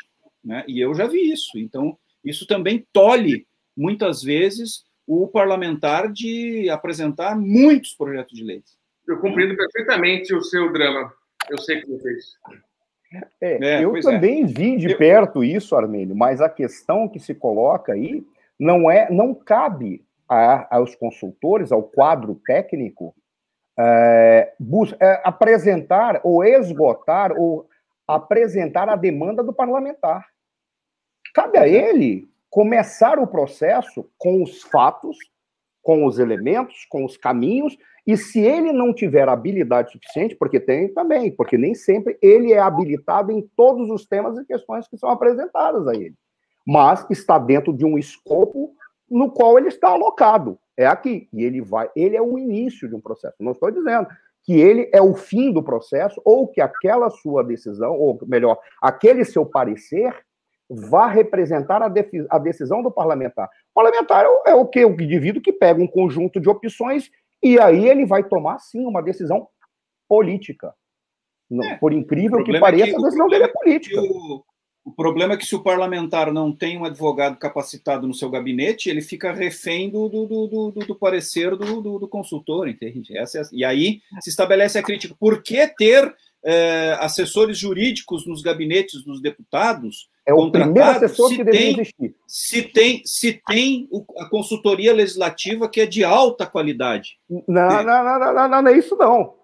né? 0.43 0.65
E 0.67 0.81
eu 0.81 0.95
já 0.95 1.07
vi 1.07 1.31
isso. 1.31 1.59
Então 1.59 1.99
isso 2.25 2.47
também 2.47 2.87
tolhe 2.93 3.47
muitas 3.77 4.23
vezes 4.23 4.85
o 5.07 5.29
parlamentar 5.29 6.11
de 6.11 6.69
apresentar 6.69 7.37
muitos 7.37 7.95
projetos 7.95 8.37
de 8.37 8.45
leis. 8.45 8.77
Eu 9.07 9.19
compreendo 9.21 9.57
perfeitamente 9.57 10.35
o 10.35 10.43
seu 10.43 10.73
drama. 10.73 11.13
Eu 11.49 11.59
sei 11.59 11.81
que 11.81 11.87
você 11.87 12.03
fez. 12.03 12.25
É, 13.41 13.79
é, 13.79 13.85
eu 13.85 13.97
é. 13.97 14.01
também 14.01 14.43
é. 14.43 14.47
vi 14.47 14.77
de 14.77 14.97
perto 14.97 15.45
isso, 15.45 15.77
Armênio, 15.77 16.17
mas 16.17 16.41
a 16.41 16.49
questão 16.49 17.09
que 17.09 17.21
se 17.21 17.35
coloca 17.35 17.93
aí 17.93 18.27
não 18.59 18.91
é, 18.91 19.09
não 19.11 19.35
cabe 19.35 20.05
a, 20.29 20.77
aos 20.77 20.97
consultores, 20.97 21.71
ao 21.71 21.85
quadro 21.85 22.41
técnico, 22.45 23.15
é, 23.79 24.55
é, 24.99 25.21
apresentar 25.23 26.21
ou 26.25 26.43
esgotar 26.43 27.33
ou 27.33 27.69
apresentar 28.09 28.89
a 28.89 28.97
demanda 28.97 29.43
do 29.43 29.53
parlamentar. 29.53 30.27
Cabe 31.35 31.59
a 31.59 31.69
ele 31.69 32.29
começar 32.57 33.19
o 33.19 33.27
processo 33.27 34.09
com 34.17 34.43
os 34.43 34.63
fatos, 34.63 35.19
com 35.83 36.07
os 36.07 36.19
elementos, 36.19 36.87
com 36.89 37.05
os 37.05 37.15
caminhos, 37.15 37.77
e 38.07 38.17
se 38.17 38.41
ele 38.41 38.73
não 38.73 38.95
tiver 38.95 39.29
habilidade 39.29 39.93
suficiente, 39.93 40.35
porque 40.35 40.59
tem 40.59 40.89
também, 40.89 41.31
porque 41.31 41.59
nem 41.59 41.75
sempre 41.75 42.17
ele 42.23 42.55
é 42.55 42.59
habilitado 42.59 43.31
em 43.31 43.43
todos 43.55 43.91
os 43.91 44.07
temas 44.07 44.39
e 44.39 44.45
questões 44.47 44.89
que 44.89 44.97
são 44.97 45.11
apresentadas 45.11 45.87
a 45.87 45.95
ele, 45.95 46.15
mas 46.67 47.05
está 47.11 47.39
dentro 47.39 47.75
de 47.75 47.85
um 47.85 47.99
escopo 47.99 48.73
no 49.07 49.31
qual 49.31 49.59
ele 49.59 49.69
está 49.69 49.91
alocado. 49.91 50.59
É 50.79 50.87
aqui. 50.87 51.29
E 51.35 51.45
ele 51.45 51.61
vai, 51.61 51.91
ele 51.95 52.17
é 52.17 52.23
o 52.23 52.39
início 52.39 52.89
de 52.89 52.95
um 52.95 53.03
processo. 53.03 53.37
Não 53.39 53.53
estou 53.53 53.71
dizendo 53.71 54.09
que 54.45 54.55
ele 54.55 54.89
é 54.95 55.03
o 55.03 55.15
fim 55.15 55.53
do 55.53 55.63
processo, 55.63 56.23
ou 56.25 56.49
que 56.49 56.63
aquela 56.63 57.11
sua 57.11 57.45
decisão, 57.45 57.99
ou 57.99 58.19
melhor, 58.27 58.59
aquele 58.81 59.27
seu 59.27 59.45
parecer, 59.45 60.25
vá 60.69 61.07
representar 61.07 61.83
a, 61.83 61.93
a 62.31 62.39
decisão 62.39 62.83
do 62.83 62.91
parlamentar. 62.91 63.47
O 63.47 63.75
parlamentar 63.75 64.25
é 64.25 64.55
o, 64.55 64.65
é 64.65 64.67
que? 64.67 64.85
O 64.85 65.01
indivíduo 65.01 65.43
que 65.43 65.53
pega 65.53 65.83
um 65.83 65.87
conjunto 65.87 66.41
de 66.41 66.49
opções 66.49 67.11
e 67.43 67.59
aí 67.61 67.89
ele 67.89 68.05
vai 68.05 68.25
tomar, 68.25 68.59
sim, 68.59 68.85
uma 68.85 69.03
decisão 69.03 69.49
política. 70.09 70.75
É, 71.63 71.77
Por 71.77 71.93
incrível 71.93 72.43
que 72.43 72.59
pareça, 72.59 72.85
é 72.85 72.91
que, 72.91 72.97
a 72.97 73.01
decisão 73.01 73.29
dele 73.29 73.45
é 73.45 73.49
política. 73.49 74.01
O, 74.01 74.45
o 74.85 74.93
problema 74.93 75.35
é 75.35 75.37
que 75.37 75.45
se 75.45 75.55
o 75.55 75.63
parlamentar 75.63 76.33
não 76.33 76.53
tem 76.53 76.79
um 76.79 76.85
advogado 76.85 77.37
capacitado 77.37 78.07
no 78.07 78.15
seu 78.15 78.31
gabinete, 78.31 78.89
ele 78.89 79.01
fica 79.01 79.33
refém 79.33 79.91
do, 79.91 80.09
do, 80.09 80.27
do, 80.27 80.47
do, 80.47 80.87
do 80.87 80.95
parecer 80.95 81.57
do, 81.57 81.99
do, 81.99 82.09
consultor, 82.09 82.69
entende? 82.69 83.17
Essa 83.17 83.41
é, 83.41 83.43
e 83.53 83.65
aí 83.65 84.01
se 84.21 84.31
estabelece 84.31 84.79
a 84.79 84.83
crítica. 84.83 85.15
Por 85.19 85.43
que 85.43 85.67
ter 85.69 86.15
é, 86.47 86.97
assessores 87.01 87.59
jurídicos 87.59 88.25
nos 88.25 88.41
gabinetes 88.41 89.03
dos 89.03 89.21
deputados? 89.21 90.09
É 90.25 90.33
o 90.33 90.51
primeiro 90.51 90.91
assessor 90.91 91.31
que 91.31 91.43
deveria 91.43 91.73
existir. 91.73 92.17
Se 92.27 92.63
tem, 92.63 93.03
se 93.05 93.41
tem 93.47 93.89
a 94.19 94.29
consultoria 94.29 94.93
legislativa 94.93 95.69
que 95.69 95.81
é 95.81 95.87
de 95.87 96.05
alta 96.05 96.47
qualidade. 96.47 97.19
Não, 97.29 97.83
não, 97.83 98.05
não, 98.05 98.19
não, 98.19 98.49
não, 98.49 98.63
não 98.63 98.69
é 98.71 98.79
isso 98.79 98.97
não. 98.97 99.35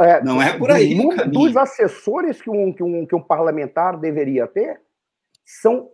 É, 0.00 0.22
não 0.22 0.40
é 0.40 0.56
por 0.56 0.70
aí. 0.70 0.98
Um 0.98 1.30
dos 1.30 1.56
assessores 1.56 2.40
que 2.40 2.48
um, 2.48 2.72
que, 2.72 2.82
um, 2.82 3.04
que 3.04 3.14
um 3.14 3.22
parlamentar 3.22 3.98
deveria 3.98 4.46
ter 4.46 4.80
são 5.44 5.90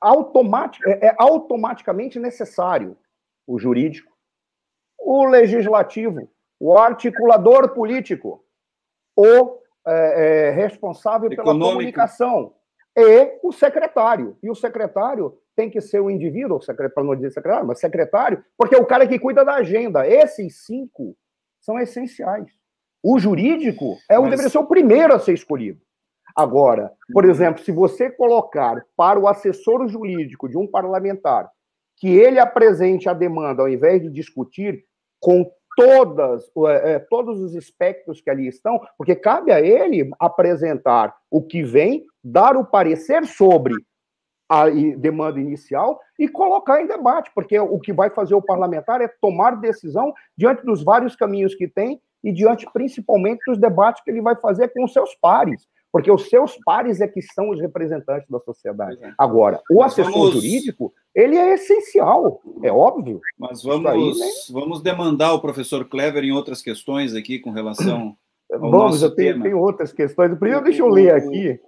automatic, 0.00 0.80
é, 0.86 1.08
é 1.08 1.16
automaticamente 1.18 2.18
necessário 2.18 2.96
o 3.46 3.58
jurídico, 3.58 4.10
o 4.98 5.26
legislativo, 5.26 6.30
o 6.58 6.78
articulador 6.78 7.70
político, 7.70 8.44
o 9.18 9.58
é, 9.84 10.46
é, 10.46 10.50
responsável 10.50 11.28
pela 11.28 11.42
Econômico. 11.42 11.70
comunicação 11.70 12.54
e 12.96 13.38
o 13.42 13.50
secretário. 13.50 14.36
E 14.40 14.48
o 14.48 14.54
secretário 14.54 15.36
tem 15.56 15.68
que 15.68 15.80
ser 15.80 16.00
o 16.00 16.08
indivíduo, 16.08 16.60
para 16.94 17.02
não 17.02 17.16
dizer 17.16 17.32
secretário, 17.32 17.66
mas 17.66 17.80
secretário, 17.80 18.44
porque 18.56 18.76
é 18.76 18.78
o 18.78 18.86
cara 18.86 19.08
que 19.08 19.18
cuida 19.18 19.44
da 19.44 19.54
agenda. 19.54 20.06
Esses 20.06 20.64
cinco 20.64 21.16
são 21.60 21.78
essenciais. 21.80 22.46
O 23.02 23.18
jurídico 23.18 23.96
é 24.08 24.18
o 24.18 24.22
Mas... 24.22 24.30
deveria 24.30 24.50
ser 24.50 24.58
o 24.58 24.66
primeiro 24.66 25.12
a 25.12 25.18
ser 25.18 25.32
escolhido. 25.32 25.80
Agora, 26.36 26.92
por 27.12 27.24
uhum. 27.24 27.30
exemplo, 27.30 27.62
se 27.64 27.72
você 27.72 28.08
colocar 28.08 28.84
para 28.96 29.18
o 29.18 29.26
assessor 29.26 29.88
jurídico 29.88 30.48
de 30.48 30.56
um 30.56 30.66
parlamentar 30.66 31.50
que 31.96 32.08
ele 32.08 32.38
apresente 32.38 33.08
a 33.08 33.12
demanda 33.12 33.62
ao 33.62 33.68
invés 33.68 34.00
de 34.00 34.10
discutir 34.10 34.84
com 35.20 35.50
todas, 35.78 36.50
é, 36.82 36.98
todos 36.98 37.40
os 37.40 37.54
aspectos 37.54 38.20
que 38.20 38.28
ali 38.28 38.48
estão, 38.48 38.80
porque 38.96 39.14
cabe 39.14 39.52
a 39.52 39.60
ele 39.60 40.10
apresentar 40.18 41.14
o 41.30 41.40
que 41.40 41.62
vem, 41.62 42.04
dar 42.22 42.56
o 42.56 42.64
parecer 42.64 43.24
sobre 43.24 43.74
a 44.48 44.68
demanda 44.68 45.38
inicial 45.38 46.00
e 46.18 46.26
colocar 46.26 46.82
em 46.82 46.86
debate, 46.88 47.30
porque 47.32 47.56
o 47.60 47.78
que 47.78 47.92
vai 47.92 48.10
fazer 48.10 48.34
o 48.34 48.42
parlamentar 48.42 49.00
é 49.00 49.06
tomar 49.20 49.60
decisão 49.60 50.12
diante 50.36 50.64
dos 50.64 50.82
vários 50.82 51.14
caminhos 51.14 51.54
que 51.54 51.68
tem 51.68 52.00
e 52.24 52.32
diante 52.32 52.66
principalmente 52.72 53.40
dos 53.46 53.58
debates 53.58 54.02
que 54.02 54.10
ele 54.10 54.20
vai 54.20 54.34
fazer 54.34 54.68
com 54.70 54.82
os 54.82 54.92
seus 54.92 55.14
pares, 55.14 55.68
porque 55.92 56.10
os 56.10 56.28
seus 56.28 56.56
pares 56.64 57.00
é 57.00 57.08
que 57.08 57.22
são 57.22 57.50
os 57.50 57.60
representantes 57.60 58.28
da 58.28 58.38
sociedade. 58.40 58.98
É. 59.02 59.12
Agora, 59.18 59.60
o 59.70 59.80
Mas 59.80 59.92
assessor 59.92 60.12
vamos... 60.12 60.34
jurídico, 60.34 60.92
ele 61.14 61.36
é 61.36 61.54
essencial, 61.54 62.40
é 62.62 62.70
óbvio. 62.70 63.20
Mas 63.38 63.62
vamos, 63.62 63.86
aí, 63.86 64.18
né? 64.18 64.26
vamos 64.50 64.82
demandar 64.82 65.32
o 65.32 65.40
professor 65.40 65.84
Clever 65.88 66.24
em 66.24 66.32
outras 66.32 66.62
questões 66.62 67.14
aqui 67.14 67.38
com 67.38 67.50
relação 67.50 68.16
ao 68.52 68.70
Vamos, 68.70 69.02
eu 69.02 69.14
tenho, 69.14 69.42
tenho, 69.42 69.58
outras 69.58 69.92
questões. 69.92 70.34
Primeiro, 70.38 70.64
deixa 70.64 70.82
eu 70.82 70.88
ler 70.88 71.14
aqui. 71.14 71.60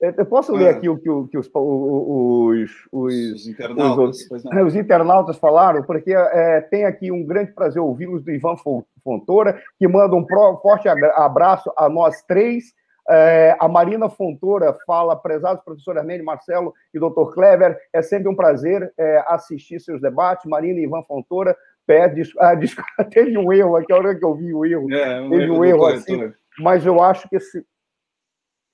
Eu 0.00 0.26
posso 0.26 0.52
ler 0.52 0.68
aqui 0.68 0.88
o 0.88 0.96
que, 0.96 1.10
o, 1.10 1.26
que 1.26 1.36
os, 1.36 1.50
os, 1.52 2.70
os, 2.92 3.32
os, 3.32 3.46
internautas, 3.48 4.18
os, 4.30 4.44
os, 4.44 4.76
internautas 4.76 5.36
falaram, 5.38 5.82
porque 5.82 6.14
é, 6.14 6.60
tem 6.60 6.84
aqui 6.84 7.10
um 7.10 7.24
grande 7.24 7.50
prazer 7.50 7.82
ouvi-los 7.82 8.22
do 8.22 8.30
Ivan 8.30 8.54
Fontoura, 9.02 9.60
que 9.76 9.88
manda 9.88 10.14
um 10.14 10.24
forte 10.62 10.88
abraço 10.88 11.72
a 11.76 11.88
nós 11.88 12.22
três. 12.22 12.66
É, 13.10 13.56
a 13.58 13.66
Marina 13.68 14.08
Fontoura 14.08 14.76
fala, 14.86 15.16
prezados 15.16 15.64
professor 15.64 15.96
Armênio, 15.96 16.24
Marcelo 16.24 16.74
e 16.92 16.98
doutor 16.98 17.32
Clever, 17.32 17.78
é 17.92 18.02
sempre 18.02 18.28
um 18.28 18.36
prazer 18.36 18.92
é, 18.98 19.24
assistir 19.28 19.80
seus 19.80 20.00
debates. 20.00 20.44
Marina 20.44 20.78
e 20.78 20.84
Ivan 20.84 21.02
Fontoura 21.02 21.56
pede. 21.86 22.22
Ah, 22.38 22.54
teve 23.10 23.38
um 23.38 23.52
erro 23.52 23.76
aqui, 23.76 23.92
a 23.92 23.96
hora 23.96 24.14
que 24.14 24.24
eu 24.24 24.34
vi 24.34 24.52
o 24.52 24.64
erro. 24.64 24.92
É, 24.92 25.20
um 25.20 25.30
teve 25.30 25.44
erro 25.44 25.58
um 25.58 25.64
erro 25.64 25.86
assim, 25.86 26.32
mas 26.58 26.84
eu 26.84 27.02
acho 27.02 27.28
que 27.28 27.36
esse, 27.36 27.64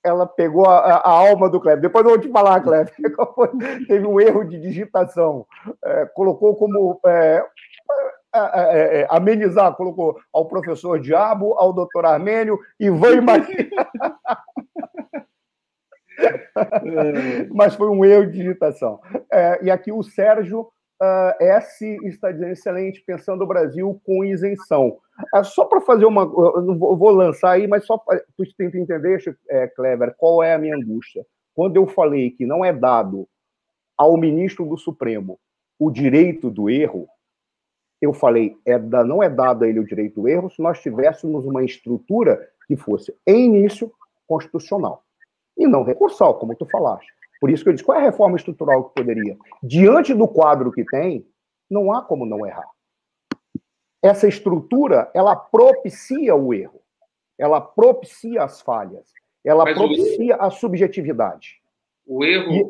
ela 0.05 0.27
pegou 0.27 0.67
a, 0.67 0.97
a, 0.97 1.09
alma 1.09 1.49
do 1.49 1.59
Kleber. 1.59 1.81
Depois 1.81 2.05
eu 2.05 2.11
vou 2.11 2.19
te 2.19 2.29
falar, 2.29 2.61
Kleber. 2.61 2.93
Teve 3.87 4.05
um 4.05 4.21
erro 4.21 4.43
de 4.43 4.59
digitação. 4.59 5.47
É, 5.83 6.05
colocou 6.13 6.55
como. 6.55 6.99
É, 7.05 7.43
amenizar, 9.09 9.75
colocou 9.75 10.17
ao 10.33 10.47
professor 10.47 10.99
Diabo, 10.99 11.53
ao 11.57 11.73
doutor 11.73 12.05
Armênio, 12.05 12.59
Ivan 12.79 13.15
e 13.15 13.21
Maria. 13.21 13.69
Mas 17.53 17.75
foi 17.75 17.89
um 17.89 18.03
erro 18.03 18.27
de 18.27 18.37
digitação. 18.37 18.99
É, 19.31 19.63
e 19.63 19.71
aqui 19.71 19.91
o 19.91 20.03
Sérgio 20.03 20.67
Uh, 21.01 21.43
S 21.43 21.85
está 22.05 22.31
dizendo 22.31 22.51
excelente, 22.51 23.03
pensando 23.05 23.43
o 23.43 23.47
Brasil 23.47 23.99
com 24.05 24.23
isenção. 24.23 24.97
Uh, 25.35 25.43
só 25.43 25.65
para 25.65 25.81
fazer 25.81 26.05
uma. 26.05 26.21
Eu 26.21 26.77
vou 26.77 27.11
lançar 27.11 27.51
aí, 27.51 27.67
mas 27.67 27.85
só 27.85 27.97
para 27.97 28.21
tu 28.37 28.45
tenta 28.57 28.77
entender, 28.77 29.21
é, 29.49 29.67
Clever, 29.67 30.15
qual 30.17 30.41
é 30.41 30.53
a 30.53 30.57
minha 30.57 30.75
angústia. 30.75 31.25
Quando 31.53 31.75
eu 31.75 31.85
falei 31.85 32.31
que 32.31 32.45
não 32.45 32.63
é 32.63 32.71
dado 32.71 33.27
ao 33.97 34.15
ministro 34.17 34.65
do 34.65 34.77
Supremo 34.77 35.37
o 35.77 35.91
direito 35.91 36.49
do 36.49 36.69
erro, 36.69 37.07
eu 38.05 38.13
falei, 38.13 38.57
é 38.65 38.77
da, 38.77 39.03
não 39.03 39.21
é 39.21 39.29
dado 39.29 39.63
a 39.63 39.67
ele 39.67 39.79
o 39.79 39.85
direito 39.85 40.21
do 40.21 40.27
erro 40.27 40.49
se 40.49 40.61
nós 40.61 40.81
tivéssemos 40.81 41.45
uma 41.45 41.63
estrutura 41.63 42.49
que 42.67 42.75
fosse, 42.75 43.15
em 43.25 43.45
início, 43.45 43.91
constitucional. 44.27 45.03
E 45.57 45.67
não 45.67 45.83
recursal, 45.83 46.37
como 46.39 46.55
tu 46.55 46.65
falaste. 46.65 47.13
Por 47.39 47.49
isso 47.49 47.63
que 47.63 47.69
eu 47.69 47.73
disse, 47.73 47.85
qual 47.85 47.97
é 47.97 48.01
a 48.01 48.05
reforma 48.05 48.37
estrutural 48.37 48.85
que 48.85 48.95
poderia? 48.95 49.37
Diante 49.61 50.13
do 50.13 50.27
quadro 50.27 50.71
que 50.71 50.83
tem, 50.85 51.27
não 51.69 51.93
há 51.93 52.01
como 52.01 52.25
não 52.25 52.45
errar. 52.45 52.69
Essa 54.01 54.27
estrutura, 54.27 55.09
ela 55.13 55.35
propicia 55.35 56.35
o 56.35 56.53
erro. 56.53 56.81
Ela 57.37 57.59
propicia 57.59 58.43
as 58.43 58.61
falhas. 58.61 59.11
Ela 59.43 59.63
Mas 59.63 59.77
propicia 59.77 60.35
a 60.35 60.49
subjetividade. 60.49 61.61
O 62.05 62.23
erro, 62.23 62.51
e, 62.51 62.63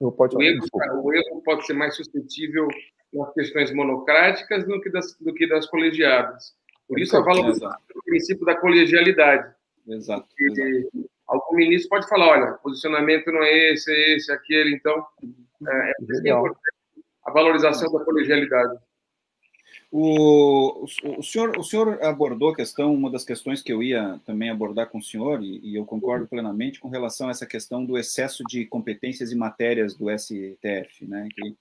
o, 0.00 0.14
erro 0.42 0.66
o 1.02 1.12
erro 1.14 1.42
pode 1.44 1.66
ser 1.66 1.74
mais 1.74 1.96
suscetível 1.96 2.68
nas 3.12 3.32
questões 3.34 3.72
monocráticas 3.72 4.64
do 4.64 4.80
que 4.80 4.90
das, 4.90 5.16
do 5.18 5.34
que 5.34 5.46
das 5.46 5.66
colegiadas. 5.66 6.54
Por 6.88 7.00
isso, 7.00 7.16
a 7.16 7.20
valorização 7.20 7.78
do 7.94 8.02
princípio 8.02 8.44
da 8.44 8.54
colegialidade. 8.56 9.52
Exato. 9.86 10.28
exato 10.38 11.10
algum 11.32 11.56
ministro 11.56 11.88
pode 11.88 12.08
falar, 12.08 12.28
olha, 12.28 12.52
posicionamento 12.54 13.32
não 13.32 13.42
é 13.42 13.72
esse, 13.72 13.90
é 13.90 14.16
esse, 14.16 14.30
aquele, 14.30 14.74
então 14.74 15.04
é, 15.68 15.90
é 15.90 16.30
importante 16.30 16.58
a 17.24 17.30
valorização 17.30 17.90
da 17.92 18.04
colegialidade. 18.04 18.78
O, 19.90 20.84
o, 20.84 21.18
o, 21.18 21.22
senhor, 21.22 21.56
o 21.58 21.62
senhor 21.62 22.02
abordou 22.02 22.50
a 22.50 22.56
questão, 22.56 22.94
uma 22.94 23.10
das 23.10 23.24
questões 23.24 23.62
que 23.62 23.72
eu 23.72 23.82
ia 23.82 24.18
também 24.24 24.50
abordar 24.50 24.88
com 24.88 24.98
o 24.98 25.02
senhor, 25.02 25.42
e, 25.42 25.60
e 25.62 25.76
eu 25.76 25.84
concordo 25.84 26.26
plenamente 26.26 26.80
com 26.80 26.88
relação 26.88 27.28
a 27.28 27.30
essa 27.30 27.46
questão 27.46 27.84
do 27.84 27.98
excesso 27.98 28.42
de 28.48 28.64
competências 28.66 29.30
e 29.30 29.36
matérias 29.36 29.94
do 29.94 30.06
STF, 30.10 31.06
né, 31.06 31.28
que 31.34 31.54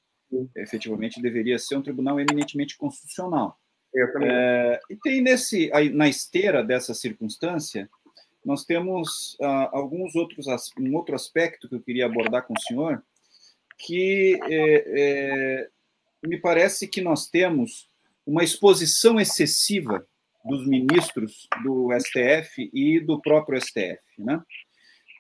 efetivamente 0.56 1.22
deveria 1.22 1.60
ser 1.60 1.76
um 1.76 1.82
tribunal 1.82 2.20
eminentemente 2.20 2.78
constitucional. 2.78 3.58
É, 3.94 4.80
e 4.90 4.96
tem 4.96 5.22
nesse, 5.22 5.70
na 5.94 6.08
esteira 6.08 6.64
dessa 6.64 6.94
circunstância, 6.94 7.90
nós 8.44 8.66
temos 8.66 9.38
uh, 9.40 9.70
alguns 9.72 10.16
outros 10.16 10.48
um 10.80 10.96
outro 10.96 11.14
aspecto 11.14 11.70
que 11.70 11.76
eu 11.76 11.82
queria 11.82 12.06
abordar 12.06 12.46
com 12.46 12.54
o 12.54 12.62
senhor, 12.62 13.04
que 13.78 14.40
é, 14.44 14.86
é, 15.00 15.70
me 16.24 16.38
parece 16.38 16.88
que 16.88 17.02
nós 17.02 17.28
temos 17.28 17.90
uma 18.26 18.44
exposição 18.44 19.20
excessiva 19.20 20.06
dos 20.46 20.66
ministros 20.66 21.48
do 21.64 21.90
STF 22.00 22.70
e 22.74 23.00
do 23.00 23.22
próprio 23.22 23.60
STF, 23.60 24.02
né? 24.18 24.42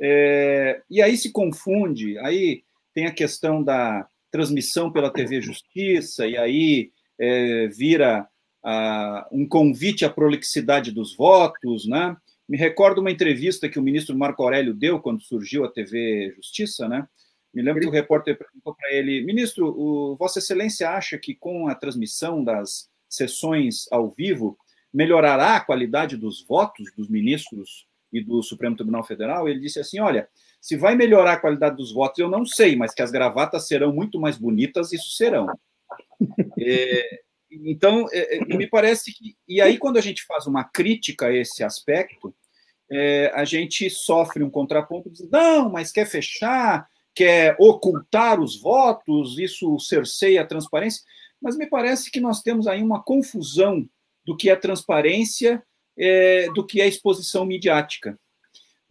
É, 0.01 0.81
e 0.89 1.01
aí 1.01 1.15
se 1.15 1.31
confunde, 1.31 2.17
aí 2.19 2.63
tem 2.93 3.05
a 3.05 3.13
questão 3.13 3.63
da 3.63 4.07
transmissão 4.31 4.91
pela 4.91 5.11
TV 5.11 5.41
Justiça, 5.41 6.25
e 6.25 6.37
aí 6.37 6.91
é, 7.19 7.67
vira 7.67 8.27
ah, 8.63 9.27
um 9.31 9.47
convite 9.47 10.05
à 10.05 10.09
prolixidade 10.09 10.91
dos 10.91 11.15
votos, 11.15 11.85
né? 11.85 12.15
Me 12.47 12.57
recordo 12.57 12.99
uma 12.99 13.11
entrevista 13.11 13.69
que 13.69 13.79
o 13.79 13.81
ministro 13.81 14.17
Marco 14.17 14.43
Aurélio 14.43 14.73
deu 14.73 14.99
quando 14.99 15.21
surgiu 15.21 15.63
a 15.63 15.71
TV 15.71 16.33
Justiça, 16.35 16.87
né? 16.87 17.07
Me 17.53 17.61
lembro 17.61 17.81
que 17.81 17.87
o 17.87 17.91
repórter 17.91 18.37
perguntou 18.37 18.73
para 18.73 18.93
ele, 18.93 19.23
ministro, 19.23 19.67
o, 19.67 20.15
Vossa 20.15 20.39
Excelência 20.39 20.89
acha 20.89 21.17
que 21.17 21.35
com 21.35 21.67
a 21.67 21.75
transmissão 21.75 22.43
das 22.43 22.89
sessões 23.09 23.87
ao 23.91 24.09
vivo 24.09 24.57
melhorará 24.93 25.57
a 25.57 25.59
qualidade 25.59 26.15
dos 26.15 26.45
votos 26.45 26.91
dos 26.95 27.09
ministros 27.09 27.87
e 28.11 28.23
do 28.23 28.41
Supremo 28.41 28.75
Tribunal 28.75 29.03
Federal? 29.03 29.49
Ele 29.49 29.59
disse 29.59 29.79
assim, 29.79 29.99
olha, 29.99 30.29
se 30.61 30.77
vai 30.77 30.95
melhorar 30.95 31.33
a 31.33 31.39
qualidade 31.39 31.75
dos 31.75 31.91
votos, 31.91 32.19
eu 32.19 32.29
não 32.29 32.45
sei, 32.45 32.75
mas 32.75 32.93
que 32.93 33.01
as 33.01 33.11
gravatas 33.11 33.67
serão 33.67 33.91
muito 33.91 34.19
mais 34.19 34.37
bonitas, 34.37 34.93
isso 34.93 35.09
serão. 35.15 35.47
É, 36.63 37.21
então, 37.51 38.05
é, 38.11 38.37
é, 38.37 38.45
me 38.45 38.67
parece 38.67 39.11
que. 39.11 39.35
E 39.47 39.59
aí, 39.59 39.79
quando 39.79 39.97
a 39.97 40.01
gente 40.01 40.23
faz 40.23 40.45
uma 40.45 40.63
crítica 40.63 41.25
a 41.25 41.35
esse 41.35 41.63
aspecto, 41.63 42.33
é, 42.89 43.31
a 43.33 43.43
gente 43.43 43.89
sofre 43.89 44.43
um 44.43 44.49
contraponto, 44.49 45.09
diz, 45.09 45.27
não, 45.29 45.71
mas 45.71 45.91
quer 45.91 46.05
fechar, 46.05 46.87
quer 47.15 47.55
ocultar 47.59 48.39
os 48.39 48.61
votos, 48.61 49.39
isso 49.39 49.79
cerceia 49.79 50.43
a 50.43 50.45
transparência. 50.45 51.01
Mas 51.41 51.57
me 51.57 51.67
parece 51.67 52.11
que 52.11 52.21
nós 52.21 52.41
temos 52.41 52.67
aí 52.67 52.83
uma 52.83 53.03
confusão 53.03 53.89
do 54.23 54.37
que 54.37 54.49
é 54.49 54.55
transparência, 54.55 55.63
é, 55.97 56.47
do 56.53 56.65
que 56.65 56.79
é 56.79 56.87
exposição 56.87 57.45
midiática. 57.45 58.17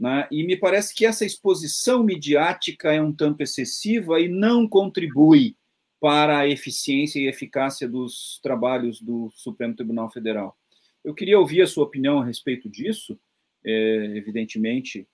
Né? 0.00 0.26
E 0.30 0.42
me 0.42 0.56
parece 0.56 0.94
que 0.94 1.04
essa 1.04 1.26
exposição 1.26 2.02
midiática 2.02 2.90
é 2.90 3.02
um 3.02 3.12
tanto 3.12 3.42
excessiva 3.42 4.18
e 4.18 4.28
não 4.28 4.66
contribui 4.66 5.54
para 6.00 6.38
a 6.38 6.48
eficiência 6.48 7.20
e 7.20 7.28
eficácia 7.28 7.86
dos 7.86 8.40
trabalhos 8.42 9.02
do 9.02 9.30
Supremo 9.34 9.76
Tribunal 9.76 10.10
Federal. 10.10 10.56
Eu 11.04 11.12
queria 11.12 11.38
ouvir 11.38 11.60
a 11.60 11.66
sua 11.66 11.84
opinião 11.84 12.18
a 12.18 12.24
respeito 12.24 12.66
disso, 12.66 13.20
é, 13.62 14.14
evidentemente, 14.16 15.06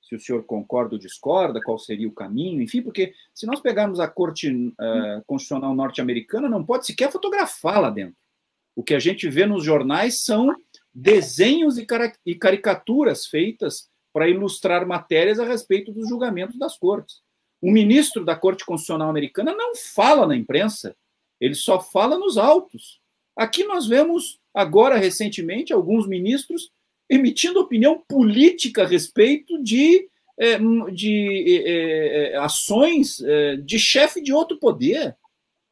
se 0.00 0.14
o 0.14 0.20
senhor 0.20 0.42
concorda 0.44 0.94
ou 0.94 0.98
discorda, 0.98 1.60
qual 1.62 1.78
seria 1.78 2.08
o 2.08 2.12
caminho, 2.12 2.62
enfim, 2.62 2.80
porque 2.80 3.12
se 3.34 3.44
nós 3.44 3.60
pegarmos 3.60 4.00
a 4.00 4.08
Corte 4.08 4.50
uh, 4.50 5.22
Constitucional 5.26 5.74
norte-americana, 5.74 6.48
não 6.48 6.64
pode 6.64 6.86
sequer 6.86 7.12
fotografar 7.12 7.78
lá 7.78 7.90
dentro. 7.90 8.16
O 8.74 8.82
que 8.82 8.94
a 8.94 8.98
gente 8.98 9.28
vê 9.28 9.44
nos 9.44 9.62
jornais 9.62 10.22
são 10.24 10.56
desenhos 10.92 11.76
e, 11.76 11.86
e 12.24 12.34
caricaturas 12.34 13.26
feitas 13.26 13.89
para 14.12 14.28
ilustrar 14.28 14.86
matérias 14.86 15.38
a 15.38 15.44
respeito 15.44 15.92
dos 15.92 16.08
julgamentos 16.08 16.58
das 16.58 16.76
cortes. 16.76 17.20
O 17.60 17.70
ministro 17.70 18.24
da 18.24 18.34
Corte 18.34 18.64
Constitucional 18.64 19.10
Americana 19.10 19.54
não 19.54 19.74
fala 19.74 20.26
na 20.26 20.36
imprensa, 20.36 20.96
ele 21.40 21.54
só 21.54 21.80
fala 21.80 22.18
nos 22.18 22.38
autos. 22.38 23.00
Aqui 23.36 23.64
nós 23.64 23.86
vemos, 23.86 24.38
agora 24.52 24.96
recentemente, 24.96 25.72
alguns 25.72 26.06
ministros 26.06 26.70
emitindo 27.08 27.60
opinião 27.60 28.02
política 28.08 28.82
a 28.82 28.86
respeito 28.86 29.62
de, 29.62 30.08
é, 30.38 30.58
de 30.92 31.64
é, 31.66 32.32
é, 32.32 32.36
ações 32.36 33.22
de 33.64 33.78
chefe 33.78 34.22
de 34.22 34.32
outro 34.32 34.58
poder. 34.58 35.16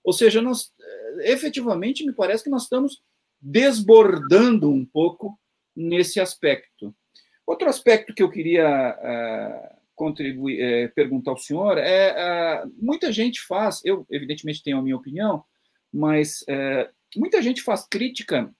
Ou 0.02 0.12
seja, 0.12 0.42
nós 0.42 0.72
efetivamente 1.20 2.04
me 2.04 2.12
parece 2.12 2.44
que 2.44 2.50
nós 2.50 2.62
estamos 2.64 3.02
desbordando 3.40 4.70
um 4.70 4.84
pouco 4.84 5.38
nesse 5.76 6.18
aspecto. 6.20 6.94
Outro 7.48 7.66
aspecto 7.66 8.12
que 8.12 8.22
eu 8.22 8.30
queria 8.30 8.94
contribuir, 9.94 10.60
é, 10.60 10.88
perguntar 10.88 11.30
ao 11.30 11.38
senhor 11.38 11.78
é 11.78 12.62
muita 12.76 13.10
gente 13.10 13.40
faz, 13.40 13.80
eu 13.86 14.06
evidentemente 14.10 14.62
tenho 14.62 14.76
a 14.76 14.82
minha 14.82 14.94
opinião, 14.94 15.42
mas 15.90 16.44
muita 17.16 17.40
gente 17.40 17.62
faz 17.62 17.88
crítica 17.88 18.54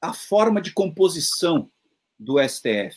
à 0.00 0.12
forma 0.12 0.60
de 0.60 0.72
composição 0.72 1.68
do 2.16 2.36
STF. 2.40 2.96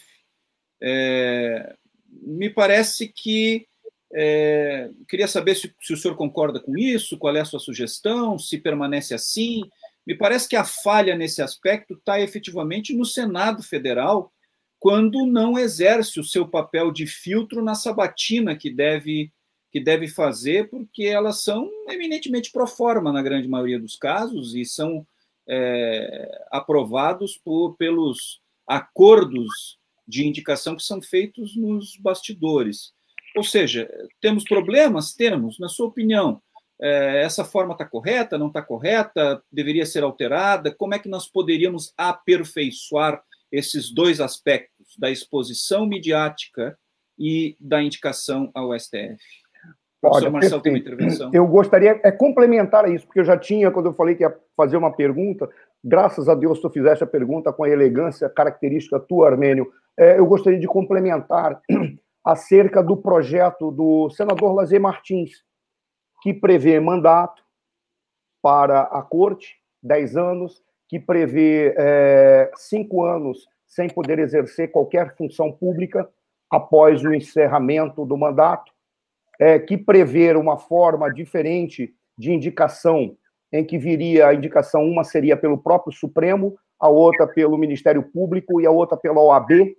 Me 2.08 2.52
parece 2.52 3.08
que 3.08 3.68
é, 4.14 4.92
queria 5.10 5.28
saber 5.28 5.56
se, 5.56 5.74
se, 5.82 5.94
o 5.94 5.98
senhor 5.98 6.16
concorda 6.16 6.60
com 6.60 6.78
isso, 6.78 7.18
qual 7.18 7.36
é 7.36 7.40
a 7.42 7.46
sua 7.46 7.60
sugestão, 7.60 8.38
se 8.38 8.60
permanece 8.60 9.16
assim. 9.16 9.64
Me 10.06 10.16
parece 10.16 10.48
que 10.48 10.56
a 10.56 10.64
falha 10.64 11.16
nesse 11.16 11.42
aspecto 11.42 11.96
está 11.96 12.22
efetivamente 12.22 12.96
no 12.96 13.04
Senado 13.04 13.64
Federal, 13.64 14.32
quando 14.84 15.26
não 15.26 15.58
exerce 15.58 16.20
o 16.20 16.26
seu 16.26 16.46
papel 16.46 16.92
de 16.92 17.08
filtro 17.08 17.64
na 17.64 17.74
sabatina 17.74 18.54
que 18.54 18.70
deve 18.70 19.32
que 19.72 19.80
deve 19.80 20.10
fazer, 20.10 20.70
porque 20.70 21.06
elas 21.06 21.42
são 21.42 21.72
eminentemente 21.88 22.52
pro 22.52 22.68
forma 22.68 23.10
na 23.10 23.24
grande 23.24 23.48
maioria 23.48 23.80
dos 23.80 23.96
casos 23.96 24.54
e 24.54 24.66
são 24.66 25.08
é, 25.48 26.46
aprovados 26.52 27.38
por, 27.38 27.78
pelos 27.78 28.42
acordos 28.68 29.80
de 30.06 30.28
indicação 30.28 30.76
que 30.76 30.84
são 30.84 31.02
feitos 31.02 31.56
nos 31.56 31.96
bastidores. 31.96 32.92
Ou 33.38 33.44
seja, 33.44 33.90
temos 34.20 34.44
problemas? 34.44 35.14
Temos. 35.14 35.58
Na 35.60 35.70
sua 35.70 35.88
opinião, 35.88 36.42
é, 36.80 37.24
essa 37.24 37.46
forma 37.46 37.72
está 37.72 37.86
correta, 37.86 38.38
não 38.38 38.48
está 38.48 38.62
correta, 38.62 39.42
deveria 39.50 39.86
ser 39.86 40.04
alterada? 40.04 40.76
Como 40.76 40.94
é 40.94 41.00
que 41.00 41.08
nós 41.08 41.26
poderíamos 41.26 41.94
aperfeiçoar 41.98 43.24
esses 43.54 43.94
dois 43.94 44.20
aspectos, 44.20 44.98
da 44.98 45.12
exposição 45.12 45.86
midiática 45.86 46.76
e 47.18 47.56
da 47.60 47.84
indicação 47.84 48.50
ao 48.56 48.78
STF? 48.78 49.24
Olha, 50.04 50.30
Marcelo 50.30 50.62
tem 50.62 50.74
uma 50.74 50.80
intervenção. 50.80 51.32
Eu 51.34 51.48
gostaria 51.48 52.02
é 52.04 52.12
complementar 52.12 52.92
isso, 52.92 53.06
porque 53.06 53.20
eu 53.20 53.24
já 53.24 53.38
tinha, 53.38 53.72
quando 53.72 53.86
eu 53.86 53.94
falei 53.94 54.16
que 54.16 54.24
ia 54.24 54.36
fazer 54.58 54.76
uma 54.76 54.92
pergunta, 54.92 55.48
graças 55.84 56.28
a 56.28 56.36
Deus 56.36 56.60
tu 56.60 56.70
fizeste 56.70 57.04
a 57.04 57.08
pergunta 57.08 57.54
com 57.54 57.64
a 57.64 57.70
elegância 57.70 58.28
característica 58.28 59.00
tua, 59.00 59.30
Armênio. 59.30 59.72
É, 59.98 60.18
eu 60.18 60.26
gostaria 60.26 60.60
de 60.60 60.68
complementar 60.68 61.62
acerca 62.26 62.82
do 62.82 62.98
projeto 62.98 63.72
do 63.72 64.10
senador 64.10 64.54
Lazer 64.54 64.82
Martins, 64.82 65.44
que 66.22 66.34
prevê 66.34 66.80
mandato 66.80 67.44
para 68.42 68.82
a 68.82 69.02
corte, 69.02 69.56
10 69.82 70.18
anos, 70.18 70.62
que 70.94 71.00
prevê 71.00 71.74
é, 71.76 72.52
cinco 72.56 73.04
anos 73.04 73.48
sem 73.66 73.90
poder 73.90 74.20
exercer 74.20 74.70
qualquer 74.70 75.18
função 75.18 75.52
pública 75.52 76.08
após 76.52 77.04
o 77.04 77.12
encerramento 77.12 78.06
do 78.06 78.16
mandato, 78.16 78.72
é, 79.40 79.58
que 79.58 79.76
prever 79.76 80.38
uma 80.38 80.56
forma 80.56 81.12
diferente 81.12 81.96
de 82.16 82.32
indicação, 82.32 83.18
em 83.52 83.66
que 83.66 83.76
viria 83.76 84.28
a 84.28 84.36
indicação, 84.36 84.84
uma 84.84 85.04
seria 85.04 85.36
pelo 85.36 85.58
próprio 85.58 85.92
Supremo, 85.92 86.56
a 86.80 86.88
outra 86.88 87.26
pelo 87.26 87.58
Ministério 87.58 88.04
Público 88.04 88.62
e 88.62 88.68
a 88.68 88.72
outra 88.72 88.96
pela 88.96 89.20
OAB, 89.20 89.76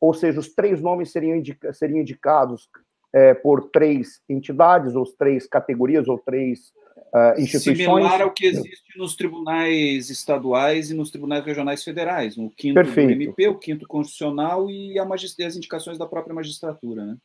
ou 0.00 0.12
seja, 0.12 0.40
os 0.40 0.52
três 0.52 0.82
nomes 0.82 1.12
seriam, 1.12 1.36
indica 1.36 1.72
seriam 1.72 2.00
indicados 2.00 2.68
é, 3.12 3.32
por 3.32 3.70
três 3.70 4.20
entidades, 4.28 4.96
ou 4.96 5.04
três 5.16 5.46
categorias, 5.46 6.08
ou 6.08 6.18
três 6.18 6.72
uh, 7.14 7.40
instituições. 7.40 7.78
Similar 7.78 8.22
ao 8.22 8.30
que 8.30 8.46
existe 8.46 8.98
nos 8.98 9.16
tribunais 9.16 10.10
estaduais 10.10 10.90
e 10.90 10.94
nos 10.94 11.10
tribunais 11.10 11.44
regionais 11.44 11.82
federais, 11.82 12.36
o 12.36 12.50
quinto 12.50 12.74
Perfeito. 12.74 13.08
do 13.08 13.22
MP, 13.22 13.48
o 13.48 13.58
quinto 13.58 13.86
constitucional 13.86 14.68
e, 14.70 14.98
as 14.98 15.56
indicações 15.56 15.98
da 15.98 16.06
própria 16.06 16.34
magistratura, 16.34 17.04
né? 17.04 17.16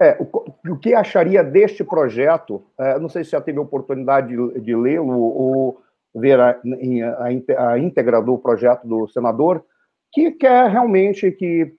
É, 0.00 0.16
o, 0.20 0.72
o, 0.72 0.76
que 0.76 0.92
acharia 0.92 1.42
deste 1.44 1.84
projeto? 1.84 2.64
É, 2.78 2.98
não 2.98 3.08
sei 3.08 3.22
se 3.22 3.30
já 3.30 3.40
teve 3.40 3.60
oportunidade 3.60 4.28
de, 4.28 4.60
de 4.60 4.74
lê-lo 4.74 5.16
ou 5.16 5.80
ver 6.14 6.38
a, 6.40 6.50
a, 6.50 7.70
a, 7.70 7.78
íntegra 7.78 8.20
do 8.20 8.36
projeto 8.36 8.86
do 8.86 9.06
senador, 9.08 9.64
que 10.12 10.32
quer 10.32 10.68
realmente 10.68 11.30
que 11.30 11.72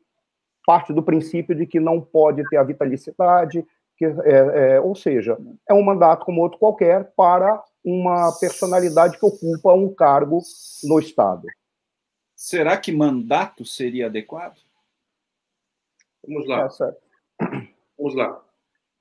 parte 0.66 0.94
do 0.94 1.04
princípio 1.04 1.54
de 1.54 1.66
que 1.66 1.80
não 1.80 2.02
pode 2.02 2.44
ter 2.50 2.58
a 2.58 2.64
vitalicidade, 2.64 3.66
que, 3.98 4.06
é, 4.06 4.74
é, 4.76 4.82
ou 4.82 4.96
seja, 4.96 5.38
é 5.70 5.74
um 5.74 5.84
mandato 5.84 6.26
como 6.26 6.42
outro 6.42 6.60
qualquer 6.60 7.14
para 7.16 7.64
uma 7.84 8.32
personalidade 8.40 9.18
que 9.18 9.26
ocupa 9.26 9.74
um 9.74 9.94
cargo 9.94 10.42
no 10.84 11.00
Estado. 11.00 11.48
Será 12.36 12.78
que 12.78 12.92
mandato 12.92 13.64
seria 13.64 14.08
adequado? 14.08 14.60
Vamos 16.28 16.48
lá. 16.48 16.68
É, 16.68 17.76
Vamos 17.98 18.16
lá. 18.16 18.42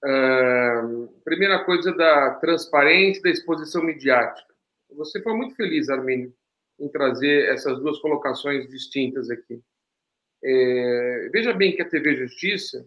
Uh, 0.04 1.08
primeira 1.24 1.64
coisa 1.64 1.92
da 1.92 2.34
transparência 2.34 3.22
da 3.22 3.30
exposição 3.30 3.82
midiática. 3.82 4.54
Você 4.90 5.20
foi 5.22 5.34
muito 5.34 5.56
feliz, 5.56 5.88
Arminio, 5.88 6.32
em 6.78 6.88
trazer 6.88 7.48
essas 7.48 7.78
duas 7.80 7.98
colocações 7.98 8.68
distintas 8.68 9.30
aqui. 9.30 9.60
É, 10.44 11.30
veja 11.32 11.54
bem 11.54 11.74
que 11.74 11.80
a 11.80 11.88
TV 11.88 12.16
Justiça, 12.16 12.86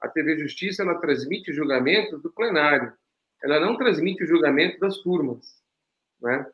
a 0.00 0.08
TV 0.08 0.38
Justiça, 0.38 0.82
ela 0.82 1.00
transmite 1.00 1.50
o 1.50 1.54
julgamento 1.54 2.18
do 2.18 2.30
plenário. 2.30 2.92
Ela 3.42 3.60
não 3.60 3.76
transmite 3.76 4.24
o 4.24 4.26
julgamento 4.26 4.78
das 4.78 4.98
turmas. 4.98 5.62
Né? 6.20 6.46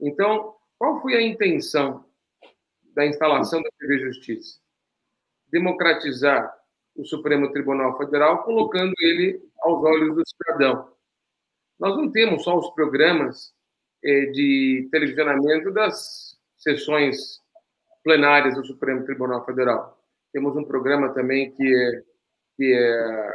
Então, 0.00 0.54
qual 0.78 1.00
foi 1.00 1.14
a 1.14 1.22
intenção 1.22 2.04
da 2.94 3.06
instalação 3.06 3.62
da 3.62 3.70
TV 3.78 3.98
Justiça? 3.98 4.58
Democratizar 5.48 6.52
o 6.96 7.04
Supremo 7.04 7.52
Tribunal 7.52 7.96
Federal, 7.96 8.42
colocando 8.42 8.92
ele 9.00 9.40
aos 9.60 9.82
olhos 9.84 10.14
do 10.14 10.22
cidadão. 10.26 10.92
Nós 11.78 11.96
não 11.96 12.10
temos 12.10 12.42
só 12.42 12.58
os 12.58 12.70
programas 12.70 13.52
eh, 14.02 14.26
de 14.26 14.88
televisionamento 14.90 15.72
das 15.72 16.36
sessões 16.56 17.40
plenárias 18.02 18.56
do 18.56 18.66
Supremo 18.66 19.04
Tribunal 19.04 19.44
Federal. 19.44 19.96
Temos 20.32 20.56
um 20.56 20.64
programa 20.64 21.14
também 21.14 21.52
que 21.52 21.62
é, 21.62 22.02
que 22.58 22.74
é 22.74 23.30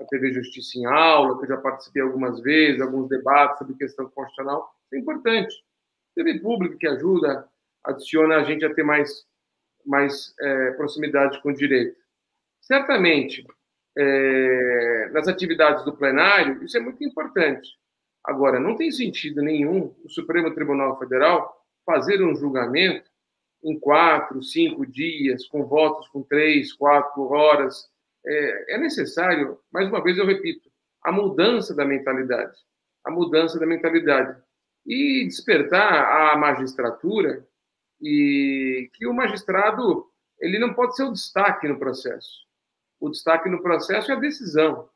a 0.00 0.04
TV 0.04 0.32
Justiça 0.32 0.78
em 0.78 0.86
Aula, 0.86 1.36
que 1.36 1.44
eu 1.44 1.48
já 1.48 1.56
participei 1.56 2.00
algumas 2.00 2.40
vezes, 2.40 2.80
alguns 2.80 3.08
debates 3.08 3.58
sobre 3.58 3.74
questão 3.74 4.08
constitucional. 4.08 4.72
É 4.92 4.98
importante. 4.98 5.52
TV 6.14 6.38
pública 6.38 6.76
que 6.78 6.86
ajuda, 6.86 7.48
adiciona 7.84 8.36
a 8.36 8.44
gente 8.44 8.64
a 8.64 8.72
ter 8.72 8.84
mais, 8.84 9.26
mais 9.84 10.32
é, 10.40 10.70
proximidade 10.72 11.42
com 11.42 11.50
o 11.50 11.54
direito. 11.54 11.98
Certamente, 12.60 13.44
é, 13.96 15.10
nas 15.12 15.26
atividades 15.26 15.84
do 15.84 15.96
plenário, 15.96 16.62
isso 16.62 16.76
é 16.76 16.80
muito 16.80 17.02
importante. 17.02 17.68
Agora, 18.24 18.60
não 18.60 18.76
tem 18.76 18.92
sentido 18.92 19.42
nenhum 19.42 19.92
o 20.04 20.08
Supremo 20.08 20.54
Tribunal 20.54 20.96
Federal 20.98 21.66
fazer 21.84 22.22
um 22.22 22.36
julgamento 22.36 23.10
em 23.64 23.78
quatro, 23.78 24.40
cinco 24.42 24.86
dias, 24.86 25.46
com 25.48 25.64
votos 25.64 26.06
com 26.08 26.22
três, 26.22 26.72
quatro 26.72 27.22
horas. 27.32 27.88
É, 28.26 28.74
é 28.74 28.78
necessário, 28.78 29.58
mais 29.72 29.88
uma 29.88 30.02
vez 30.02 30.18
eu 30.18 30.26
repito, 30.26 30.68
a 31.02 31.12
mudança 31.12 31.74
da 31.74 31.84
mentalidade. 31.84 32.56
A 33.04 33.10
mudança 33.10 33.58
da 33.58 33.66
mentalidade. 33.66 34.40
E 34.86 35.24
despertar 35.24 36.32
a 36.32 36.36
magistratura 36.36 37.46
e 38.00 38.90
que 38.94 39.06
o 39.06 39.12
magistrado 39.12 40.06
ele 40.40 40.58
não 40.58 40.72
pode 40.72 40.96
ser 40.96 41.04
o 41.04 41.12
destaque 41.12 41.66
no 41.66 41.78
processo. 41.78 42.46
O 43.00 43.10
destaque 43.10 43.48
no 43.48 43.62
processo 43.62 44.10
é 44.10 44.14
a 44.14 44.20
decisão, 44.20 44.88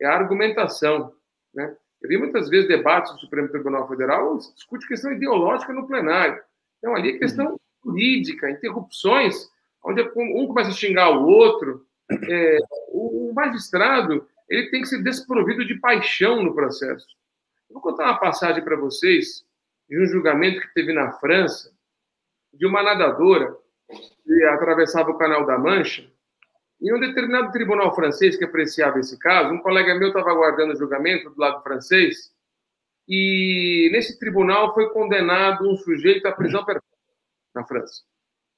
é 0.00 0.06
a 0.06 0.14
argumentação. 0.14 1.12
Né? 1.54 1.76
Eu 2.02 2.08
vi 2.08 2.16
muitas 2.16 2.48
vezes 2.48 2.68
debates 2.68 3.12
do 3.12 3.20
Supremo 3.20 3.48
Tribunal 3.48 3.88
Federal, 3.88 4.36
discute 4.54 4.86
questão 4.86 5.12
ideológica 5.12 5.72
no 5.72 5.86
plenário. 5.86 6.42
Então, 6.78 6.94
ali 6.94 7.16
é 7.16 7.18
questão 7.18 7.52
uhum. 7.52 7.58
jurídica, 7.84 8.50
interrupções, 8.50 9.48
onde 9.84 10.02
um 10.16 10.46
começa 10.46 10.70
a 10.70 10.74
xingar 10.74 11.10
o 11.10 11.26
outro. 11.26 11.86
É, 12.10 12.58
o 12.88 13.32
magistrado 13.34 14.26
ele 14.48 14.70
tem 14.70 14.80
que 14.80 14.88
ser 14.88 15.02
desprovido 15.02 15.64
de 15.64 15.74
paixão 15.78 16.42
no 16.42 16.54
processo. 16.54 17.06
vou 17.70 17.82
contar 17.82 18.04
uma 18.04 18.18
passagem 18.18 18.64
para 18.64 18.76
vocês 18.76 19.44
de 19.88 20.02
um 20.02 20.06
julgamento 20.06 20.60
que 20.60 20.74
teve 20.74 20.92
na 20.92 21.12
França 21.12 21.70
de 22.52 22.66
uma 22.66 22.82
nadadora 22.82 23.54
que 24.24 24.44
atravessava 24.44 25.10
o 25.10 25.18
Canal 25.18 25.44
da 25.44 25.58
Mancha 25.58 26.10
em 26.80 26.94
um 26.94 27.00
determinado 27.00 27.50
tribunal 27.50 27.94
francês 27.94 28.36
que 28.36 28.44
apreciava 28.44 29.00
esse 29.00 29.18
caso, 29.18 29.52
um 29.52 29.58
colega 29.58 29.94
meu 29.96 30.08
estava 30.08 30.30
aguardando 30.30 30.72
o 30.72 30.76
julgamento 30.76 31.30
do 31.30 31.40
lado 31.40 31.62
francês, 31.62 32.32
e 33.08 33.88
nesse 33.92 34.18
tribunal 34.18 34.74
foi 34.74 34.88
condenado 34.90 35.68
um 35.68 35.76
sujeito 35.76 36.26
à 36.26 36.32
prisão 36.32 36.64
perpétua 36.64 36.98
na 37.54 37.64
França. 37.64 38.02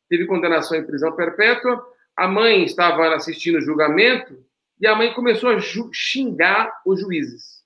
Teve 0.09 0.27
condenação 0.27 0.77
em 0.77 0.85
prisão 0.85 1.13
perpétua, 1.13 1.83
a 2.21 2.29
mãe 2.29 2.65
estava 2.65 3.15
assistindo 3.15 3.57
o 3.57 3.63
julgamento 3.63 4.39
e 4.79 4.87
a 4.87 4.95
mãe 4.95 5.15
começou 5.15 5.49
a 5.49 5.59
xingar 5.91 6.71
os 6.85 7.01
juízes. 7.01 7.65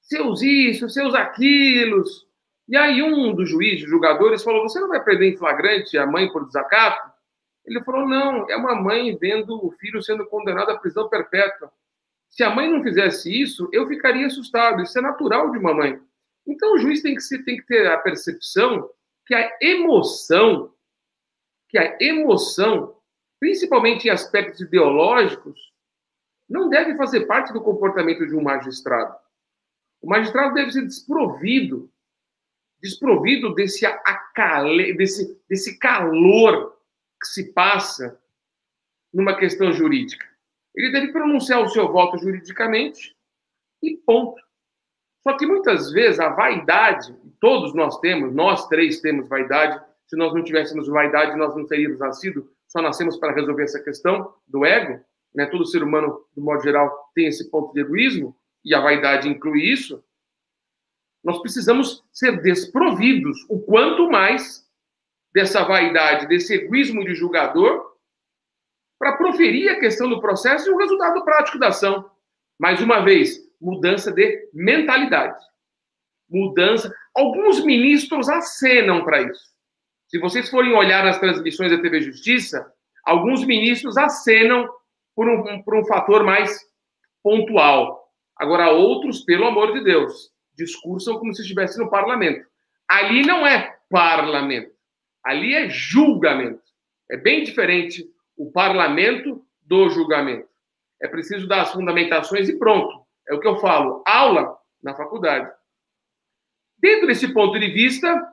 Seus 0.00 0.42
isso, 0.42 0.88
seus 0.88 1.12
aquilos. 1.12 2.24
E 2.68 2.76
aí 2.76 3.02
um 3.02 3.34
dos 3.34 3.50
juízes, 3.50 3.88
julgadores, 3.88 4.44
falou: 4.44 4.62
Você 4.62 4.78
não 4.78 4.88
vai 4.88 5.02
perder 5.02 5.32
em 5.32 5.36
flagrante 5.36 5.98
a 5.98 6.06
mãe 6.06 6.30
por 6.30 6.46
desacato? 6.46 7.10
Ele 7.66 7.82
falou: 7.82 8.08
não, 8.08 8.48
é 8.48 8.56
uma 8.56 8.80
mãe 8.80 9.16
vendo 9.16 9.66
o 9.66 9.72
filho 9.72 10.00
sendo 10.00 10.24
condenado 10.26 10.70
à 10.70 10.78
prisão 10.78 11.08
perpétua. 11.08 11.72
Se 12.30 12.44
a 12.44 12.50
mãe 12.50 12.70
não 12.70 12.84
fizesse 12.84 13.28
isso, 13.28 13.68
eu 13.72 13.88
ficaria 13.88 14.28
assustado. 14.28 14.82
Isso 14.82 14.96
é 14.96 15.02
natural 15.02 15.50
de 15.50 15.58
uma 15.58 15.74
mãe. 15.74 16.00
Então 16.46 16.74
o 16.74 16.78
juiz 16.78 17.02
tem 17.02 17.16
que, 17.16 17.22
ser, 17.22 17.42
tem 17.42 17.56
que 17.56 17.66
ter 17.66 17.88
a 17.88 17.98
percepção 17.98 18.88
que 19.26 19.34
a 19.34 19.50
emoção, 19.60 20.72
que 21.68 21.76
a 21.76 21.98
emoção, 22.00 22.94
principalmente 23.40 24.06
em 24.06 24.10
aspectos 24.10 24.60
ideológicos, 24.60 25.72
não 26.48 26.68
deve 26.68 26.96
fazer 26.96 27.26
parte 27.26 27.52
do 27.52 27.62
comportamento 27.62 28.26
de 28.26 28.34
um 28.34 28.42
magistrado. 28.42 29.16
O 30.00 30.08
magistrado 30.08 30.54
deve 30.54 30.70
ser 30.70 30.82
desprovido, 30.82 31.90
desprovido 32.80 33.54
desse, 33.54 33.84
acale, 33.84 34.94
desse, 34.94 35.40
desse 35.48 35.78
calor 35.78 36.76
que 37.20 37.26
se 37.28 37.52
passa 37.52 38.20
numa 39.12 39.36
questão 39.36 39.72
jurídica. 39.72 40.26
Ele 40.74 40.92
deve 40.92 41.12
pronunciar 41.12 41.62
o 41.62 41.68
seu 41.68 41.90
voto 41.90 42.18
juridicamente 42.18 43.16
e 43.82 43.96
ponto. 43.96 44.40
Só 45.22 45.36
que 45.36 45.46
muitas 45.46 45.90
vezes 45.90 46.20
a 46.20 46.28
vaidade, 46.28 47.16
todos 47.40 47.74
nós 47.74 47.98
temos, 47.98 48.32
nós 48.32 48.68
três 48.68 49.00
temos 49.00 49.28
vaidade, 49.28 49.82
se 50.06 50.16
nós 50.16 50.32
não 50.32 50.44
tivéssemos 50.44 50.86
vaidade, 50.86 51.36
nós 51.36 51.56
não 51.56 51.66
teríamos 51.66 51.98
nascido, 51.98 52.48
só 52.76 52.82
nascemos 52.82 53.16
para 53.16 53.32
resolver 53.32 53.62
essa 53.62 53.82
questão 53.82 54.34
do 54.46 54.62
ego, 54.62 55.02
né? 55.34 55.46
Todo 55.46 55.64
ser 55.64 55.82
humano, 55.82 56.22
do 56.36 56.42
modo 56.42 56.62
geral, 56.62 57.10
tem 57.14 57.26
esse 57.26 57.50
ponto 57.50 57.72
de 57.72 57.80
egoísmo, 57.80 58.36
e 58.62 58.74
a 58.74 58.80
vaidade 58.80 59.30
inclui 59.30 59.62
isso. 59.62 60.04
Nós 61.24 61.40
precisamos 61.40 62.04
ser 62.12 62.42
desprovidos 62.42 63.46
o 63.48 63.58
quanto 63.60 64.10
mais 64.10 64.68
dessa 65.32 65.64
vaidade, 65.64 66.28
desse 66.28 66.52
egoísmo 66.52 67.02
de 67.02 67.14
julgador, 67.14 67.96
para 68.98 69.16
proferir 69.16 69.70
a 69.70 69.80
questão 69.80 70.06
do 70.06 70.20
processo 70.20 70.68
e 70.68 70.72
o 70.72 70.76
resultado 70.76 71.24
prático 71.24 71.58
da 71.58 71.68
ação. 71.68 72.10
Mais 72.58 72.82
uma 72.82 73.00
vez, 73.00 73.38
mudança 73.58 74.12
de 74.12 74.50
mentalidade. 74.52 75.42
Mudança. 76.28 76.94
Alguns 77.14 77.64
ministros 77.64 78.28
acenam 78.28 79.02
para 79.02 79.22
isso. 79.22 79.55
Se 80.08 80.18
vocês 80.18 80.48
forem 80.48 80.72
olhar 80.74 81.04
nas 81.04 81.18
transmissões 81.18 81.70
da 81.70 81.80
TV 81.80 82.00
Justiça, 82.00 82.72
alguns 83.04 83.44
ministros 83.44 83.96
acenam 83.96 84.68
por 85.14 85.28
um, 85.28 85.62
por 85.62 85.76
um 85.76 85.84
fator 85.84 86.22
mais 86.22 86.60
pontual. 87.22 88.08
Agora, 88.36 88.70
outros, 88.70 89.24
pelo 89.24 89.46
amor 89.46 89.72
de 89.72 89.82
Deus, 89.82 90.30
discursam 90.56 91.18
como 91.18 91.34
se 91.34 91.42
estivesse 91.42 91.78
no 91.78 91.90
parlamento. 91.90 92.46
Ali 92.88 93.26
não 93.26 93.46
é 93.46 93.76
parlamento. 93.90 94.70
Ali 95.24 95.54
é 95.54 95.68
julgamento. 95.68 96.62
É 97.10 97.16
bem 97.16 97.42
diferente 97.42 98.06
o 98.36 98.50
parlamento 98.52 99.44
do 99.62 99.88
julgamento. 99.88 100.48
É 101.02 101.08
preciso 101.08 101.48
dar 101.48 101.62
as 101.62 101.72
fundamentações 101.72 102.48
e 102.48 102.58
pronto. 102.58 103.04
É 103.28 103.34
o 103.34 103.40
que 103.40 103.48
eu 103.48 103.58
falo. 103.58 104.04
Aula 104.06 104.56
na 104.82 104.94
faculdade. 104.94 105.50
Dentro 106.78 107.06
desse 107.06 107.32
ponto 107.32 107.58
de 107.58 107.68
vista, 107.68 108.32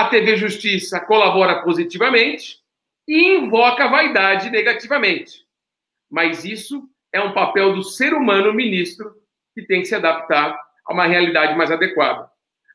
a 0.00 0.08
TV 0.08 0.36
Justiça 0.36 1.00
colabora 1.00 1.62
positivamente 1.62 2.60
e 3.06 3.36
invoca 3.36 3.84
a 3.84 3.90
vaidade 3.90 4.50
negativamente. 4.50 5.46
Mas 6.10 6.44
isso 6.44 6.88
é 7.12 7.20
um 7.20 7.32
papel 7.32 7.74
do 7.74 7.82
ser 7.82 8.14
humano 8.14 8.52
ministro 8.52 9.14
que 9.54 9.62
tem 9.66 9.80
que 9.80 9.86
se 9.86 9.94
adaptar 9.94 10.58
a 10.86 10.92
uma 10.92 11.06
realidade 11.06 11.56
mais 11.56 11.70
adequada. 11.70 12.30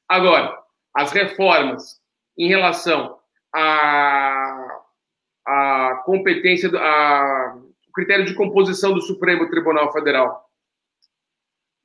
Agora, 0.07 0.57
as 0.93 1.11
reformas 1.11 1.99
em 2.37 2.47
relação 2.47 3.17
a, 3.53 4.81
a 5.45 6.03
competência, 6.05 6.69
a, 6.77 7.57
o 7.87 7.91
critério 7.91 8.25
de 8.25 8.35
composição 8.35 8.93
do 8.93 9.01
Supremo 9.01 9.49
Tribunal 9.49 9.91
Federal. 9.91 10.45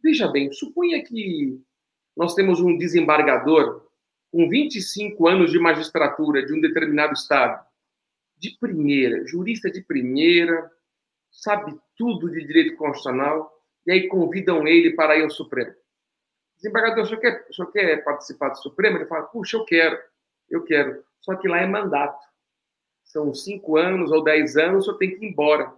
Veja 0.03 0.29
bem, 0.29 0.53
suponha 0.53 1.03
que 1.03 1.59
nós 2.17 2.35
temos 2.35 2.61
um 2.61 2.77
desembargador 2.77 3.87
com 4.33 4.49
25 4.49 5.29
anos 5.29 5.53
de 5.53 5.59
magistratura 5.59 6.45
de 6.45 6.55
um 6.55 6.61
determinado 6.61 7.13
estado, 7.13 7.63
de 8.39 8.57
primeira, 8.59 9.27
jurista 9.27 9.71
de 9.71 9.83
primeira, 9.83 10.73
sabe 11.31 11.79
tudo 11.97 12.31
de 12.31 12.45
direito 12.45 12.77
constitucional, 12.77 13.53
e 13.87 13.93
aí 13.93 14.09
convidam 14.09 14.67
ele 14.67 14.95
para 14.95 15.19
ir 15.19 15.23
ao 15.23 15.31
Supremo. 15.31 15.75
Desembargador, 16.57 17.05
o 17.05 17.07
senhor 17.07 17.21
quer, 17.21 17.47
o 17.51 17.55
senhor 17.55 17.71
quer 17.71 18.05
participar 18.05 18.49
do 18.49 18.59
Supremo? 18.59 18.97
Ele 18.97 19.07
fala, 19.07 19.25
puxa, 19.25 19.57
eu 19.59 19.65
quero, 19.65 19.99
eu 20.49 20.65
quero. 20.65 21.05
Só 21.21 21.37
que 21.37 21.47
lá 21.47 21.61
é 21.61 21.67
mandato. 21.67 22.25
São 23.05 23.35
cinco 23.35 23.77
anos 23.77 24.11
ou 24.11 24.25
dez 24.25 24.57
anos, 24.57 24.87
só 24.87 24.95
tem 24.95 25.11
que 25.11 25.25
ir 25.25 25.29
embora. 25.29 25.73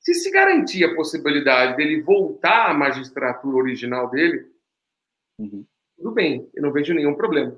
Se 0.00 0.12
se 0.12 0.30
garantir 0.30 0.84
a 0.84 0.94
possibilidade 0.94 1.76
dele 1.76 2.02
voltar 2.02 2.70
à 2.70 2.74
magistratura 2.74 3.56
original 3.56 4.10
dele, 4.10 4.52
uhum. 5.38 5.64
Tudo 5.96 6.12
bem, 6.12 6.48
eu 6.54 6.62
não 6.62 6.72
vejo 6.72 6.94
nenhum 6.94 7.14
problema. 7.14 7.56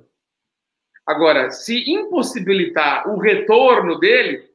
Agora, 1.07 1.51
se 1.51 1.89
impossibilitar 1.91 3.09
o 3.09 3.19
retorno 3.19 3.99
dele, 3.99 4.49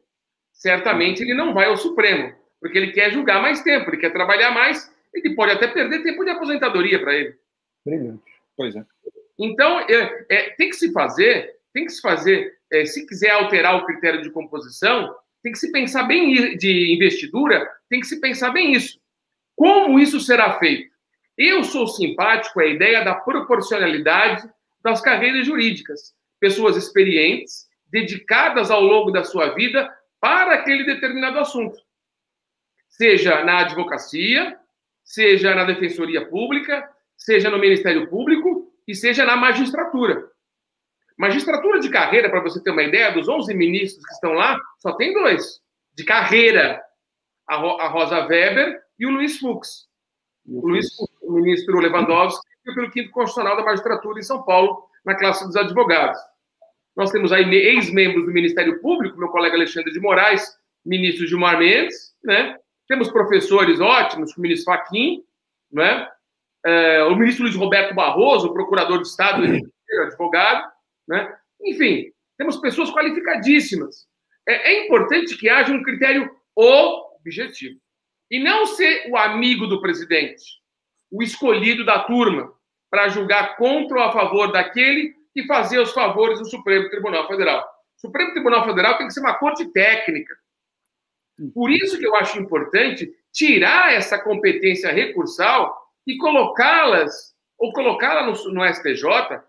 certamente 0.51 1.21
ele 1.21 1.33
não 1.33 1.53
vai 1.53 1.65
ao 1.65 1.77
Supremo, 1.77 2.33
porque 2.59 2.77
ele 2.77 2.91
quer 2.91 3.11
julgar 3.11 3.41
mais 3.41 3.61
tempo, 3.61 3.89
ele 3.89 3.97
quer 3.97 4.11
trabalhar 4.11 4.51
mais, 4.51 4.93
ele 5.13 5.33
pode 5.33 5.53
até 5.53 5.67
perder 5.67 6.03
tempo 6.03 6.23
de 6.23 6.31
aposentadoria 6.31 6.99
para 6.99 7.15
ele. 7.15 7.35
Brilhante. 7.85 8.23
Pois 8.55 8.75
é. 8.75 8.85
Então, 9.39 9.79
é, 9.79 10.25
é, 10.29 10.49
tem 10.51 10.69
que 10.69 10.75
se 10.75 10.91
fazer, 10.91 11.55
tem 11.73 11.85
que 11.85 11.91
se 11.91 12.01
fazer, 12.01 12.53
é, 12.71 12.85
se 12.85 13.05
quiser 13.07 13.31
alterar 13.31 13.77
o 13.77 13.85
critério 13.85 14.21
de 14.21 14.29
composição, 14.29 15.15
tem 15.41 15.51
que 15.51 15.57
se 15.57 15.71
pensar 15.71 16.03
bem 16.03 16.55
de 16.57 16.93
investidura, 16.93 17.67
tem 17.89 17.99
que 17.99 18.07
se 18.07 18.19
pensar 18.19 18.51
bem 18.51 18.73
isso. 18.73 18.99
Como 19.55 19.99
isso 19.99 20.19
será 20.19 20.59
feito? 20.59 20.90
Eu 21.43 21.63
sou 21.63 21.87
simpático 21.87 22.59
à 22.59 22.67
ideia 22.67 23.03
da 23.03 23.15
proporcionalidade 23.15 24.47
das 24.83 25.01
carreiras 25.01 25.47
jurídicas. 25.47 26.13
Pessoas 26.39 26.77
experientes, 26.77 27.67
dedicadas 27.87 28.69
ao 28.69 28.79
longo 28.79 29.09
da 29.09 29.23
sua 29.23 29.55
vida 29.55 29.91
para 30.19 30.53
aquele 30.53 30.83
determinado 30.83 31.39
assunto. 31.39 31.75
Seja 32.87 33.43
na 33.43 33.61
advocacia, 33.61 34.55
seja 35.03 35.55
na 35.55 35.63
defensoria 35.63 36.29
pública, 36.29 36.87
seja 37.17 37.49
no 37.49 37.57
Ministério 37.57 38.07
Público 38.07 38.71
e 38.87 38.93
seja 38.93 39.25
na 39.25 39.35
magistratura. 39.35 40.29
Magistratura 41.17 41.79
de 41.79 41.89
carreira, 41.89 42.29
para 42.29 42.41
você 42.41 42.61
ter 42.61 42.69
uma 42.69 42.83
ideia, 42.83 43.13
dos 43.13 43.27
11 43.27 43.51
ministros 43.55 44.05
que 44.05 44.13
estão 44.13 44.33
lá, 44.33 44.59
só 44.77 44.91
tem 44.91 45.11
dois 45.11 45.59
de 45.95 46.03
carreira: 46.03 46.79
a, 47.47 47.87
Rosa 47.87 48.27
Weber 48.27 48.79
e 48.99 49.07
o 49.07 49.09
Luiz 49.09 49.39
Fux. 49.39 49.89
O, 50.45 50.67
Luiz, 50.67 50.87
o 51.21 51.31
ministro 51.31 51.79
Lewandowski 51.79 52.45
foi 52.63 52.75
pelo 52.75 52.91
quinto 52.91 53.11
constitucional 53.11 53.57
da 53.57 53.63
magistratura 53.63 54.19
em 54.19 54.23
São 54.23 54.43
Paulo, 54.43 54.83
na 55.05 55.15
classe 55.15 55.45
dos 55.45 55.55
advogados. 55.55 56.19
Nós 56.95 57.11
temos 57.11 57.31
aí 57.31 57.49
ex-membros 57.53 58.25
do 58.25 58.31
Ministério 58.31 58.81
Público, 58.81 59.17
meu 59.17 59.29
colega 59.29 59.55
Alexandre 59.55 59.91
de 59.91 59.99
Moraes, 59.99 60.45
ministro 60.85 61.25
Gilmar 61.25 61.57
Mendes, 61.57 62.13
né? 62.23 62.57
Temos 62.87 63.09
professores 63.09 63.79
ótimos, 63.79 64.33
como 64.33 64.39
o 64.39 64.49
ministro 64.49 64.73
Faquim, 64.73 65.23
né? 65.71 66.07
É, 66.65 67.03
o 67.05 67.15
ministro 67.15 67.43
Luiz 67.43 67.55
Roberto 67.55 67.95
Barroso, 67.95 68.53
procurador 68.53 69.01
de 69.01 69.07
Estado, 69.07 69.43
advogado, 70.05 70.69
né? 71.07 71.33
Enfim, 71.61 72.11
temos 72.37 72.57
pessoas 72.57 72.91
qualificadíssimas. 72.91 74.07
É, 74.47 74.73
é 74.73 74.85
importante 74.85 75.37
que 75.37 75.49
haja 75.49 75.73
um 75.73 75.83
critério 75.83 76.29
objetivo. 76.55 77.79
E 78.29 78.39
não 78.39 78.65
ser 78.65 79.09
o 79.09 79.17
amigo 79.17 79.67
do 79.67 79.81
presidente, 79.81 80.60
o 81.11 81.21
escolhido 81.21 81.85
da 81.85 81.99
turma, 81.99 82.51
para 82.89 83.09
julgar 83.09 83.55
contra 83.57 83.97
ou 83.97 84.03
a 84.03 84.11
favor 84.11 84.51
daquele 84.51 85.13
e 85.35 85.45
fazer 85.45 85.79
os 85.79 85.93
favores 85.93 86.39
do 86.39 86.45
Supremo 86.45 86.89
Tribunal 86.89 87.27
Federal. 87.27 87.65
O 87.97 88.01
Supremo 88.01 88.31
Tribunal 88.31 88.65
Federal 88.65 88.97
tem 88.97 89.07
que 89.07 89.13
ser 89.13 89.21
uma 89.21 89.35
corte 89.35 89.65
técnica. 89.71 90.35
Por 91.53 91.71
isso 91.71 91.97
que 91.97 92.05
eu 92.05 92.15
acho 92.15 92.39
importante 92.39 93.11
tirar 93.31 93.93
essa 93.93 94.19
competência 94.19 94.91
recursal 94.91 95.75
e 96.05 96.17
colocá-las 96.17 97.31
ou 97.57 97.71
colocá-la 97.73 98.25
no, 98.25 98.33
no 98.51 98.73
STJ, 98.73 99.03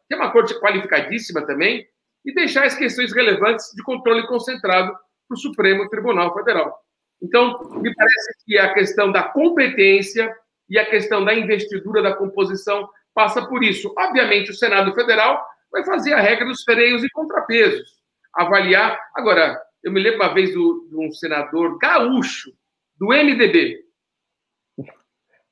que 0.06 0.14
é 0.14 0.16
uma 0.16 0.30
corte 0.30 0.58
qualificadíssima 0.60 1.44
também, 1.46 1.86
e 2.24 2.32
deixar 2.32 2.64
as 2.64 2.74
questões 2.74 3.12
relevantes 3.12 3.72
de 3.74 3.82
controle 3.82 4.26
concentrado 4.26 4.92
para 5.26 5.34
o 5.34 5.38
Supremo 5.38 5.88
Tribunal 5.88 6.32
Federal. 6.34 6.78
Então, 7.20 7.58
me 7.80 7.94
parece 7.94 8.44
que 8.44 8.58
a 8.58 8.74
questão 8.74 9.10
da 9.10 9.22
competência 9.22 10.34
e 10.72 10.78
a 10.78 10.88
questão 10.88 11.22
da 11.22 11.34
investidura 11.34 12.02
da 12.02 12.16
composição 12.16 12.88
passa 13.14 13.46
por 13.46 13.62
isso. 13.62 13.92
Obviamente, 13.98 14.50
o 14.50 14.54
Senado 14.54 14.94
Federal 14.94 15.46
vai 15.70 15.84
fazer 15.84 16.14
a 16.14 16.20
regra 16.20 16.46
dos 16.46 16.64
freios 16.64 17.04
e 17.04 17.10
contrapesos, 17.10 18.00
avaliar. 18.32 18.98
Agora, 19.14 19.60
eu 19.82 19.92
me 19.92 20.02
lembro 20.02 20.20
uma 20.20 20.32
vez 20.32 20.54
do, 20.54 20.88
de 20.88 20.96
um 20.96 21.12
senador 21.12 21.76
gaúcho, 21.76 22.50
do 22.98 23.08
MDB. 23.08 23.84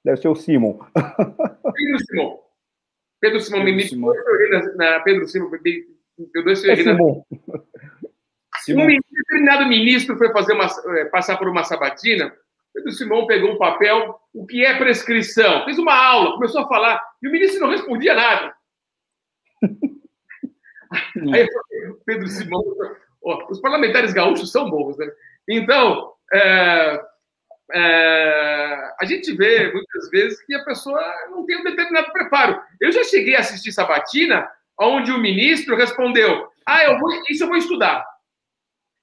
Deve 0.02 0.16
ser 0.16 0.28
o 0.28 0.34
Simon. 0.34 0.78
Pedro 0.94 1.98
Simon. 2.06 2.40
Pedro 3.20 3.40
Simão, 3.40 3.60
Pedro 3.62 3.76
me 3.76 3.82
Simão. 3.82 4.14
Na, 4.51 4.92
na, 4.92 5.01
Pedro 5.01 5.28
Simão, 5.28 5.51
eu 6.34 6.44
dou 6.44 6.52
esse 6.55 6.70
é 6.70 6.76
Simão. 6.76 7.26
Um 8.70 8.86
determinado 8.86 9.68
ministro 9.68 10.16
foi 10.16 10.32
fazer 10.32 10.55
uma, 10.55 10.66
é, 10.97 11.05
passar 11.06 11.36
por 11.36 11.47
uma 11.47 11.62
sabatina. 11.62 12.34
Pedro 12.72 12.92
Simão 12.92 13.26
pegou 13.26 13.52
um 13.52 13.59
papel, 13.59 14.20
o 14.32 14.47
que 14.47 14.64
é 14.64 14.78
prescrição? 14.78 15.64
Fez 15.64 15.78
uma 15.78 15.94
aula, 15.94 16.32
começou 16.32 16.62
a 16.62 16.68
falar, 16.68 17.02
e 17.22 17.28
o 17.28 17.32
ministro 17.32 17.60
não 17.60 17.70
respondia 17.70 18.14
nada. 18.14 18.55
Aí 21.34 21.48
Pedro 22.05 22.28
Simão, 22.28 22.62
os 23.51 23.60
parlamentares 23.60 24.12
gaúchos 24.12 24.51
são 24.51 24.70
bons, 24.70 24.97
né? 24.97 25.06
Então, 25.48 26.12
é, 26.32 27.01
é, 27.72 28.92
a 29.01 29.05
gente 29.05 29.32
vê 29.36 29.72
muitas 29.72 30.10
vezes 30.10 30.44
que 30.44 30.55
a 30.55 30.64
pessoa 30.64 31.02
não 31.30 31.44
tem 31.47 31.59
um 31.59 31.64
determinado 31.64 32.12
preparo. 32.12 32.60
Eu 32.80 32.92
já 32.92 33.05
cheguei 33.05 33.36
a 33.36 33.40
assistir 33.40 33.72
Sabatina, 33.72 34.48
onde 34.78 35.12
o 35.12 35.18
ministro 35.18 35.76
respondeu: 35.76 36.48
Ah, 36.66 36.84
eu 36.84 36.98
vou, 36.98 37.10
isso 37.28 37.44
eu 37.44 37.48
vou 37.48 37.56
estudar. 37.56 38.05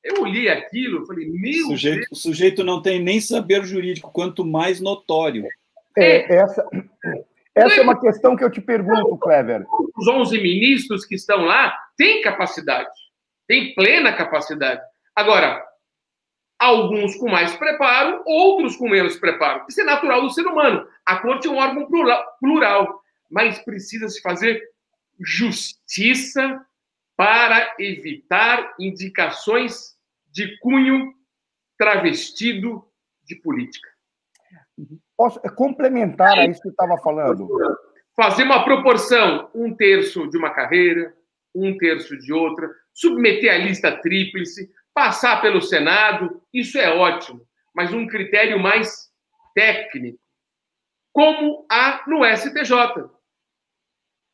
Eu 0.08 0.26
li 0.26 0.48
aquilo, 0.48 1.06
falei, 1.06 1.28
meu 1.30 1.66
o 1.66 1.70
sujeito, 1.72 1.98
Deus. 1.98 2.12
O 2.12 2.16
sujeito 2.16 2.64
não 2.64 2.82
tem 2.82 3.02
nem 3.02 3.20
saber 3.20 3.66
jurídico, 3.66 4.12
quanto 4.12 4.46
mais 4.46 4.80
notório. 4.80 5.46
É, 5.98 6.36
essa, 6.36 6.66
essa 7.54 7.76
é 7.76 7.82
uma 7.82 8.00
questão 8.00 8.36
que 8.36 8.44
eu 8.44 8.50
te 8.50 8.62
pergunto, 8.62 9.18
Clever. 9.18 9.66
Os 9.98 10.08
11 10.08 10.40
ministros 10.42 11.06
que 11.06 11.16
estão 11.16 11.44
lá 11.44 11.78
têm 11.98 12.22
capacidade, 12.22 12.90
têm 13.48 13.74
plena 13.74 14.14
capacidade. 14.14 14.82
Agora, 15.16 15.68
Alguns 16.60 17.16
com 17.16 17.30
mais 17.30 17.56
preparo, 17.56 18.24
outros 18.26 18.76
com 18.76 18.90
menos 18.90 19.16
preparo. 19.18 19.64
Isso 19.70 19.80
é 19.80 19.84
natural 19.84 20.24
do 20.24 20.32
ser 20.32 20.42
humano. 20.48 20.88
A 21.06 21.18
corte 21.18 21.48
é 21.48 21.52
um 21.52 21.58
órgão 21.58 21.88
plural, 22.40 23.04
mas 23.30 23.60
precisa 23.60 24.10
se 24.10 24.20
fazer 24.22 24.60
justiça 25.24 26.60
para 27.16 27.76
evitar 27.80 28.74
indicações 28.80 29.97
de 30.38 30.56
cunho 30.60 31.16
travestido 31.80 32.88
de 33.24 33.36
política. 33.38 33.90
Posso 35.18 35.42
complementar 35.56 36.38
a 36.38 36.46
isso 36.46 36.62
que 36.62 36.70
estava 36.70 36.96
falando? 37.00 37.50
Fazer 38.16 38.44
uma 38.44 38.64
proporção, 38.64 39.50
um 39.56 39.76
terço 39.76 40.30
de 40.30 40.38
uma 40.38 40.52
carreira, 40.52 41.12
um 41.56 41.76
terço 41.76 42.16
de 42.16 42.32
outra, 42.32 42.70
submeter 42.94 43.52
a 43.52 43.58
lista 43.58 43.92
tríplice, 44.00 44.72
Passar 44.94 45.42
pelo 45.42 45.62
Senado, 45.62 46.42
isso 46.52 46.76
é 46.80 46.90
ótimo, 46.92 47.48
mas 47.72 47.94
um 47.94 48.08
critério 48.08 48.60
mais 48.60 49.12
técnico, 49.54 50.20
como 51.14 51.68
há 51.70 52.04
no 52.08 52.26
STJ, 52.26 53.08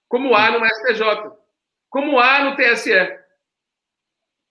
como 0.08 0.34
há 0.34 0.52
no 0.52 0.66
STJ, 0.66 1.34
como 1.90 2.18
há 2.18 2.46
no 2.46 2.56
TSE, 2.56 3.20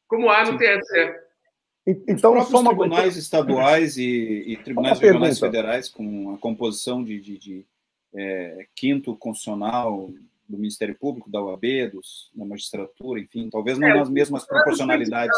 como 0.07 0.29
há 0.29 0.45
no 0.45 0.59
TSE. 0.59 1.22
Então, 1.87 2.39
Os 2.39 2.49
próprios 2.49 2.63
tribunais 2.63 3.17
estaduais 3.17 3.97
e, 3.97 4.45
e 4.47 4.57
tribunais 4.59 5.01
regionais 5.01 5.39
federais, 5.39 5.89
com 5.89 6.33
a 6.35 6.39
composição 6.39 7.03
de, 7.03 7.21
de, 7.21 7.39
de 7.39 7.67
é, 8.15 8.67
quinto 8.75 9.17
constitucional, 9.17 10.09
do 10.53 10.59
Ministério 10.59 10.95
Público, 10.95 11.31
da 11.31 11.41
OAB, 11.41 11.91
dos, 11.93 12.31
da 12.35 12.45
magistratura, 12.45 13.19
enfim, 13.19 13.49
talvez 13.51 13.79
não 13.79 13.89
é, 13.89 13.95
nas 13.95 14.11
mesmas 14.11 14.47
proporcionalidades. 14.47 15.37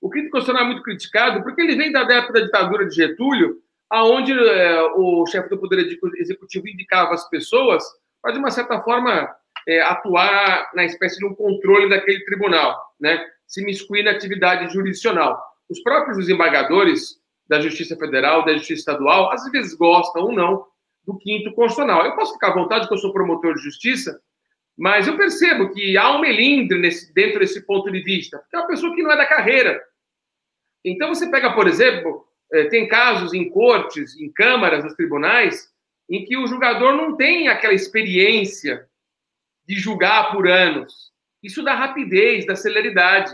O 0.00 0.10
crítico 0.10 0.32
constitucional 0.32 0.64
é 0.64 0.66
muito 0.66 0.82
criticado 0.82 1.42
porque 1.42 1.62
ele 1.62 1.76
vem 1.76 1.92
da 1.92 2.00
época 2.00 2.34
da 2.34 2.40
ditadura 2.40 2.86
de 2.86 2.94
Getúlio, 2.94 3.62
aonde 3.88 4.32
é, 4.32 4.82
o 4.96 5.24
chefe 5.26 5.48
do 5.48 5.58
Poder 5.58 5.86
Executivo 6.18 6.68
indicava 6.68 7.14
as 7.14 7.28
pessoas 7.30 7.84
para, 8.20 8.32
de 8.32 8.38
uma 8.38 8.50
certa 8.50 8.82
forma, 8.82 9.32
é, 9.66 9.80
atuar 9.82 10.70
na 10.74 10.84
espécie 10.84 11.18
de 11.18 11.24
um 11.24 11.34
controle 11.34 11.88
daquele 11.88 12.24
tribunal, 12.24 12.76
né? 13.00 13.24
Se 13.46 13.64
miscuir 13.64 14.02
na 14.02 14.12
atividade 14.12 14.72
jurisdicional. 14.72 15.40
Os 15.68 15.80
próprios 15.82 16.18
desembargadores 16.18 17.20
da 17.48 17.60
Justiça 17.60 17.96
Federal, 17.96 18.44
da 18.44 18.54
Justiça 18.54 18.80
Estadual, 18.80 19.32
às 19.32 19.50
vezes 19.50 19.74
gostam 19.74 20.24
ou 20.24 20.32
não 20.32 20.66
do 21.06 21.16
quinto 21.18 21.52
constitucional. 21.52 22.04
Eu 22.04 22.16
posso 22.16 22.34
ficar 22.34 22.48
à 22.48 22.54
vontade 22.54 22.88
que 22.88 22.94
eu 22.94 22.98
sou 22.98 23.12
promotor 23.12 23.54
de 23.54 23.62
justiça, 23.62 24.20
mas 24.76 25.06
eu 25.06 25.16
percebo 25.16 25.72
que 25.72 25.96
há 25.96 26.16
um 26.16 26.20
melindre 26.20 26.78
nesse, 26.78 27.12
dentro 27.14 27.38
desse 27.38 27.64
ponto 27.64 27.90
de 27.90 28.02
vista, 28.02 28.38
porque 28.38 28.56
é 28.56 28.58
uma 28.58 28.66
pessoa 28.66 28.94
que 28.94 29.02
não 29.02 29.12
é 29.12 29.16
da 29.16 29.26
carreira. 29.26 29.80
Então 30.84 31.14
você 31.14 31.30
pega, 31.30 31.52
por 31.52 31.66
exemplo, 31.66 32.26
eh, 32.52 32.64
tem 32.64 32.86
casos 32.88 33.32
em 33.32 33.48
cortes, 33.48 34.16
em 34.16 34.30
câmaras, 34.30 34.84
nos 34.84 34.94
tribunais, 34.94 35.72
em 36.08 36.24
que 36.24 36.36
o 36.36 36.46
julgador 36.46 36.94
não 36.94 37.16
tem 37.16 37.48
aquela 37.48 37.74
experiência 37.74 38.86
de 39.66 39.76
julgar 39.76 40.32
por 40.32 40.46
anos. 40.46 41.12
Isso 41.46 41.62
dá 41.62 41.74
rapidez, 41.74 42.44
dá 42.44 42.56
celeridade. 42.56 43.32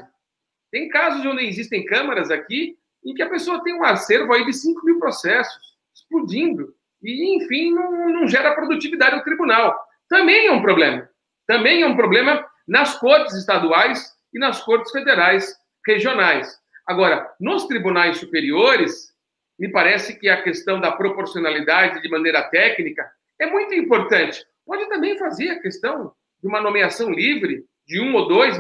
Tem 0.71 0.87
casos 0.91 1.25
onde 1.25 1.47
existem 1.47 1.83
câmaras 1.87 2.31
aqui 2.31 2.77
em 3.03 3.15
que 3.15 3.23
a 3.23 3.29
pessoa 3.29 3.65
tem 3.65 3.75
um 3.75 3.83
acervo 3.83 4.35
aí 4.35 4.45
de 4.45 4.53
5 4.53 4.85
mil 4.85 4.99
processos 4.99 5.73
explodindo 5.95 6.75
e, 7.03 7.37
enfim, 7.37 7.73
não, 7.73 8.11
não 8.11 8.29
gera 8.29 8.55
produtividade 8.55 9.17
no 9.17 9.25
tribunal. 9.25 9.75
Também 10.11 10.47
é 10.47 10.53
um 10.53 10.61
problema. 10.61 11.09
Também 11.47 11.81
é 11.81 11.87
um 11.87 11.97
problema 11.97 12.47
nas 12.69 12.99
cortes 12.99 13.35
estaduais 13.35 14.13
e 14.33 14.39
nas 14.39 14.63
cortes 14.63 14.93
federais 14.93 15.57
regionais. 15.87 16.55
Agora, 16.87 17.33
nos 17.41 17.67
tribunais 17.67 18.19
superiores, 18.19 19.11
me 19.59 19.71
parece 19.73 20.19
que 20.19 20.29
a 20.29 20.43
questão 20.43 20.79
da 20.79 20.93
proporcionalidade 20.93 22.03
de 22.03 22.11
maneira 22.11 22.43
técnica 22.43 23.11
é 23.41 23.47
muito 23.47 23.73
importante. 23.75 24.45
Pode 24.67 24.87
também 24.91 25.19
fazer 25.19 25.49
a 25.49 25.61
questão 25.61 26.13
de 26.43 26.49
uma 26.49 26.61
nomeação 26.61 27.11
livre 27.11 27.65
de 27.93 28.01
um 28.01 28.15
ou 28.15 28.27
dois, 28.27 28.57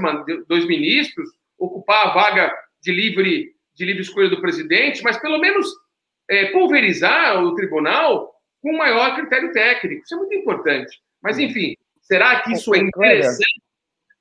dois 0.46 0.66
ministros, 0.66 1.26
ocupar 1.58 2.08
a 2.08 2.12
vaga 2.12 2.54
de 2.82 2.92
livre, 2.92 3.54
de 3.74 3.84
livre 3.86 4.02
escolha 4.02 4.28
do 4.28 4.42
presidente, 4.42 5.02
mas 5.02 5.16
pelo 5.16 5.38
menos 5.38 5.66
é, 6.28 6.50
pulverizar 6.50 7.42
o 7.42 7.54
tribunal 7.54 8.30
com 8.60 8.76
maior 8.76 9.16
critério 9.16 9.50
técnico. 9.50 10.02
Isso 10.04 10.14
é 10.14 10.18
muito 10.18 10.34
importante. 10.34 11.00
Mas, 11.22 11.38
enfim, 11.38 11.74
será 12.02 12.40
que 12.40 12.52
isso 12.52 12.74
é 12.74 12.78
interessante 12.78 13.62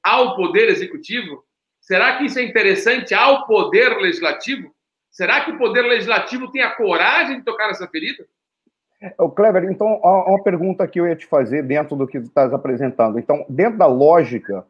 ao 0.02 0.38
Poder 0.38 0.70
Executivo? 0.70 1.44
Será 1.82 2.18
que 2.18 2.26
isso 2.26 2.40
é 2.40 2.44
interessante 2.44 3.14
ao 3.14 3.46
Poder 3.46 3.98
Legislativo? 3.98 4.74
Será 5.12 5.44
que 5.44 5.52
o 5.52 5.58
Poder 5.58 5.82
Legislativo 5.82 6.50
tem 6.52 6.62
a 6.62 6.72
coragem 6.72 7.40
de 7.40 7.44
tocar 7.44 7.68
nessa 7.68 7.88
ferida? 7.88 8.26
O 9.18 9.30
Clever, 9.30 9.66
então, 9.66 10.00
uma 10.00 10.42
pergunta 10.42 10.88
que 10.88 11.02
eu 11.02 11.08
ia 11.08 11.16
te 11.18 11.26
fazer 11.26 11.64
dentro 11.64 11.98
do 11.98 12.08
que 12.08 12.20
tu 12.20 12.28
estás 12.28 12.54
apresentando. 12.54 13.20
Então, 13.20 13.46
dentro 13.50 13.78
da 13.78 13.88
lógica 13.88 14.66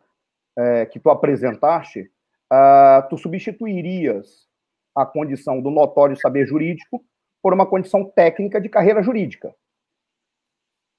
é, 0.57 0.85
que 0.85 0.99
tu 0.99 1.09
apresentaste, 1.09 2.11
uh, 2.51 3.07
tu 3.09 3.17
substituirias 3.17 4.47
a 4.95 5.05
condição 5.05 5.61
do 5.61 5.71
notório 5.71 6.17
saber 6.17 6.45
jurídico 6.45 7.03
por 7.41 7.53
uma 7.53 7.65
condição 7.65 8.05
técnica 8.05 8.59
de 8.59 8.69
carreira 8.69 9.01
jurídica. 9.01 9.53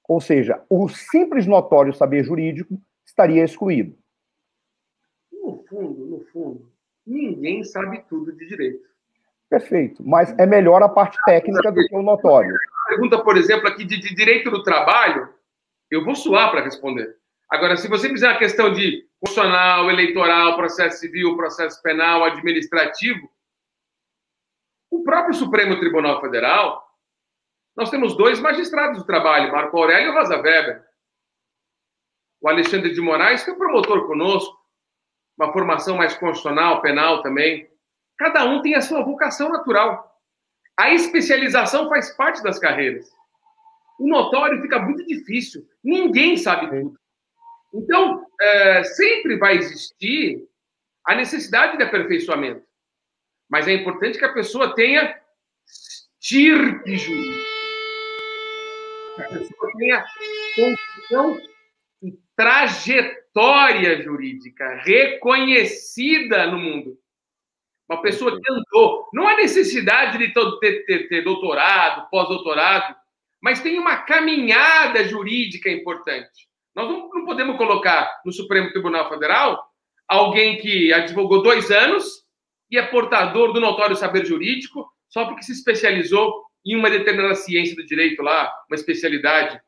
Ou 0.07 0.19
seja, 0.19 0.63
o 0.69 0.89
simples 0.89 1.45
notório 1.45 1.93
saber 1.93 2.23
jurídico 2.23 2.77
estaria 3.05 3.43
excluído. 3.43 3.97
No 5.31 5.63
fundo, 5.69 6.05
no 6.05 6.19
fundo, 6.25 6.71
ninguém 7.05 7.63
sabe 7.63 8.03
tudo 8.09 8.33
de 8.33 8.47
direito. 8.47 8.93
Perfeito, 9.49 10.03
mas 10.05 10.37
é 10.39 10.45
melhor 10.45 10.81
a 10.81 10.89
parte 10.89 11.17
técnica 11.25 11.71
do 11.71 11.87
que 11.87 11.95
o 11.95 12.01
notório. 12.01 12.55
Pergunta, 12.87 13.23
por 13.23 13.37
exemplo, 13.37 13.67
aqui 13.67 13.85
de, 13.85 13.99
de 13.99 14.13
direito 14.15 14.49
do 14.49 14.63
trabalho, 14.63 15.29
eu 15.91 16.03
vou 16.03 16.15
suar 16.15 16.51
para 16.51 16.63
responder. 16.63 17.15
Agora, 17.53 17.77
se 17.77 17.87
você 17.87 18.09
fizer 18.09 18.27
a 18.27 18.39
questão 18.39 18.73
de 18.73 19.07
constitucional, 19.19 19.87
eleitoral, 19.87 20.55
processo 20.55 20.97
civil, 20.97 21.37
processo 21.37 21.79
penal, 21.83 22.23
administrativo, 22.23 23.29
o 24.89 25.03
próprio 25.03 25.35
Supremo 25.35 25.79
Tribunal 25.79 26.19
Federal, 26.19 26.83
nós 27.77 27.91
temos 27.91 28.17
dois 28.17 28.39
magistrados 28.39 28.97
do 28.97 29.05
trabalho, 29.05 29.51
Marco 29.51 29.77
Aurélio 29.77 30.09
e 30.09 30.15
Rosa 30.15 30.41
Weber. 30.41 30.83
O 32.41 32.49
Alexandre 32.49 32.91
de 32.91 32.99
Moraes 32.99 33.43
foi 33.43 33.53
promotor 33.53 34.07
conosco, 34.07 34.57
uma 35.37 35.53
formação 35.53 35.95
mais 35.95 36.17
constitucional, 36.17 36.81
penal 36.81 37.21
também. 37.21 37.69
Cada 38.17 38.45
um 38.45 38.63
tem 38.63 38.73
a 38.73 38.81
sua 38.81 39.03
vocação 39.03 39.49
natural. 39.49 40.19
A 40.75 40.89
especialização 40.89 41.87
faz 41.87 42.17
parte 42.17 42.41
das 42.41 42.57
carreiras. 42.57 43.07
O 43.99 44.09
notório 44.09 44.59
fica 44.59 44.79
muito 44.79 45.05
difícil. 45.05 45.63
Ninguém 45.83 46.35
sabe 46.35 46.67
tudo. 46.67 47.02
Então, 47.73 48.25
é, 48.39 48.83
sempre 48.83 49.37
vai 49.37 49.57
existir 49.57 50.47
a 51.05 51.15
necessidade 51.15 51.77
de 51.77 51.83
aperfeiçoamento. 51.83 52.63
Mas 53.49 53.67
é 53.67 53.73
importante 53.73 54.17
que 54.17 54.25
a 54.25 54.33
pessoa 54.33 54.75
tenha 54.75 55.19
estirpe 55.65 56.95
jurídica. 56.97 57.43
Que 59.15 59.21
a 59.21 59.27
pessoa 59.27 59.71
tenha 59.77 60.05
condição 60.55 61.41
e 62.01 62.17
trajetória 62.35 64.01
jurídica 64.01 64.81
reconhecida 64.83 66.47
no 66.47 66.59
mundo. 66.59 66.97
Uma 67.89 68.01
pessoa 68.01 68.39
que 68.39 68.51
andou. 68.51 69.09
Não 69.13 69.27
há 69.27 69.35
necessidade 69.35 70.17
de 70.17 70.33
ter, 70.33 70.85
ter, 70.85 71.07
ter 71.09 71.21
doutorado, 71.21 72.09
pós-doutorado, 72.09 72.95
mas 73.41 73.61
tem 73.61 73.77
uma 73.77 73.97
caminhada 73.97 75.03
jurídica 75.03 75.69
importante. 75.69 76.47
Nós 76.75 76.87
não, 76.87 77.09
não 77.09 77.25
podemos 77.25 77.57
colocar 77.57 78.21
no 78.25 78.31
Supremo 78.31 78.71
Tribunal 78.71 79.09
Federal 79.09 79.63
alguém 80.07 80.57
que 80.57 80.91
advogou 80.93 81.41
dois 81.41 81.71
anos 81.71 82.23
e 82.69 82.77
é 82.77 82.85
portador 82.85 83.53
do 83.53 83.61
notório 83.61 83.95
saber 83.95 84.25
jurídico 84.25 84.91
só 85.07 85.25
porque 85.25 85.43
se 85.43 85.51
especializou 85.51 86.43
em 86.65 86.75
uma 86.75 86.89
determinada 86.89 87.35
ciência 87.35 87.75
do 87.75 87.85
direito 87.85 88.21
lá, 88.23 88.51
uma 88.69 88.75
especialidade. 88.75 89.61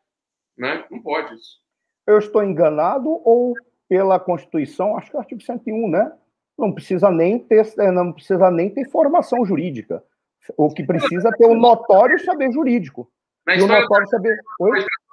Né? 0.58 0.84
Não 0.90 1.02
pode 1.02 1.36
isso. 1.36 1.60
Eu 2.08 2.18
estou 2.18 2.44
enganado 2.44 3.10
ou 3.10 3.54
pela 3.88 4.20
Constituição, 4.20 4.98
acho 4.98 5.10
que 5.10 5.16
é 5.16 5.20
o 5.20 5.22
artigo 5.22 5.42
101, 5.42 5.90
né? 5.90 6.12
Não 6.58 6.72
precisa 6.72 7.12
nem 7.12 7.38
ter, 7.38 7.68
é, 7.80 7.92
não 7.92 8.14
precisa 8.14 8.50
nem 8.50 8.70
ter 8.70 8.90
formação 8.90 9.46
jurídica. 9.46 10.04
O 10.58 10.74
que 10.74 10.84
precisa 10.84 11.30
é 11.30 11.32
ter 11.32 11.46
o 11.46 11.52
um 11.52 11.60
notório 11.60 12.18
saber 12.24 12.52
jurídico. 12.52 13.12
Na 13.46 13.56
história 13.56 13.82
notório 13.82 14.08
saber... 14.08 14.38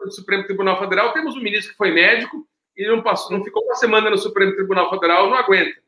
do 0.05 0.11
Supremo 0.11 0.45
Tribunal 0.45 0.79
Federal, 0.79 1.13
temos 1.13 1.37
um 1.37 1.43
ministro 1.43 1.73
que 1.73 1.77
foi 1.77 1.91
médico 1.91 2.47
e 2.77 2.87
não, 2.87 3.03
passou, 3.03 3.37
não 3.37 3.45
ficou 3.45 3.63
uma 3.65 3.75
semana 3.75 4.09
no 4.09 4.17
Supremo 4.17 4.55
Tribunal 4.55 4.89
Federal, 4.89 5.29
não 5.29 5.37
aguenta. 5.37 5.79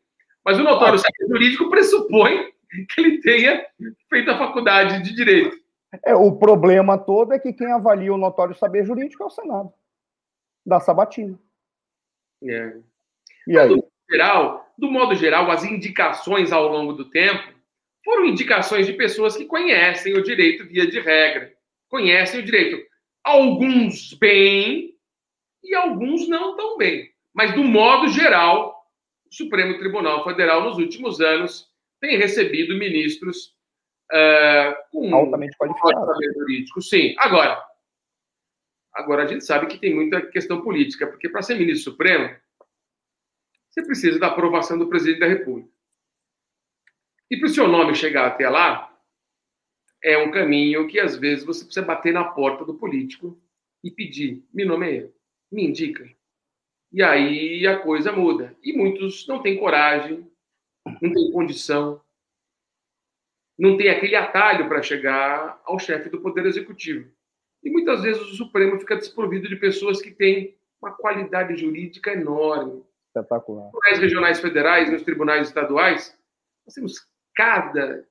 Mas 0.44 0.58
o 0.58 0.62
notório 0.62 0.98
saber 0.98 1.26
jurídico 1.28 1.70
pressupõe 1.70 2.52
que 2.90 3.00
ele 3.00 3.20
tenha 3.20 3.64
feito 4.10 4.30
a 4.30 4.38
faculdade 4.38 5.02
de 5.02 5.14
direito. 5.14 5.56
É, 6.04 6.14
o 6.14 6.32
problema 6.36 6.98
todo 6.98 7.32
é 7.32 7.38
que 7.38 7.52
quem 7.52 7.72
avalia 7.72 8.12
o 8.12 8.18
notório 8.18 8.54
saber 8.54 8.84
jurídico 8.84 9.22
é 9.22 9.26
o 9.26 9.30
Senado, 9.30 9.72
da 10.66 10.80
Sabatina. 10.80 11.38
É. 12.42 12.76
E 13.46 13.58
aí? 13.58 13.68
Do 13.68 13.86
geral, 14.10 14.68
do 14.76 14.90
modo 14.90 15.14
geral, 15.14 15.50
as 15.50 15.64
indicações 15.64 16.52
ao 16.52 16.68
longo 16.68 16.92
do 16.92 17.08
tempo 17.10 17.54
foram 18.04 18.26
indicações 18.26 18.86
de 18.86 18.92
pessoas 18.92 19.36
que 19.36 19.46
conhecem 19.46 20.14
o 20.14 20.22
direito 20.22 20.66
via 20.66 20.86
de 20.86 21.00
regra, 21.00 21.53
conhecem 21.94 22.40
o 22.40 22.44
direito. 22.44 22.84
Alguns 23.22 24.14
bem 24.14 24.98
e 25.62 25.76
alguns 25.76 26.28
não 26.28 26.56
tão 26.56 26.76
bem. 26.76 27.08
Mas, 27.32 27.54
do 27.54 27.62
modo 27.62 28.08
geral, 28.08 28.84
o 29.30 29.32
Supremo 29.32 29.78
Tribunal 29.78 30.24
Federal, 30.24 30.64
nos 30.64 30.76
últimos 30.76 31.20
anos, 31.20 31.70
tem 32.00 32.18
recebido 32.18 32.76
ministros 32.76 33.54
uh, 34.10 34.74
com 34.90 35.14
altamente 35.14 35.56
qualificados. 35.56 36.16
jurídico. 36.36 36.82
Sim. 36.82 37.14
Agora, 37.16 37.64
agora 38.92 39.22
a 39.22 39.26
gente 39.28 39.44
sabe 39.44 39.68
que 39.68 39.78
tem 39.78 39.94
muita 39.94 40.20
questão 40.20 40.62
política, 40.62 41.06
porque 41.06 41.28
para 41.28 41.42
ser 41.42 41.54
ministro 41.54 41.92
supremo, 41.92 42.34
você 43.70 43.86
precisa 43.86 44.18
da 44.18 44.26
aprovação 44.26 44.76
do 44.76 44.88
presidente 44.88 45.20
da 45.20 45.28
República. 45.28 45.70
E 47.30 47.36
para 47.36 47.46
o 47.46 47.50
seu 47.50 47.68
nome 47.68 47.94
chegar 47.94 48.26
até 48.26 48.48
lá, 48.48 48.93
é 50.04 50.18
um 50.18 50.30
caminho 50.30 50.86
que 50.86 51.00
às 51.00 51.16
vezes 51.16 51.44
você 51.44 51.64
precisa 51.64 51.84
bater 51.84 52.12
na 52.12 52.24
porta 52.24 52.62
do 52.62 52.74
político 52.74 53.40
e 53.82 53.90
pedir: 53.90 54.44
me 54.52 54.64
nomeia, 54.64 55.10
me 55.50 55.64
indica. 55.64 56.06
E 56.92 57.02
aí 57.02 57.66
a 57.66 57.80
coisa 57.80 58.12
muda. 58.12 58.54
E 58.62 58.76
muitos 58.76 59.26
não 59.26 59.42
têm 59.42 59.58
coragem, 59.58 60.30
não 61.00 61.10
têm 61.12 61.32
condição, 61.32 62.00
não 63.58 63.78
tem 63.78 63.88
aquele 63.88 64.14
atalho 64.14 64.68
para 64.68 64.82
chegar 64.82 65.60
ao 65.64 65.78
chefe 65.78 66.10
do 66.10 66.20
Poder 66.20 66.44
Executivo. 66.44 67.10
E 67.62 67.70
muitas 67.70 68.02
vezes 68.02 68.20
o 68.20 68.36
Supremo 68.36 68.78
fica 68.78 68.96
desprovido 68.96 69.48
de 69.48 69.56
pessoas 69.56 70.02
que 70.02 70.10
têm 70.10 70.54
uma 70.82 70.92
qualidade 70.92 71.56
jurídica 71.56 72.12
enorme. 72.12 72.84
Espetacular. 73.08 73.64
Nos 73.64 73.70
tribunais 73.72 73.98
regionais 73.98 74.40
federais, 74.40 74.92
nos 74.92 75.02
tribunais 75.02 75.48
estaduais, 75.48 76.18
nós 76.66 76.74
temos 76.74 77.08
cada, 77.34 78.06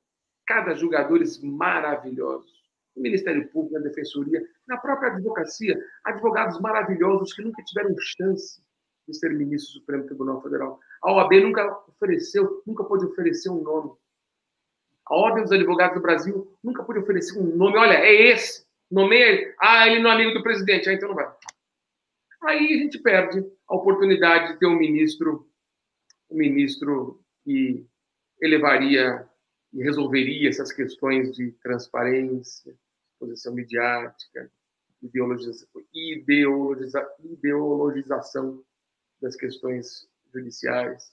cada 0.45 0.75
julgadores 0.75 1.41
maravilhosos. 1.41 2.63
No 2.95 3.01
Ministério 3.01 3.47
Público, 3.49 3.75
na 3.75 3.81
Defensoria, 3.81 4.41
na 4.67 4.77
própria 4.77 5.11
advocacia, 5.11 5.75
advogados 6.03 6.59
maravilhosos 6.59 7.33
que 7.33 7.41
nunca 7.41 7.63
tiveram 7.63 7.95
chance 7.97 8.61
de 9.07 9.15
ser 9.15 9.33
ministro 9.33 9.73
do 9.73 9.79
Supremo 9.79 10.05
Tribunal 10.05 10.41
Federal. 10.41 10.79
A 11.01 11.11
OAB 11.11 11.33
nunca 11.41 11.83
ofereceu, 11.87 12.61
nunca 12.65 12.83
pôde 12.83 13.05
oferecer 13.05 13.49
um 13.49 13.61
nome. 13.61 13.91
A 15.07 15.15
Ordem 15.15 15.43
dos 15.43 15.51
Advogados 15.51 15.95
do 15.95 16.01
Brasil 16.01 16.55
nunca 16.63 16.83
pôde 16.83 16.99
oferecer 16.99 17.37
um 17.37 17.55
nome. 17.55 17.77
Olha, 17.77 17.95
é 17.95 18.29
esse. 18.29 18.65
Nomeia. 18.89 19.53
Ah, 19.59 19.87
ele 19.87 20.01
não 20.01 20.11
é 20.11 20.13
amigo 20.13 20.33
do 20.33 20.43
presidente. 20.43 20.89
Ah, 20.89 20.93
então 20.93 21.09
não 21.09 21.15
vai. 21.15 21.29
Aí 22.43 22.73
a 22.73 22.77
gente 22.77 22.99
perde 22.99 23.43
a 23.67 23.75
oportunidade 23.75 24.53
de 24.53 24.59
ter 24.59 24.65
um 24.65 24.77
ministro, 24.77 25.47
um 26.29 26.37
ministro 26.37 27.21
que 27.43 27.85
elevaria 28.41 29.27
e 29.73 29.83
resolveria 29.83 30.49
essas 30.49 30.71
questões 30.71 31.35
de 31.35 31.51
transparência, 31.53 32.77
posição 33.19 33.53
midiática, 33.53 34.51
ideologização, 35.01 35.67
ideologiza, 35.93 37.15
ideologização 37.19 38.63
das 39.21 39.35
questões 39.35 40.07
judiciais. 40.33 41.11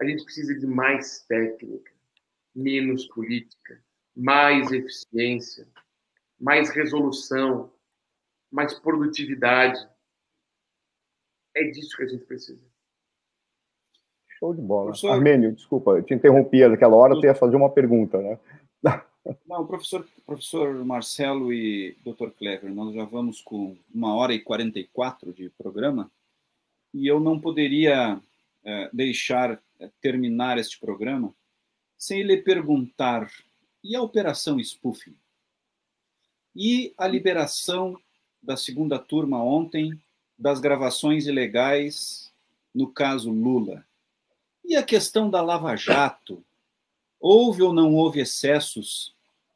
A 0.00 0.04
gente 0.04 0.24
precisa 0.24 0.54
de 0.58 0.66
mais 0.66 1.24
técnica, 1.26 1.92
menos 2.54 3.06
política, 3.06 3.82
mais 4.14 4.70
eficiência, 4.70 5.66
mais 6.38 6.70
resolução, 6.70 7.72
mais 8.50 8.74
produtividade. 8.74 9.88
É 11.54 11.64
disso 11.64 11.96
que 11.96 12.02
a 12.02 12.08
gente 12.08 12.24
precisa. 12.24 12.71
Show 14.42 14.52
de 14.52 14.60
bola. 14.60 14.86
Professor... 14.86 15.10
Armênio, 15.10 15.52
desculpa, 15.52 15.92
eu 15.92 16.02
te 16.02 16.14
interrompi 16.14 16.66
naquela 16.66 16.96
hora, 16.96 17.14
eu 17.14 17.22
ia 17.22 17.32
fazer 17.32 17.54
uma 17.54 17.70
pergunta, 17.70 18.20
né? 18.20 18.40
Não, 19.46 19.64
professor, 19.64 20.04
professor 20.26 20.84
Marcelo 20.84 21.52
e 21.52 21.96
Dr. 22.04 22.30
Clever, 22.36 22.74
nós 22.74 22.92
já 22.92 23.04
vamos 23.04 23.40
com 23.40 23.76
uma 23.94 24.16
hora 24.16 24.34
e 24.34 24.40
44 24.40 25.32
de 25.32 25.48
programa. 25.50 26.10
e 26.92 27.06
eu 27.06 27.20
não 27.20 27.38
poderia 27.38 28.20
é, 28.64 28.90
deixar 28.92 29.62
é, 29.78 29.88
terminar 30.00 30.58
este 30.58 30.80
programa 30.80 31.32
sem 31.96 32.24
lhe 32.24 32.38
perguntar: 32.38 33.30
e 33.84 33.94
a 33.94 34.02
Operação 34.02 34.58
Spoofing? 34.58 35.14
E 36.56 36.92
a 36.98 37.06
liberação 37.06 37.96
da 38.42 38.56
segunda 38.56 38.98
turma 38.98 39.40
ontem 39.40 39.92
das 40.36 40.58
gravações 40.58 41.28
ilegais 41.28 42.32
no 42.74 42.92
caso 42.92 43.30
Lula? 43.30 43.86
E 44.64 44.76
a 44.76 44.82
questão 44.82 45.28
da 45.28 45.42
Lava 45.42 45.76
Jato? 45.76 46.44
Houve 47.20 47.62
ou 47.62 47.72
não 47.72 47.94
houve 47.94 48.20
excessos 48.20 49.14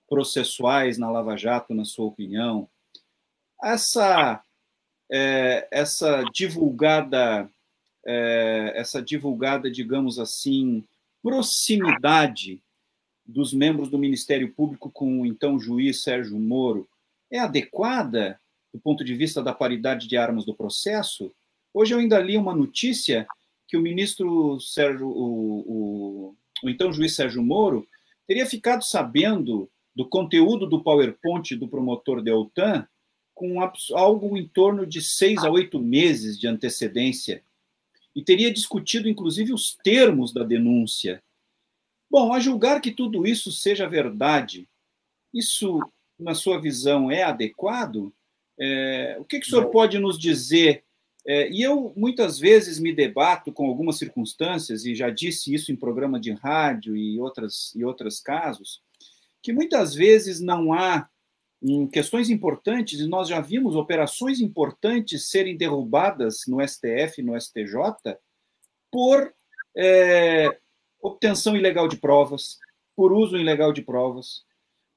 processuais 0.08 0.98
na 0.98 1.10
Lava 1.10 1.36
Jato, 1.36 1.74
na 1.74 1.84
sua 1.84 2.06
opinião? 2.06 2.68
Essa, 3.62 4.42
é, 5.10 5.66
essa 5.70 6.22
divulgada, 6.32 7.48
é, 8.04 8.72
essa 8.76 9.02
divulgada, 9.02 9.70
digamos 9.70 10.18
assim, 10.18 10.84
proximidade 11.22 12.60
dos 13.24 13.52
membros 13.52 13.90
do 13.90 13.98
Ministério 13.98 14.52
Público 14.52 14.90
com 14.90 15.22
o 15.22 15.26
então 15.26 15.58
juiz 15.58 16.02
Sérgio 16.02 16.38
Moro 16.38 16.88
é 17.30 17.38
adequada 17.38 18.40
do 18.72 18.78
ponto 18.78 19.02
de 19.02 19.14
vista 19.14 19.42
da 19.42 19.52
paridade 19.52 20.06
de 20.06 20.16
armas 20.16 20.44
do 20.44 20.54
processo? 20.54 21.32
Hoje 21.72 21.94
eu 21.94 21.98
ainda 21.98 22.20
li 22.20 22.36
uma 22.36 22.54
notícia 22.54 23.26
que 23.66 23.76
o 23.76 23.82
ministro 23.82 24.58
Sérgio, 24.60 25.08
o, 25.08 25.60
o, 25.60 26.36
o 26.62 26.70
então 26.70 26.92
juiz 26.92 27.14
Sérgio 27.14 27.42
Moro, 27.42 27.86
teria 28.26 28.46
ficado 28.46 28.82
sabendo 28.82 29.70
do 29.94 30.08
conteúdo 30.08 30.66
do 30.66 30.82
PowerPoint 30.82 31.56
do 31.56 31.68
promotor 31.68 32.22
Deltan 32.22 32.86
com 33.34 33.56
algo 33.92 34.36
em 34.36 34.48
torno 34.48 34.86
de 34.86 35.02
seis 35.02 35.44
a 35.44 35.50
oito 35.50 35.78
meses 35.78 36.38
de 36.38 36.46
antecedência 36.46 37.42
e 38.16 38.22
teria 38.22 38.50
discutido, 38.50 39.10
inclusive, 39.10 39.52
os 39.52 39.76
termos 39.84 40.32
da 40.32 40.42
denúncia. 40.42 41.22
Bom, 42.10 42.32
a 42.32 42.40
julgar 42.40 42.80
que 42.80 42.90
tudo 42.90 43.26
isso 43.26 43.52
seja 43.52 43.86
verdade, 43.86 44.66
isso, 45.34 45.78
na 46.18 46.34
sua 46.34 46.58
visão, 46.58 47.10
é 47.10 47.22
adequado? 47.22 48.10
É, 48.58 49.18
o 49.20 49.24
que, 49.24 49.38
que 49.38 49.46
o 49.46 49.50
senhor 49.50 49.68
pode 49.68 49.98
nos 49.98 50.18
dizer? 50.18 50.82
É, 51.26 51.50
e 51.50 51.60
eu, 51.60 51.92
muitas 51.96 52.38
vezes, 52.38 52.78
me 52.78 52.92
debato 52.92 53.52
com 53.52 53.66
algumas 53.66 53.98
circunstâncias, 53.98 54.84
e 54.84 54.94
já 54.94 55.10
disse 55.10 55.52
isso 55.52 55.72
em 55.72 55.76
programa 55.76 56.20
de 56.20 56.32
rádio 56.32 56.96
e, 56.96 57.18
outras, 57.18 57.74
e 57.74 57.84
outros 57.84 58.20
casos, 58.20 58.80
que 59.42 59.52
muitas 59.52 59.92
vezes 59.92 60.40
não 60.40 60.72
há 60.72 61.08
em 61.60 61.86
questões 61.88 62.30
importantes, 62.30 63.00
e 63.00 63.08
nós 63.08 63.28
já 63.28 63.40
vimos 63.40 63.74
operações 63.74 64.40
importantes 64.40 65.28
serem 65.28 65.56
derrubadas 65.56 66.42
no 66.46 66.60
STF, 66.66 67.22
no 67.22 67.38
STJ, 67.40 68.16
por 68.90 69.34
é, 69.76 70.56
obtenção 71.02 71.56
ilegal 71.56 71.88
de 71.88 71.96
provas, 71.96 72.58
por 72.94 73.12
uso 73.12 73.36
ilegal 73.36 73.72
de 73.72 73.82
provas, 73.82 74.44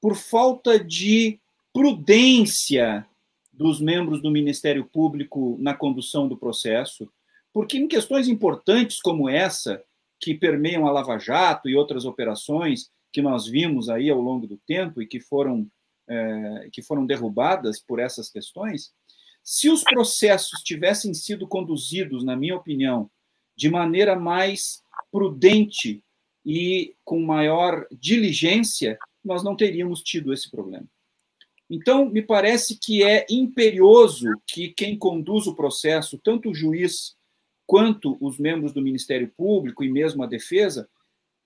por 0.00 0.14
falta 0.14 0.78
de 0.78 1.40
prudência 1.72 3.06
dos 3.60 3.78
membros 3.78 4.22
do 4.22 4.30
Ministério 4.30 4.86
Público 4.86 5.58
na 5.60 5.74
condução 5.74 6.26
do 6.26 6.34
processo, 6.34 7.12
porque 7.52 7.76
em 7.76 7.86
questões 7.86 8.26
importantes 8.26 9.02
como 9.02 9.28
essa, 9.28 9.84
que 10.18 10.32
permeiam 10.32 10.86
a 10.86 10.90
Lava 10.90 11.18
Jato 11.18 11.68
e 11.68 11.76
outras 11.76 12.06
operações, 12.06 12.90
que 13.12 13.20
nós 13.20 13.46
vimos 13.46 13.90
aí 13.90 14.08
ao 14.08 14.18
longo 14.18 14.46
do 14.46 14.56
tempo 14.66 15.02
e 15.02 15.06
que 15.06 15.20
foram, 15.20 15.70
é, 16.08 16.70
que 16.72 16.80
foram 16.80 17.04
derrubadas 17.04 17.78
por 17.78 17.98
essas 18.00 18.30
questões, 18.30 18.94
se 19.44 19.68
os 19.68 19.84
processos 19.84 20.62
tivessem 20.62 21.12
sido 21.12 21.46
conduzidos, 21.46 22.24
na 22.24 22.34
minha 22.34 22.56
opinião, 22.56 23.10
de 23.54 23.68
maneira 23.68 24.18
mais 24.18 24.82
prudente 25.12 26.02
e 26.46 26.94
com 27.04 27.20
maior 27.20 27.86
diligência, 27.92 28.98
nós 29.22 29.44
não 29.44 29.54
teríamos 29.54 30.02
tido 30.02 30.32
esse 30.32 30.50
problema. 30.50 30.86
Então, 31.70 32.10
me 32.10 32.20
parece 32.20 32.76
que 32.76 33.04
é 33.04 33.24
imperioso 33.30 34.26
que 34.44 34.70
quem 34.70 34.98
conduz 34.98 35.46
o 35.46 35.54
processo, 35.54 36.18
tanto 36.18 36.50
o 36.50 36.54
juiz 36.54 37.14
quanto 37.64 38.18
os 38.20 38.38
membros 38.38 38.72
do 38.72 38.82
Ministério 38.82 39.32
Público 39.36 39.84
e 39.84 39.88
mesmo 39.88 40.24
a 40.24 40.26
defesa, 40.26 40.88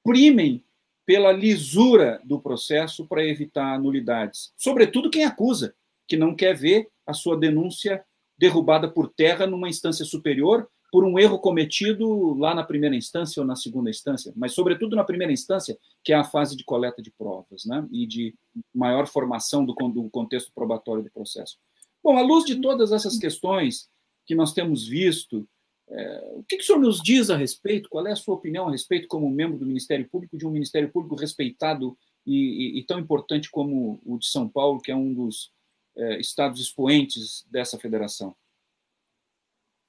primem 0.02 0.64
pela 1.05 1.30
lisura 1.30 2.18
do 2.24 2.40
processo 2.40 3.06
para 3.06 3.22
evitar 3.22 3.78
nulidades. 3.78 4.51
Sobretudo 4.56 5.10
quem 5.10 5.24
acusa, 5.24 5.74
que 6.09 6.16
não 6.16 6.34
quer 6.34 6.56
ver 6.56 6.88
a 7.06 7.12
sua 7.12 7.36
denúncia 7.36 8.02
derrubada 8.38 8.88
por 8.88 9.12
terra 9.12 9.46
numa 9.46 9.68
instância 9.68 10.06
superior 10.06 10.66
por 10.94 11.02
um 11.02 11.18
erro 11.18 11.40
cometido 11.40 12.34
lá 12.34 12.54
na 12.54 12.62
primeira 12.62 12.94
instância 12.94 13.40
ou 13.40 13.44
na 13.44 13.56
segunda 13.56 13.90
instância, 13.90 14.32
mas 14.36 14.52
sobretudo 14.52 14.94
na 14.94 15.02
primeira 15.02 15.32
instância, 15.32 15.76
que 16.04 16.12
é 16.12 16.14
a 16.14 16.22
fase 16.22 16.54
de 16.54 16.62
coleta 16.62 17.02
de 17.02 17.10
provas, 17.10 17.64
né, 17.64 17.84
e 17.90 18.06
de 18.06 18.32
maior 18.72 19.08
formação 19.08 19.66
do, 19.66 19.74
do 19.74 20.08
contexto 20.08 20.52
probatório 20.54 21.02
do 21.02 21.10
processo. 21.10 21.58
Bom, 22.00 22.16
à 22.16 22.22
luz 22.22 22.44
de 22.44 22.60
todas 22.60 22.92
essas 22.92 23.18
questões 23.18 23.90
que 24.24 24.36
nós 24.36 24.52
temos 24.52 24.86
visto, 24.86 25.48
é, 25.88 26.32
o 26.36 26.44
que, 26.44 26.58
que 26.58 26.62
o 26.62 26.64
senhor 26.64 26.78
nos 26.78 27.02
diz 27.02 27.28
a 27.28 27.36
respeito? 27.36 27.88
Qual 27.88 28.06
é 28.06 28.12
a 28.12 28.16
sua 28.16 28.36
opinião 28.36 28.68
a 28.68 28.70
respeito, 28.70 29.08
como 29.08 29.28
membro 29.28 29.58
do 29.58 29.66
Ministério 29.66 30.08
Público, 30.08 30.38
de 30.38 30.46
um 30.46 30.50
Ministério 30.52 30.92
Público 30.92 31.16
respeitado 31.16 31.98
e, 32.24 32.76
e, 32.76 32.78
e 32.78 32.84
tão 32.84 33.00
importante 33.00 33.50
como 33.50 34.00
o 34.06 34.16
de 34.16 34.28
São 34.28 34.48
Paulo, 34.48 34.80
que 34.80 34.92
é 34.92 34.96
um 34.96 35.12
dos 35.12 35.50
é, 35.96 36.20
estados 36.20 36.60
expoentes 36.60 37.44
dessa 37.50 37.80
federação? 37.80 38.32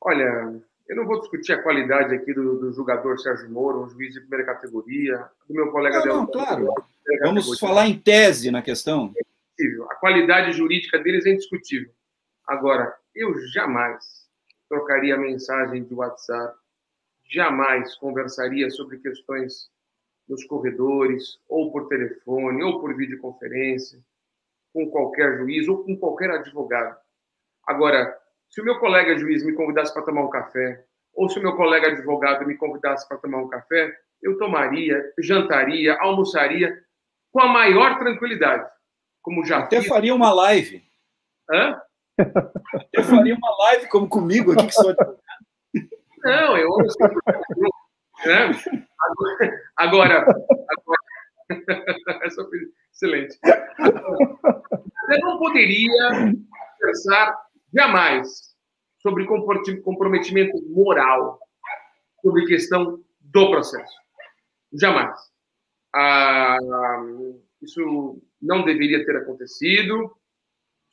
Olha, 0.01 0.65
eu 0.87 0.95
não 0.95 1.05
vou 1.05 1.19
discutir 1.19 1.53
a 1.53 1.61
qualidade 1.61 2.13
aqui 2.13 2.33
do, 2.33 2.59
do 2.59 2.71
jogador 2.71 3.17
Sérgio 3.19 3.49
Moro, 3.49 3.83
um 3.83 3.89
juiz 3.89 4.13
de 4.13 4.21
primeira 4.21 4.45
categoria, 4.45 5.25
do 5.47 5.53
meu 5.53 5.71
colega 5.71 6.05
não, 6.05 6.17
não, 6.17 6.27
claro. 6.27 6.67
Vamos 7.23 7.59
falar 7.59 7.87
em 7.87 7.97
tese 7.97 8.51
na 8.51 8.61
questão. 8.61 9.13
É 9.17 9.25
a 9.89 9.95
qualidade 9.95 10.51
jurídica 10.51 10.99
deles 10.99 11.25
é 11.25 11.31
indiscutível. 11.31 11.91
Agora, 12.45 12.95
eu 13.15 13.33
jamais 13.47 14.27
trocaria 14.69 15.17
mensagem 15.17 15.83
de 15.83 15.93
WhatsApp, 15.93 16.55
jamais 17.31 17.95
conversaria 17.95 18.69
sobre 18.69 18.99
questões 18.99 19.69
nos 20.27 20.43
corredores, 20.45 21.39
ou 21.47 21.71
por 21.71 21.87
telefone, 21.87 22.63
ou 22.63 22.79
por 22.79 22.95
videoconferência, 22.95 23.99
com 24.73 24.89
qualquer 24.89 25.37
juiz 25.37 25.67
ou 25.67 25.83
com 25.83 25.95
qualquer 25.97 26.31
advogado. 26.31 26.97
Agora, 27.65 28.17
se 28.49 28.61
o 28.61 28.65
meu 28.65 28.79
colega 28.79 29.17
juiz 29.17 29.43
me 29.45 29.53
convidasse 29.53 29.93
para 29.93 30.03
tomar 30.03 30.23
um 30.23 30.29
café, 30.29 30.83
ou 31.13 31.29
se 31.29 31.39
o 31.39 31.41
meu 31.41 31.55
colega 31.55 31.87
advogado 31.87 32.45
me 32.45 32.55
convidasse 32.57 33.07
para 33.07 33.17
tomar 33.17 33.39
um 33.39 33.49
café, 33.49 33.91
eu 34.21 34.37
tomaria, 34.37 35.01
jantaria, 35.19 35.97
almoçaria 35.99 36.77
com 37.31 37.41
a 37.41 37.47
maior 37.47 37.97
tranquilidade. 37.99 38.67
Como 39.21 39.45
já 39.45 39.59
Até 39.59 39.79
fiz. 39.79 39.87
faria 39.87 40.13
uma 40.15 40.33
live. 40.33 40.83
Hã? 41.51 41.81
Eu 42.93 43.03
faria 43.03 43.35
uma 43.35 43.57
live 43.65 43.89
como 43.89 44.07
comigo 44.07 44.53
aqui 44.53 44.67
que 44.67 44.73
sou 44.73 44.95
Não, 46.23 46.57
eu 46.57 46.69
né? 48.25 48.51
agora, 49.77 50.25
agora, 50.25 50.25
excelente. 52.91 53.37
Eu 55.09 55.19
não 55.19 55.37
poderia 55.37 56.09
pensar 56.79 57.44
jamais 57.75 58.55
sobre 59.01 59.25
comprometimento 59.25 60.61
moral 60.69 61.39
sobre 62.21 62.45
questão 62.45 63.03
do 63.19 63.51
processo. 63.51 63.93
Jamais. 64.73 65.15
Ah, 65.93 66.57
isso 67.61 68.21
não 68.41 68.63
deveria 68.63 69.05
ter 69.05 69.15
acontecido 69.17 70.15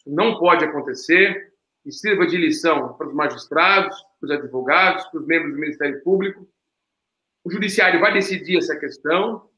não 0.07 0.39
pode 0.39 0.65
acontecer 0.65 1.53
e 1.85 1.93
sirva 1.93 2.27
de 2.27 2.37
lição 2.37 2.95
para 2.95 3.09
os 3.09 3.15
magistrados, 3.15 3.97
para 4.21 4.27
os 4.27 4.31
advogados, 4.31 5.05
para 5.07 5.21
os 5.21 5.27
membros 5.27 5.53
do 5.53 5.61
Ministério 5.61 6.03
Público. 6.03 6.49
O 7.45 7.51
judiciário 7.51 8.01
vai 8.01 8.13
decidir 8.13 8.59
essa 8.59 8.77
questão 8.77 9.49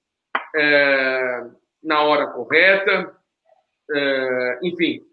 é, 0.54 1.50
na 1.82 2.02
hora 2.02 2.28
correta. 2.28 3.14
É, 3.90 4.58
enfim, 4.62 5.04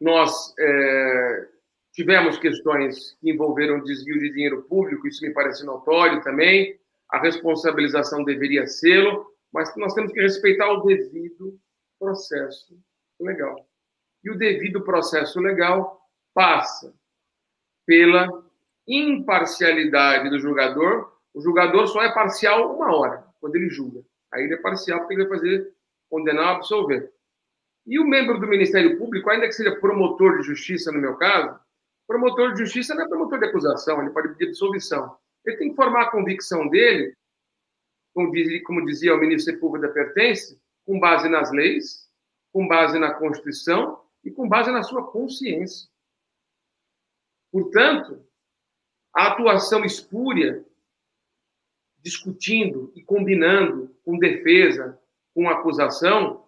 nós 0.00 0.54
é, 0.58 1.48
tivemos 1.92 2.38
questões 2.38 3.16
que 3.20 3.30
envolveram 3.30 3.82
desvio 3.82 4.18
de 4.18 4.30
dinheiro 4.32 4.62
público, 4.62 5.06
isso 5.08 5.24
me 5.24 5.32
parece 5.32 5.64
notório 5.64 6.22
também. 6.22 6.78
A 7.10 7.18
responsabilização 7.18 8.22
deveria 8.22 8.66
sê-lo, 8.66 9.26
mas 9.52 9.74
nós 9.76 9.94
temos 9.94 10.12
que 10.12 10.20
respeitar 10.20 10.70
o 10.70 10.82
devido 10.82 11.58
processo 11.98 12.78
legal. 13.18 13.68
E 14.22 14.30
o 14.30 14.38
devido 14.38 14.82
processo 14.82 15.40
legal 15.40 16.00
passa 16.34 16.94
pela 17.86 18.28
imparcialidade 18.86 20.30
do 20.30 20.38
julgador. 20.38 21.12
O 21.34 21.40
julgador 21.40 21.86
só 21.88 22.02
é 22.02 22.12
parcial 22.12 22.76
uma 22.76 22.94
hora, 22.94 23.24
quando 23.40 23.56
ele 23.56 23.70
julga. 23.70 24.02
Aí 24.32 24.44
ele 24.44 24.54
é 24.54 24.58
parcial 24.58 25.00
porque 25.00 25.14
ele 25.14 25.26
vai 25.26 25.38
fazer 25.38 25.72
condenar 26.08 26.48
ou 26.48 26.56
absolver. 26.56 27.12
E 27.88 27.98
o 27.98 28.06
membro 28.06 28.38
do 28.38 28.46
Ministério 28.46 28.96
Público, 28.96 29.28
ainda 29.30 29.46
que 29.46 29.52
seja 29.52 29.74
promotor 29.80 30.38
de 30.38 30.46
justiça, 30.46 30.92
no 30.92 31.00
meu 31.00 31.16
caso, 31.16 31.58
Promotor 32.08 32.54
de 32.54 32.60
justiça 32.60 32.94
não 32.94 33.04
é 33.04 33.08
promotor 33.08 33.38
de 33.38 33.44
acusação, 33.44 34.00
ele 34.00 34.10
pode 34.10 34.28
pedir 34.30 34.50
dissolução. 34.50 35.18
Ele 35.44 35.58
tem 35.58 35.68
que 35.68 35.76
formar 35.76 36.04
a 36.04 36.10
convicção 36.10 36.66
dele, 36.66 37.14
como 38.14 38.86
dizia 38.86 39.14
o 39.14 39.18
ministro 39.18 39.92
Pertence, 39.92 40.58
com 40.86 40.98
base 40.98 41.28
nas 41.28 41.52
leis, 41.52 42.10
com 42.50 42.66
base 42.66 42.98
na 42.98 43.12
Constituição 43.12 44.02
e 44.24 44.30
com 44.30 44.48
base 44.48 44.72
na 44.72 44.82
sua 44.82 45.06
consciência. 45.12 45.86
Portanto, 47.52 48.26
a 49.14 49.28
atuação 49.28 49.84
espúria, 49.84 50.64
discutindo 51.98 52.90
e 52.96 53.02
combinando 53.02 53.94
com 54.02 54.18
defesa, 54.18 54.98
com 55.34 55.46
acusação, 55.46 56.47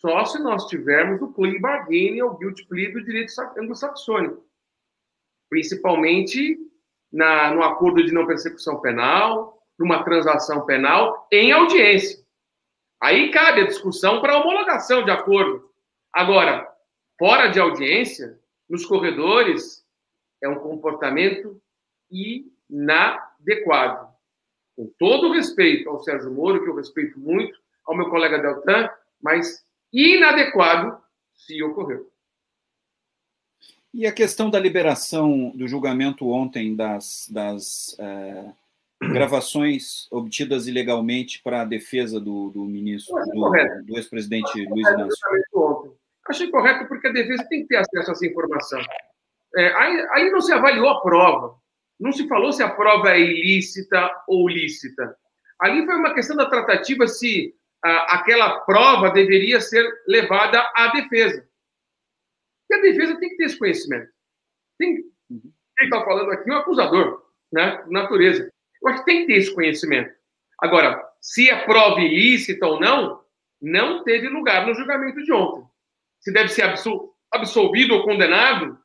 só 0.00 0.24
se 0.24 0.38
nós 0.38 0.66
tivermos 0.66 1.20
o 1.20 1.32
plea 1.32 1.60
bargaining 1.60 2.20
ou 2.22 2.38
guilty 2.38 2.64
plea 2.66 2.92
do 2.92 3.02
direito 3.04 3.32
anglo-saxônico. 3.58 4.46
Principalmente 5.50 6.56
na, 7.12 7.52
no 7.52 7.64
acordo 7.64 8.04
de 8.04 8.12
não 8.12 8.26
persecução 8.26 8.80
penal, 8.80 9.60
numa 9.76 10.04
transação 10.04 10.64
penal, 10.64 11.26
em 11.32 11.50
audiência. 11.50 12.24
Aí 13.00 13.32
cabe 13.32 13.62
a 13.62 13.66
discussão 13.66 14.20
para 14.20 14.36
homologação 14.38 15.04
de 15.04 15.10
acordo. 15.10 15.68
Agora, 16.12 16.72
fora 17.18 17.48
de 17.48 17.58
audiência, 17.58 18.38
nos 18.68 18.86
corredores, 18.86 19.84
é 20.40 20.48
um 20.48 20.60
comportamento 20.60 21.60
inadequado. 22.70 24.08
Com 24.76 24.92
todo 24.96 25.28
o 25.28 25.32
respeito 25.32 25.90
ao 25.90 25.98
Sérgio 26.00 26.30
Moro, 26.30 26.62
que 26.62 26.70
eu 26.70 26.76
respeito 26.76 27.18
muito, 27.18 27.58
ao 27.84 27.96
meu 27.96 28.08
colega 28.10 28.38
Deltan, 28.38 28.88
mas 29.20 29.66
inadequado 29.92 30.98
se 31.34 31.62
ocorreu. 31.62 32.10
E 33.92 34.06
a 34.06 34.12
questão 34.12 34.50
da 34.50 34.60
liberação 34.60 35.50
do 35.54 35.66
julgamento 35.66 36.28
ontem 36.28 36.76
das, 36.76 37.28
das 37.30 37.96
é, 37.98 38.52
gravações 39.00 40.06
obtidas 40.10 40.66
ilegalmente 40.66 41.42
para 41.42 41.62
a 41.62 41.64
defesa 41.64 42.20
do, 42.20 42.50
do 42.50 42.64
ministro, 42.64 43.14
do, 43.14 43.50
do 43.86 43.96
ex-presidente 43.96 44.66
Luiz 44.68 44.86
Inácio? 44.88 45.96
Achei 46.28 46.50
correto 46.50 46.86
porque 46.86 47.06
a 47.08 47.12
defesa 47.12 47.46
tem 47.48 47.62
que 47.62 47.68
ter 47.68 47.76
acesso 47.76 48.10
a 48.10 48.12
essa 48.12 48.26
informação. 48.26 48.80
É, 49.56 49.72
aí, 49.74 50.06
aí 50.10 50.30
não 50.30 50.42
se 50.42 50.52
avaliou 50.52 50.88
a 50.90 51.00
prova. 51.00 51.56
Não 51.98 52.12
se 52.12 52.28
falou 52.28 52.52
se 52.52 52.62
a 52.62 52.68
prova 52.68 53.10
é 53.10 53.20
ilícita 53.20 54.10
ou 54.28 54.48
lícita. 54.48 55.16
Ali 55.58 55.84
foi 55.84 55.96
uma 55.96 56.14
questão 56.14 56.36
da 56.36 56.48
tratativa 56.48 57.06
se 57.08 57.54
aquela 57.82 58.60
prova 58.60 59.10
deveria 59.10 59.60
ser 59.60 59.86
levada 60.06 60.60
à 60.74 60.88
defesa. 60.88 61.46
E 62.70 62.74
a 62.74 62.80
defesa 62.80 63.18
tem 63.18 63.30
que 63.30 63.36
ter 63.36 63.44
esse 63.44 63.58
conhecimento. 63.58 64.10
Tem, 64.78 64.96
quem 65.26 65.84
está 65.84 66.04
falando 66.04 66.30
aqui 66.30 66.50
é 66.50 66.54
o 66.54 66.58
acusador, 66.58 67.22
né? 67.52 67.84
Natureza. 67.88 68.52
Eu 68.82 68.88
acho 68.88 69.00
que 69.00 69.10
tem 69.10 69.20
que 69.20 69.26
ter 69.28 69.38
esse 69.38 69.54
conhecimento. 69.54 70.12
Agora, 70.60 71.02
se 71.20 71.50
a 71.50 71.64
prova 71.64 72.00
ilícita 72.00 72.66
ou 72.66 72.80
não, 72.80 73.22
não 73.60 74.02
teve 74.04 74.28
lugar 74.28 74.66
no 74.66 74.74
julgamento 74.74 75.22
de 75.22 75.32
ontem. 75.32 75.66
Se 76.20 76.32
deve 76.32 76.48
ser 76.48 76.64
absolvido 77.32 77.94
ou 77.94 78.04
condenado, 78.04 78.78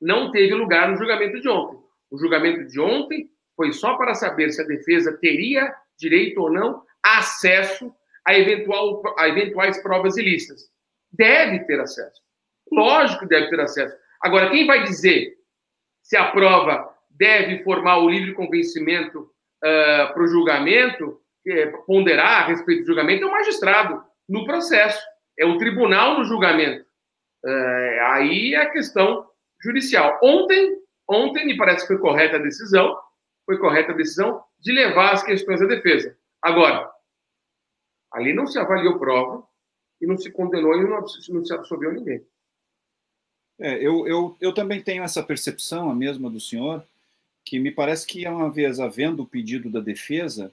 não 0.00 0.30
teve 0.30 0.54
lugar 0.54 0.90
no 0.90 0.96
julgamento 0.96 1.40
de 1.40 1.48
ontem. 1.48 1.78
O 2.10 2.18
julgamento 2.18 2.66
de 2.66 2.80
ontem 2.80 3.30
foi 3.56 3.72
só 3.72 3.96
para 3.96 4.14
saber 4.14 4.50
se 4.50 4.60
a 4.60 4.66
defesa 4.66 5.16
teria 5.18 5.74
direito 5.98 6.40
ou 6.40 6.50
não 6.50 6.84
acesso 7.02 7.94
a, 8.26 8.38
eventual, 8.38 9.02
a 9.18 9.28
eventuais 9.28 9.82
provas 9.82 10.16
ilícitas. 10.16 10.70
Deve 11.12 11.60
ter 11.60 11.80
acesso. 11.80 12.20
Lógico 12.70 13.20
que 13.20 13.28
deve 13.28 13.50
ter 13.50 13.60
acesso. 13.60 13.94
Agora, 14.22 14.50
quem 14.50 14.66
vai 14.66 14.84
dizer 14.84 15.34
se 16.02 16.16
a 16.16 16.30
prova 16.30 16.88
deve 17.10 17.62
formar 17.62 17.98
o 17.98 18.08
livre 18.08 18.34
convencimento 18.34 19.20
uh, 19.20 20.12
para 20.12 20.22
o 20.22 20.26
julgamento, 20.26 21.20
é, 21.46 21.66
ponderar 21.86 22.42
a 22.42 22.46
respeito 22.46 22.82
do 22.82 22.86
julgamento, 22.86 23.24
é 23.24 23.26
o 23.26 23.30
magistrado 23.30 24.02
no 24.28 24.44
processo. 24.44 25.02
É 25.38 25.44
o 25.44 25.58
tribunal 25.58 26.18
no 26.18 26.24
julgamento. 26.24 26.84
Uh, 27.44 28.00
aí 28.12 28.54
é 28.54 28.58
a 28.58 28.70
questão 28.70 29.26
judicial. 29.62 30.18
Ontem, 30.22 30.78
ontem 31.08 31.46
me 31.46 31.56
parece 31.56 31.82
que 31.82 31.94
foi 31.94 31.98
correta 31.98 32.36
a 32.36 32.40
decisão, 32.40 32.96
foi 33.44 33.58
correta 33.58 33.92
a 33.92 33.96
decisão 33.96 34.42
de 34.60 34.72
levar 34.72 35.12
as 35.12 35.22
questões 35.22 35.60
à 35.60 35.66
defesa. 35.66 36.16
Agora, 36.40 36.88
ali 38.12 38.32
não 38.32 38.46
se 38.46 38.58
avaliou 38.58 38.98
prova 38.98 39.46
e 40.00 40.06
não 40.06 40.18
se 40.18 40.30
condenou 40.30 40.74
e 40.74 40.84
não, 40.84 41.00
não 41.00 41.44
se 41.44 41.54
absolveu 41.54 41.92
ninguém. 41.92 42.22
É, 43.58 43.76
eu, 43.76 44.06
eu, 44.06 44.36
eu 44.40 44.52
também 44.52 44.82
tenho 44.82 45.04
essa 45.04 45.22
percepção, 45.22 45.90
a 45.90 45.94
mesma 45.94 46.28
do 46.28 46.40
senhor, 46.40 46.84
que 47.44 47.58
me 47.58 47.70
parece 47.70 48.06
que, 48.06 48.26
uma 48.26 48.50
vez 48.50 48.80
havendo 48.80 49.22
o 49.22 49.26
pedido 49.26 49.70
da 49.70 49.80
defesa, 49.80 50.52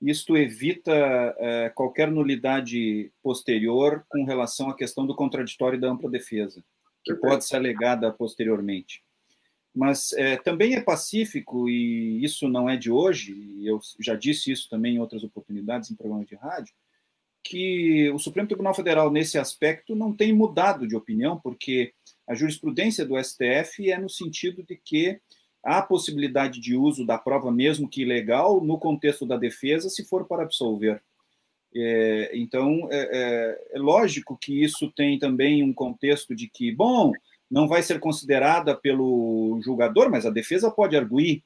isto 0.00 0.36
evita 0.36 0.92
é, 1.38 1.68
qualquer 1.68 2.10
nulidade 2.10 3.12
posterior 3.22 4.04
com 4.08 4.24
relação 4.24 4.70
à 4.70 4.74
questão 4.74 5.06
do 5.06 5.14
contraditório 5.14 5.78
da 5.78 5.88
ampla 5.88 6.10
defesa, 6.10 6.64
que 7.04 7.14
pode 7.14 7.44
ser 7.44 7.56
alegada 7.56 8.10
posteriormente. 8.10 9.02
Mas 9.74 10.12
é, 10.14 10.36
também 10.36 10.74
é 10.74 10.80
pacífico, 10.80 11.68
e 11.68 12.24
isso 12.24 12.48
não 12.48 12.68
é 12.68 12.76
de 12.76 12.90
hoje, 12.90 13.32
e 13.32 13.66
eu 13.66 13.78
já 14.00 14.16
disse 14.16 14.50
isso 14.50 14.68
também 14.68 14.96
em 14.96 14.98
outras 14.98 15.22
oportunidades 15.22 15.90
em 15.90 15.94
programas 15.94 16.26
de 16.26 16.34
rádio, 16.34 16.74
que 17.42 18.10
o 18.10 18.18
Supremo 18.18 18.48
Tribunal 18.48 18.74
Federal, 18.74 19.10
nesse 19.10 19.38
aspecto, 19.38 19.94
não 19.94 20.12
tem 20.12 20.32
mudado 20.32 20.86
de 20.86 20.96
opinião, 20.96 21.40
porque 21.40 21.92
a 22.28 22.34
jurisprudência 22.34 23.04
do 23.04 23.22
STF 23.22 23.90
é 23.90 23.98
no 23.98 24.08
sentido 24.08 24.62
de 24.62 24.76
que 24.76 25.20
há 25.62 25.82
possibilidade 25.82 26.60
de 26.60 26.76
uso 26.76 27.06
da 27.06 27.18
prova, 27.18 27.50
mesmo 27.50 27.88
que 27.88 28.02
ilegal, 28.02 28.60
no 28.60 28.78
contexto 28.78 29.26
da 29.26 29.36
defesa, 29.36 29.88
se 29.88 30.04
for 30.04 30.26
para 30.26 30.42
absolver. 30.42 31.02
É, 31.74 32.30
então, 32.34 32.88
é, 32.90 32.98
é, 32.98 33.76
é, 33.76 33.78
lógico 33.78 34.36
que 34.36 34.62
isso 34.62 34.90
tem 34.90 35.18
também 35.18 35.62
um 35.62 35.72
contexto 35.72 36.34
de 36.34 36.48
que, 36.48 36.72
bom, 36.74 37.12
não 37.50 37.68
vai 37.68 37.82
ser 37.82 38.00
considerada 38.00 38.74
pelo 38.74 39.60
julgador, 39.62 40.10
mas 40.10 40.26
a 40.26 40.30
defesa 40.30 40.70
pode 40.70 40.96
arguir. 40.96 41.42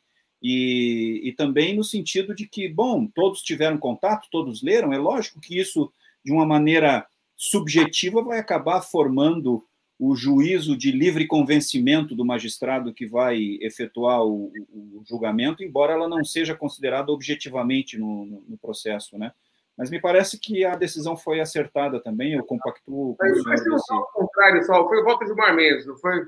E, 0.46 1.22
e 1.24 1.32
também 1.32 1.74
no 1.74 1.82
sentido 1.82 2.34
de 2.34 2.46
que, 2.46 2.68
bom, 2.68 3.06
todos 3.06 3.40
tiveram 3.40 3.78
contato, 3.78 4.28
todos 4.30 4.62
leram, 4.62 4.92
é 4.92 4.98
lógico 4.98 5.40
que 5.40 5.58
isso, 5.58 5.90
de 6.22 6.30
uma 6.30 6.44
maneira 6.44 7.06
subjetiva, 7.34 8.22
vai 8.22 8.38
acabar 8.38 8.82
formando 8.82 9.64
o 9.98 10.14
juízo 10.14 10.76
de 10.76 10.92
livre 10.92 11.26
convencimento 11.26 12.14
do 12.14 12.26
magistrado 12.26 12.92
que 12.92 13.06
vai 13.06 13.56
efetuar 13.62 14.22
o, 14.22 14.52
o, 14.68 14.98
o 14.98 15.04
julgamento, 15.08 15.64
embora 15.64 15.94
ela 15.94 16.06
não 16.06 16.22
seja 16.22 16.54
considerada 16.54 17.10
objetivamente 17.10 17.96
no, 17.96 18.26
no, 18.26 18.44
no, 18.46 18.58
processo, 18.58 19.16
né? 19.16 19.32
Mas 19.78 19.88
me 19.88 19.98
parece 19.98 20.38
que 20.38 20.62
a 20.62 20.76
decisão 20.76 21.16
foi 21.16 21.40
acertada 21.40 22.02
também, 22.02 22.34
eu 22.34 22.44
compactuo 22.44 23.16
com 23.16 23.26
o 23.26 23.30
senhor. 23.30 23.44
Mas 23.46 23.64
desse... 23.64 23.92
ao 23.94 24.06
contrário, 24.12 24.62
só 24.64 24.86
foi 24.86 25.00
o 25.00 25.04
voto 25.04 25.20
de 25.20 25.26
Gilmar 25.28 25.56
Mendes, 25.56 25.86
não 25.86 25.96
foi? 25.96 26.26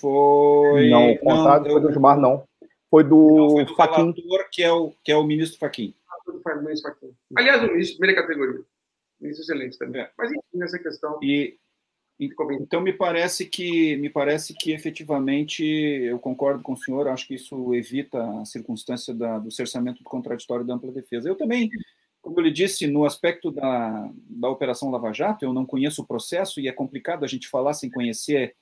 Foi... 0.00 0.88
Não, 0.88 1.10
o 1.10 1.18
contrário 1.18 1.64
não, 1.64 1.72
foi 1.72 1.80
do 1.80 1.92
Gilmar, 1.92 2.16
não. 2.16 2.48
Foi 2.90 3.04
do, 3.04 3.36
não, 3.36 3.50
foi 3.50 3.64
do 3.64 3.74
Faquin. 3.76 4.12
que 4.50 4.62
é 4.62 4.72
o, 4.72 4.92
que 5.04 5.12
é 5.12 5.16
o 5.16 5.24
ministro 5.24 5.58
Faquim. 5.58 5.94
Ah. 6.08 6.16
Aliás, 7.36 7.62
o 7.62 7.68
ministro 7.68 7.98
primeira 7.98 8.22
categoria. 8.22 8.64
Ministro 9.20 9.44
excelente 9.44 9.78
também. 9.78 10.02
É. 10.02 10.10
Mas, 10.18 10.30
enfim, 10.30 10.42
nessa 10.54 10.78
questão... 10.78 11.18
E, 11.22 11.56
então 12.60 12.82
me 12.82 12.92
parece 12.92 13.46
que 13.46 13.96
me 13.96 14.10
parece 14.10 14.52
que 14.52 14.72
efetivamente 14.72 15.64
eu 15.64 16.18
concordo 16.18 16.62
com 16.62 16.74
o 16.74 16.76
senhor. 16.76 17.08
Acho 17.08 17.26
que 17.26 17.34
isso 17.34 17.74
evita 17.74 18.22
a 18.40 18.44
circunstância 18.44 19.14
da, 19.14 19.38
do 19.38 19.50
cerceamento 19.50 20.02
do 20.02 20.10
contraditório 20.10 20.66
da 20.66 20.74
ampla 20.74 20.92
defesa. 20.92 21.26
Eu 21.26 21.34
também, 21.34 21.70
como 22.20 22.38
eu 22.38 22.44
lhe 22.44 22.50
disse, 22.50 22.86
no 22.86 23.06
aspecto 23.06 23.50
da, 23.50 24.10
da 24.28 24.50
operação 24.50 24.90
Lava 24.90 25.14
Jato, 25.14 25.46
eu 25.46 25.54
não 25.54 25.64
conheço 25.64 26.02
o 26.02 26.06
processo 26.06 26.60
e 26.60 26.68
é 26.68 26.72
complicado 26.72 27.24
a 27.24 27.26
gente 27.26 27.48
falar 27.48 27.72
sem 27.72 27.88
conhecer 27.88 28.54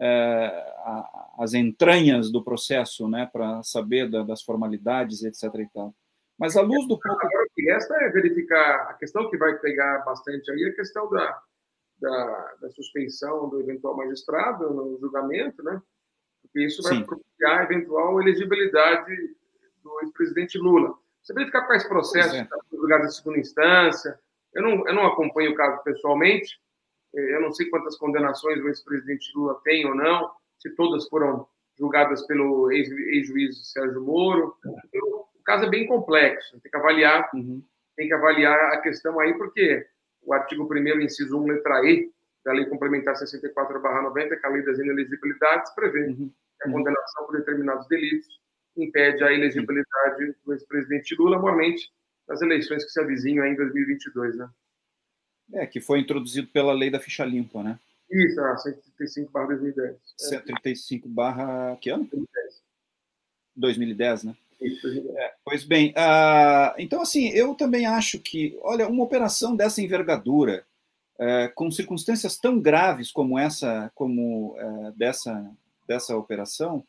é, 0.00 0.46
a, 0.84 1.34
as 1.40 1.54
entranhas 1.54 2.30
do 2.30 2.42
processo, 2.42 3.08
né, 3.08 3.28
para 3.32 3.62
saber 3.62 4.10
da, 4.10 4.22
das 4.22 4.42
formalidades, 4.42 5.22
etc. 5.22 5.44
E 5.56 5.68
tal. 5.72 5.94
Mas 6.38 6.56
à 6.56 6.60
luz 6.60 6.86
do 6.86 6.98
pouco. 6.98 7.26
Agora, 7.26 7.44
o 7.44 7.54
que 7.54 7.62
resta 7.62 7.94
é 7.96 8.10
verificar 8.10 8.90
a 8.90 8.94
questão 8.94 9.28
que 9.28 9.36
vai 9.36 9.58
pegar 9.58 10.04
bastante 10.04 10.50
aí, 10.50 10.64
a 10.64 10.74
questão 10.74 11.10
da 11.10 11.42
da, 12.00 12.54
da, 12.60 12.70
suspensão 12.70 13.48
do 13.48 13.60
eventual 13.60 13.96
magistrado 13.96 14.70
no 14.70 14.98
julgamento, 15.00 15.62
né? 15.62 15.82
Porque 16.42 16.64
isso 16.64 16.82
vai 16.82 16.94
Sim. 16.94 17.04
propiciar 17.04 17.60
a 17.60 17.64
eventual 17.64 18.20
elegibilidade 18.20 19.14
do 19.82 20.00
ex-presidente 20.02 20.58
Lula. 20.58 20.94
Você 21.20 21.34
verificar 21.34 21.66
quais 21.66 21.86
processos 21.86 22.34
é. 22.34 22.42
estão 22.42 22.60
julgados 22.72 23.08
em 23.08 23.16
segunda 23.16 23.38
instância. 23.38 24.18
Eu 24.54 24.62
não, 24.62 24.88
eu 24.88 24.94
não 24.94 25.06
acompanho 25.06 25.52
o 25.52 25.54
caso 25.54 25.82
pessoalmente. 25.82 26.58
Eu 27.14 27.40
não 27.40 27.52
sei 27.52 27.68
quantas 27.70 27.96
condenações 27.96 28.62
o 28.62 28.68
ex-presidente 28.68 29.32
Lula 29.34 29.60
tem 29.64 29.86
ou 29.86 29.94
não, 29.94 30.30
se 30.58 30.70
todas 30.74 31.08
foram 31.08 31.46
julgadas 31.78 32.26
pelo 32.26 32.70
ex-juiz 32.70 33.72
Sérgio 33.72 34.02
Moro. 34.02 34.54
O 34.94 35.42
caso 35.44 35.64
é 35.64 35.70
bem 35.70 35.86
complexo. 35.86 36.60
Tem 36.60 36.70
que 36.70 36.76
avaliar, 36.76 37.30
uhum. 37.32 37.62
tem 37.96 38.08
que 38.08 38.14
avaliar 38.14 38.72
a 38.72 38.80
questão 38.80 39.18
aí, 39.20 39.32
porque 39.34 39.86
o 40.22 40.34
artigo 40.34 40.68
1 40.70 41.00
inciso 41.00 41.38
1, 41.38 41.46
letra 41.46 41.84
E, 41.84 42.10
da 42.44 42.52
Lei 42.52 42.66
Complementar 42.66 43.14
64/90, 43.14 44.40
que 44.40 44.46
é 44.46 44.48
a 44.48 44.52
Lei 44.52 44.62
das 44.64 44.78
Inelegibilidades, 44.78 45.74
prevê 45.74 46.08
uhum. 46.08 46.32
que 46.60 46.68
a 46.68 46.72
condenação 46.72 47.26
por 47.26 47.38
determinados 47.38 47.86
delitos 47.88 48.40
impede 48.76 49.24
a 49.24 49.32
elegibilidade 49.32 50.34
do 50.44 50.52
ex-presidente 50.52 51.14
Lula, 51.18 51.36
normalmente 51.36 51.90
nas 52.28 52.42
eleições 52.42 52.84
que 52.84 52.90
se 52.90 53.00
avizinham 53.00 53.46
em 53.46 53.56
2022, 53.56 54.36
né? 54.36 54.48
É, 55.54 55.66
que 55.66 55.80
foi 55.80 56.00
introduzido 56.00 56.48
pela 56.48 56.72
lei 56.72 56.90
da 56.90 57.00
ficha 57.00 57.24
limpa, 57.24 57.62
né? 57.62 57.78
Isso, 58.10 58.40
a 58.40 58.56
135 58.56 59.30
barra 59.30 59.46
2010. 59.48 59.96
135 60.16 61.08
barra 61.08 61.76
que 61.80 61.90
ano? 61.90 62.04
2010. 62.04 62.62
2010, 63.56 64.24
né? 64.24 64.36
Isso, 64.60 64.82
2010. 64.82 65.16
É, 65.16 65.34
pois 65.44 65.64
bem, 65.64 65.90
uh, 65.90 66.74
então 66.78 67.00
assim, 67.02 67.28
eu 67.28 67.54
também 67.54 67.86
acho 67.86 68.18
que, 68.18 68.58
olha, 68.62 68.88
uma 68.88 69.04
operação 69.04 69.54
dessa 69.54 69.82
envergadura, 69.82 70.64
uh, 71.16 71.52
com 71.54 71.70
circunstâncias 71.70 72.36
tão 72.36 72.60
graves 72.60 73.10
como 73.10 73.38
essa, 73.38 73.90
como 73.94 74.56
uh, 74.56 74.92
dessa, 74.96 75.50
dessa 75.86 76.16
operação, 76.16 76.84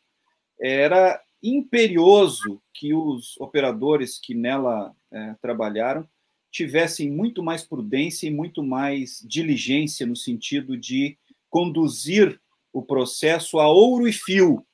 era 0.60 1.20
imperioso 1.42 2.60
que 2.74 2.94
os 2.94 3.38
operadores 3.40 4.18
que 4.18 4.34
nela 4.34 4.94
é, 5.10 5.34
trabalharam 5.40 6.06
tivessem 6.50 7.10
muito 7.10 7.42
mais 7.42 7.64
prudência 7.64 8.26
e 8.26 8.30
muito 8.30 8.62
mais 8.62 9.24
diligência 9.26 10.06
no 10.06 10.16
sentido 10.16 10.76
de 10.76 11.16
conduzir 11.48 12.40
o 12.72 12.82
processo 12.82 13.58
a 13.58 13.68
ouro 13.68 14.06
e 14.08 14.12
fio 14.12 14.64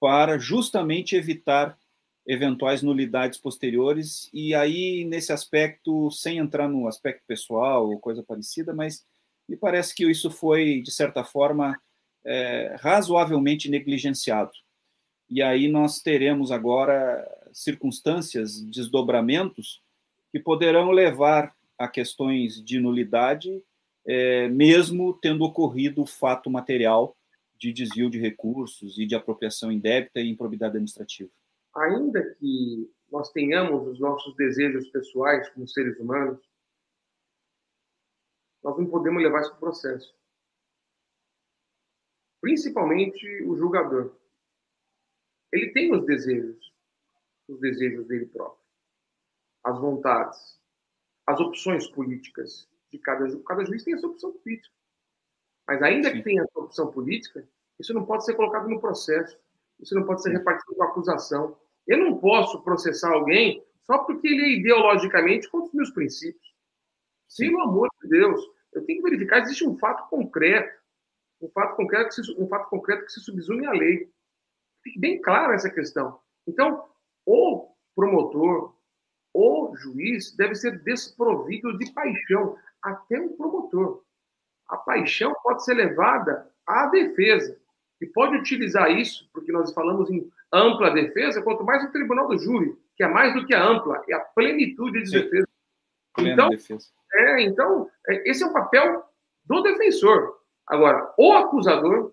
para 0.00 0.38
justamente 0.38 1.16
evitar 1.16 1.78
eventuais 2.26 2.82
nulidades 2.82 3.38
posteriores. 3.38 4.28
E 4.32 4.54
aí 4.54 5.04
nesse 5.04 5.32
aspecto 5.32 6.10
sem 6.10 6.38
entrar 6.38 6.68
no 6.68 6.86
aspecto 6.88 7.22
pessoal 7.26 7.88
ou 7.88 7.98
coisa 7.98 8.22
parecida 8.22 8.74
mas 8.74 9.04
me 9.48 9.56
parece 9.56 9.94
que 9.94 10.08
isso 10.08 10.30
foi 10.30 10.80
de 10.80 10.90
certa 10.90 11.22
forma 11.22 11.80
é, 12.24 12.76
razoavelmente 12.80 13.70
negligenciado. 13.70 14.50
E 15.28 15.42
aí 15.42 15.68
nós 15.68 16.00
teremos 16.00 16.50
agora 16.50 17.24
circunstâncias, 17.52 18.60
desdobramentos, 18.62 19.80
que 20.36 20.42
poderão 20.42 20.90
levar 20.90 21.56
a 21.78 21.88
questões 21.88 22.62
de 22.62 22.78
nulidade, 22.78 23.64
é, 24.06 24.48
mesmo 24.48 25.14
tendo 25.14 25.44
ocorrido 25.44 26.02
o 26.02 26.06
fato 26.06 26.50
material 26.50 27.16
de 27.56 27.72
desvio 27.72 28.10
de 28.10 28.18
recursos 28.18 28.98
e 28.98 29.06
de 29.06 29.14
apropriação 29.14 29.72
indébita 29.72 30.20
e 30.20 30.28
improbidade 30.28 30.72
administrativa. 30.72 31.30
Ainda 31.74 32.22
que 32.34 32.90
nós 33.10 33.30
tenhamos 33.32 33.88
os 33.88 33.98
nossos 33.98 34.36
desejos 34.36 34.90
pessoais 34.90 35.48
como 35.50 35.66
seres 35.66 35.98
humanos, 35.98 36.38
nós 38.62 38.76
não 38.76 38.84
podemos 38.84 39.22
levar 39.22 39.40
isso 39.40 39.50
para 39.50 39.56
o 39.56 39.60
processo. 39.60 40.14
Principalmente 42.42 43.42
o 43.44 43.56
julgador 43.56 44.14
ele 45.50 45.72
tem 45.72 45.94
os 45.94 46.04
desejos, 46.04 46.74
os 47.48 47.58
desejos 47.58 48.06
dele 48.06 48.26
próprio, 48.26 48.65
as 49.66 49.80
vontades, 49.80 50.60
as 51.26 51.40
opções 51.40 51.88
políticas 51.88 52.68
de 52.90 52.98
cada 52.98 53.28
juiz. 53.28 53.44
Cada 53.44 53.64
juiz 53.64 53.82
tem 53.82 53.94
a 53.94 53.98
sua 53.98 54.10
opção 54.10 54.32
política. 54.32 54.74
Mas 55.66 55.82
ainda 55.82 56.10
Sim. 56.10 56.16
que 56.16 56.22
tenha 56.22 56.44
a 56.44 56.46
sua 56.46 56.64
opção 56.64 56.92
política, 56.92 57.46
isso 57.80 57.92
não 57.92 58.06
pode 58.06 58.24
ser 58.24 58.34
colocado 58.34 58.68
no 58.68 58.80
processo. 58.80 59.36
Isso 59.80 59.94
não 59.94 60.04
pode 60.04 60.22
ser 60.22 60.30
repartido 60.30 60.74
com 60.74 60.84
acusação. 60.84 61.58
Eu 61.86 61.98
não 61.98 62.16
posso 62.18 62.62
processar 62.62 63.12
alguém 63.12 63.62
só 63.82 63.98
porque 63.98 64.28
ele 64.28 64.42
é 64.42 64.58
ideologicamente 64.60 65.50
contra 65.50 65.68
os 65.68 65.74
meus 65.74 65.90
princípios. 65.90 66.54
Sim. 67.28 67.50
Pelo 67.50 67.62
amor 67.62 67.88
de 68.00 68.08
Deus, 68.08 68.40
eu 68.72 68.84
tenho 68.84 69.02
que 69.02 69.10
verificar 69.10 69.38
se 69.38 69.48
existe 69.48 69.66
um 69.66 69.76
fato 69.76 70.08
concreto, 70.08 70.80
um 71.40 71.48
fato 71.50 71.76
concreto 71.76 72.08
que 72.08 72.22
se, 72.22 72.40
um 72.40 72.48
fato 72.48 72.68
concreto 72.70 73.04
que 73.04 73.12
se 73.12 73.20
subsume 73.20 73.66
à 73.66 73.72
lei. 73.72 74.08
Fique 74.82 74.98
bem 75.00 75.20
clara 75.20 75.54
essa 75.54 75.68
questão. 75.68 76.20
Então, 76.46 76.88
o 77.24 77.74
promotor, 77.94 78.75
o 79.36 79.76
juiz 79.76 80.34
deve 80.34 80.54
ser 80.54 80.82
desprovido 80.82 81.76
de 81.76 81.92
paixão, 81.92 82.56
até 82.82 83.20
o 83.20 83.36
promotor. 83.36 84.02
A 84.68 84.76
paixão 84.78 85.34
pode 85.42 85.64
ser 85.64 85.74
levada 85.74 86.50
à 86.66 86.86
defesa, 86.86 87.58
e 88.00 88.06
pode 88.06 88.36
utilizar 88.36 88.90
isso, 88.90 89.28
porque 89.32 89.52
nós 89.52 89.72
falamos 89.72 90.10
em 90.10 90.30
ampla 90.52 90.90
defesa, 90.90 91.42
quanto 91.42 91.64
mais 91.64 91.84
o 91.84 91.92
tribunal 91.92 92.28
do 92.28 92.38
júri, 92.38 92.76
que 92.94 93.02
é 93.02 93.08
mais 93.08 93.34
do 93.34 93.46
que 93.46 93.54
a 93.54 93.64
ampla, 93.64 94.02
é 94.08 94.14
a 94.14 94.20
plenitude 94.20 95.02
de 95.02 95.10
Sim. 95.10 95.20
defesa. 95.20 95.48
então, 96.18 96.48
defesa. 96.48 96.88
É, 97.12 97.42
então, 97.42 97.90
é, 98.08 98.30
esse 98.30 98.42
é 98.42 98.46
o 98.46 98.52
papel 98.52 99.04
do 99.44 99.62
defensor. 99.62 100.36
Agora, 100.66 101.12
o 101.18 101.32
acusador, 101.32 102.12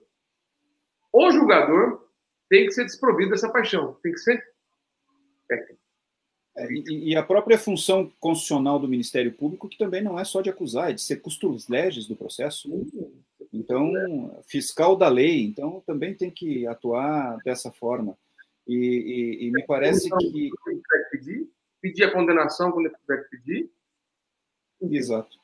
o 1.11 1.31
julgador, 1.31 2.07
tem 2.49 2.65
que 2.65 2.71
ser 2.71 2.85
desprovido 2.85 3.31
dessa 3.31 3.51
paixão, 3.51 3.97
tem 4.03 4.13
que 4.13 4.19
ser 4.19 4.43
técnico. 5.47 5.82
É, 6.55 6.71
e, 6.71 7.11
e, 7.11 7.15
a 7.15 7.23
própria 7.23 7.57
função 7.57 8.11
constitucional 8.19 8.77
do 8.77 8.87
Ministério 8.87 9.33
Público, 9.33 9.67
que 9.67 9.77
também 9.77 10.03
não 10.03 10.19
é 10.19 10.23
só 10.23 10.39
de 10.39 10.51
acusar, 10.51 10.91
é 10.91 10.93
de 10.93 11.01
ser 11.01 11.17
custos 11.17 11.67
leges 11.67 12.07
do 12.07 12.15
processo. 12.15 12.69
Então, 13.51 14.43
fiscal 14.47 14.95
da 14.95 15.07
lei, 15.07 15.43
então 15.43 15.81
também 15.85 16.13
tem 16.13 16.29
que 16.29 16.67
atuar 16.67 17.37
dessa 17.43 17.71
forma. 17.71 18.15
E, 18.67 18.75
e, 18.75 19.47
e 19.47 19.51
me 19.51 19.63
parece 19.65 20.09
que. 20.09 20.51
Pedir, 21.11 21.49
pedir 21.81 22.03
a 22.03 22.11
condenação 22.11 22.71
quando 22.71 22.89
tiver 22.89 23.23
que 23.23 23.37
pedir. 23.37 23.71
Exato. 24.81 25.37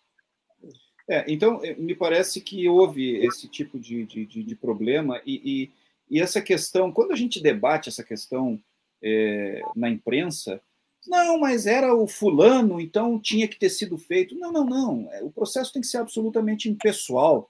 É, 1.08 1.26
então, 1.28 1.64
é, 1.64 1.74
me 1.76 1.96
parece 1.96 2.40
que 2.40 2.70
houve 2.70 3.18
esse 3.26 3.48
tipo 3.48 3.80
de, 3.80 4.06
de, 4.06 4.26
de, 4.26 4.44
de 4.44 4.56
problema 4.56 5.20
e, 5.26 5.72
e 6.10 6.20
essa 6.20 6.42
questão, 6.42 6.92
quando 6.92 7.12
a 7.12 7.16
gente 7.16 7.42
debate 7.42 7.88
essa 7.88 8.04
questão 8.04 8.60
é, 9.02 9.62
na 9.76 9.90
imprensa, 9.90 10.60
não, 11.08 11.40
mas 11.40 11.66
era 11.66 11.94
o 11.96 12.08
fulano, 12.08 12.80
então 12.80 13.20
tinha 13.20 13.48
que 13.48 13.58
ter 13.58 13.70
sido 13.70 13.98
feito. 13.98 14.38
Não, 14.38 14.52
não, 14.52 14.66
não. 14.66 15.10
É, 15.12 15.24
o 15.24 15.32
processo 15.32 15.72
tem 15.74 15.82
que 15.82 15.88
ser 15.88 15.98
absolutamente 15.98 16.70
impessoal. 16.70 17.50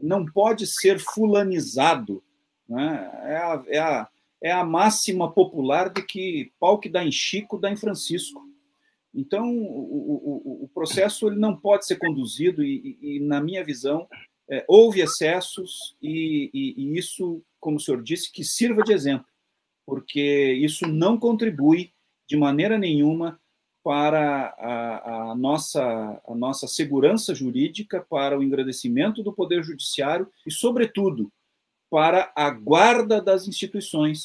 Não 0.00 0.24
pode 0.24 0.66
ser 0.66 0.98
fulanizado. 0.98 2.22
Né? 2.68 3.10
É, 3.24 3.36
a, 3.36 3.64
é, 3.66 3.78
a, 3.78 4.08
é 4.42 4.52
a 4.52 4.64
máxima 4.64 5.30
popular 5.30 5.90
de 5.90 6.02
que 6.02 6.52
pau 6.58 6.78
que 6.78 6.88
dá 6.88 7.04
em 7.04 7.12
Chico, 7.12 7.58
dá 7.58 7.70
em 7.70 7.76
Francisco. 7.76 8.48
Então, 9.14 9.50
o, 9.50 10.62
o, 10.62 10.64
o 10.64 10.70
processo 10.72 11.26
ele 11.26 11.36
não 11.36 11.56
pode 11.56 11.84
ser 11.86 11.96
conduzido, 11.96 12.62
e, 12.62 12.98
e, 13.00 13.16
e 13.16 13.20
na 13.20 13.40
minha 13.40 13.64
visão, 13.64 14.06
é, 14.48 14.64
houve 14.68 15.00
excessos, 15.00 15.96
e, 16.00 16.50
e 16.54 16.96
isso 16.96 17.42
como 17.60 17.76
o 17.76 17.80
senhor 17.80 18.02
disse, 18.02 18.32
que 18.32 18.42
sirva 18.42 18.82
de 18.82 18.92
exemplo, 18.92 19.26
porque 19.86 20.52
isso 20.54 20.86
não 20.88 21.18
contribui 21.18 21.92
de 22.30 22.36
maneira 22.36 22.78
nenhuma 22.78 23.40
para 23.82 24.54
a, 24.56 25.30
a, 25.32 25.34
nossa, 25.34 25.82
a 26.24 26.34
nossa 26.36 26.68
segurança 26.68 27.34
jurídica, 27.34 28.06
para 28.08 28.38
o 28.38 28.42
engrandecimento 28.42 29.20
do 29.20 29.32
Poder 29.32 29.64
Judiciário 29.64 30.28
e, 30.46 30.50
sobretudo, 30.52 31.32
para 31.90 32.32
a 32.36 32.48
guarda 32.50 33.20
das 33.20 33.48
instituições, 33.48 34.22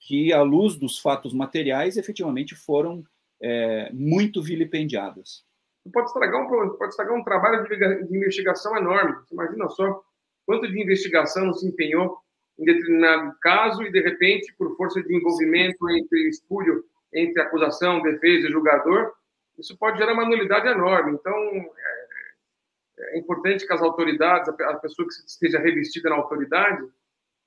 que, 0.00 0.32
à 0.32 0.42
luz 0.42 0.74
dos 0.74 0.98
fatos 0.98 1.32
materiais, 1.32 1.96
efetivamente 1.96 2.56
foram 2.56 3.04
é, 3.40 3.92
muito 3.92 4.42
vilipendiadas. 4.42 5.44
Pode 5.92 6.08
estragar 6.08 6.42
um, 6.42 6.70
pode 6.76 6.90
estragar 6.90 7.14
um 7.14 7.22
trabalho 7.22 7.62
de, 7.62 8.16
investigação 8.16 8.76
enorme. 8.76 9.14
Você 9.20 9.34
imagina 9.34 9.68
só 9.68 10.02
quanto 10.44 10.66
de 10.66 10.82
investigação 10.82 11.52
se 11.52 11.64
empenhou 11.64 12.18
em 12.58 12.64
determinado 12.64 13.36
caso 13.40 13.84
e, 13.84 13.92
de 13.92 14.00
repente, 14.00 14.52
por 14.58 14.76
força 14.76 15.00
de 15.00 15.14
envolvimento 15.14 15.88
entre 15.90 16.28
espúrio, 16.28 16.84
entre 17.12 17.40
acusação, 17.40 18.02
defesa 18.02 18.48
e 18.48 18.52
julgador, 18.52 19.12
isso 19.58 19.76
pode 19.78 19.98
gerar 19.98 20.12
uma 20.12 20.24
nulidade 20.26 20.68
enorme. 20.68 21.12
Então, 21.12 21.34
é, 21.34 23.16
é 23.16 23.18
importante 23.18 23.66
que 23.66 23.72
as 23.72 23.82
autoridades, 23.82 24.48
a 24.48 24.74
pessoa 24.74 25.08
que 25.08 25.14
esteja 25.14 25.58
revestida 25.58 26.10
na 26.10 26.16
autoridade, 26.16 26.86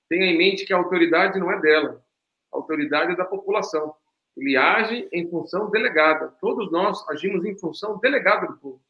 tenha 0.07 0.25
em 0.25 0.37
mente 0.37 0.65
que 0.65 0.73
a 0.73 0.77
autoridade 0.77 1.39
não 1.39 1.51
é 1.51 1.59
dela, 1.59 2.03
a 2.51 2.57
autoridade 2.57 3.13
é 3.13 3.15
da 3.15 3.25
população. 3.25 3.95
Ele 4.35 4.55
age 4.55 5.07
em 5.11 5.29
função 5.29 5.69
delegada. 5.69 6.29
Todos 6.39 6.71
nós 6.71 7.07
agimos 7.09 7.45
em 7.45 7.57
função 7.57 7.99
delegada 7.99 8.47
do 8.47 8.57
povo. 8.57 8.81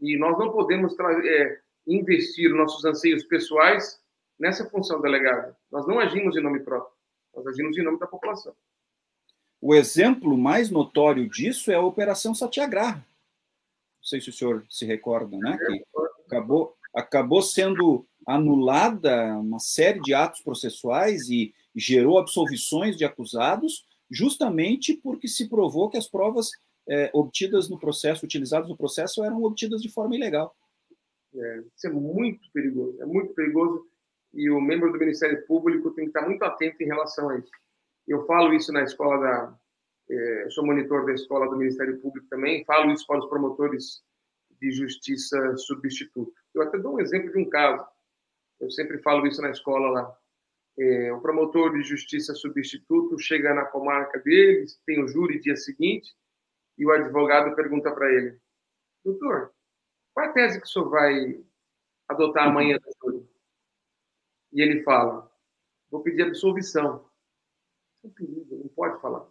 E 0.00 0.16
nós 0.16 0.38
não 0.38 0.50
podemos 0.50 0.94
é, 0.98 1.60
investir 1.86 2.50
nossos 2.50 2.84
anseios 2.84 3.24
pessoais 3.24 4.00
nessa 4.38 4.68
função 4.68 5.00
delegada. 5.00 5.56
Nós 5.70 5.86
não 5.86 5.98
agimos 5.98 6.36
em 6.36 6.42
nome 6.42 6.60
próprio, 6.60 6.92
nós 7.34 7.46
agimos 7.46 7.76
em 7.76 7.82
nome 7.82 7.98
da 7.98 8.06
população. 8.06 8.54
O 9.66 9.74
exemplo 9.74 10.38
mais 10.38 10.70
notório 10.70 11.28
disso 11.28 11.72
é 11.72 11.74
a 11.74 11.80
Operação 11.80 12.32
Satyagraha. 12.32 12.98
Não 12.98 14.04
sei 14.04 14.20
se 14.20 14.30
o 14.30 14.32
senhor 14.32 14.64
se 14.70 14.86
recorda, 14.86 15.36
né? 15.36 15.58
Que 15.58 15.84
acabou, 16.24 16.76
acabou 16.94 17.42
sendo 17.42 18.06
anulada 18.24 19.36
uma 19.36 19.58
série 19.58 20.00
de 20.02 20.14
atos 20.14 20.40
processuais 20.40 21.28
e 21.28 21.52
gerou 21.74 22.16
absolvições 22.16 22.96
de 22.96 23.04
acusados, 23.04 23.84
justamente 24.08 24.94
porque 25.02 25.26
se 25.26 25.48
provou 25.48 25.90
que 25.90 25.98
as 25.98 26.06
provas 26.06 26.52
é, 26.88 27.10
obtidas 27.12 27.68
no 27.68 27.76
processo, 27.76 28.24
utilizadas 28.24 28.68
no 28.68 28.76
processo, 28.76 29.24
eram 29.24 29.42
obtidas 29.42 29.82
de 29.82 29.88
forma 29.88 30.14
ilegal. 30.14 30.54
É, 31.34 31.64
isso 31.74 31.88
é 31.88 31.90
muito 31.90 32.48
perigoso, 32.52 33.02
é 33.02 33.04
muito 33.04 33.34
perigoso 33.34 33.84
e 34.32 34.48
o 34.48 34.60
membro 34.60 34.92
do 34.92 34.98
Ministério 35.00 35.44
Público 35.44 35.90
tem 35.90 36.04
que 36.04 36.10
estar 36.10 36.24
muito 36.24 36.44
atento 36.44 36.80
em 36.80 36.86
relação 36.86 37.30
a 37.30 37.38
isso. 37.40 37.50
Eu 38.06 38.24
falo 38.26 38.54
isso 38.54 38.72
na 38.72 38.82
escola 38.82 39.18
da, 39.18 39.58
é, 40.08 40.44
eu 40.44 40.50
sou 40.50 40.64
monitor 40.64 41.04
da 41.04 41.12
escola 41.12 41.48
do 41.48 41.56
Ministério 41.56 42.00
Público 42.00 42.28
também, 42.28 42.64
falo 42.64 42.92
isso 42.92 43.06
para 43.06 43.18
os 43.18 43.28
promotores 43.28 44.02
de 44.60 44.70
justiça 44.70 45.56
substituto. 45.56 46.32
Eu 46.54 46.62
até 46.62 46.78
dou 46.78 46.94
um 46.94 47.00
exemplo 47.00 47.30
de 47.32 47.38
um 47.38 47.48
caso. 47.48 47.84
Eu 48.60 48.70
sempre 48.70 48.98
falo 48.98 49.26
isso 49.26 49.42
na 49.42 49.50
escola 49.50 49.90
lá. 49.90 50.18
É, 50.78 51.12
o 51.12 51.20
promotor 51.20 51.72
de 51.72 51.82
justiça 51.82 52.34
substituto 52.34 53.18
chega 53.18 53.54
na 53.54 53.64
comarca 53.64 54.18
deles, 54.20 54.80
tem 54.86 55.02
o 55.02 55.08
júri 55.08 55.40
dia 55.40 55.56
seguinte, 55.56 56.14
e 56.78 56.86
o 56.86 56.90
advogado 56.90 57.54
pergunta 57.56 57.90
para 57.92 58.12
ele: 58.12 58.38
Doutor, 59.04 59.52
qual 60.12 60.26
é 60.26 60.28
a 60.28 60.32
tese 60.32 60.60
que 60.60 60.66
o 60.66 60.68
senhor 60.68 60.90
vai 60.90 61.42
adotar 62.08 62.48
amanhã 62.48 62.78
no 62.78 63.12
júri? 63.12 63.28
E 64.52 64.62
ele 64.62 64.82
fala: 64.82 65.30
Vou 65.90 66.02
pedir 66.02 66.22
absolvição. 66.22 67.08
É 68.06 68.08
um 68.08 68.10
perigo, 68.10 68.56
não 68.56 68.68
pode 68.68 69.00
falar. 69.00 69.26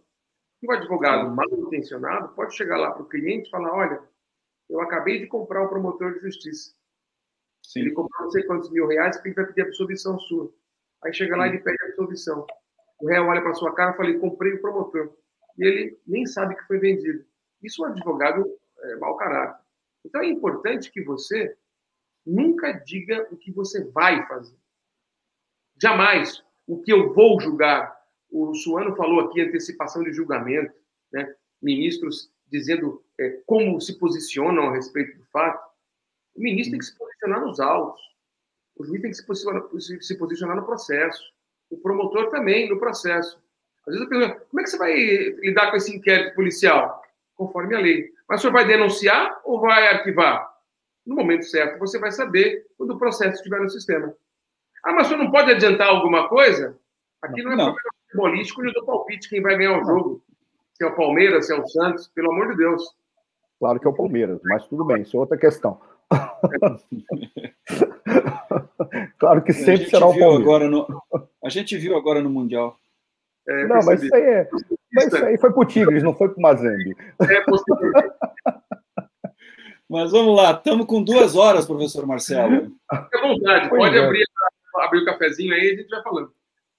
E 0.62 0.68
o 0.68 0.72
advogado 0.72 1.34
mal 1.34 1.48
intencionado 1.54 2.34
pode 2.36 2.56
chegar 2.56 2.78
lá 2.78 2.92
para 2.92 3.04
o 3.04 3.08
cliente 3.08 3.48
e 3.48 3.52
falar: 3.52 3.74
Olha, 3.74 4.04
eu 4.70 4.82
acabei 4.82 5.20
de 5.20 5.28
comprar 5.28 5.64
o 5.64 5.70
promotor 5.70 6.14
de 6.14 6.20
justiça. 6.20 6.74
Sim. 7.64 7.82
Ele 7.82 7.92
comprou 7.92 8.24
não 8.24 8.32
sei 8.32 8.44
quantos 8.44 8.70
mil 8.72 8.88
reais 8.88 9.16
porque 9.16 9.30
ele 9.30 9.36
vai 9.36 9.46
pedir 9.46 9.62
absolvição 9.62 10.20
sua. 10.20 10.54
Aí 11.04 11.14
chega 11.14 11.38
lá 11.38 11.48
e 11.48 11.52
ele 11.52 11.60
pede 11.60 11.82
absolvição. 11.84 12.46
O 13.00 13.08
réu 13.08 13.26
olha 13.26 13.42
para 13.42 13.54
sua 13.54 13.74
cara 13.74 13.94
e 13.94 13.98
fala: 13.98 14.20
comprei 14.20 14.54
o 14.54 14.62
promotor. 14.62 15.16
E 15.58 15.66
ele 15.66 16.00
nem 16.06 16.26
sabe 16.26 16.56
que 16.56 16.68
foi 16.68 16.80
vendido. 16.80 17.26
Isso 17.62 17.86
é 17.86 17.90
um 17.90 17.92
advogado 17.92 18.46
é, 18.80 18.96
mau 18.98 19.16
caráter. 19.16 19.64
Então 20.04 20.22
é 20.22 20.28
importante 20.28 20.92
que 20.92 21.02
você 21.02 21.58
nunca 22.26 22.72
diga 22.74 23.28
o 23.32 23.38
que 23.38 23.52
você 23.52 23.84
vai 23.92 24.26
fazer. 24.28 24.56
Jamais 25.82 26.44
o 26.68 26.82
que 26.82 26.92
eu 26.92 27.14
vou 27.14 27.40
julgar. 27.40 27.95
O 28.38 28.54
Suano 28.54 28.94
falou 28.98 29.22
aqui 29.22 29.40
antecipação 29.40 30.04
de 30.04 30.12
julgamento, 30.12 30.74
né? 31.10 31.34
ministros 31.62 32.30
dizendo 32.52 33.02
é, 33.18 33.42
como 33.46 33.80
se 33.80 33.98
posicionam 33.98 34.68
a 34.68 34.74
respeito 34.74 35.18
do 35.18 35.24
fato. 35.28 35.72
O 36.36 36.42
ministro 36.42 36.72
tem 36.72 36.80
que 36.80 36.86
se 36.86 36.98
posicionar 36.98 37.40
nos 37.40 37.62
autos. 37.62 38.02
O 38.76 38.84
juiz 38.84 39.02
tem 39.02 39.12
que 39.12 39.16
se 39.16 39.26
posicionar, 39.26 39.64
se 39.80 40.18
posicionar 40.18 40.58
no 40.58 40.66
processo. 40.66 41.24
O 41.70 41.78
promotor 41.78 42.30
também 42.30 42.70
no 42.70 42.78
processo. 42.78 43.42
Às 43.88 43.94
vezes 43.94 44.02
eu 44.02 44.10
pergunto, 44.10 44.46
como 44.50 44.60
é 44.60 44.64
que 44.64 44.70
você 44.70 44.78
vai 44.78 44.94
lidar 44.94 45.72
com 45.72 45.78
esse 45.78 45.96
inquérito 45.96 46.36
policial? 46.36 47.02
Conforme 47.36 47.74
a 47.74 47.80
lei. 47.80 48.12
Mas 48.28 48.40
o 48.40 48.42
senhor 48.42 48.54
vai 48.54 48.68
denunciar 48.68 49.40
ou 49.46 49.62
vai 49.62 49.88
arquivar? 49.88 50.54
No 51.06 51.16
momento 51.16 51.46
certo, 51.46 51.80
você 51.80 51.98
vai 51.98 52.12
saber 52.12 52.68
quando 52.78 52.92
o 52.92 53.00
processo 53.00 53.38
estiver 53.38 53.62
no 53.62 53.70
sistema. 53.70 54.14
Ah, 54.84 54.92
mas 54.92 55.08
o 55.08 55.10
senhor 55.12 55.24
não 55.24 55.32
pode 55.32 55.52
adiantar 55.52 55.88
alguma 55.88 56.28
coisa? 56.28 56.78
Aqui 57.22 57.42
não, 57.42 57.52
não 57.52 57.54
é 57.54 57.56
não. 57.56 57.66
problema 57.74 57.95
futebolístico, 58.12 58.66
eu 58.66 58.74
dou 58.74 58.86
palpite 58.86 59.30
quem 59.30 59.42
vai 59.42 59.58
ganhar 59.58 59.82
o 59.82 59.86
jogo. 59.86 60.22
Se 60.74 60.84
é 60.84 60.88
o 60.88 60.96
Palmeiras, 60.96 61.48
se 61.48 61.54
é 61.54 61.60
o 61.60 61.68
Santos, 61.68 62.08
pelo 62.10 62.32
amor 62.32 62.50
de 62.50 62.58
Deus. 62.58 62.84
Claro 63.60 63.80
que 63.80 63.88
é 63.88 63.90
o 63.90 63.96
Palmeiras, 63.96 64.40
mas 64.44 64.68
tudo 64.68 64.86
bem, 64.86 65.02
isso 65.02 65.16
é 65.16 65.20
outra 65.20 65.38
questão. 65.38 65.80
claro 69.18 69.42
que 69.42 69.54
sempre 69.54 69.90
será 69.90 70.06
o 70.06 70.10
Palmeiras. 70.10 70.42
Agora 70.42 70.70
no, 70.70 70.86
a 71.44 71.50
gente 71.50 71.76
viu 71.78 71.96
agora 71.96 72.22
no 72.22 72.30
Mundial. 72.30 72.78
É, 73.48 73.66
não, 73.68 73.80
mas 73.86 74.04
isso 74.04 74.16
aí, 74.16 74.22
é, 74.22 74.50
mas 74.94 75.08
isso 75.08 75.24
aí 75.24 75.38
foi 75.38 75.54
pro 75.54 75.66
Tigres, 75.66 76.04
não 76.04 76.16
foi 76.16 76.30
pro 76.30 76.42
Mazembe. 76.42 76.96
É 77.22 77.42
possível. 77.42 77.92
Mas 79.88 80.12
vamos 80.12 80.36
lá, 80.36 80.52
estamos 80.52 80.88
com 80.88 81.04
duas 81.04 81.36
horas, 81.36 81.68
professor 81.68 82.08
Marcelo. 82.08 82.72
Fique 82.92 83.18
à 83.18 83.22
vontade, 83.22 83.70
pois 83.70 83.84
pode 83.84 83.96
é. 83.96 84.04
abrir, 84.04 84.26
abrir 84.78 85.04
o 85.04 85.06
cafezinho 85.06 85.54
aí 85.54 85.62
e 85.62 85.74
a 85.74 85.76
gente 85.76 85.90
vai 85.90 86.02
falando. 86.02 86.34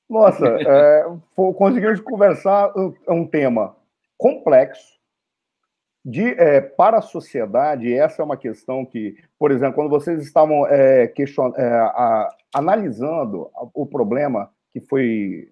Nossa, 0.09 0.47
é, 0.47 1.05
conseguimos 1.35 2.01
conversar 2.01 2.73
um 3.09 3.27
tema 3.27 3.77
complexo, 4.17 4.97
de, 6.07 6.23
é, 6.41 6.61
para 6.61 6.99
a 6.99 7.03
sociedade, 7.03 7.93
essa 7.93 8.23
é 8.23 8.25
uma 8.25 8.37
questão 8.37 8.87
que, 8.87 9.17
por 9.37 9.51
exemplo, 9.51 9.75
quando 9.75 9.91
vocês 9.91 10.23
estavam 10.23 10.65
é, 10.69 11.13
é, 11.13 11.67
a, 11.67 12.29
analisando 12.55 13.51
o 13.75 13.85
problema 13.85 14.49
que 14.73 14.79
foi 14.79 15.49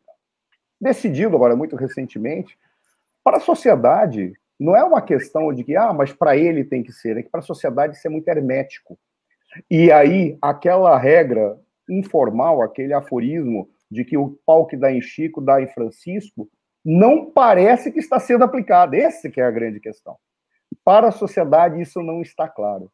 decidido 0.81 1.35
agora 1.35 1.57
muito 1.57 1.75
recentemente, 1.75 2.57
para 3.25 3.39
a 3.39 3.41
sociedade, 3.41 4.33
não 4.61 4.77
é 4.77 4.85
uma 4.85 5.03
questão 5.03 5.53
de 5.53 5.65
que, 5.65 5.75
ah, 5.75 5.93
mas 5.93 6.13
para 6.13 6.37
ele 6.37 6.63
tem 6.63 6.85
que 6.85 6.93
ser, 6.93 7.17
é 7.17 7.23
que 7.25 7.31
para 7.31 7.41
a 7.41 7.43
sociedade 7.43 7.97
isso 7.97 8.07
é 8.07 8.11
muito 8.11 8.29
hermético. 8.29 8.97
E 9.69 9.91
aí, 9.91 10.39
aquela 10.41 10.97
regra 10.97 11.59
informal, 11.91 12.63
aquele 12.63 12.93
aforismo 12.95 13.69
de 13.95 14.05
que 14.05 14.17
o 14.17 14.39
pau 14.45 14.67
que 14.67 14.77
dá 14.77 14.93
em 14.93 15.01
Chico 15.01 15.41
dá 15.41 15.63
em 15.63 15.69
Francisco, 15.69 16.51
não 16.85 17.31
parece 17.31 17.91
que 17.91 18.01
está 18.01 18.19
sendo 18.19 18.45
aplicado. 18.45 18.95
Essa 18.95 19.31
que 19.31 19.41
é 19.41 19.45
a 19.45 19.51
grande 19.51 19.81
questão. 19.81 20.17
Para 20.85 21.09
a 21.09 21.13
sociedade, 21.13 21.81
isso 21.81 22.03
não 22.03 22.21
está 22.21 22.49
claro. 22.49 22.91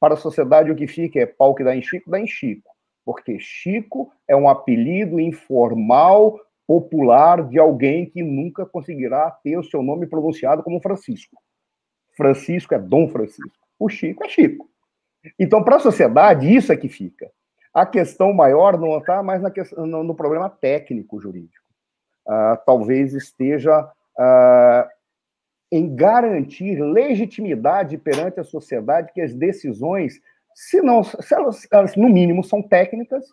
Para 0.00 0.14
a 0.14 0.16
sociedade, 0.16 0.70
o 0.70 0.76
que 0.76 0.86
fica 0.86 1.20
é 1.20 1.26
pau 1.26 1.54
que 1.54 1.64
dá 1.64 1.76
em 1.76 1.82
Chico, 1.82 2.10
dá 2.10 2.20
em 2.20 2.26
Chico. 2.26 2.70
Porque 3.04 3.38
Chico 3.38 4.12
é 4.26 4.34
um 4.34 4.48
apelido 4.48 5.20
informal, 5.20 6.40
popular, 6.66 7.46
de 7.46 7.58
alguém 7.58 8.06
que 8.06 8.22
nunca 8.22 8.64
conseguirá 8.64 9.30
ter 9.42 9.58
o 9.58 9.64
seu 9.64 9.82
nome 9.82 10.06
pronunciado 10.06 10.62
como 10.62 10.80
Francisco. 10.80 11.36
Francisco 12.16 12.74
é 12.74 12.78
Dom 12.78 13.08
Francisco. 13.08 13.52
O 13.78 13.88
Chico 13.88 14.24
é 14.24 14.28
Chico. 14.28 14.68
Então, 15.38 15.62
para 15.62 15.76
a 15.76 15.80
sociedade, 15.80 16.52
isso 16.54 16.72
é 16.72 16.76
que 16.76 16.88
fica. 16.88 17.30
A 17.76 17.84
questão 17.84 18.32
maior 18.32 18.80
não 18.80 18.96
está 18.96 19.22
mais 19.22 19.42
na 19.42 19.50
questão, 19.50 19.86
no, 19.86 20.14
problema 20.14 20.48
técnico 20.48 21.20
jurídico. 21.20 21.62
Uh, 22.26 22.56
talvez 22.64 23.12
esteja 23.12 23.82
uh, 23.82 24.88
em 25.70 25.94
garantir 25.94 26.80
legitimidade 26.80 27.98
perante 27.98 28.40
a 28.40 28.44
sociedade 28.44 29.12
que 29.12 29.20
as 29.20 29.34
decisões, 29.34 30.18
se 30.54 30.80
não, 30.80 31.04
se 31.04 31.34
elas, 31.34 31.68
elas, 31.70 31.96
no 31.96 32.08
mínimo 32.08 32.42
são 32.42 32.62
técnicas 32.62 33.26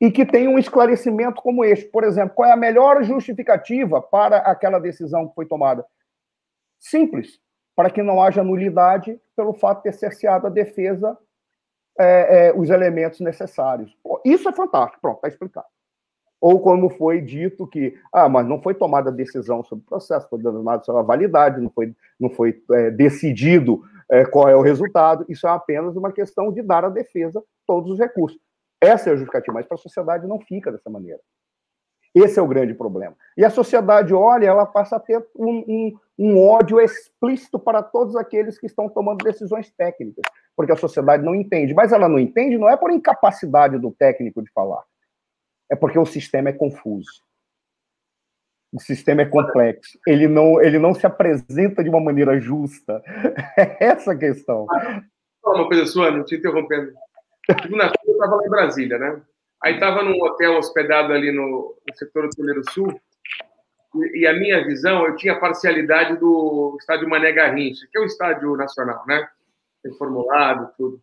e 0.00 0.12
que 0.12 0.24
tenham 0.24 0.52
um 0.52 0.58
esclarecimento 0.60 1.42
como 1.42 1.64
este. 1.64 1.86
Por 1.86 2.04
exemplo, 2.04 2.36
qual 2.36 2.48
é 2.48 2.52
a 2.52 2.56
melhor 2.56 3.02
justificativa 3.02 4.00
para 4.00 4.36
aquela 4.36 4.78
decisão 4.78 5.26
que 5.26 5.34
foi 5.34 5.44
tomada? 5.44 5.84
Simples, 6.78 7.40
para 7.74 7.90
que 7.90 8.00
não 8.00 8.22
haja 8.22 8.44
nulidade 8.44 9.20
pelo 9.34 9.52
fato 9.52 9.78
de 9.78 9.90
ter 9.90 9.94
cerceado 9.94 10.46
a 10.46 10.50
defesa 10.50 11.18
é, 11.98 12.48
é, 12.48 12.52
os 12.54 12.70
elementos 12.70 13.20
necessários. 13.20 13.96
Pô, 14.02 14.20
isso 14.24 14.48
é 14.48 14.52
fantástico, 14.52 15.00
pronto, 15.00 15.16
está 15.16 15.28
explicado 15.28 15.66
ou 16.42 16.60
como 16.60 16.90
foi 16.90 17.20
dito 17.20 17.68
que, 17.68 17.96
ah, 18.12 18.28
mas 18.28 18.44
não 18.48 18.60
foi 18.60 18.74
tomada 18.74 19.12
decisão 19.12 19.62
sobre 19.62 19.84
o 19.84 19.88
processo, 19.88 20.28
foi 20.28 20.40
denominado 20.40 20.84
sobre 20.84 21.00
a 21.00 21.04
validade, 21.04 21.60
não 21.60 21.70
foi, 21.70 21.94
não 22.18 22.28
foi 22.28 22.60
é, 22.72 22.90
decidido 22.90 23.80
é, 24.10 24.24
qual 24.24 24.48
é 24.48 24.56
o 24.56 24.60
resultado, 24.60 25.24
isso 25.28 25.46
é 25.46 25.50
apenas 25.50 25.94
uma 25.94 26.10
questão 26.10 26.52
de 26.52 26.60
dar 26.60 26.84
à 26.84 26.88
defesa 26.88 27.40
todos 27.64 27.92
os 27.92 27.98
recursos. 28.00 28.40
Essa 28.80 29.10
é 29.10 29.12
a 29.12 29.16
justificativa, 29.16 29.54
mas 29.54 29.66
para 29.66 29.76
a 29.76 29.78
sociedade 29.78 30.26
não 30.26 30.40
fica 30.40 30.72
dessa 30.72 30.90
maneira. 30.90 31.20
Esse 32.14 32.38
é 32.38 32.42
o 32.42 32.46
grande 32.46 32.74
problema. 32.74 33.16
E 33.36 33.44
a 33.44 33.50
sociedade 33.50 34.12
olha, 34.12 34.46
ela 34.46 34.66
passa 34.66 34.96
a 34.96 35.00
ter 35.00 35.24
um, 35.34 35.64
um, 35.66 35.98
um 36.18 36.46
ódio 36.46 36.78
explícito 36.78 37.58
para 37.58 37.82
todos 37.82 38.16
aqueles 38.16 38.58
que 38.58 38.66
estão 38.66 38.88
tomando 38.88 39.24
decisões 39.24 39.70
técnicas, 39.70 40.22
porque 40.54 40.72
a 40.72 40.76
sociedade 40.76 41.24
não 41.24 41.34
entende. 41.34 41.72
Mas 41.72 41.90
ela 41.90 42.08
não 42.08 42.18
entende 42.18 42.58
não 42.58 42.68
é 42.68 42.76
por 42.76 42.90
incapacidade 42.90 43.78
do 43.78 43.90
técnico 43.90 44.42
de 44.42 44.50
falar, 44.52 44.82
é 45.70 45.76
porque 45.76 45.98
o 45.98 46.04
sistema 46.04 46.50
é 46.50 46.52
confuso. 46.52 47.22
O 48.72 48.80
sistema 48.80 49.22
é 49.22 49.26
complexo. 49.26 49.98
Ele 50.06 50.26
não, 50.26 50.60
ele 50.60 50.78
não 50.78 50.94
se 50.94 51.06
apresenta 51.06 51.82
de 51.82 51.90
uma 51.90 52.00
maneira 52.00 52.40
justa. 52.40 53.02
É 53.56 53.84
essa 53.84 54.12
a 54.12 54.16
questão. 54.16 54.66
Uma 55.44 55.66
coisa 55.66 55.84
sua, 55.86 56.10
não 56.10 56.24
te 56.24 56.36
interrompendo. 56.36 56.92
Segunda-feira 57.62 57.98
eu 58.06 58.12
estava 58.12 58.36
lá 58.36 58.46
em 58.46 58.50
Brasília, 58.50 58.98
né? 58.98 59.20
Aí 59.64 59.74
estava 59.74 60.02
num 60.02 60.20
hotel 60.22 60.56
hospedado 60.56 61.12
ali 61.12 61.30
no, 61.30 61.76
no 61.88 61.94
setor 61.94 62.24
hoteleiro 62.24 62.62
sul, 62.70 63.00
e, 63.94 64.20
e, 64.20 64.26
a 64.26 64.32
minha 64.32 64.64
visão, 64.64 65.06
eu 65.06 65.16
tinha 65.16 65.38
parcialidade 65.38 66.16
do 66.18 66.76
estádio 66.80 67.08
Mané 67.08 67.30
Garrincha, 67.32 67.86
que 67.90 67.98
é 67.98 68.00
o 68.00 68.06
estádio 68.06 68.56
nacional, 68.56 69.04
né? 69.06 69.28
Reformulado, 69.84 70.72
tudo. 70.76 71.00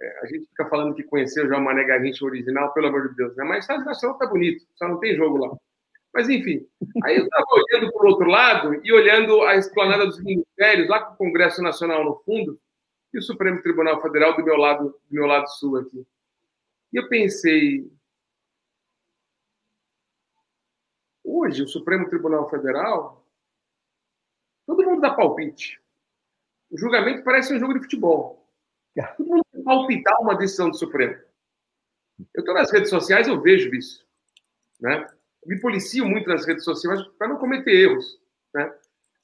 É, 0.00 0.20
a 0.22 0.26
gente 0.26 0.46
fica 0.46 0.66
falando 0.66 0.94
que 0.94 1.02
conheceu 1.02 1.48
já 1.48 1.58
o 1.58 1.60
Mané 1.60 1.84
Garrincha 1.84 2.24
original, 2.24 2.72
pelo 2.72 2.86
amor 2.86 3.08
de 3.08 3.16
Deus, 3.16 3.36
né? 3.36 3.44
Mas 3.44 3.56
o 3.56 3.60
Estádio 3.60 3.84
Nacional 3.84 4.18
tá 4.18 4.26
bonito, 4.26 4.64
só 4.76 4.88
não 4.88 4.98
tem 4.98 5.16
jogo 5.16 5.36
lá. 5.36 5.56
Mas, 6.14 6.28
enfim, 6.28 6.66
aí 7.04 7.16
eu 7.16 7.24
estava 7.24 7.46
olhando 7.52 7.92
para 7.92 8.04
o 8.04 8.08
outro 8.08 8.26
lado 8.26 8.80
e 8.82 8.92
olhando 8.92 9.42
a 9.42 9.56
esplanada 9.56 10.06
dos 10.06 10.22
ministérios, 10.22 10.88
lá 10.88 11.02
com 11.02 11.14
o 11.14 11.16
Congresso 11.16 11.62
Nacional 11.62 12.04
no 12.04 12.16
fundo, 12.24 12.58
e 13.12 13.18
o 13.18 13.22
Supremo 13.22 13.62
Tribunal 13.62 14.00
Federal 14.00 14.36
do 14.36 14.44
meu 14.44 14.56
lado, 14.56 14.84
do 14.84 15.14
meu 15.14 15.26
lado 15.26 15.48
sul 15.48 15.76
aqui. 15.76 16.06
E 16.92 16.96
eu 16.98 17.08
pensei, 17.08 17.90
hoje 21.22 21.62
o 21.62 21.68
Supremo 21.68 22.08
Tribunal 22.08 22.48
Federal, 22.50 23.24
todo 24.66 24.84
mundo 24.84 25.00
dá 25.00 25.14
palpite. 25.14 25.80
O 26.70 26.78
julgamento 26.78 27.22
parece 27.22 27.54
um 27.54 27.58
jogo 27.58 27.74
de 27.74 27.80
futebol. 27.80 28.48
Todo 29.16 29.28
mundo 29.28 29.44
palpitar 29.64 30.20
uma 30.20 30.36
decisão 30.36 30.70
do 30.70 30.76
Supremo. 30.76 31.14
Eu 32.34 32.40
estou 32.40 32.54
nas 32.54 32.72
redes 32.72 32.90
sociais, 32.90 33.28
eu 33.28 33.40
vejo 33.40 33.74
isso. 33.74 34.06
Né? 34.80 35.06
Me 35.46 35.60
policio 35.60 36.06
muito 36.06 36.28
nas 36.28 36.44
redes 36.44 36.64
sociais 36.64 37.02
para 37.18 37.28
não 37.28 37.38
cometer 37.38 37.72
erros. 37.72 38.20
Né? 38.52 38.72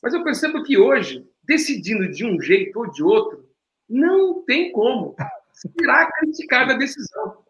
Mas 0.03 0.15
eu 0.15 0.23
percebo 0.23 0.63
que 0.63 0.79
hoje, 0.79 1.29
decidindo 1.43 2.09
de 2.09 2.25
um 2.25 2.41
jeito 2.41 2.79
ou 2.79 2.91
de 2.91 3.03
outro, 3.03 3.49
não 3.89 4.43
tem 4.45 4.73
como. 4.73 5.17
Será 5.53 6.11
criticada 6.13 6.75
a 6.75 6.77
decisão. 6.77 7.46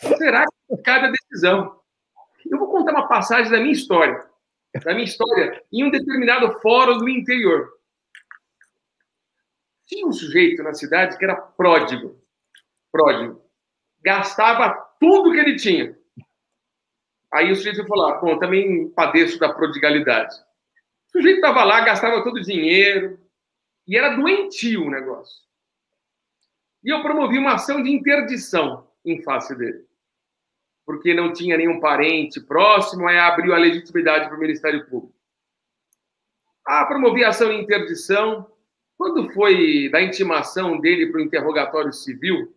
Será 0.00 0.44
criticada 0.66 1.08
a 1.08 1.10
decisão. 1.10 1.80
Eu 2.46 2.58
vou 2.58 2.70
contar 2.70 2.92
uma 2.92 3.08
passagem 3.08 3.50
da 3.50 3.58
minha 3.58 3.72
história. 3.72 4.26
Da 4.84 4.92
minha 4.92 5.04
história 5.04 5.62
em 5.72 5.84
um 5.84 5.90
determinado 5.90 6.60
fórum 6.60 6.98
do 6.98 7.08
interior. 7.08 7.72
Tinha 9.86 10.06
um 10.06 10.12
sujeito 10.12 10.62
na 10.62 10.74
cidade 10.74 11.16
que 11.16 11.24
era 11.24 11.34
pródigo. 11.34 12.22
Pródigo. 12.92 13.42
Gastava 14.02 14.72
tudo 15.00 15.32
que 15.32 15.38
ele 15.38 15.56
tinha. 15.56 15.98
Aí 17.32 17.50
o 17.50 17.56
sujeito 17.56 17.86
falou: 17.86 18.08
ah, 18.08 18.18
bom, 18.18 18.38
também 18.38 18.88
padeço 18.90 19.38
da 19.38 19.52
prodigalidade. 19.52 20.34
O 21.08 21.10
sujeito 21.12 21.36
estava 21.36 21.64
lá, 21.64 21.80
gastava 21.80 22.22
todo 22.22 22.36
o 22.36 22.42
dinheiro, 22.42 23.18
e 23.86 23.96
era 23.96 24.14
doentio 24.14 24.86
o 24.86 24.90
negócio. 24.90 25.42
E 26.84 26.90
eu 26.90 27.02
promovi 27.02 27.38
uma 27.38 27.54
ação 27.54 27.82
de 27.82 27.90
interdição 27.90 28.88
em 29.04 29.22
face 29.22 29.56
dele. 29.56 29.87
Porque 30.88 31.12
não 31.12 31.34
tinha 31.34 31.54
nenhum 31.58 31.80
parente 31.80 32.40
próximo, 32.40 33.06
aí 33.06 33.18
abriu 33.18 33.54
a 33.54 33.58
legitimidade 33.58 34.26
para 34.26 34.34
o 34.38 34.40
Ministério 34.40 34.86
Público. 34.88 35.14
Ah, 36.66 36.86
promovi 36.86 37.22
ação 37.22 37.50
de 37.50 37.60
interdição. 37.62 38.50
Quando 38.96 39.30
foi 39.34 39.90
da 39.90 40.00
intimação 40.00 40.80
dele 40.80 41.12
para 41.12 41.18
o 41.18 41.22
interrogatório 41.22 41.92
civil, 41.92 42.56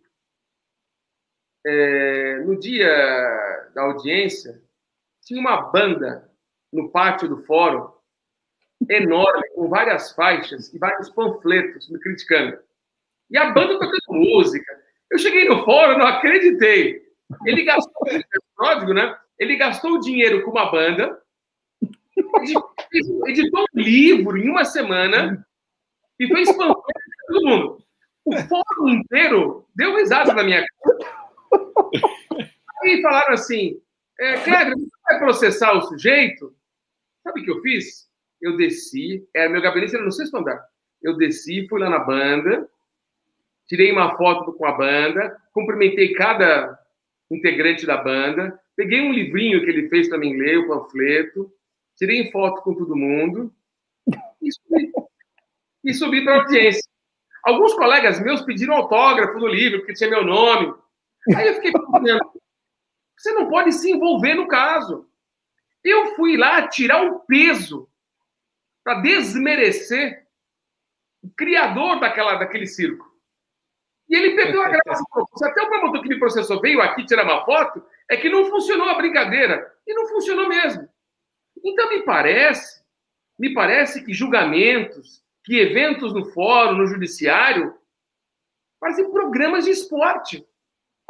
é, 1.62 2.38
no 2.38 2.58
dia 2.58 2.88
da 3.74 3.82
audiência, 3.82 4.62
tinha 5.20 5.38
uma 5.38 5.70
banda 5.70 6.26
no 6.72 6.88
pátio 6.88 7.28
do 7.28 7.44
fórum, 7.44 7.92
enorme, 8.88 9.46
com 9.50 9.68
várias 9.68 10.12
faixas 10.12 10.72
e 10.72 10.78
vários 10.78 11.10
panfletos 11.10 11.86
me 11.90 12.00
criticando. 12.00 12.58
E 13.30 13.36
a 13.36 13.50
banda 13.50 13.78
tocando 13.78 14.00
música. 14.08 14.72
Eu 15.10 15.18
cheguei 15.18 15.46
no 15.46 15.62
fórum, 15.66 15.98
não 15.98 16.06
acreditei. 16.06 17.01
Ele 17.46 17.64
gastou, 17.64 18.06
pródigo, 18.56 18.94
né? 18.94 19.16
Ele 19.38 19.56
gastou 19.56 19.92
o 19.92 20.00
dinheiro 20.00 20.44
com 20.44 20.50
uma 20.50 20.70
banda, 20.70 21.20
editou 23.26 23.64
um 23.74 23.80
livro 23.80 24.36
em 24.38 24.48
uma 24.48 24.64
semana 24.64 25.46
e 26.18 26.26
fez 26.28 26.48
panfleto 26.48 26.82
para 26.82 27.26
todo 27.28 27.46
mundo. 27.46 27.84
O 28.24 28.36
fórum 28.36 28.88
inteiro 28.88 29.66
deu 29.74 29.96
risada 29.96 30.32
na 30.32 30.44
minha 30.44 30.64
cara. 30.64 31.10
Aí 32.82 33.02
falaram 33.02 33.34
assim, 33.34 33.80
é, 34.18 34.38
Kleber, 34.38 34.76
você 34.76 34.90
vai 35.08 35.18
processar 35.18 35.72
o 35.72 35.82
sujeito? 35.82 36.54
Sabe 37.22 37.40
o 37.40 37.44
que 37.44 37.50
eu 37.50 37.60
fiz? 37.62 38.08
Eu 38.40 38.56
desci, 38.56 39.26
era 39.34 39.50
meu 39.50 39.62
gabinete 39.62 39.94
era 39.94 40.04
no 40.04 40.12
sexto 40.12 40.36
andar. 40.36 40.64
Eu 41.02 41.16
desci, 41.16 41.66
fui 41.68 41.80
lá 41.80 41.90
na 41.90 41.98
banda, 41.98 42.68
tirei 43.66 43.92
uma 43.92 44.16
foto 44.16 44.52
com 44.52 44.66
a 44.66 44.72
banda, 44.72 45.36
cumprimentei 45.52 46.12
cada 46.12 46.78
integrante 47.34 47.86
da 47.86 47.96
banda, 47.96 48.58
peguei 48.76 49.00
um 49.00 49.12
livrinho 49.12 49.64
que 49.64 49.70
ele 49.70 49.88
fez 49.88 50.08
para 50.08 50.18
mim 50.18 50.36
ler, 50.36 50.58
o 50.58 50.68
panfleto, 50.68 51.52
tirei 51.96 52.30
foto 52.30 52.62
com 52.62 52.74
todo 52.74 52.96
mundo 52.96 53.52
e 54.40 54.52
subi, 54.52 54.92
subi 55.94 56.24
para 56.24 56.34
a 56.34 56.38
audiência. 56.40 56.82
Alguns 57.44 57.74
colegas 57.74 58.20
meus 58.20 58.42
pediram 58.42 58.74
autógrafo 58.74 59.38
no 59.38 59.48
livro, 59.48 59.78
porque 59.78 59.94
tinha 59.94 60.10
meu 60.10 60.24
nome. 60.24 60.74
Aí 61.36 61.48
eu 61.48 61.54
fiquei 61.54 61.72
pensando, 61.72 62.32
você 63.16 63.32
não 63.32 63.48
pode 63.48 63.72
se 63.72 63.90
envolver 63.90 64.34
no 64.34 64.48
caso. 64.48 65.08
Eu 65.84 66.14
fui 66.14 66.36
lá 66.36 66.68
tirar 66.68 67.04
o 67.04 67.20
peso 67.20 67.88
para 68.84 69.00
desmerecer 69.00 70.26
o 71.22 71.30
criador 71.30 72.00
daquela, 72.00 72.34
daquele 72.34 72.66
circo. 72.66 73.11
E 74.08 74.16
ele 74.16 74.34
perdeu 74.34 74.62
a 74.62 74.68
graça. 74.70 75.04
Se 75.36 75.44
até 75.44 75.62
o 75.62 75.68
promotor 75.68 76.02
que 76.02 76.08
me 76.08 76.18
processou 76.18 76.60
veio 76.60 76.80
aqui 76.80 77.04
tirar 77.04 77.24
uma 77.24 77.44
foto, 77.44 77.84
é 78.08 78.16
que 78.16 78.28
não 78.28 78.44
funcionou 78.46 78.88
a 78.88 78.94
brincadeira. 78.94 79.72
E 79.86 79.94
não 79.94 80.06
funcionou 80.08 80.48
mesmo. 80.48 80.88
Então, 81.64 81.88
me 81.90 82.02
parece, 82.02 82.82
me 83.38 83.52
parece 83.54 84.04
que 84.04 84.12
julgamentos, 84.12 85.22
que 85.44 85.58
eventos 85.58 86.12
no 86.12 86.24
fórum, 86.32 86.78
no 86.78 86.86
judiciário, 86.86 87.74
parecem 88.80 89.10
programas 89.10 89.64
de 89.64 89.70
esporte 89.70 90.46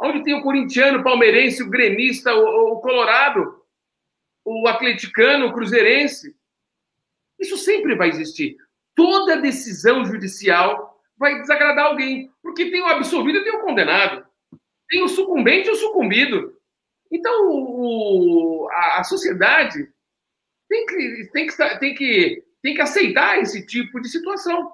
onde 0.03 0.23
tem 0.23 0.33
o 0.33 0.43
corintiano, 0.43 0.99
o 0.99 1.03
palmeirense, 1.03 1.63
o 1.63 1.69
gremista, 1.69 2.33
o, 2.35 2.73
o 2.73 2.81
colorado, 2.81 3.63
o 4.43 4.67
atleticano, 4.67 5.47
o 5.47 5.53
cruzeirense. 5.53 6.35
Isso 7.39 7.57
sempre 7.57 7.95
vai 7.95 8.09
existir. 8.09 8.57
Toda 8.93 9.41
decisão 9.41 10.05
judicial 10.05 11.01
vai 11.17 11.39
desagradar 11.39 11.85
alguém, 11.85 12.29
porque 12.43 12.69
tem 12.69 12.81
o 12.81 12.85
absolvido 12.85 13.39
e 13.39 13.43
tem 13.43 13.55
o 13.55 13.61
condenado. 13.61 14.27
Tem 14.89 15.01
o 15.01 15.07
sucumbente 15.07 15.69
e 15.69 15.71
o 15.71 15.75
sucumbido. 15.75 16.55
Então, 17.09 17.47
o, 17.49 18.67
a, 18.69 18.99
a, 18.99 19.03
sociedade 19.05 19.89
tem 20.69 20.85
que, 20.85 21.29
tem, 21.31 21.47
que, 21.47 21.79
tem, 21.79 21.95
que, 21.95 22.43
tem 22.61 22.75
que 22.75 22.81
aceitar 22.81 23.39
esse 23.39 23.65
tipo 23.65 24.01
de 24.01 24.09
situação. 24.09 24.73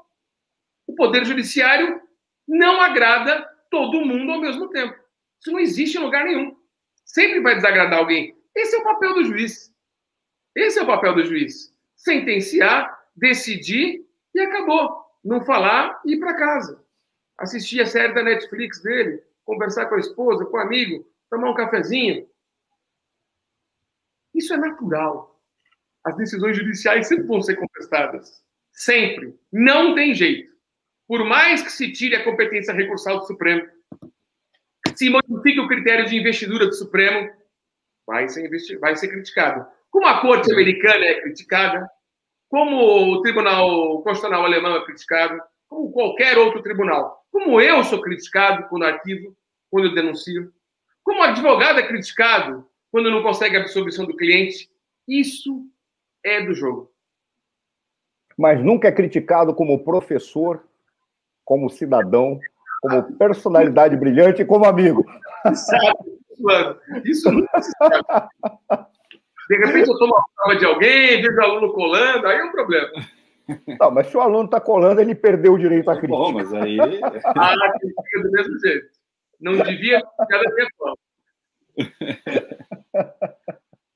O 0.87 0.95
Poder 0.95 1.23
Judiciário 1.23 2.01
não 2.47 2.81
agrada 2.81 3.47
todo 3.69 4.05
mundo 4.05 4.31
ao 4.31 4.41
mesmo 4.41 4.69
tempo. 4.69 4.97
Isso 5.39 5.51
não 5.51 5.59
existe 5.59 5.97
em 5.97 6.01
lugar 6.01 6.25
nenhum. 6.25 6.57
Sempre 7.05 7.39
vai 7.39 7.55
desagradar 7.55 7.99
alguém. 7.99 8.35
Esse 8.55 8.75
é 8.75 8.79
o 8.79 8.83
papel 8.83 9.13
do 9.13 9.25
juiz. 9.25 9.71
Esse 10.55 10.79
é 10.79 10.83
o 10.83 10.87
papel 10.87 11.13
do 11.13 11.23
juiz. 11.23 11.73
Sentenciar, 11.95 12.97
decidir 13.15 14.05
e 14.33 14.39
acabou. 14.39 15.05
Não 15.23 15.45
falar 15.45 16.01
e 16.05 16.13
ir 16.13 16.19
para 16.19 16.35
casa. 16.35 16.83
Assistir 17.39 17.81
a 17.81 17.85
série 17.85 18.13
da 18.13 18.21
Netflix 18.21 18.81
dele, 18.81 19.23
conversar 19.45 19.87
com 19.87 19.95
a 19.95 19.99
esposa, 19.99 20.45
com 20.45 20.57
o 20.57 20.59
amigo, 20.59 21.05
tomar 21.29 21.49
um 21.49 21.55
cafezinho. 21.55 22.27
Isso 24.35 24.53
é 24.53 24.57
natural. 24.57 25.41
As 26.03 26.15
decisões 26.17 26.57
judiciais 26.57 27.07
sempre 27.07 27.25
vão 27.25 27.41
ser 27.41 27.55
contestadas. 27.55 28.43
Sempre. 28.73 29.37
Não 29.51 29.95
tem 29.95 30.13
jeito. 30.13 30.53
Por 31.07 31.25
mais 31.25 31.61
que 31.61 31.71
se 31.71 31.91
tire 31.91 32.15
a 32.15 32.23
competência 32.23 32.73
recursal 32.73 33.19
do 33.19 33.25
Supremo, 33.25 33.67
se 34.95 35.09
modifica 35.09 35.61
o 35.61 35.67
critério 35.67 36.05
de 36.05 36.17
investidura 36.17 36.67
do 36.67 36.73
Supremo, 36.73 37.31
vai 38.05 38.27
ser, 38.27 38.49
vai 38.79 38.95
ser 38.95 39.07
criticado. 39.07 39.65
Como 39.89 40.05
a 40.05 40.21
Corte 40.21 40.51
Americana 40.51 41.05
é 41.05 41.21
criticada, 41.21 41.89
como 42.49 43.13
o 43.13 43.21
Tribunal 43.21 44.01
Constitucional 44.03 44.45
Alemão 44.45 44.75
é 44.75 44.85
criticado, 44.85 45.41
como 45.69 45.91
qualquer 45.91 46.37
outro 46.37 46.63
tribunal. 46.63 47.23
Como 47.31 47.61
eu 47.61 47.83
sou 47.83 48.01
criticado 48.01 48.67
quando 48.67 48.83
arquivo, 48.83 49.35
quando 49.69 49.85
eu 49.85 49.95
denuncio. 49.95 50.51
Como 51.03 51.21
o 51.21 51.23
advogado 51.23 51.79
é 51.79 51.87
criticado 51.87 52.67
quando 52.91 53.11
não 53.11 53.21
consegue 53.21 53.55
a 53.55 53.61
absolvição 53.61 54.05
do 54.05 54.17
cliente. 54.17 54.69
Isso 55.07 55.63
é 56.25 56.43
do 56.43 56.53
jogo. 56.53 56.91
Mas 58.37 58.63
nunca 58.63 58.87
é 58.87 58.91
criticado 58.91 59.53
como 59.53 59.83
professor, 59.83 60.63
como 61.45 61.69
cidadão, 61.69 62.39
como 62.81 63.17
personalidade 63.17 63.95
brilhante 63.95 64.41
e 64.41 64.45
como 64.45 64.65
amigo. 64.65 65.05
Exato, 65.45 66.79
Isso 67.05 67.31
nunca 67.31 67.61
se 67.61 67.71
sabe. 67.77 67.95
De 69.49 69.57
repente 69.57 69.89
eu 69.89 69.97
tomo 69.97 70.15
a 70.15 70.23
prova 70.35 70.59
de 70.59 70.65
alguém, 70.65 71.21
vejo 71.21 71.37
o 71.37 71.43
aluno 71.43 71.73
colando, 71.73 72.27
aí 72.27 72.37
é 72.37 72.43
um 72.43 72.51
problema. 72.51 72.91
Não, 73.79 73.91
mas 73.91 74.07
se 74.07 74.17
o 74.17 74.21
aluno 74.21 74.45
está 74.45 74.59
colando, 74.59 75.01
ele 75.01 75.15
perdeu 75.15 75.53
o 75.53 75.59
direito 75.59 75.89
à 75.89 75.97
crítica. 75.97 76.17
Bom, 76.17 76.31
mas 76.31 76.53
aí. 76.53 76.77
ah, 77.25 77.55
fica 77.79 78.23
do 78.23 78.31
mesmo 78.31 78.59
jeito. 78.59 78.87
Não 79.39 79.53
devia 79.57 79.99
ficar 79.99 80.41
da 80.43 80.51
minha. 80.53 80.69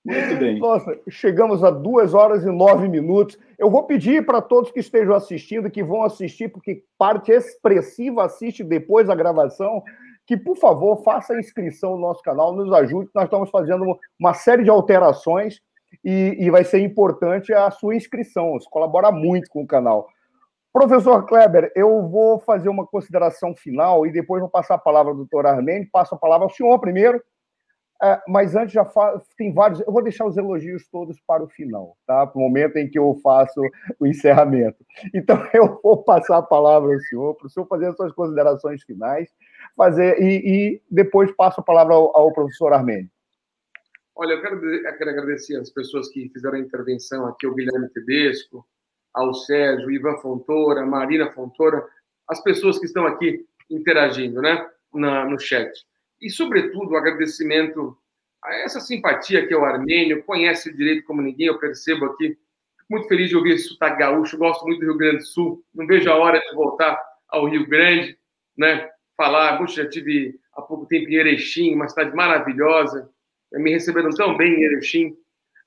Muito 0.05 0.35
bem. 0.37 0.59
Nossa, 0.59 0.99
chegamos 1.09 1.63
a 1.63 1.71
duas 1.71 2.13
horas 2.13 2.43
e 2.43 2.51
nove 2.51 2.89
minutos. 2.89 3.37
Eu 3.57 3.69
vou 3.69 3.83
pedir 3.83 4.25
para 4.25 4.41
todos 4.41 4.71
que 4.71 4.81
estejam 4.81 5.15
assistindo, 5.15 5.71
que 5.71 5.83
vão 5.83 6.03
assistir, 6.03 6.49
porque 6.49 6.83
parte 6.97 7.31
expressiva 7.31 8.25
assiste 8.25 8.63
depois 8.65 9.07
da 9.07 9.15
gravação, 9.15 9.81
que, 10.25 10.35
por 10.35 10.57
favor, 10.57 11.01
faça 11.03 11.33
a 11.33 11.39
inscrição 11.39 11.91
no 11.91 12.01
nosso 12.01 12.21
canal, 12.21 12.53
nos 12.53 12.71
ajude, 12.73 13.09
nós 13.15 13.25
estamos 13.25 13.49
fazendo 13.49 13.97
uma 14.19 14.33
série 14.33 14.63
de 14.63 14.69
alterações 14.69 15.61
e, 16.03 16.37
e 16.39 16.49
vai 16.49 16.63
ser 16.63 16.79
importante 16.79 17.53
a 17.53 17.69
sua 17.71 17.95
inscrição. 17.95 18.57
Isso 18.57 18.69
colabora 18.69 19.11
muito 19.11 19.49
com 19.49 19.63
o 19.63 19.67
canal. 19.67 20.07
Professor 20.73 21.25
Kleber, 21.27 21.71
eu 21.75 22.07
vou 22.07 22.39
fazer 22.39 22.67
uma 22.67 22.85
consideração 22.87 23.55
final 23.55 24.07
e 24.07 24.11
depois 24.11 24.41
vou 24.41 24.49
passar 24.49 24.73
a 24.75 24.79
palavra 24.79 25.11
ao 25.11 25.15
doutor 25.15 25.45
Armênio, 25.45 25.87
passo 25.91 26.15
a 26.15 26.17
palavra 26.17 26.45
ao 26.47 26.49
senhor 26.49 26.79
primeiro, 26.79 27.21
É, 28.01 28.19
mas 28.27 28.53
antes 28.53 28.73
já 28.73 28.83
fa... 28.83 29.21
tem 29.37 29.53
vários. 29.53 29.79
Eu 29.79 29.93
vou 29.93 30.03
deixar 30.03 30.25
os 30.25 30.35
elogios 30.35 30.85
todos 30.89 31.17
para 31.25 31.41
o 31.41 31.47
final, 31.47 31.95
tá? 32.05 32.27
Para 32.27 32.37
o 32.37 32.41
momento 32.41 32.75
em 32.75 32.89
que 32.89 32.99
eu 32.99 33.15
faço 33.23 33.61
o 33.97 34.05
encerramento. 34.05 34.83
Então 35.13 35.37
eu 35.53 35.79
vou 35.81 36.03
passar 36.03 36.39
a 36.39 36.41
palavra 36.41 36.93
ao 36.93 36.99
senhor, 36.99 37.35
para 37.35 37.47
o 37.47 37.49
senhor 37.49 37.65
fazer 37.67 37.87
as 37.87 37.95
suas 37.95 38.11
considerações 38.11 38.83
finais, 38.83 39.29
fazer 39.77 40.21
e, 40.21 40.73
e 40.75 40.81
depois 40.91 41.31
passo 41.31 41.61
a 41.61 41.63
palavra 41.63 41.93
ao, 41.93 42.15
ao, 42.17 42.33
professor 42.33 42.73
Armênio. 42.73 43.09
Olha, 44.15 44.33
eu 44.33 44.41
quero, 44.41 44.63
eu 44.63 44.97
quero 44.97 45.09
agradecer 45.09 45.55
as 45.57 45.69
pessoas 45.71 46.09
que 46.09 46.29
fizeram 46.29 46.55
a 46.55 46.59
intervenção 46.59 47.25
aqui, 47.25 47.47
o 47.47 47.55
Guilherme 47.55 47.89
Tedesco, 47.89 48.65
ao 49.13 49.33
Sérgio, 49.33 49.91
Ivan 49.91 50.17
Fontoura, 50.17 50.85
Marina 50.85 51.31
Fontoura, 51.31 51.87
as 52.27 52.41
pessoas 52.43 52.79
que 52.79 52.85
estão 52.85 53.05
aqui 53.05 53.45
interagindo, 53.69 54.41
né, 54.41 54.69
Na, 54.93 55.25
no 55.25 55.39
chat 55.39 55.71
e, 56.23 56.29
sobretudo, 56.29 56.91
o 56.91 56.97
agradecimento 56.97 57.97
a 58.41 58.55
essa 58.55 58.79
simpatia 58.79 59.45
que 59.45 59.53
é 59.53 59.57
o 59.57 59.65
armênio, 59.65 60.23
conhece 60.23 60.69
o 60.69 60.75
direito 60.75 61.05
como 61.05 61.21
ninguém, 61.21 61.47
eu 61.47 61.59
percebo 61.59 62.05
aqui. 62.05 62.29
Fico 62.29 62.87
muito 62.89 63.07
feliz 63.07 63.29
de 63.29 63.35
ouvir 63.35 63.55
esse 63.55 63.67
sotaque 63.67 63.99
gaúcho, 63.99 64.37
gosto 64.37 64.65
muito 64.65 64.79
do 64.79 64.85
Rio 64.85 64.97
Grande 64.97 65.17
do 65.17 65.25
Sul, 65.25 65.63
não 65.73 65.85
vejo 65.85 66.09
a 66.09 66.15
hora 66.15 66.39
de 66.39 66.55
voltar 66.55 66.99
ao 67.27 67.47
Rio 67.47 67.67
Grande, 67.67 68.17
né? 68.57 68.89
Falar, 69.17 69.57
puxa, 69.57 69.83
já 69.83 69.89
tive 69.89 70.39
há 70.53 70.61
pouco 70.61 70.85
tempo 70.85 71.09
em 71.09 71.15
Erechim, 71.15 71.75
uma 71.75 71.89
cidade 71.89 72.15
maravilhosa, 72.15 73.09
me 73.53 73.71
receberam 73.71 74.09
tão 74.09 74.35
bem 74.35 74.53
em 74.53 74.63
Erechim. 74.63 75.17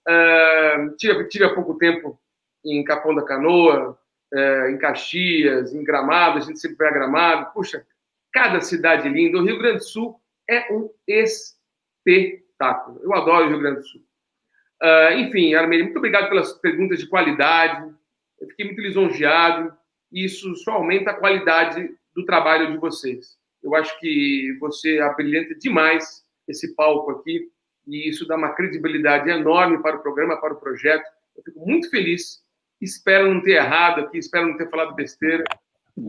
Uh, 0.09 0.97
tive, 0.97 1.29
tive 1.29 1.45
há 1.45 1.55
pouco 1.55 1.77
tempo 1.79 2.19
em 2.65 2.83
Capão 2.85 3.15
da 3.15 3.25
Canoa, 3.25 3.99
uh, 4.35 4.67
em 4.69 4.79
Caxias, 4.79 5.75
em 5.75 5.85
Gramado, 5.85 6.39
a 6.39 6.41
gente 6.41 6.59
sempre 6.59 6.77
vai 6.77 6.89
a 6.89 6.93
Gramado. 6.93 7.53
Puxa, 7.53 7.87
cada 8.33 8.61
cidade 8.61 9.09
linda. 9.09 9.39
O 9.39 9.45
Rio 9.45 9.59
Grande 9.59 9.79
do 9.79 9.85
Sul 9.85 10.21
é 10.49 10.73
um 10.73 10.91
espetáculo. 11.07 13.01
Eu 13.03 13.15
adoro 13.15 13.47
o 13.47 13.49
Rio 13.49 13.61
Grande 13.61 13.81
do 13.81 13.87
Sul. 13.87 14.03
Uh, 14.83 15.13
enfim, 15.19 15.55
Armênia, 15.55 15.85
muito 15.85 15.99
obrigado 15.99 16.29
pelas 16.29 16.53
perguntas 16.55 16.99
de 16.99 17.09
qualidade. 17.09 17.95
Eu 18.41 18.49
fiquei 18.49 18.67
muito 18.67 18.81
lisonjeado. 18.81 19.73
Isso 20.13 20.55
só 20.57 20.73
aumenta 20.73 21.11
a 21.11 21.19
qualidade 21.19 21.91
do 22.15 22.25
trabalho 22.25 22.71
de 22.71 22.79
vocês. 22.79 23.37
Eu 23.63 23.75
acho 23.75 23.99
que 23.99 24.57
você 24.61 25.01
abrilhanta 25.01 25.55
demais 25.55 26.25
esse 26.47 26.75
palco 26.75 27.11
aqui 27.11 27.51
e 27.87 28.09
isso 28.09 28.27
dá 28.27 28.37
uma 28.37 28.55
credibilidade 28.55 29.31
enorme 29.31 29.81
para 29.83 29.97
o 29.97 30.03
programa, 30.03 30.41
para 30.41 30.55
o 30.55 30.61
projeto. 30.61 31.05
Eu 31.37 31.43
fico 31.43 31.61
muito 31.61 31.89
feliz. 31.91 32.45
Espero 32.81 33.33
não 33.33 33.41
ter 33.43 33.53
errado 33.53 34.01
aqui, 34.01 34.19
espero 34.19 34.49
não 34.49 34.57
ter 34.57 34.69
falado 34.69 34.95
besteira. 34.95 35.45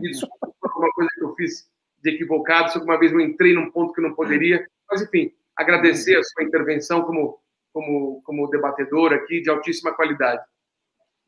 Isso 0.02 0.26
foi 0.40 0.70
uma 0.76 0.92
coisa 0.92 1.10
que 1.14 1.24
eu 1.24 1.34
fiz 1.34 1.70
de 2.02 2.10
equivocado, 2.10 2.70
se 2.70 2.78
alguma 2.78 2.98
vez 2.98 3.12
eu 3.12 3.20
entrei 3.20 3.54
num 3.54 3.70
ponto 3.70 3.92
que 3.92 4.00
não 4.00 4.14
poderia. 4.14 4.66
Mas, 4.90 5.02
enfim, 5.02 5.32
agradecer 5.56 6.16
a 6.16 6.22
sua 6.22 6.44
intervenção 6.44 7.02
como, 7.02 7.40
como, 7.72 8.22
como 8.22 8.50
debatedor 8.50 9.12
aqui, 9.12 9.40
de 9.40 9.50
altíssima 9.50 9.92
qualidade. 9.92 10.42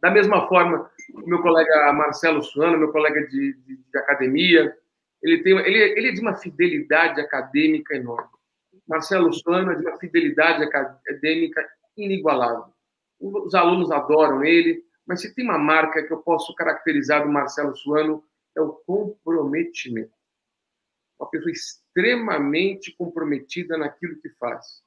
Da 0.00 0.10
mesma 0.10 0.48
forma, 0.48 0.90
o 1.14 1.28
meu 1.28 1.42
colega 1.42 1.92
Marcelo 1.92 2.42
Suano, 2.42 2.78
meu 2.78 2.90
colega 2.90 3.20
de, 3.26 3.54
de, 3.54 3.76
de 3.76 3.98
academia, 3.98 4.74
ele, 5.22 5.42
tem, 5.42 5.56
ele, 5.58 5.78
ele 5.78 6.08
é 6.08 6.12
de 6.12 6.20
uma 6.20 6.36
fidelidade 6.36 7.20
acadêmica 7.20 7.94
enorme. 7.94 8.39
Marcelo 8.90 9.32
Suano 9.32 9.72
é 9.72 9.76
de 9.76 9.86
uma 9.86 9.98
fidelidade 9.98 10.64
acadêmica 10.64 11.66
inigualável. 11.96 12.74
Os 13.20 13.54
alunos 13.54 13.90
adoram 13.90 14.44
ele, 14.44 14.84
mas 15.06 15.20
se 15.20 15.34
tem 15.34 15.44
uma 15.44 15.58
marca 15.58 16.02
que 16.02 16.12
eu 16.12 16.18
posso 16.18 16.54
caracterizar 16.54 17.22
do 17.22 17.32
Marcelo 17.32 17.74
Suano, 17.76 18.24
é 18.56 18.60
o 18.60 18.72
comprometimento 18.86 20.12
uma 21.20 21.28
pessoa 21.28 21.52
extremamente 21.52 22.96
comprometida 22.96 23.76
naquilo 23.76 24.18
que 24.20 24.30
faz. 24.30 24.82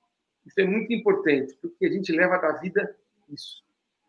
Isso 0.45 0.59
é 0.59 0.65
muito 0.65 0.91
importante, 0.91 1.55
porque 1.61 1.85
a 1.85 1.91
gente 1.91 2.11
leva 2.11 2.37
da 2.39 2.53
vida 2.53 2.97
isso. 3.29 3.63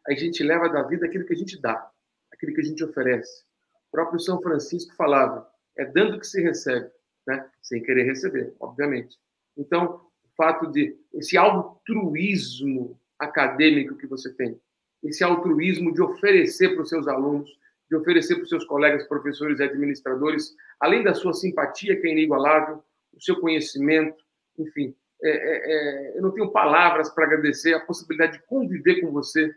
A 0.09 0.15
gente 0.15 0.43
leva 0.43 0.69
da 0.69 0.83
vida 0.83 1.07
aquilo 1.07 1.27
que 1.27 1.35
a 1.35 1.37
gente 1.37 1.61
dá, 1.61 1.91
aquilo 2.33 2.55
que 2.55 2.61
a 2.63 2.65
gente 2.65 2.83
oferece. 2.83 3.45
O 3.89 3.91
próprio 3.93 4.19
São 4.19 4.41
Francisco 4.41 4.95
falava: 4.97 5.47
é 5.77 5.85
dando 5.85 6.19
que 6.19 6.27
se 6.27 6.43
recebe, 6.43 6.91
né? 7.27 7.49
sem 7.63 7.83
querer 7.83 8.05
receber, 8.05 8.55
obviamente. 8.59 9.19
Então, 9.57 10.01
o 10.25 10.37
fato 10.37 10.67
de 10.71 10.97
esse 11.13 11.37
altruísmo 11.37 12.99
acadêmico 13.19 13.97
que 13.97 14.07
você 14.07 14.33
tem, 14.33 14.61
esse 15.03 15.23
altruísmo 15.23 15.93
de 15.93 16.03
oferecer 16.03 16.75
para 16.75 16.83
os 16.83 16.89
seus 16.89 17.07
alunos, 17.07 17.51
de 17.89 17.97
oferecer 17.97 18.37
para 18.37 18.45
os 18.45 18.49
seus 18.49 18.65
colegas 18.65 19.07
professores 19.07 19.61
e 19.61 19.63
administradores, 19.63 20.55
além 20.81 21.03
da 21.03 21.15
sua 21.15 21.33
simpatia, 21.33 22.01
que 22.01 22.07
é 22.07 22.13
inigualável, 22.13 22.83
o 23.13 23.21
seu 23.21 23.39
conhecimento, 23.41 24.25
enfim. 24.59 24.95
É, 25.23 25.31
é, 25.31 26.13
é, 26.15 26.19
eu 26.19 26.23
não 26.23 26.33
tenho 26.33 26.51
palavras 26.51 27.09
para 27.11 27.25
agradecer 27.25 27.75
a 27.75 27.81
possibilidade 27.81 28.39
de 28.39 28.47
conviver 28.47 29.01
com 29.01 29.11
você 29.11 29.55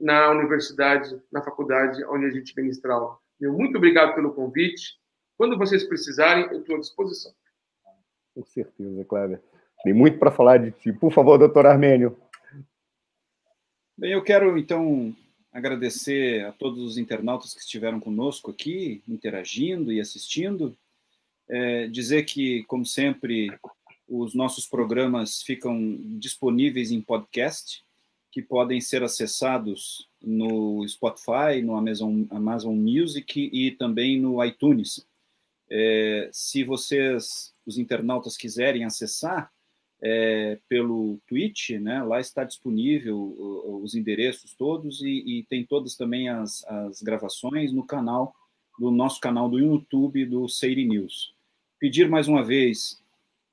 na 0.00 0.30
universidade, 0.30 1.16
na 1.30 1.42
faculdade 1.42 2.04
onde 2.06 2.26
a 2.26 2.30
gente 2.30 2.54
ministra 2.56 2.94
aula. 2.94 3.18
Muito 3.40 3.76
obrigado 3.76 4.14
pelo 4.14 4.32
convite. 4.32 4.98
Quando 5.36 5.58
vocês 5.58 5.84
precisarem, 5.84 6.46
eu 6.50 6.60
estou 6.60 6.76
à 6.76 6.80
disposição. 6.80 7.32
Com 8.34 8.44
certeza, 8.44 9.04
Cléber. 9.04 9.40
Tem 9.82 9.92
muito 9.92 10.18
para 10.18 10.30
falar 10.30 10.58
de 10.58 10.72
ti. 10.72 10.92
Por 10.92 11.12
favor, 11.12 11.38
doutor 11.38 11.66
Armênio. 11.66 12.16
Bem, 13.96 14.12
eu 14.12 14.24
quero, 14.24 14.58
então, 14.58 15.14
agradecer 15.52 16.44
a 16.44 16.52
todos 16.52 16.82
os 16.82 16.98
internautas 16.98 17.54
que 17.54 17.60
estiveram 17.60 18.00
conosco 18.00 18.50
aqui, 18.50 19.02
interagindo 19.08 19.92
e 19.92 20.00
assistindo. 20.00 20.76
É, 21.48 21.86
dizer 21.86 22.24
que, 22.24 22.64
como 22.64 22.84
sempre, 22.84 23.56
os 24.08 24.34
nossos 24.34 24.66
programas 24.66 25.42
ficam 25.42 25.96
disponíveis 26.18 26.90
em 26.90 27.00
podcast, 27.00 27.84
que 28.32 28.42
podem 28.42 28.80
ser 28.80 29.04
acessados 29.04 30.08
no 30.20 30.84
Spotify, 30.88 31.62
no 31.62 31.76
Amazon, 31.76 32.24
Amazon 32.30 32.74
Music 32.74 33.48
e 33.52 33.70
também 33.70 34.18
no 34.18 34.44
iTunes. 34.44 35.06
É, 35.70 36.28
se 36.32 36.64
vocês, 36.64 37.53
os 37.66 37.78
internautas, 37.78 38.36
quiserem 38.36 38.84
acessar, 38.84 39.50
é, 40.06 40.58
pelo 40.68 41.18
Twitch, 41.26 41.70
né? 41.70 42.02
Lá 42.02 42.20
está 42.20 42.44
disponível 42.44 43.34
os 43.82 43.94
endereços 43.94 44.54
todos 44.54 45.00
e, 45.00 45.08
e 45.08 45.46
tem 45.48 45.64
todas 45.64 45.96
também 45.96 46.28
as, 46.28 46.62
as, 46.64 47.02
gravações 47.02 47.72
no 47.72 47.86
canal 47.86 48.34
do 48.78 48.90
nosso 48.90 49.18
canal 49.18 49.48
do 49.48 49.58
YouTube 49.58 50.26
do 50.26 50.46
Seiri 50.46 50.84
News. 50.84 51.34
Pedir 51.78 52.08
mais 52.08 52.28
uma 52.28 52.42
vez 52.42 53.02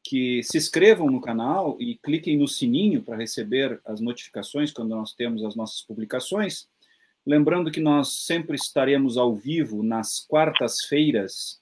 que 0.03 0.43
se 0.43 0.57
inscrevam 0.57 1.09
no 1.09 1.21
canal 1.21 1.77
e 1.79 1.95
cliquem 1.95 2.37
no 2.37 2.47
sininho 2.47 3.01
para 3.01 3.15
receber 3.15 3.79
as 3.85 4.01
notificações 4.01 4.71
quando 4.71 4.89
nós 4.89 5.13
temos 5.13 5.45
as 5.45 5.55
nossas 5.55 5.81
publicações. 5.83 6.67
Lembrando 7.25 7.71
que 7.71 7.79
nós 7.79 8.25
sempre 8.25 8.55
estaremos 8.55 9.15
ao 9.15 9.33
vivo 9.33 9.83
nas 9.83 10.19
quartas-feiras, 10.19 11.60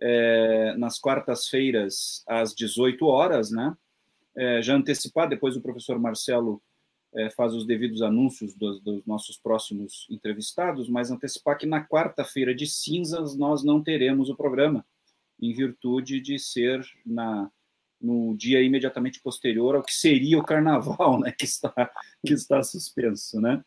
é, 0.00 0.74
nas 0.76 0.98
quartas-feiras 0.98 2.22
às 2.26 2.54
18 2.54 3.04
horas, 3.06 3.50
né? 3.50 3.76
é, 4.38 4.62
já 4.62 4.76
antecipar, 4.76 5.28
depois 5.28 5.56
o 5.56 5.60
professor 5.60 5.98
Marcelo 5.98 6.62
é, 7.12 7.28
faz 7.30 7.52
os 7.54 7.66
devidos 7.66 8.02
anúncios 8.02 8.54
dos, 8.54 8.80
dos, 8.80 9.04
nossos 9.04 9.36
próximos 9.36 10.06
entrevistados, 10.08 10.88
mas 10.88 11.10
antecipar 11.10 11.58
que 11.58 11.66
na 11.66 11.84
quarta-feira 11.84 12.54
de 12.54 12.64
cinzas 12.64 13.36
nós 13.36 13.64
não 13.64 13.82
teremos 13.82 14.30
o 14.30 14.36
programa, 14.36 14.86
em 15.40 15.52
virtude 15.52 16.20
de 16.20 16.38
ser 16.38 16.86
na, 17.04 17.50
no 18.00 18.36
dia 18.36 18.62
imediatamente 18.62 19.20
posterior 19.20 19.74
ao 19.74 19.82
que 19.82 19.92
seria 19.92 20.38
o 20.38 20.44
carnaval, 20.44 21.18
né, 21.20 21.32
que 21.32 21.44
está, 21.44 21.72
que 22.24 22.32
está 22.32 22.62
suspenso, 22.62 23.40
né? 23.40 23.64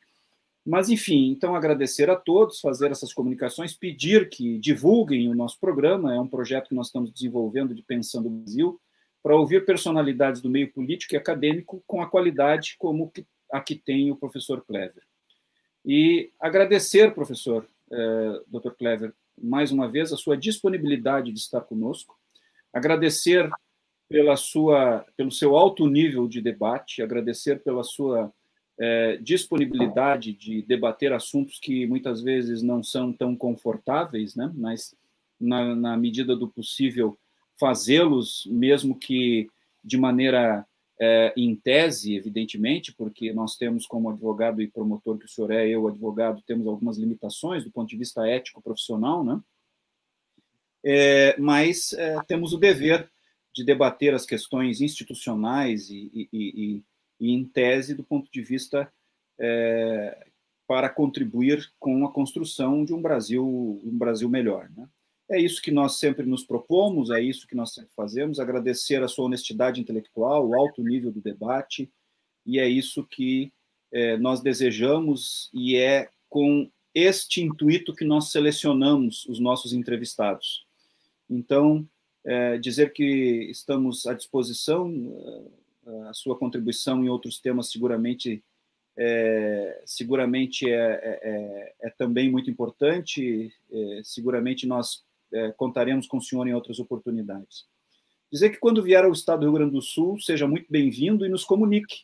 Mas, 0.65 0.89
enfim, 0.89 1.31
então 1.31 1.55
agradecer 1.55 2.09
a 2.09 2.15
todos, 2.15 2.59
fazer 2.59 2.91
essas 2.91 3.13
comunicações, 3.13 3.75
pedir 3.75 4.29
que 4.29 4.59
divulguem 4.59 5.27
o 5.27 5.35
nosso 5.35 5.59
programa, 5.59 6.13
é 6.13 6.19
um 6.19 6.27
projeto 6.27 6.69
que 6.69 6.75
nós 6.75 6.87
estamos 6.87 7.11
desenvolvendo 7.11 7.73
de 7.73 7.81
Pensando 7.81 8.29
no 8.29 8.37
Brasil, 8.41 8.79
para 9.23 9.35
ouvir 9.35 9.65
personalidades 9.65 10.41
do 10.41 10.49
meio 10.49 10.71
político 10.71 11.15
e 11.15 11.17
acadêmico 11.17 11.83
com 11.87 12.01
a 12.01 12.07
qualidade 12.07 12.75
como 12.77 13.11
a 13.51 13.59
que 13.59 13.75
tem 13.75 14.11
o 14.11 14.15
professor 14.15 14.63
Clever. 14.63 15.03
E 15.85 16.31
agradecer, 16.39 17.13
professor 17.13 17.67
eh, 17.91 18.41
Dr. 18.47 18.71
Clever, 18.71 19.13
mais 19.37 19.71
uma 19.71 19.87
vez 19.87 20.13
a 20.13 20.17
sua 20.17 20.37
disponibilidade 20.37 21.31
de 21.31 21.39
estar 21.39 21.61
conosco, 21.61 22.17
agradecer 22.73 23.49
pela 24.07 24.35
sua, 24.35 25.05
pelo 25.15 25.31
seu 25.31 25.55
alto 25.55 25.87
nível 25.87 26.27
de 26.27 26.41
debate, 26.41 27.01
agradecer 27.01 27.61
pela 27.63 27.83
sua 27.83 28.31
eh, 28.83 29.17
disponibilidade 29.21 30.33
de 30.33 30.63
debater 30.63 31.13
assuntos 31.13 31.59
que 31.59 31.85
muitas 31.85 32.19
vezes 32.19 32.63
não 32.63 32.81
são 32.81 33.13
tão 33.13 33.35
confortáveis, 33.35 34.35
né? 34.35 34.51
mas 34.55 34.95
na, 35.39 35.75
na 35.75 35.95
medida 35.95 36.35
do 36.35 36.49
possível 36.49 37.15
fazê-los, 37.59 38.47
mesmo 38.49 38.97
que 38.97 39.47
de 39.83 39.99
maneira 39.99 40.65
é, 40.99 41.31
em 41.37 41.55
tese, 41.55 42.15
evidentemente, 42.15 42.91
porque 42.91 43.31
nós 43.31 43.55
temos 43.55 43.85
como 43.85 44.09
advogado 44.09 44.63
e 44.63 44.67
promotor 44.67 45.19
que 45.19 45.25
o 45.25 45.29
senhor 45.29 45.51
é, 45.51 45.69
eu 45.69 45.87
advogado, 45.87 46.41
temos 46.41 46.65
algumas 46.65 46.97
limitações 46.97 47.63
do 47.63 47.71
ponto 47.71 47.87
de 47.87 47.97
vista 47.97 48.27
ético 48.27 48.63
profissional, 48.63 49.23
né? 49.23 49.39
É, 50.83 51.39
mas 51.39 51.93
é, 51.93 52.19
temos 52.27 52.51
o 52.51 52.57
dever 52.57 53.07
de 53.53 53.63
debater 53.63 54.15
as 54.15 54.25
questões 54.25 54.81
institucionais 54.81 55.87
e, 55.91 56.11
e, 56.13 56.29
e, 56.33 56.83
e 57.21 57.31
em 57.31 57.45
tese, 57.45 57.93
do 57.93 58.03
ponto 58.03 58.29
de 58.31 58.41
vista 58.41 58.91
é, 59.39 60.27
para 60.67 60.89
contribuir 60.89 61.71
com 61.79 62.03
a 62.03 62.11
construção 62.11 62.83
de 62.83 62.95
um 62.95 63.01
Brasil, 63.01 63.45
um 63.45 63.95
Brasil 63.95 64.27
melhor. 64.27 64.67
Né? 64.75 64.89
É 65.29 65.39
isso 65.39 65.61
que 65.61 65.69
nós 65.69 65.99
sempre 65.99 66.25
nos 66.25 66.43
propomos, 66.43 67.11
é 67.11 67.21
isso 67.21 67.47
que 67.47 67.55
nós 67.55 67.75
sempre 67.75 67.91
fazemos, 67.95 68.39
agradecer 68.39 69.03
a 69.03 69.07
sua 69.07 69.25
honestidade 69.25 69.79
intelectual, 69.79 70.49
o 70.49 70.55
alto 70.55 70.83
nível 70.83 71.11
do 71.11 71.21
debate, 71.21 71.91
e 72.43 72.57
é 72.57 72.67
isso 72.67 73.05
que 73.05 73.53
é, 73.93 74.17
nós 74.17 74.41
desejamos, 74.41 75.47
e 75.53 75.75
é 75.75 76.09
com 76.27 76.71
este 76.93 77.41
intuito 77.41 77.93
que 77.93 78.03
nós 78.03 78.31
selecionamos 78.31 79.25
os 79.27 79.39
nossos 79.39 79.73
entrevistados. 79.73 80.65
Então, 81.29 81.87
é, 82.25 82.57
dizer 82.57 82.91
que 82.93 83.03
estamos 83.51 84.07
à 84.07 84.13
disposição, 84.13 84.89
a 86.09 86.13
sua 86.13 86.37
contribuição 86.37 87.03
em 87.03 87.09
outros 87.09 87.39
temas 87.39 87.71
seguramente 87.71 88.43
é, 88.97 89.81
seguramente 89.85 90.69
é, 90.69 90.75
é, 90.77 91.75
é, 91.81 91.89
também 91.91 92.29
muito 92.29 92.49
importante, 92.49 93.51
é, 93.71 94.01
seguramente 94.03 94.67
nós 94.67 95.03
contaremos 95.55 96.07
com 96.07 96.17
o 96.17 96.21
senhor 96.21 96.45
em 96.45 96.53
outras 96.53 96.77
oportunidades. 96.77 97.65
Dizer 98.29 98.49
que 98.49 98.57
quando 98.57 98.83
vier 98.83 99.05
ao 99.05 99.13
estado 99.13 99.39
do 99.39 99.45
Rio 99.45 99.53
Grande 99.53 99.71
do 99.71 99.81
Sul, 99.81 100.19
seja 100.19 100.45
muito 100.45 100.65
bem-vindo 100.69 101.25
e 101.25 101.29
nos 101.29 101.45
comunique. 101.45 102.01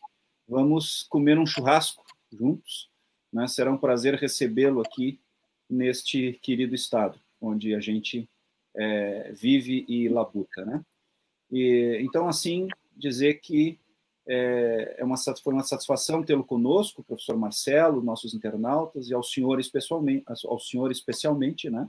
Vamos 0.48 1.04
comer 1.10 1.38
um 1.38 1.46
churrasco 1.46 2.06
juntos, 2.32 2.90
né? 3.34 3.46
será 3.50 3.70
um 3.70 3.78
prazer 3.78 4.16
recebê-lo 4.16 4.80
aqui 4.80 5.20
neste 5.70 6.40
querido 6.42 6.74
estado, 6.74 7.20
onde 7.42 7.76
a 7.76 7.82
gente 7.82 8.30
vive 9.34 9.84
e 9.90 10.08
labuta, 10.08 10.64
né? 10.64 10.86
E, 11.52 12.00
então, 12.02 12.30
assim, 12.30 12.70
dizer 12.98 13.36
que 13.36 13.80
é, 14.28 14.96
é 14.98 15.04
uma, 15.06 15.16
foi 15.18 15.54
uma 15.54 15.64
satisfação 15.64 16.22
tê-lo 16.22 16.44
conosco, 16.44 17.04
professor 17.04 17.38
Marcelo, 17.38 18.04
nossos 18.04 18.34
internautas, 18.34 19.10
e 19.10 19.14
ao 19.14 19.24
senhor 19.24 19.60
especialmente, 19.60 20.26
ao 20.28 20.60
senhor 20.60 20.92
especialmente, 20.92 21.70
né? 21.70 21.88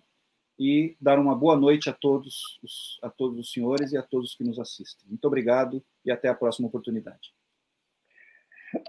E 0.59 0.97
dar 1.01 1.18
uma 1.18 1.35
boa 1.35 1.56
noite 1.56 1.89
a 1.89 1.93
todos, 1.93 2.59
os, 2.62 2.98
a 3.02 3.09
todos 3.09 3.39
os 3.39 3.52
senhores 3.52 3.93
e 3.93 3.97
a 3.97 4.02
todos 4.02 4.35
que 4.35 4.44
nos 4.44 4.59
assistem. 4.59 5.09
Muito 5.09 5.24
obrigado 5.24 5.82
e 6.05 6.10
até 6.10 6.28
a 6.28 6.35
próxima 6.35 6.68
oportunidade. 6.68 7.32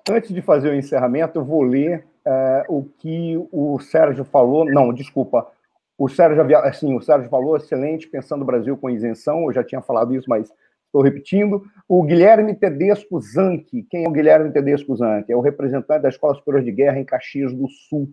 Antes 0.09 0.33
de 0.33 0.41
fazer 0.41 0.69
o 0.69 0.75
encerramento, 0.75 1.39
eu 1.39 1.45
vou 1.45 1.61
ler 1.61 2.07
é, 2.25 2.65
o 2.67 2.83
que 2.83 3.35
o 3.51 3.79
Sérgio 3.79 4.25
falou. 4.25 4.65
Não, 4.65 4.93
desculpa. 4.93 5.49
O 5.97 6.09
Sérgio, 6.09 6.41
assim, 6.57 6.95
o 6.95 7.01
Sérgio 7.01 7.29
falou, 7.29 7.55
excelente, 7.55 8.07
pensando 8.07 8.41
o 8.41 8.45
Brasil 8.45 8.75
com 8.75 8.89
isenção. 8.89 9.43
Eu 9.43 9.53
já 9.53 9.63
tinha 9.63 9.81
falado 9.81 10.15
isso, 10.15 10.27
mas 10.27 10.51
estou 10.89 11.01
repetindo. 11.01 11.63
O 11.87 12.03
Guilherme 12.03 12.55
Tedesco 12.55 13.21
Zanchi. 13.21 13.83
Quem 13.89 14.05
é 14.05 14.09
o 14.09 14.11
Guilherme 14.11 14.51
Tedesco 14.51 14.95
Zanchi? 14.95 15.31
É 15.31 15.35
o 15.35 15.41
representante 15.41 16.01
da 16.01 16.09
Escola 16.09 16.35
Superior 16.35 16.63
de 16.63 16.71
Guerra 16.71 16.99
em 16.99 17.05
Caxias 17.05 17.53
do 17.53 17.67
Sul. 17.69 18.11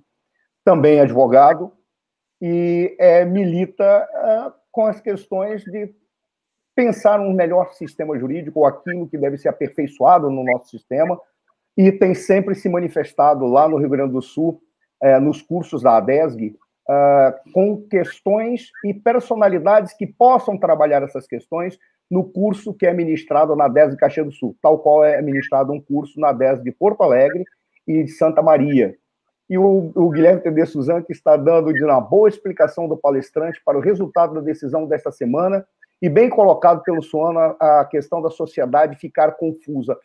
Também 0.65 1.01
advogado 1.01 1.73
e 2.41 2.95
é, 2.99 3.25
milita 3.25 3.85
é, 3.85 4.53
com 4.71 4.87
as 4.87 5.01
questões 5.01 5.65
de 5.65 5.95
pensar 6.75 7.21
um 7.21 7.33
melhor 7.33 7.73
sistema 7.73 8.19
jurídico 8.19 8.61
ou 8.61 8.67
aquilo 8.67 9.09
que 9.09 9.17
deve 9.17 9.39
ser 9.39 9.49
aperfeiçoado 9.49 10.31
no 10.31 10.45
nosso 10.45 10.71
sistema 10.71 11.19
e 11.77 11.91
tem 11.91 12.15
sempre 12.15 12.55
se 12.55 12.69
manifestado 12.69 13.47
lá 13.47 13.67
no 13.69 13.79
Rio 13.79 13.89
Grande 13.89 14.13
do 14.13 14.23
Sul, 14.23 14.61
é, 15.03 15.19
nos 15.19 15.41
cursos 15.41 15.83
da 15.83 15.97
ADESG, 15.97 16.57
é, 16.89 17.41
com 17.53 17.83
questões 17.89 18.71
e 18.85 18.93
personalidades 18.93 19.95
que 19.95 20.07
possam 20.07 20.59
trabalhar 20.59 21.03
essas 21.03 21.27
questões 21.27 21.79
no 22.11 22.25
curso 22.25 22.73
que 22.73 22.87
é 22.87 22.93
ministrado 22.93 23.55
na 23.57 23.65
ADESG 23.65 23.97
Caxias 23.97 24.27
do 24.27 24.33
Sul, 24.33 24.57
tal 24.63 24.79
qual 24.79 25.05
é 25.05 25.21
ministrado 25.21 25.73
um 25.73 25.81
curso 25.81 26.21
na 26.21 26.29
ADESG 26.29 26.65
de 26.65 26.73
Porto 26.73 27.03
Alegre 27.03 27.45
e 27.87 28.05
de 28.05 28.11
Santa 28.11 28.43
Maria. 28.43 28.97
E 29.49 29.57
o, 29.57 29.93
o 29.95 30.11
Guilherme 30.11 30.41
Tede 30.41 30.67
Suzan, 30.67 31.03
que 31.03 31.13
está 31.13 31.37
dando 31.37 31.73
de 31.73 31.85
uma 31.85 32.01
boa 32.01 32.29
explicação 32.29 32.89
do 32.89 32.97
palestrante 32.97 33.61
para 33.65 33.79
o 33.79 33.81
resultado 33.81 34.35
da 34.35 34.41
decisão 34.41 34.87
desta 34.87 35.13
semana, 35.13 35.65
e 36.01 36.09
bem 36.09 36.29
colocado 36.29 36.83
pelo 36.83 37.03
Suana 37.03 37.57
a 37.59 37.85
questão 37.85 38.21
da 38.21 38.29
sociedade 38.29 38.97
ficar 38.97 39.33
confusa. 39.33 39.97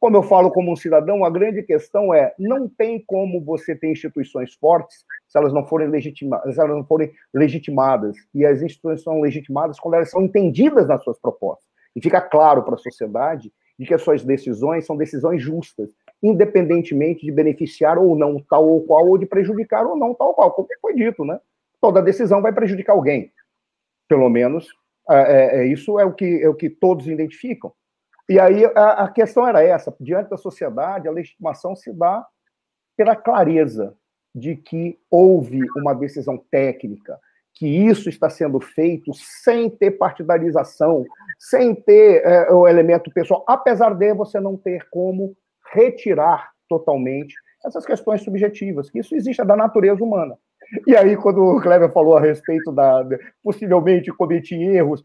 Como 0.00 0.16
eu 0.16 0.22
falo 0.22 0.50
como 0.50 0.72
um 0.72 0.76
cidadão, 0.76 1.24
a 1.24 1.30
grande 1.30 1.62
questão 1.62 2.14
é: 2.14 2.32
não 2.38 2.68
tem 2.68 3.02
como 3.04 3.44
você 3.44 3.74
ter 3.74 3.90
instituições 3.90 4.54
fortes 4.54 5.04
se 5.26 5.36
elas 5.36 5.52
não 5.52 5.66
forem 5.66 5.88
legitimadas, 5.88 6.54
se 6.54 6.60
elas 6.60 6.76
não 6.76 6.84
forem 6.84 7.12
legitimadas. 7.34 8.16
E 8.34 8.46
as 8.46 8.62
instituições 8.62 9.02
são 9.02 9.20
legitimadas 9.20 9.78
quando 9.78 9.94
elas 9.94 10.10
são 10.10 10.22
entendidas 10.22 10.86
nas 10.86 11.02
suas 11.02 11.18
propostas. 11.18 11.68
E 11.94 12.00
fica 12.00 12.20
claro 12.20 12.62
para 12.62 12.74
a 12.74 12.78
sociedade 12.78 13.52
de 13.78 13.86
que 13.86 13.94
as 13.94 14.02
suas 14.02 14.24
decisões 14.24 14.86
são 14.86 14.96
decisões 14.96 15.42
justas, 15.42 15.90
independentemente 16.22 17.24
de 17.24 17.32
beneficiar 17.32 17.98
ou 17.98 18.16
não 18.16 18.42
tal 18.48 18.66
ou 18.68 18.84
qual, 18.84 19.06
ou 19.06 19.18
de 19.18 19.26
prejudicar 19.26 19.86
ou 19.86 19.96
não 19.96 20.14
tal 20.14 20.28
ou 20.28 20.34
qual, 20.34 20.50
como 20.52 20.68
foi 20.80 20.94
dito, 20.94 21.24
né? 21.24 21.38
Toda 21.80 22.02
decisão 22.02 22.42
vai 22.42 22.52
prejudicar 22.52 22.92
alguém. 22.92 23.32
Pelo 24.08 24.28
menos 24.28 24.68
é, 25.10 25.16
é, 25.16 25.60
é 25.60 25.66
isso 25.66 25.98
é 25.98 26.04
o 26.04 26.12
que 26.12 26.42
é 26.42 26.48
o 26.48 26.54
que 26.54 26.70
todos 26.70 27.06
identificam. 27.06 27.72
E 28.28 28.38
aí 28.38 28.64
a, 28.74 29.04
a 29.04 29.08
questão 29.08 29.46
era 29.46 29.62
essa: 29.62 29.94
diante 29.98 30.30
da 30.30 30.36
sociedade, 30.36 31.08
a 31.08 31.12
legitimação 31.12 31.74
se 31.74 31.92
dá 31.92 32.26
pela 32.96 33.16
clareza 33.16 33.96
de 34.34 34.56
que 34.56 34.98
houve 35.10 35.60
uma 35.76 35.94
decisão 35.94 36.36
técnica, 36.50 37.18
que 37.54 37.66
isso 37.66 38.08
está 38.08 38.28
sendo 38.28 38.60
feito 38.60 39.12
sem 39.14 39.70
ter 39.70 39.92
partidarização, 39.92 41.04
sem 41.38 41.74
ter 41.74 42.22
é, 42.24 42.52
o 42.52 42.68
elemento 42.68 43.10
pessoal, 43.10 43.44
apesar 43.48 43.94
de 43.94 44.14
você 44.14 44.38
não 44.38 44.56
ter 44.56 44.88
como 44.90 45.36
retirar 45.72 46.50
totalmente 46.68 47.34
essas 47.64 47.84
questões 47.84 48.22
subjetivas, 48.22 48.90
que 48.90 49.00
isso 49.00 49.14
existe 49.14 49.40
é 49.40 49.44
da 49.44 49.56
natureza 49.56 50.02
humana. 50.02 50.36
E 50.86 50.94
aí, 50.94 51.16
quando 51.16 51.42
o 51.42 51.60
Kleber 51.60 51.90
falou 51.90 52.16
a 52.16 52.20
respeito 52.20 52.70
da 52.70 53.04
possivelmente 53.42 54.12
cometi 54.12 54.54
erros, 54.54 55.02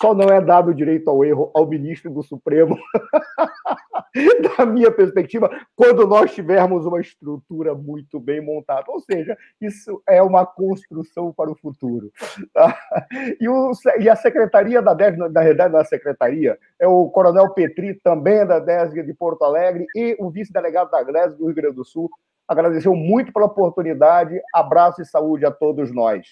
só 0.00 0.14
não 0.14 0.28
é 0.28 0.40
dado 0.40 0.70
o 0.70 0.74
direito 0.74 1.10
ao 1.10 1.24
erro 1.24 1.50
ao 1.54 1.66
ministro 1.66 2.10
do 2.10 2.22
Supremo, 2.22 2.76
da 4.56 4.64
minha 4.64 4.90
perspectiva, 4.90 5.50
quando 5.74 6.06
nós 6.06 6.32
tivermos 6.32 6.86
uma 6.86 7.00
estrutura 7.00 7.74
muito 7.74 8.20
bem 8.20 8.40
montada. 8.40 8.84
Ou 8.88 9.00
seja, 9.00 9.36
isso 9.60 10.02
é 10.08 10.22
uma 10.22 10.46
construção 10.46 11.32
para 11.32 11.50
o 11.50 11.56
futuro. 11.56 12.12
E, 13.40 13.48
o, 13.48 13.72
e, 13.98 14.08
a 14.08 14.14
secretaria 14.14 14.80
da 14.80 14.94
DESG, 14.94 15.16
na 15.16 15.40
realidade, 15.40 15.72
da 15.72 15.84
secretaria, 15.84 16.58
é 16.78 16.86
o 16.86 17.08
coronel 17.10 17.50
Petri, 17.50 17.94
também 17.94 18.46
da 18.46 18.58
DESG 18.58 19.02
de 19.02 19.12
Porto 19.12 19.42
Alegre, 19.42 19.86
e 19.94 20.16
o 20.20 20.30
vice-delegado 20.30 20.90
da 20.90 21.02
DESG 21.02 21.38
do 21.38 21.46
Rio 21.46 21.54
Grande 21.54 21.76
do 21.76 21.84
Sul, 21.84 22.08
agradeceu 22.46 22.94
muito 22.94 23.32
pela 23.32 23.46
oportunidade. 23.46 24.40
Abraço 24.52 25.02
e 25.02 25.06
saúde 25.06 25.44
a 25.44 25.50
todos 25.50 25.92
nós. 25.92 26.26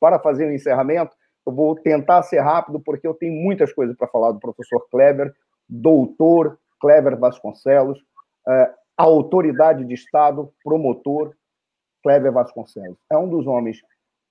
Para 0.00 0.18
fazer 0.18 0.46
o 0.46 0.52
encerramento, 0.52 1.14
eu 1.46 1.52
vou 1.52 1.74
tentar 1.74 2.22
ser 2.22 2.40
rápido, 2.40 2.80
porque 2.80 3.06
eu 3.06 3.14
tenho 3.14 3.34
muitas 3.34 3.72
coisas 3.72 3.96
para 3.96 4.08
falar 4.08 4.32
do 4.32 4.40
professor 4.40 4.86
Kleber, 4.90 5.34
doutor 5.68 6.58
Kleber 6.80 7.18
Vasconcelos, 7.18 8.02
é, 8.48 8.70
autoridade 8.96 9.84
de 9.84 9.94
Estado, 9.94 10.52
promotor 10.62 11.32
Kleber 12.02 12.32
Vasconcelos. 12.32 12.98
É 13.10 13.16
um 13.16 13.28
dos 13.28 13.46
homens 13.46 13.82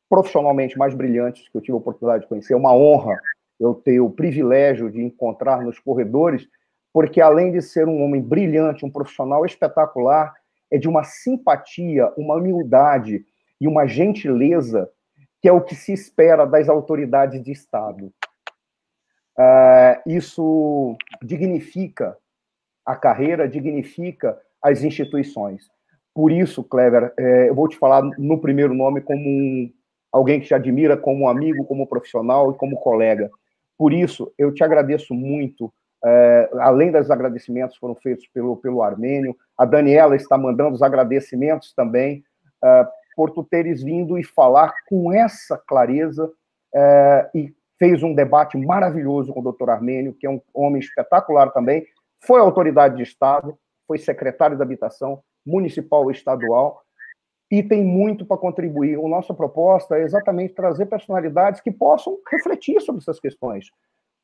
profissionalmente 0.09 0.77
mais 0.77 0.93
brilhantes 0.93 1.47
que 1.47 1.57
eu 1.57 1.61
tive 1.61 1.73
a 1.73 1.77
oportunidade 1.77 2.23
de 2.23 2.29
conhecer. 2.29 2.53
É 2.53 2.57
uma 2.57 2.75
honra 2.75 3.17
eu 3.59 3.73
ter 3.73 3.99
o 3.99 4.09
privilégio 4.09 4.91
de 4.91 5.01
encontrar 5.01 5.61
nos 5.61 5.79
corredores, 5.79 6.47
porque 6.91 7.21
além 7.21 7.51
de 7.51 7.61
ser 7.61 7.87
um 7.87 8.03
homem 8.03 8.21
brilhante, 8.21 8.85
um 8.85 8.91
profissional 8.91 9.45
espetacular, 9.45 10.33
é 10.69 10.77
de 10.77 10.89
uma 10.89 11.03
simpatia, 11.03 12.11
uma 12.17 12.35
humildade 12.35 13.25
e 13.59 13.67
uma 13.67 13.85
gentileza 13.85 14.89
que 15.41 15.49
é 15.49 15.51
o 15.51 15.61
que 15.61 15.75
se 15.75 15.91
espera 15.91 16.45
das 16.45 16.69
autoridades 16.69 17.43
de 17.43 17.51
Estado. 17.51 18.13
Uh, 19.37 19.97
isso 20.05 20.95
dignifica 21.23 22.17
a 22.85 22.95
carreira, 22.95 23.47
dignifica 23.47 24.37
as 24.61 24.83
instituições. 24.83 25.69
Por 26.13 26.31
isso, 26.31 26.63
Clever, 26.63 27.13
é, 27.17 27.49
eu 27.49 27.55
vou 27.55 27.67
te 27.67 27.77
falar 27.77 28.03
no 28.17 28.39
primeiro 28.39 28.73
nome 28.73 29.01
como 29.01 29.21
um, 29.21 29.71
alguém 30.11 30.41
que 30.41 30.47
te 30.47 30.53
admira 30.53 30.97
como 30.97 31.29
amigo, 31.29 31.65
como 31.65 31.87
profissional 31.87 32.51
e 32.51 32.57
como 32.57 32.79
colega. 32.79 33.31
Por 33.77 33.93
isso, 33.93 34.31
eu 34.37 34.53
te 34.53 34.63
agradeço 34.63 35.13
muito. 35.13 35.73
É, 36.03 36.49
além 36.59 36.91
dos 36.91 37.09
agradecimentos 37.09 37.77
foram 37.77 37.95
feitos 37.95 38.27
pelo, 38.27 38.57
pelo 38.57 38.83
Armênio, 38.83 39.35
a 39.57 39.65
Daniela 39.65 40.15
está 40.15 40.37
mandando 40.37 40.75
os 40.75 40.81
agradecimentos 40.81 41.73
também. 41.73 42.23
Por 43.15 43.31
tu 43.31 43.43
teres 43.43 43.83
vindo 43.83 44.17
e 44.17 44.23
falar 44.23 44.73
com 44.87 45.11
essa 45.13 45.57
clareza 45.57 46.31
é, 46.73 47.29
e 47.35 47.53
fez 47.77 48.03
um 48.03 48.13
debate 48.13 48.57
maravilhoso 48.57 49.33
com 49.33 49.39
o 49.39 49.43
doutor 49.43 49.69
Armênio, 49.69 50.13
que 50.13 50.27
é 50.27 50.29
um 50.29 50.41
homem 50.53 50.79
espetacular 50.79 51.51
também, 51.51 51.85
foi 52.23 52.39
autoridade 52.39 52.95
de 52.95 53.03
Estado, 53.03 53.57
foi 53.87 53.97
secretário 53.97 54.57
da 54.57 54.63
Habitação 54.63 55.23
municipal 55.45 56.09
e 56.09 56.13
estadual, 56.13 56.83
e 57.49 57.61
tem 57.61 57.83
muito 57.83 58.25
para 58.25 58.37
contribuir. 58.37 58.97
A 58.97 59.07
nossa 59.09 59.33
proposta 59.33 59.97
é 59.97 60.03
exatamente 60.03 60.53
trazer 60.53 60.85
personalidades 60.85 61.59
que 61.59 61.71
possam 61.71 62.17
refletir 62.31 62.79
sobre 62.81 63.01
essas 63.01 63.19
questões. 63.19 63.69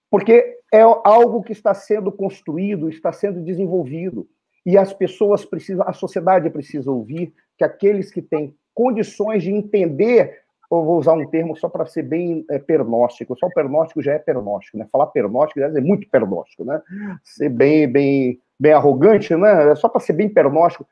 porque 0.09 0.57
é 0.74 0.82
algo 0.82 1.43
que 1.43 1.51
está 1.51 1.74
sendo 1.74 2.11
construído, 2.11 2.88
está 2.88 3.11
sendo 3.11 3.41
desenvolvido. 3.41 4.25
E 4.66 4.77
as 4.77 4.93
pessoas 4.93 5.43
precisam, 5.43 5.85
a 5.88 5.91
sociedade 5.93 6.49
precisa 6.49 6.90
ouvir 6.91 7.33
que 7.57 7.64
aqueles 7.64 8.11
que 8.11 8.22
têm 8.22 8.56
condições 8.77 9.41
de 9.41 9.51
entender, 9.51 10.39
eu 10.72 10.83
vou 10.83 10.99
usar 10.99 11.14
um 11.14 11.25
termo 11.25 11.57
só 11.57 11.67
para 11.67 11.88
ser 11.88 12.03
bem 12.03 12.45
é, 12.47 12.59
pernóstico, 12.59 13.35
só 13.35 13.47
o 13.47 13.53
pernóstico 13.53 14.03
já 14.03 14.14
é 14.14 14.19
pernóstico, 14.19 14.77
né? 14.77 14.85
Falar 14.91 15.07
pernóstico 15.07 15.59
é 15.59 15.81
muito 15.81 16.07
pernóstico, 16.07 16.64
né? 16.64 16.80
Ser 17.23 17.49
bem, 17.49 17.91
bem, 17.91 18.39
bem 18.59 18.73
arrogante, 18.73 19.35
né? 19.35 19.73
Só 19.73 19.89
para 19.89 19.99
ser 19.99 20.14
bem 20.14 20.30
pernóstico, 20.30 20.85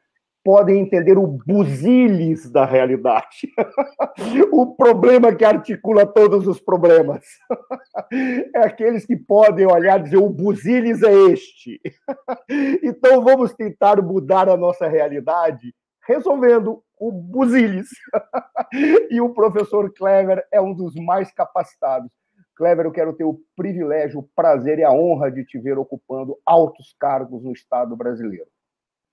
podem 0.44 0.80
entender 0.80 1.16
o 1.16 1.28
buziles 1.28 2.50
da 2.50 2.66
realidade. 2.66 3.54
o 4.52 4.76
problema 4.76 5.36
que 5.36 5.46
articula 5.46 6.08
todos 6.08 6.48
os 6.48 6.60
problemas. 6.60 7.24
é 8.56 8.62
aqueles 8.62 9.06
que 9.06 9.16
podem 9.16 9.68
olhar 9.68 10.00
e 10.00 10.04
dizer: 10.06 10.18
o 10.18 10.30
buziles 10.30 11.04
é 11.04 11.14
este. 11.32 11.80
então 12.82 13.24
vamos 13.24 13.54
tentar 13.54 14.02
mudar 14.02 14.50
a 14.50 14.58
nossa 14.58 14.88
realidade 14.88 15.72
resolvendo 16.08 16.82
o 17.00 17.12
buziles. 17.12 17.90
e 19.10 19.22
o 19.22 19.34
professor 19.34 19.92
Clever 19.94 20.46
é 20.52 20.62
um 20.62 20.74
dos 20.74 20.96
mais 20.96 21.32
capacitados. 21.32 22.10
Clever, 22.56 22.86
eu 22.86 22.92
quero 22.92 23.14
ter 23.14 23.26
o 23.26 23.40
privilégio, 23.56 24.20
o 24.20 24.30
prazer 24.36 24.80
e 24.80 24.84
a 24.84 24.92
honra 24.92 25.30
de 25.30 25.44
te 25.46 25.60
ver 25.60 25.78
ocupando 25.78 26.38
altos 26.46 26.96
cargos 27.00 27.44
no 27.44 27.52
Estado 27.52 27.96
brasileiro. 27.96 28.48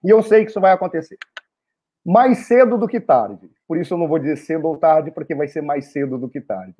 E 0.04 0.10
eu 0.10 0.22
sei 0.22 0.44
que 0.44 0.50
isso 0.50 0.60
vai 0.60 0.72
acontecer. 0.72 1.16
Mais 2.04 2.46
cedo 2.46 2.76
do 2.76 2.88
que 2.88 3.00
tarde. 3.00 3.50
Por 3.66 3.78
isso 3.78 3.94
eu 3.94 3.98
não 3.98 4.08
vou 4.08 4.18
dizer 4.18 4.36
cedo 4.36 4.66
ou 4.66 4.76
tarde, 4.76 5.10
porque 5.10 5.34
vai 5.34 5.48
ser 5.48 5.62
mais 5.62 5.92
cedo 5.92 6.18
do 6.18 6.28
que 6.28 6.40
tarde. 6.40 6.74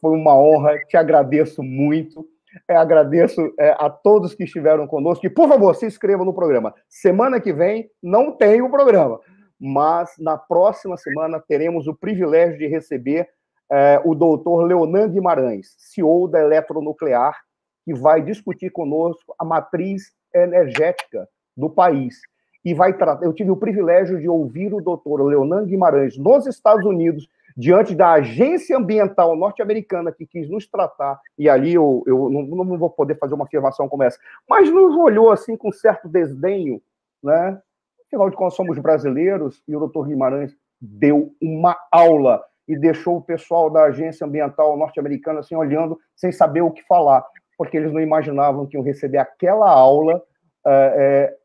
Foi 0.00 0.12
uma 0.16 0.38
honra, 0.38 0.78
te 0.86 0.96
agradeço 0.96 1.62
muito. 1.62 2.26
É, 2.68 2.76
agradeço 2.76 3.52
é, 3.58 3.70
a 3.78 3.90
todos 3.90 4.34
que 4.34 4.44
estiveram 4.44 4.86
conosco. 4.86 5.26
E, 5.26 5.30
por 5.30 5.48
favor, 5.48 5.74
se 5.74 5.86
inscrevam 5.86 6.24
no 6.24 6.34
programa. 6.34 6.74
Semana 6.88 7.40
que 7.40 7.52
vem 7.52 7.90
não 8.02 8.32
tem 8.32 8.62
o 8.62 8.70
programa, 8.70 9.20
mas 9.60 10.14
na 10.18 10.36
próxima 10.36 10.96
semana 10.96 11.40
teremos 11.40 11.86
o 11.86 11.94
privilégio 11.94 12.58
de 12.58 12.66
receber 12.66 13.28
é, 13.70 14.00
o 14.04 14.14
doutor 14.14 14.62
Leonan 14.62 15.10
Guimarães, 15.10 15.74
CEO 15.78 16.28
da 16.28 16.40
Eletronuclear, 16.40 17.36
que 17.84 17.94
vai 17.94 18.22
discutir 18.22 18.70
conosco 18.70 19.34
a 19.38 19.44
matriz 19.44 20.12
energética 20.34 21.28
do 21.56 21.70
país 21.70 22.20
e 22.64 22.74
vai 22.74 22.92
tratar. 22.92 23.24
Eu 23.24 23.32
tive 23.32 23.50
o 23.50 23.56
privilégio 23.56 24.18
de 24.20 24.28
ouvir 24.28 24.74
o 24.74 24.80
doutor 24.80 25.22
Leonan 25.22 25.64
Guimarães 25.64 26.18
nos 26.18 26.46
Estados 26.46 26.84
Unidos, 26.84 27.28
diante 27.56 27.94
da 27.94 28.12
agência 28.12 28.76
ambiental 28.76 29.34
norte-americana 29.34 30.12
que 30.12 30.26
quis 30.26 30.50
nos 30.50 30.66
tratar, 30.66 31.18
e 31.38 31.48
ali 31.48 31.72
eu, 31.72 32.02
eu 32.06 32.28
não, 32.28 32.42
não, 32.42 32.76
vou 32.76 32.90
poder 32.90 33.16
fazer 33.18 33.34
uma 33.34 33.44
afirmação 33.44 33.88
como 33.88 34.02
essa, 34.02 34.18
mas 34.48 34.70
nos 34.70 34.94
olhou 34.96 35.30
assim 35.30 35.56
com 35.56 35.72
certo 35.72 36.06
desdenho, 36.06 36.82
né? 37.22 37.58
Afinal 38.06 38.30
de 38.30 38.36
contas, 38.36 38.54
somos 38.54 38.78
brasileiros, 38.78 39.62
e 39.66 39.74
o 39.74 39.80
doutor 39.80 40.06
Guimarães 40.06 40.56
deu 40.80 41.34
uma 41.40 41.76
aula 41.90 42.42
e 42.68 42.76
deixou 42.78 43.16
o 43.16 43.22
pessoal 43.22 43.70
da 43.70 43.84
agência 43.84 44.26
ambiental 44.26 44.76
norte-americana 44.76 45.40
assim 45.40 45.54
olhando, 45.54 45.98
sem 46.14 46.32
saber 46.32 46.60
o 46.60 46.70
que 46.70 46.82
falar, 46.84 47.24
porque 47.56 47.76
eles 47.76 47.92
não 47.92 48.00
imaginavam 48.00 48.66
que 48.66 48.76
iam 48.76 48.84
receber 48.84 49.18
aquela 49.18 49.70
aula. 49.70 50.22
É, 50.66 51.36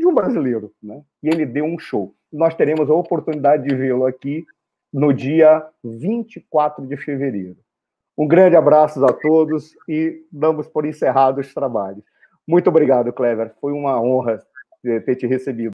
de 0.00 0.06
um 0.06 0.14
brasileiro, 0.14 0.72
né? 0.82 1.02
E 1.22 1.28
ele 1.28 1.44
deu 1.44 1.64
um 1.64 1.78
show. 1.78 2.14
Nós 2.32 2.54
teremos 2.54 2.88
a 2.88 2.94
oportunidade 2.94 3.68
de 3.68 3.74
vê-lo 3.74 4.06
aqui 4.06 4.44
no 4.90 5.12
dia 5.12 5.62
24 5.84 6.86
de 6.86 6.96
fevereiro. 6.96 7.58
Um 8.16 8.26
grande 8.26 8.56
abraço 8.56 9.04
a 9.04 9.12
todos 9.12 9.76
e 9.86 10.24
damos 10.32 10.66
por 10.66 10.86
encerrados 10.86 11.46
os 11.46 11.54
trabalhos. 11.54 12.02
Muito 12.46 12.68
obrigado, 12.68 13.12
Clever. 13.12 13.54
Foi 13.60 13.72
uma 13.72 14.00
honra 14.00 14.42
ter 14.82 15.16
te 15.16 15.26
recebido. 15.26 15.68